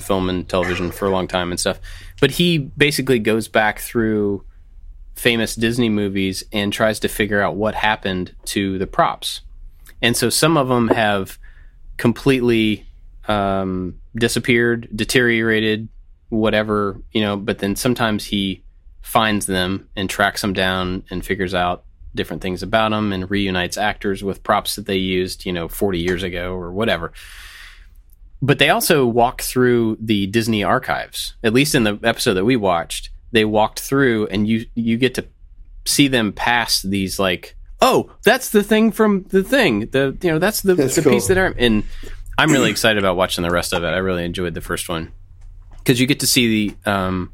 film 0.00 0.28
and 0.28 0.48
television 0.48 0.90
for 0.90 1.06
a 1.06 1.10
long 1.10 1.28
time 1.28 1.50
and 1.50 1.60
stuff. 1.60 1.78
But 2.20 2.32
he 2.32 2.58
basically 2.58 3.18
goes 3.18 3.48
back 3.48 3.78
through 3.78 4.44
famous 5.14 5.54
Disney 5.54 5.88
movies 5.88 6.42
and 6.52 6.72
tries 6.72 6.98
to 7.00 7.08
figure 7.08 7.40
out 7.40 7.54
what 7.54 7.74
happened 7.74 8.34
to 8.46 8.78
the 8.78 8.86
props. 8.86 9.42
And 10.02 10.16
so 10.16 10.28
some 10.28 10.56
of 10.56 10.68
them 10.68 10.88
have 10.88 11.38
completely 11.96 12.86
um, 13.28 14.00
disappeared, 14.16 14.88
deteriorated, 14.94 15.88
whatever, 16.28 17.00
you 17.12 17.20
know, 17.20 17.36
but 17.36 17.58
then 17.58 17.76
sometimes 17.76 18.24
he 18.24 18.62
finds 19.02 19.46
them 19.46 19.88
and 19.96 20.08
tracks 20.08 20.40
them 20.40 20.52
down 20.52 21.04
and 21.10 21.24
figures 21.24 21.54
out 21.54 21.84
different 22.14 22.42
things 22.42 22.62
about 22.62 22.90
them 22.90 23.12
and 23.12 23.30
reunites 23.30 23.76
actors 23.76 24.22
with 24.22 24.42
props 24.42 24.76
that 24.76 24.86
they 24.86 24.96
used, 24.96 25.44
you 25.44 25.52
know, 25.52 25.68
40 25.68 25.98
years 25.98 26.22
ago 26.22 26.54
or 26.54 26.72
whatever. 26.72 27.12
But 28.40 28.58
they 28.58 28.70
also 28.70 29.06
walk 29.06 29.42
through 29.42 29.98
the 30.00 30.26
Disney 30.26 30.62
archives, 30.62 31.34
at 31.42 31.52
least 31.52 31.74
in 31.74 31.84
the 31.84 31.98
episode 32.02 32.34
that 32.34 32.44
we 32.44 32.56
watched. 32.56 33.10
They 33.32 33.44
walked 33.44 33.80
through 33.80 34.28
and 34.28 34.46
you 34.46 34.66
you 34.74 34.96
get 34.96 35.14
to 35.14 35.26
see 35.84 36.08
them 36.08 36.32
pass 36.32 36.82
these 36.82 37.18
like 37.18 37.56
oh 37.80 38.10
that's 38.24 38.50
the 38.50 38.62
thing 38.62 38.90
from 38.90 39.24
the 39.24 39.42
thing 39.42 39.80
the 39.90 40.16
you 40.22 40.30
know 40.30 40.38
that's 40.38 40.62
the, 40.62 40.74
that's 40.74 40.96
the 40.96 41.02
cool. 41.02 41.12
piece 41.12 41.26
that 41.26 41.36
are 41.36 41.54
and 41.58 41.84
I'm 42.36 42.50
really 42.50 42.70
excited 42.70 42.98
about 42.98 43.16
watching 43.16 43.42
the 43.42 43.50
rest 43.50 43.72
of 43.72 43.84
it. 43.84 43.88
I 43.88 43.98
really 43.98 44.24
enjoyed 44.24 44.54
the 44.54 44.60
first 44.60 44.88
one 44.88 45.12
because 45.78 46.00
you 46.00 46.06
get 46.06 46.20
to 46.20 46.26
see 46.26 46.74
the 46.84 46.90
um, 46.90 47.32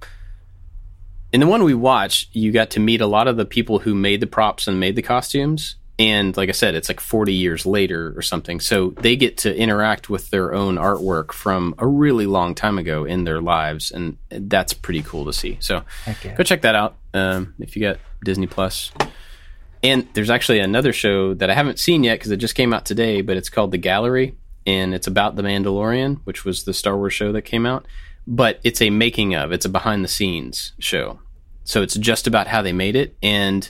in 1.33 1.41
the 1.41 1.47
one 1.47 1.63
we 1.63 1.75
watched, 1.75 2.35
you 2.35 2.51
got 2.51 2.71
to 2.71 2.81
meet 2.81 3.01
a 3.01 3.07
lot 3.07 3.29
of 3.29 3.37
the 3.37 3.45
people 3.45 3.81
who 3.81 3.95
made 3.95 4.21
the 4.21 4.27
props 4.27 4.67
and 4.67 4.81
made 4.81 4.97
the 4.97 5.03
costumes. 5.03 5.77
And 5.99 6.35
like 6.37 6.49
I 6.49 6.53
said, 6.53 6.75
it's 6.75 6.89
like 6.89 6.99
40 6.99 7.35
years 7.35 7.67
later 7.67 8.15
or 8.17 8.23
something. 8.23 8.59
So 8.59 8.91
they 9.01 9.17
get 9.17 9.37
to 9.39 9.55
interact 9.55 10.09
with 10.09 10.31
their 10.31 10.55
own 10.55 10.77
artwork 10.77 11.31
from 11.31 11.75
a 11.79 11.87
really 11.87 12.27
long 12.27 12.55
time 12.55 12.79
ago 12.79 13.05
in 13.05 13.25
their 13.25 13.41
lives. 13.41 13.91
And 13.91 14.17
that's 14.31 14.73
pretty 14.73 15.03
cool 15.03 15.27
to 15.27 15.33
see. 15.33 15.59
So 15.61 15.83
yeah. 16.07 16.35
go 16.35 16.43
check 16.43 16.63
that 16.63 16.75
out 16.75 16.97
um, 17.13 17.55
if 17.59 17.77
you 17.77 17.83
got 17.83 17.99
Disney 18.25 18.47
Plus. 18.47 18.91
And 19.83 20.09
there's 20.15 20.31
actually 20.31 20.61
another 20.61 20.93
show 20.93 21.35
that 21.35 21.51
I 21.51 21.55
haven't 21.55 21.79
seen 21.79 22.03
yet 22.03 22.19
because 22.19 22.31
it 22.31 22.39
just 22.39 22.55
came 22.55 22.73
out 22.73 22.87
today, 22.87 23.21
but 23.21 23.37
it's 23.37 23.51
called 23.51 23.71
The 23.71 23.79
Gallery. 23.79 24.35
And 24.67 24.95
it's 24.95 25.07
about 25.07 25.37
The 25.37 25.43
Mandalorian, 25.43 26.21
which 26.25 26.45
was 26.45 26.65
the 26.65 26.75
Star 26.75 26.97
Wars 26.97 27.13
show 27.13 27.33
that 27.33 27.43
came 27.43 27.67
out 27.67 27.87
but 28.27 28.61
it's 28.63 28.81
a 28.81 28.91
making 28.91 29.35
of, 29.35 29.53
it's 29.53 29.65
a 29.65 29.69
behind 29.69 30.05
the 30.05 30.09
scenes 30.09 30.73
show. 30.79 31.19
So 31.65 31.83
it's 31.83 31.97
just 31.97 32.27
about 32.27 32.47
how 32.47 32.63
they 32.63 32.73
made 32.73 32.97
it. 32.97 33.17
And 33.23 33.69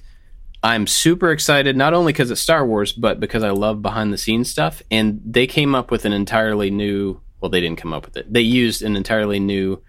I'm 0.63 0.87
super 0.87 1.33
excited, 1.33 1.77
not 1.77 1.95
only 1.95 2.13
because 2.13 2.31
it's 2.31 2.41
Star 2.41 2.67
Wars, 2.67 2.93
but 2.93 3.21
because 3.21 3.43
I 3.43 3.51
love 3.51 3.83
behind 3.83 4.13
the 4.13 4.19
scenes 4.19 4.51
stuff. 4.51 4.83
And 4.91 5.21
they 5.25 5.47
came 5.47 5.75
up 5.75 5.91
with 5.91 6.05
an 6.05 6.13
entirely 6.13 6.71
new, 6.71 7.21
well, 7.41 7.51
they 7.51 7.61
didn't 7.61 7.79
come 7.79 7.95
up 7.95 8.05
with 8.05 8.17
it. 8.19 8.33
They 8.33 8.43
used 8.43 8.83
an 8.83 8.97
entirely 8.97 9.41
new 9.41 9.83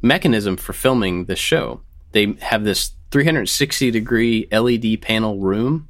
mechanism 0.00 0.56
for 0.56 0.72
filming 0.72 1.24
this 1.24 1.40
show. 1.40 1.80
They 2.12 2.36
have 2.40 2.62
this 2.62 2.92
360 3.10 3.90
degree 3.90 4.46
LED 4.52 5.02
panel 5.02 5.38
room 5.38 5.88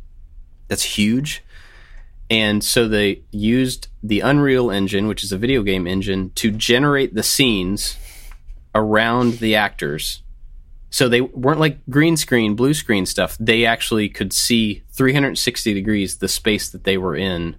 that's 0.68 0.82
huge 0.82 1.42
and 2.30 2.62
so 2.62 2.88
they 2.88 3.22
used 3.30 3.88
the 4.02 4.20
Unreal 4.20 4.70
Engine, 4.70 5.08
which 5.08 5.24
is 5.24 5.32
a 5.32 5.38
video 5.38 5.62
game 5.62 5.86
engine, 5.86 6.30
to 6.36 6.50
generate 6.50 7.14
the 7.14 7.22
scenes 7.22 7.96
around 8.74 9.38
the 9.38 9.54
actors. 9.54 10.22
So 10.90 11.08
they 11.08 11.20
weren't 11.20 11.60
like 11.60 11.78
green 11.88 12.16
screen, 12.16 12.54
blue 12.54 12.74
screen 12.74 13.06
stuff. 13.06 13.36
They 13.38 13.64
actually 13.64 14.08
could 14.08 14.32
see 14.32 14.82
360 14.92 15.74
degrees 15.74 16.16
the 16.16 16.28
space 16.28 16.70
that 16.70 16.84
they 16.84 16.98
were 16.98 17.16
in 17.16 17.56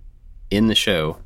in 0.51 0.67
the 0.67 0.75
show, 0.75 1.17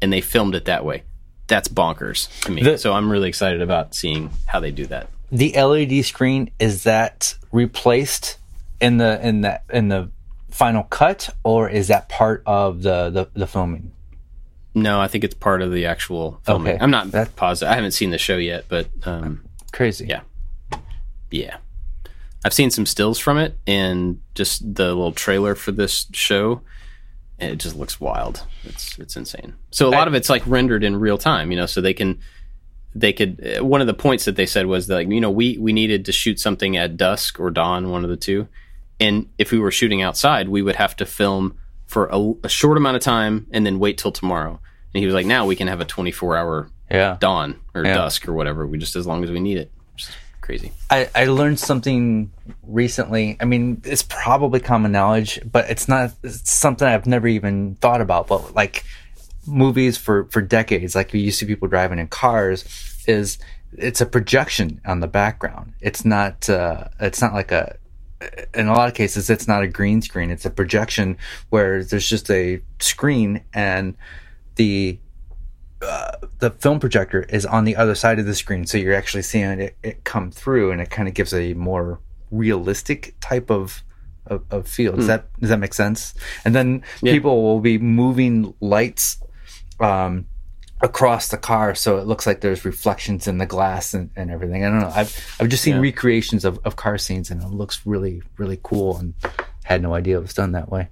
and 0.00 0.12
they 0.12 0.20
filmed 0.20 0.54
it 0.54 0.64
that 0.66 0.84
way. 0.84 1.02
That's 1.46 1.68
bonkers 1.68 2.28
to 2.42 2.52
me. 2.52 2.62
The, 2.62 2.78
so 2.78 2.94
I'm 2.94 3.10
really 3.10 3.28
excited 3.28 3.60
about 3.60 3.94
seeing 3.94 4.30
how 4.46 4.60
they 4.60 4.70
do 4.70 4.86
that. 4.86 5.08
The 5.30 5.52
LED 5.60 6.04
screen 6.04 6.50
is 6.58 6.84
that 6.84 7.34
replaced 7.52 8.38
in 8.80 8.96
the 8.98 9.26
in 9.26 9.42
that 9.42 9.64
in 9.70 9.88
the 9.88 10.10
final 10.54 10.84
cut, 10.84 11.30
or 11.42 11.68
is 11.68 11.88
that 11.88 12.08
part 12.08 12.42
of 12.46 12.82
the 12.82 13.10
the, 13.10 13.28
the 13.34 13.46
filming? 13.46 13.92
No, 14.74 15.00
I 15.00 15.08
think 15.08 15.24
it's 15.24 15.34
part 15.34 15.62
of 15.62 15.72
the 15.72 15.86
actual 15.86 16.40
filming. 16.44 16.74
Okay. 16.74 16.82
I'm 16.82 16.90
not 16.90 17.10
that, 17.12 17.36
positive. 17.36 17.72
I 17.72 17.74
haven't 17.74 17.92
seen 17.92 18.10
the 18.10 18.18
show 18.18 18.36
yet, 18.36 18.64
but 18.68 18.88
um, 19.04 19.44
crazy. 19.72 20.06
Yeah, 20.06 20.22
yeah. 21.30 21.58
I've 22.44 22.52
seen 22.52 22.70
some 22.70 22.86
stills 22.86 23.18
from 23.18 23.38
it 23.38 23.56
and 23.66 24.20
just 24.34 24.74
the 24.74 24.88
little 24.88 25.12
trailer 25.12 25.54
for 25.54 25.72
this 25.72 26.06
show. 26.12 26.60
And 27.38 27.50
it 27.50 27.56
just 27.56 27.74
looks 27.74 28.00
wild. 28.00 28.46
It's 28.62 28.98
it's 28.98 29.16
insane. 29.16 29.54
So 29.70 29.88
a 29.88 29.90
lot 29.90 30.06
I, 30.06 30.08
of 30.08 30.14
it's 30.14 30.30
like 30.30 30.46
rendered 30.46 30.84
in 30.84 30.96
real 30.96 31.18
time, 31.18 31.50
you 31.50 31.56
know, 31.56 31.66
so 31.66 31.80
they 31.80 31.94
can 31.94 32.20
they 32.94 33.12
could 33.12 33.60
one 33.60 33.80
of 33.80 33.88
the 33.88 33.94
points 33.94 34.24
that 34.26 34.36
they 34.36 34.46
said 34.46 34.66
was 34.66 34.86
that 34.86 34.94
like, 34.94 35.08
you 35.08 35.20
know, 35.20 35.30
we 35.30 35.58
we 35.58 35.72
needed 35.72 36.04
to 36.04 36.12
shoot 36.12 36.38
something 36.38 36.76
at 36.76 36.96
dusk 36.96 37.40
or 37.40 37.50
dawn, 37.50 37.90
one 37.90 38.04
of 38.04 38.10
the 38.10 38.16
two 38.16 38.46
and 39.00 39.28
if 39.38 39.52
we 39.52 39.58
were 39.58 39.70
shooting 39.70 40.02
outside, 40.02 40.48
we 40.48 40.62
would 40.62 40.76
have 40.76 40.96
to 40.96 41.06
film 41.06 41.58
for 41.86 42.06
a, 42.06 42.32
a 42.44 42.48
short 42.48 42.76
amount 42.76 42.96
of 42.96 43.02
time 43.02 43.46
and 43.50 43.66
then 43.66 43.78
wait 43.78 43.98
till 43.98 44.12
tomorrow. 44.12 44.60
And 44.94 45.00
he 45.00 45.06
was 45.06 45.14
like, 45.14 45.26
now 45.26 45.46
we 45.46 45.56
can 45.56 45.68
have 45.68 45.80
a 45.80 45.84
24 45.84 46.36
hour 46.36 46.70
yeah. 46.90 47.16
dawn 47.20 47.60
or 47.74 47.84
yeah. 47.84 47.94
dusk 47.94 48.28
or 48.28 48.32
whatever. 48.32 48.66
We 48.66 48.78
just 48.78 48.96
as 48.96 49.06
long 49.06 49.24
as 49.24 49.30
we 49.30 49.40
need 49.40 49.58
it. 49.58 49.72
crazy. 50.40 50.72
I, 50.90 51.08
I 51.14 51.24
learned 51.26 51.58
something 51.58 52.32
recently. 52.62 53.36
I 53.40 53.44
mean, 53.44 53.82
it's 53.84 54.02
probably 54.02 54.60
common 54.60 54.92
knowledge, 54.92 55.40
but 55.50 55.70
it's 55.70 55.88
not 55.88 56.12
it's 56.22 56.50
something 56.50 56.86
I've 56.86 57.06
never 57.06 57.26
even 57.28 57.76
thought 57.76 58.00
about. 58.00 58.28
But 58.28 58.54
like 58.54 58.84
movies 59.46 59.96
for 59.96 60.26
for 60.26 60.40
decades, 60.40 60.94
like 60.94 61.12
you 61.12 61.30
see 61.30 61.46
people 61.46 61.68
driving 61.68 61.98
in 61.98 62.08
cars, 62.08 62.64
is 63.06 63.38
it's 63.76 64.00
a 64.00 64.06
projection 64.06 64.80
on 64.86 65.00
the 65.00 65.08
background. 65.08 65.72
It's 65.80 66.04
not 66.04 66.48
uh, 66.48 66.88
it's 67.00 67.20
not 67.20 67.34
like 67.34 67.50
a 67.50 67.76
in 68.54 68.68
a 68.68 68.72
lot 68.72 68.88
of 68.88 68.94
cases 68.94 69.30
it's 69.30 69.48
not 69.48 69.62
a 69.62 69.68
green 69.68 70.02
screen 70.02 70.30
it's 70.30 70.44
a 70.44 70.50
projection 70.50 71.16
where 71.50 71.84
there's 71.84 72.08
just 72.08 72.30
a 72.30 72.60
screen 72.80 73.42
and 73.52 73.96
the 74.56 74.98
uh, 75.82 76.12
the 76.38 76.50
film 76.50 76.80
projector 76.80 77.24
is 77.24 77.44
on 77.44 77.64
the 77.64 77.76
other 77.76 77.94
side 77.94 78.18
of 78.18 78.26
the 78.26 78.34
screen 78.34 78.66
so 78.66 78.78
you're 78.78 78.94
actually 78.94 79.22
seeing 79.22 79.60
it, 79.60 79.76
it 79.82 80.04
come 80.04 80.30
through 80.30 80.70
and 80.70 80.80
it 80.80 80.90
kind 80.90 81.08
of 81.08 81.14
gives 81.14 81.34
a 81.34 81.52
more 81.54 82.00
realistic 82.30 83.14
type 83.20 83.50
of 83.50 83.82
of, 84.26 84.42
of 84.50 84.66
feel 84.66 84.92
does 84.92 85.04
mm. 85.04 85.08
that 85.08 85.40
does 85.40 85.50
that 85.50 85.58
make 85.58 85.74
sense 85.74 86.14
and 86.44 86.54
then 86.54 86.82
yeah. 87.02 87.12
people 87.12 87.42
will 87.42 87.60
be 87.60 87.76
moving 87.76 88.54
lights 88.60 89.18
um 89.80 90.26
across 90.84 91.28
the 91.28 91.38
car 91.38 91.74
so 91.74 91.96
it 91.96 92.06
looks 92.06 92.26
like 92.26 92.42
there's 92.42 92.66
reflections 92.66 93.26
in 93.26 93.38
the 93.38 93.46
glass 93.46 93.94
and, 93.94 94.10
and 94.16 94.30
everything. 94.30 94.66
I 94.66 94.68
don't 94.68 94.80
know. 94.80 94.92
I've 94.94 95.36
I've 95.40 95.48
just 95.48 95.62
seen 95.62 95.76
yeah. 95.76 95.80
recreations 95.80 96.44
of, 96.44 96.60
of 96.62 96.76
car 96.76 96.98
scenes 96.98 97.30
and 97.30 97.42
it 97.42 97.48
looks 97.48 97.86
really, 97.86 98.22
really 98.36 98.60
cool 98.62 98.98
and 98.98 99.14
had 99.64 99.80
no 99.80 99.94
idea 99.94 100.18
it 100.18 100.20
was 100.20 100.34
done 100.34 100.52
that 100.52 100.70
way. 100.70 100.90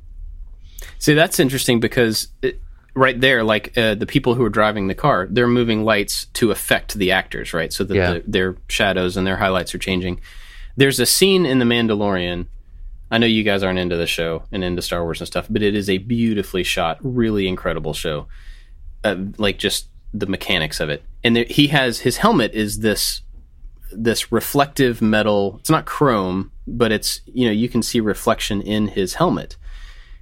See, 0.98 1.12
that's 1.12 1.38
interesting 1.38 1.78
because 1.78 2.28
it, 2.40 2.58
right 2.94 3.20
there, 3.20 3.44
like 3.44 3.76
uh, 3.76 3.94
the 3.94 4.06
people 4.06 4.34
who 4.34 4.42
are 4.44 4.50
driving 4.50 4.86
the 4.86 4.94
car, 4.94 5.28
they're 5.30 5.46
moving 5.46 5.84
lights 5.84 6.24
to 6.34 6.50
affect 6.50 6.94
the 6.94 7.12
actors, 7.12 7.52
right? 7.52 7.70
So 7.70 7.84
that 7.84 7.94
yeah. 7.94 8.12
the, 8.14 8.24
their 8.26 8.56
shadows 8.68 9.18
and 9.18 9.26
their 9.26 9.36
highlights 9.36 9.74
are 9.74 9.78
changing. 9.78 10.20
There's 10.74 11.00
a 11.00 11.06
scene 11.06 11.44
in 11.44 11.58
The 11.58 11.66
Mandalorian. 11.66 12.46
I 13.10 13.18
know 13.18 13.26
you 13.26 13.42
guys 13.42 13.62
aren't 13.62 13.78
into 13.78 13.98
the 13.98 14.06
show 14.06 14.44
and 14.50 14.64
into 14.64 14.80
Star 14.80 15.02
Wars 15.02 15.20
and 15.20 15.26
stuff, 15.26 15.48
but 15.50 15.62
it 15.62 15.74
is 15.74 15.90
a 15.90 15.98
beautifully 15.98 16.62
shot, 16.62 16.96
really 17.02 17.46
incredible 17.46 17.92
show 17.92 18.26
uh, 19.04 19.16
like 19.38 19.58
just 19.58 19.88
the 20.14 20.26
mechanics 20.26 20.80
of 20.80 20.90
it. 20.90 21.02
And 21.24 21.36
there, 21.36 21.46
he 21.48 21.68
has 21.68 22.00
his 22.00 22.18
helmet 22.18 22.52
is 22.52 22.80
this 22.80 23.22
this 23.90 24.32
reflective 24.32 25.02
metal. 25.02 25.56
It's 25.60 25.70
not 25.70 25.84
chrome, 25.84 26.50
but 26.66 26.92
it's 26.92 27.20
you 27.26 27.46
know 27.46 27.52
you 27.52 27.68
can 27.68 27.82
see 27.82 28.00
reflection 28.00 28.60
in 28.60 28.88
his 28.88 29.14
helmet. 29.14 29.56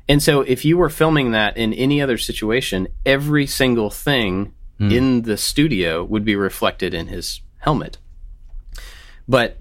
And 0.09 0.22
so 0.22 0.41
if 0.41 0.64
you 0.64 0.76
were 0.76 0.91
filming 0.91 1.31
that 1.31 1.57
in 1.57 1.72
any 1.72 2.03
other 2.03 2.18
situation, 2.18 2.89
every 3.07 3.47
single 3.47 3.91
thing 3.91 4.53
mm. 4.81 4.93
in 4.93 5.22
the 5.22 5.37
studio 5.37 6.03
would 6.03 6.24
be 6.24 6.35
reflected 6.35 6.95
in 6.95 7.07
his 7.07 7.41
helmet. 7.59 7.99
But 9.28 9.59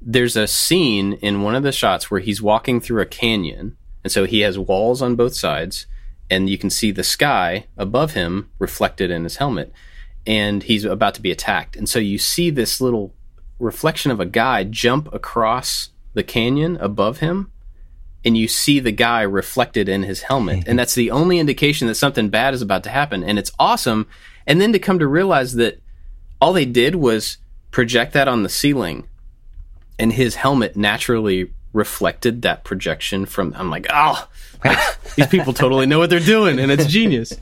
there's 0.00 0.36
a 0.36 0.48
scene 0.48 1.12
in 1.14 1.42
one 1.42 1.54
of 1.54 1.62
the 1.62 1.70
shots 1.70 2.10
where 2.10 2.20
he's 2.20 2.42
walking 2.42 2.80
through 2.80 3.00
a 3.00 3.06
canyon, 3.06 3.76
and 4.02 4.12
so 4.12 4.24
he 4.24 4.40
has 4.40 4.58
walls 4.58 5.00
on 5.00 5.14
both 5.14 5.36
sides, 5.36 5.86
and 6.32 6.48
you 6.48 6.56
can 6.56 6.70
see 6.70 6.90
the 6.90 7.04
sky 7.04 7.66
above 7.76 8.14
him 8.14 8.48
reflected 8.58 9.10
in 9.10 9.24
his 9.24 9.36
helmet, 9.36 9.72
and 10.26 10.62
he's 10.62 10.84
about 10.84 11.14
to 11.14 11.22
be 11.22 11.30
attacked, 11.30 11.76
and 11.76 11.88
so 11.88 11.98
you 11.98 12.18
see 12.18 12.50
this 12.50 12.80
little 12.80 13.14
reflection 13.58 14.10
of 14.10 14.20
a 14.20 14.26
guy 14.26 14.64
jump 14.64 15.12
across 15.12 15.90
the 16.14 16.22
canyon 16.22 16.76
above 16.80 17.18
him 17.18 17.52
and 18.24 18.36
you 18.36 18.46
see 18.46 18.78
the 18.78 18.92
guy 18.92 19.22
reflected 19.22 19.88
in 19.88 20.02
his 20.02 20.22
helmet. 20.22 20.64
And 20.68 20.78
that's 20.78 20.94
the 20.94 21.10
only 21.10 21.38
indication 21.38 21.88
that 21.88 21.96
something 21.96 22.28
bad 22.28 22.54
is 22.54 22.62
about 22.62 22.84
to 22.84 22.90
happen. 22.90 23.24
And 23.24 23.38
it's 23.38 23.52
awesome. 23.58 24.06
And 24.46 24.60
then 24.60 24.72
to 24.72 24.78
come 24.78 24.98
to 24.98 25.06
realize 25.06 25.54
that 25.54 25.80
all 26.40 26.52
they 26.52 26.64
did 26.64 26.96
was 26.96 27.38
project 27.70 28.12
that 28.12 28.28
on 28.28 28.42
the 28.42 28.48
ceiling 28.48 29.08
and 29.98 30.12
his 30.12 30.36
helmet 30.36 30.76
naturally 30.76 31.52
reflected 31.72 32.42
that 32.42 32.64
projection 32.64 33.24
from 33.26 33.54
i'm 33.56 33.70
like 33.70 33.86
oh 33.90 34.28
like, 34.64 34.78
these 35.16 35.26
people 35.26 35.52
totally 35.52 35.86
know 35.86 35.98
what 35.98 36.10
they're 36.10 36.20
doing 36.20 36.58
and 36.58 36.70
it's 36.70 36.86
genius. 36.86 37.32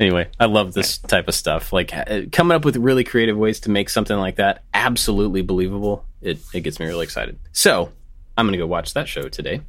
Anyway 0.00 0.28
i 0.40 0.46
love 0.46 0.72
this 0.74 0.98
type 0.98 1.28
of 1.28 1.34
stuff. 1.34 1.72
Like 1.72 1.94
uh, 1.96 2.22
coming 2.32 2.54
up 2.56 2.64
with 2.64 2.76
really 2.76 3.04
creative 3.04 3.36
ways 3.36 3.60
to 3.60 3.70
make 3.70 3.88
something 3.88 4.16
like 4.16 4.36
that 4.36 4.62
absolutely 4.74 5.42
believable 5.42 6.04
it, 6.20 6.38
it 6.52 6.60
gets 6.62 6.78
me 6.80 6.86
really 6.86 7.04
excited. 7.04 7.38
So 7.52 7.92
i'm 8.36 8.46
gonna 8.46 8.58
go 8.58 8.66
watch 8.66 8.94
that 8.94 9.06
show 9.08 9.28
today. 9.28 9.60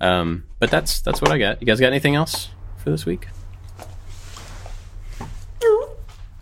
Um, 0.00 0.44
but 0.58 0.70
that's 0.70 1.00
that's 1.00 1.20
what 1.20 1.30
i 1.32 1.38
got. 1.38 1.60
You 1.60 1.66
guys 1.66 1.80
got 1.80 1.88
anything 1.88 2.14
else 2.14 2.48
for 2.78 2.90
this 2.90 3.04
week? 3.04 3.26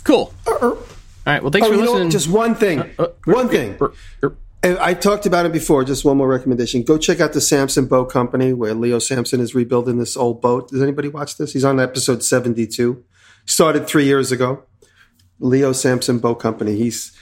Cool. 0.05 0.33
All 0.47 0.77
right 1.27 1.43
well 1.43 1.51
thanks 1.51 1.67
Oh, 1.67 1.71
for 1.71 1.77
you 1.77 1.83
know 1.85 1.93
listening? 1.93 2.11
Just 2.11 2.29
one 2.29 2.55
thing. 2.55 2.81
Uh, 2.81 3.03
uh, 3.03 3.09
one 3.25 3.49
thing. 3.49 3.77
And 4.23 4.37
I 4.63 4.95
talked 4.95 5.25
about 5.25 5.47
it 5.47 5.53
before. 5.53 5.85
Just 5.85 6.05
one 6.05 6.17
more 6.17 6.27
recommendation. 6.27 6.83
Go 6.83 6.99
check 6.99 7.21
out 7.21 7.33
the 7.33 7.41
Sampson 7.41 7.87
Boat 7.87 8.11
Company 8.11 8.53
where 8.53 8.75
Leo 8.75 8.99
Sampson 8.99 9.41
is 9.41 9.55
rebuilding 9.55 9.99
this 9.99 10.17
old 10.17 10.43
boat. 10.43 10.71
Does 10.71 10.83
anybody 10.83 11.09
watch 11.09 11.37
this? 11.37 11.53
He's 11.53 11.65
on 11.65 11.79
episode 11.79 12.25
72. 12.25 13.05
Started 13.47 13.87
three 13.87 14.05
years 14.05 14.33
ago. 14.33 14.65
Leo 15.39 15.73
Sampson 15.73 16.19
Boat 16.19 16.41
Company. 16.41 16.77
He's 16.77 17.17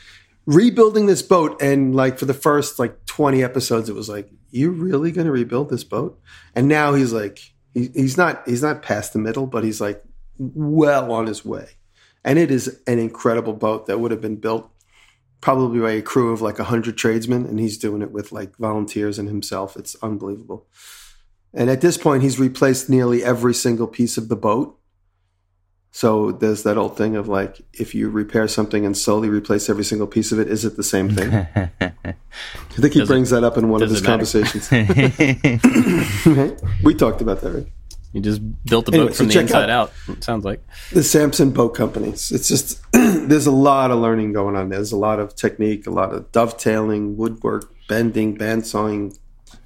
rebuilding 0.47 1.07
this 1.07 1.21
boat. 1.21 1.61
And 1.61 1.95
like 1.95 2.19
for 2.19 2.25
the 2.25 2.33
first 2.33 2.79
like 2.79 3.05
20 3.05 3.45
episodes, 3.45 3.91
it 3.91 3.95
was 3.95 4.09
like, 4.09 4.31
you 4.51 4.71
really 4.71 5.13
going 5.13 5.27
to 5.27 5.33
rebuild 5.33 5.69
this 5.69 5.85
boat? 5.85 6.19
And 6.55 6.69
now 6.69 6.95
he's 6.95 7.13
like, 7.13 7.39
he, 7.75 7.91
he's 7.93 8.17
not, 8.17 8.49
he's 8.49 8.63
not 8.63 8.81
past 8.81 9.13
the 9.13 9.19
middle, 9.19 9.47
but 9.47 9.63
he's 9.63 9.81
like 9.81 10.03
well 10.39 11.13
on 11.13 11.27
his 11.27 11.45
way. 11.45 11.69
And 12.25 12.39
it 12.39 12.51
is 12.51 12.81
an 12.87 12.99
incredible 12.99 13.53
boat 13.53 13.87
that 13.87 14.01
would 14.01 14.11
have 14.11 14.23
been 14.23 14.37
built 14.37 14.71
probably 15.41 15.81
by 15.81 15.93
a 15.93 16.03
crew 16.03 16.33
of 16.33 16.43
like 16.43 16.59
100 16.59 16.97
tradesmen 16.97 17.47
and 17.47 17.61
he's 17.61 17.79
doing 17.79 18.03
it 18.03 18.11
with 18.11 18.33
like 18.33 18.57
volunteers 18.57 19.19
and 19.19 19.29
himself. 19.29 19.77
It's 19.77 19.95
unbelievable. 20.03 20.67
And 21.55 21.71
at 21.71 21.81
this 21.81 21.97
point 21.97 22.23
he's 22.23 22.39
replaced 22.39 22.91
nearly 22.91 23.23
every 23.23 23.55
single 23.55 23.87
piece 23.87 24.19
of 24.19 24.29
the 24.29 24.37
boat. 24.37 24.79
So 25.93 26.33
there's 26.33 26.63
that 26.65 26.77
old 26.77 26.99
thing 26.99 27.17
of 27.17 27.29
like 27.29 27.63
if 27.73 27.95
you 27.95 28.11
repair 28.11 28.47
something 28.49 28.85
and 28.85 28.97
slowly 28.97 29.31
replace 29.31 29.71
every 29.71 29.85
single 29.85 30.07
piece 30.07 30.31
of 30.33 30.39
it 30.39 30.49
is 30.49 30.65
it 30.65 30.77
the 30.77 30.83
same 30.83 31.09
thing? 31.11 31.33
I 31.33 32.15
think 32.75 32.93
he 32.93 33.01
Does 33.01 33.09
it- 33.09 33.13
brings 33.13 33.31
that 33.31 33.45
up 33.45 33.57
in 33.57 33.71
one 33.71 33.83
of 33.83 33.89
his 33.89 34.03
conversations. 34.03 34.69
We 36.83 36.95
talked 36.95 37.23
about 37.23 37.41
that 37.41 37.53
right 37.53 37.67
You 38.17 38.23
just 38.23 38.41
built 38.65 38.87
the 38.87 38.93
Anyway, 38.93 39.09
boat 39.09 39.15
so 39.15 39.25
from 39.25 39.29
the 39.29 39.41
inside 39.41 39.69
out- 39.69 39.91
out. 39.91 39.93
It 40.17 40.25
sounds 40.25 40.47
like. 40.47 40.67
the 40.91 41.03
Sampson 41.03 41.51
boat 41.51 41.75
companies. 41.75 42.33
It's 42.33 42.49
just 42.49 42.81
there's 42.93 43.47
a 43.47 43.51
lot 43.51 43.91
of 43.91 43.99
learning 43.99 44.33
going 44.33 44.57
on. 44.57 44.71
There's 44.71 44.91
a 44.91 44.97
lot 44.97 45.21
of 45.21 45.35
technique, 45.37 45.87
a 45.87 45.91
lot 45.91 46.15
of 46.15 46.33
dovetailing, 46.33 47.19
woodwork, 47.19 47.71
bending, 47.89 48.39
bandsawing, 48.39 49.19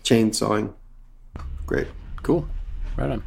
chainsawing. 0.03 0.72
Great. 1.64 1.86
Cool. 2.24 2.48
Right 2.96 3.11
on. 3.11 3.22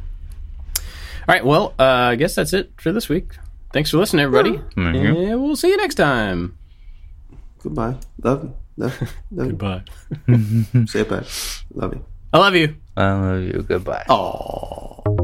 All 0.76 0.82
right. 1.28 1.44
Well, 1.46 1.72
uh, 1.78 1.84
I 2.12 2.16
guess 2.16 2.34
that's 2.34 2.52
it 2.52 2.72
for 2.76 2.92
this 2.92 3.08
week. 3.08 3.32
Thanks 3.72 3.90
for 3.90 3.96
listening, 3.96 4.24
everybody. 4.26 4.58
Mhm. 4.76 5.30
And 5.32 5.42
we'll 5.42 5.56
see 5.56 5.68
you 5.70 5.78
next 5.78 5.94
time. 5.94 6.58
Goodbye. 7.62 7.96
Love 8.22 8.44
you. 8.44 8.54
Love 8.76 9.00
you. 9.00 9.06
Love. 9.32 9.48
Goodbye. 9.48 9.82
Say 10.86 11.00
it 11.00 11.08
back. 11.08 11.24
Love 11.72 11.94
you. 11.94 12.04
I 12.34 12.38
love 12.38 12.56
you. 12.56 12.74
I 12.96 13.12
love 13.12 13.42
you. 13.44 13.62
Goodbye. 13.62 14.06
Oh. 14.08 15.23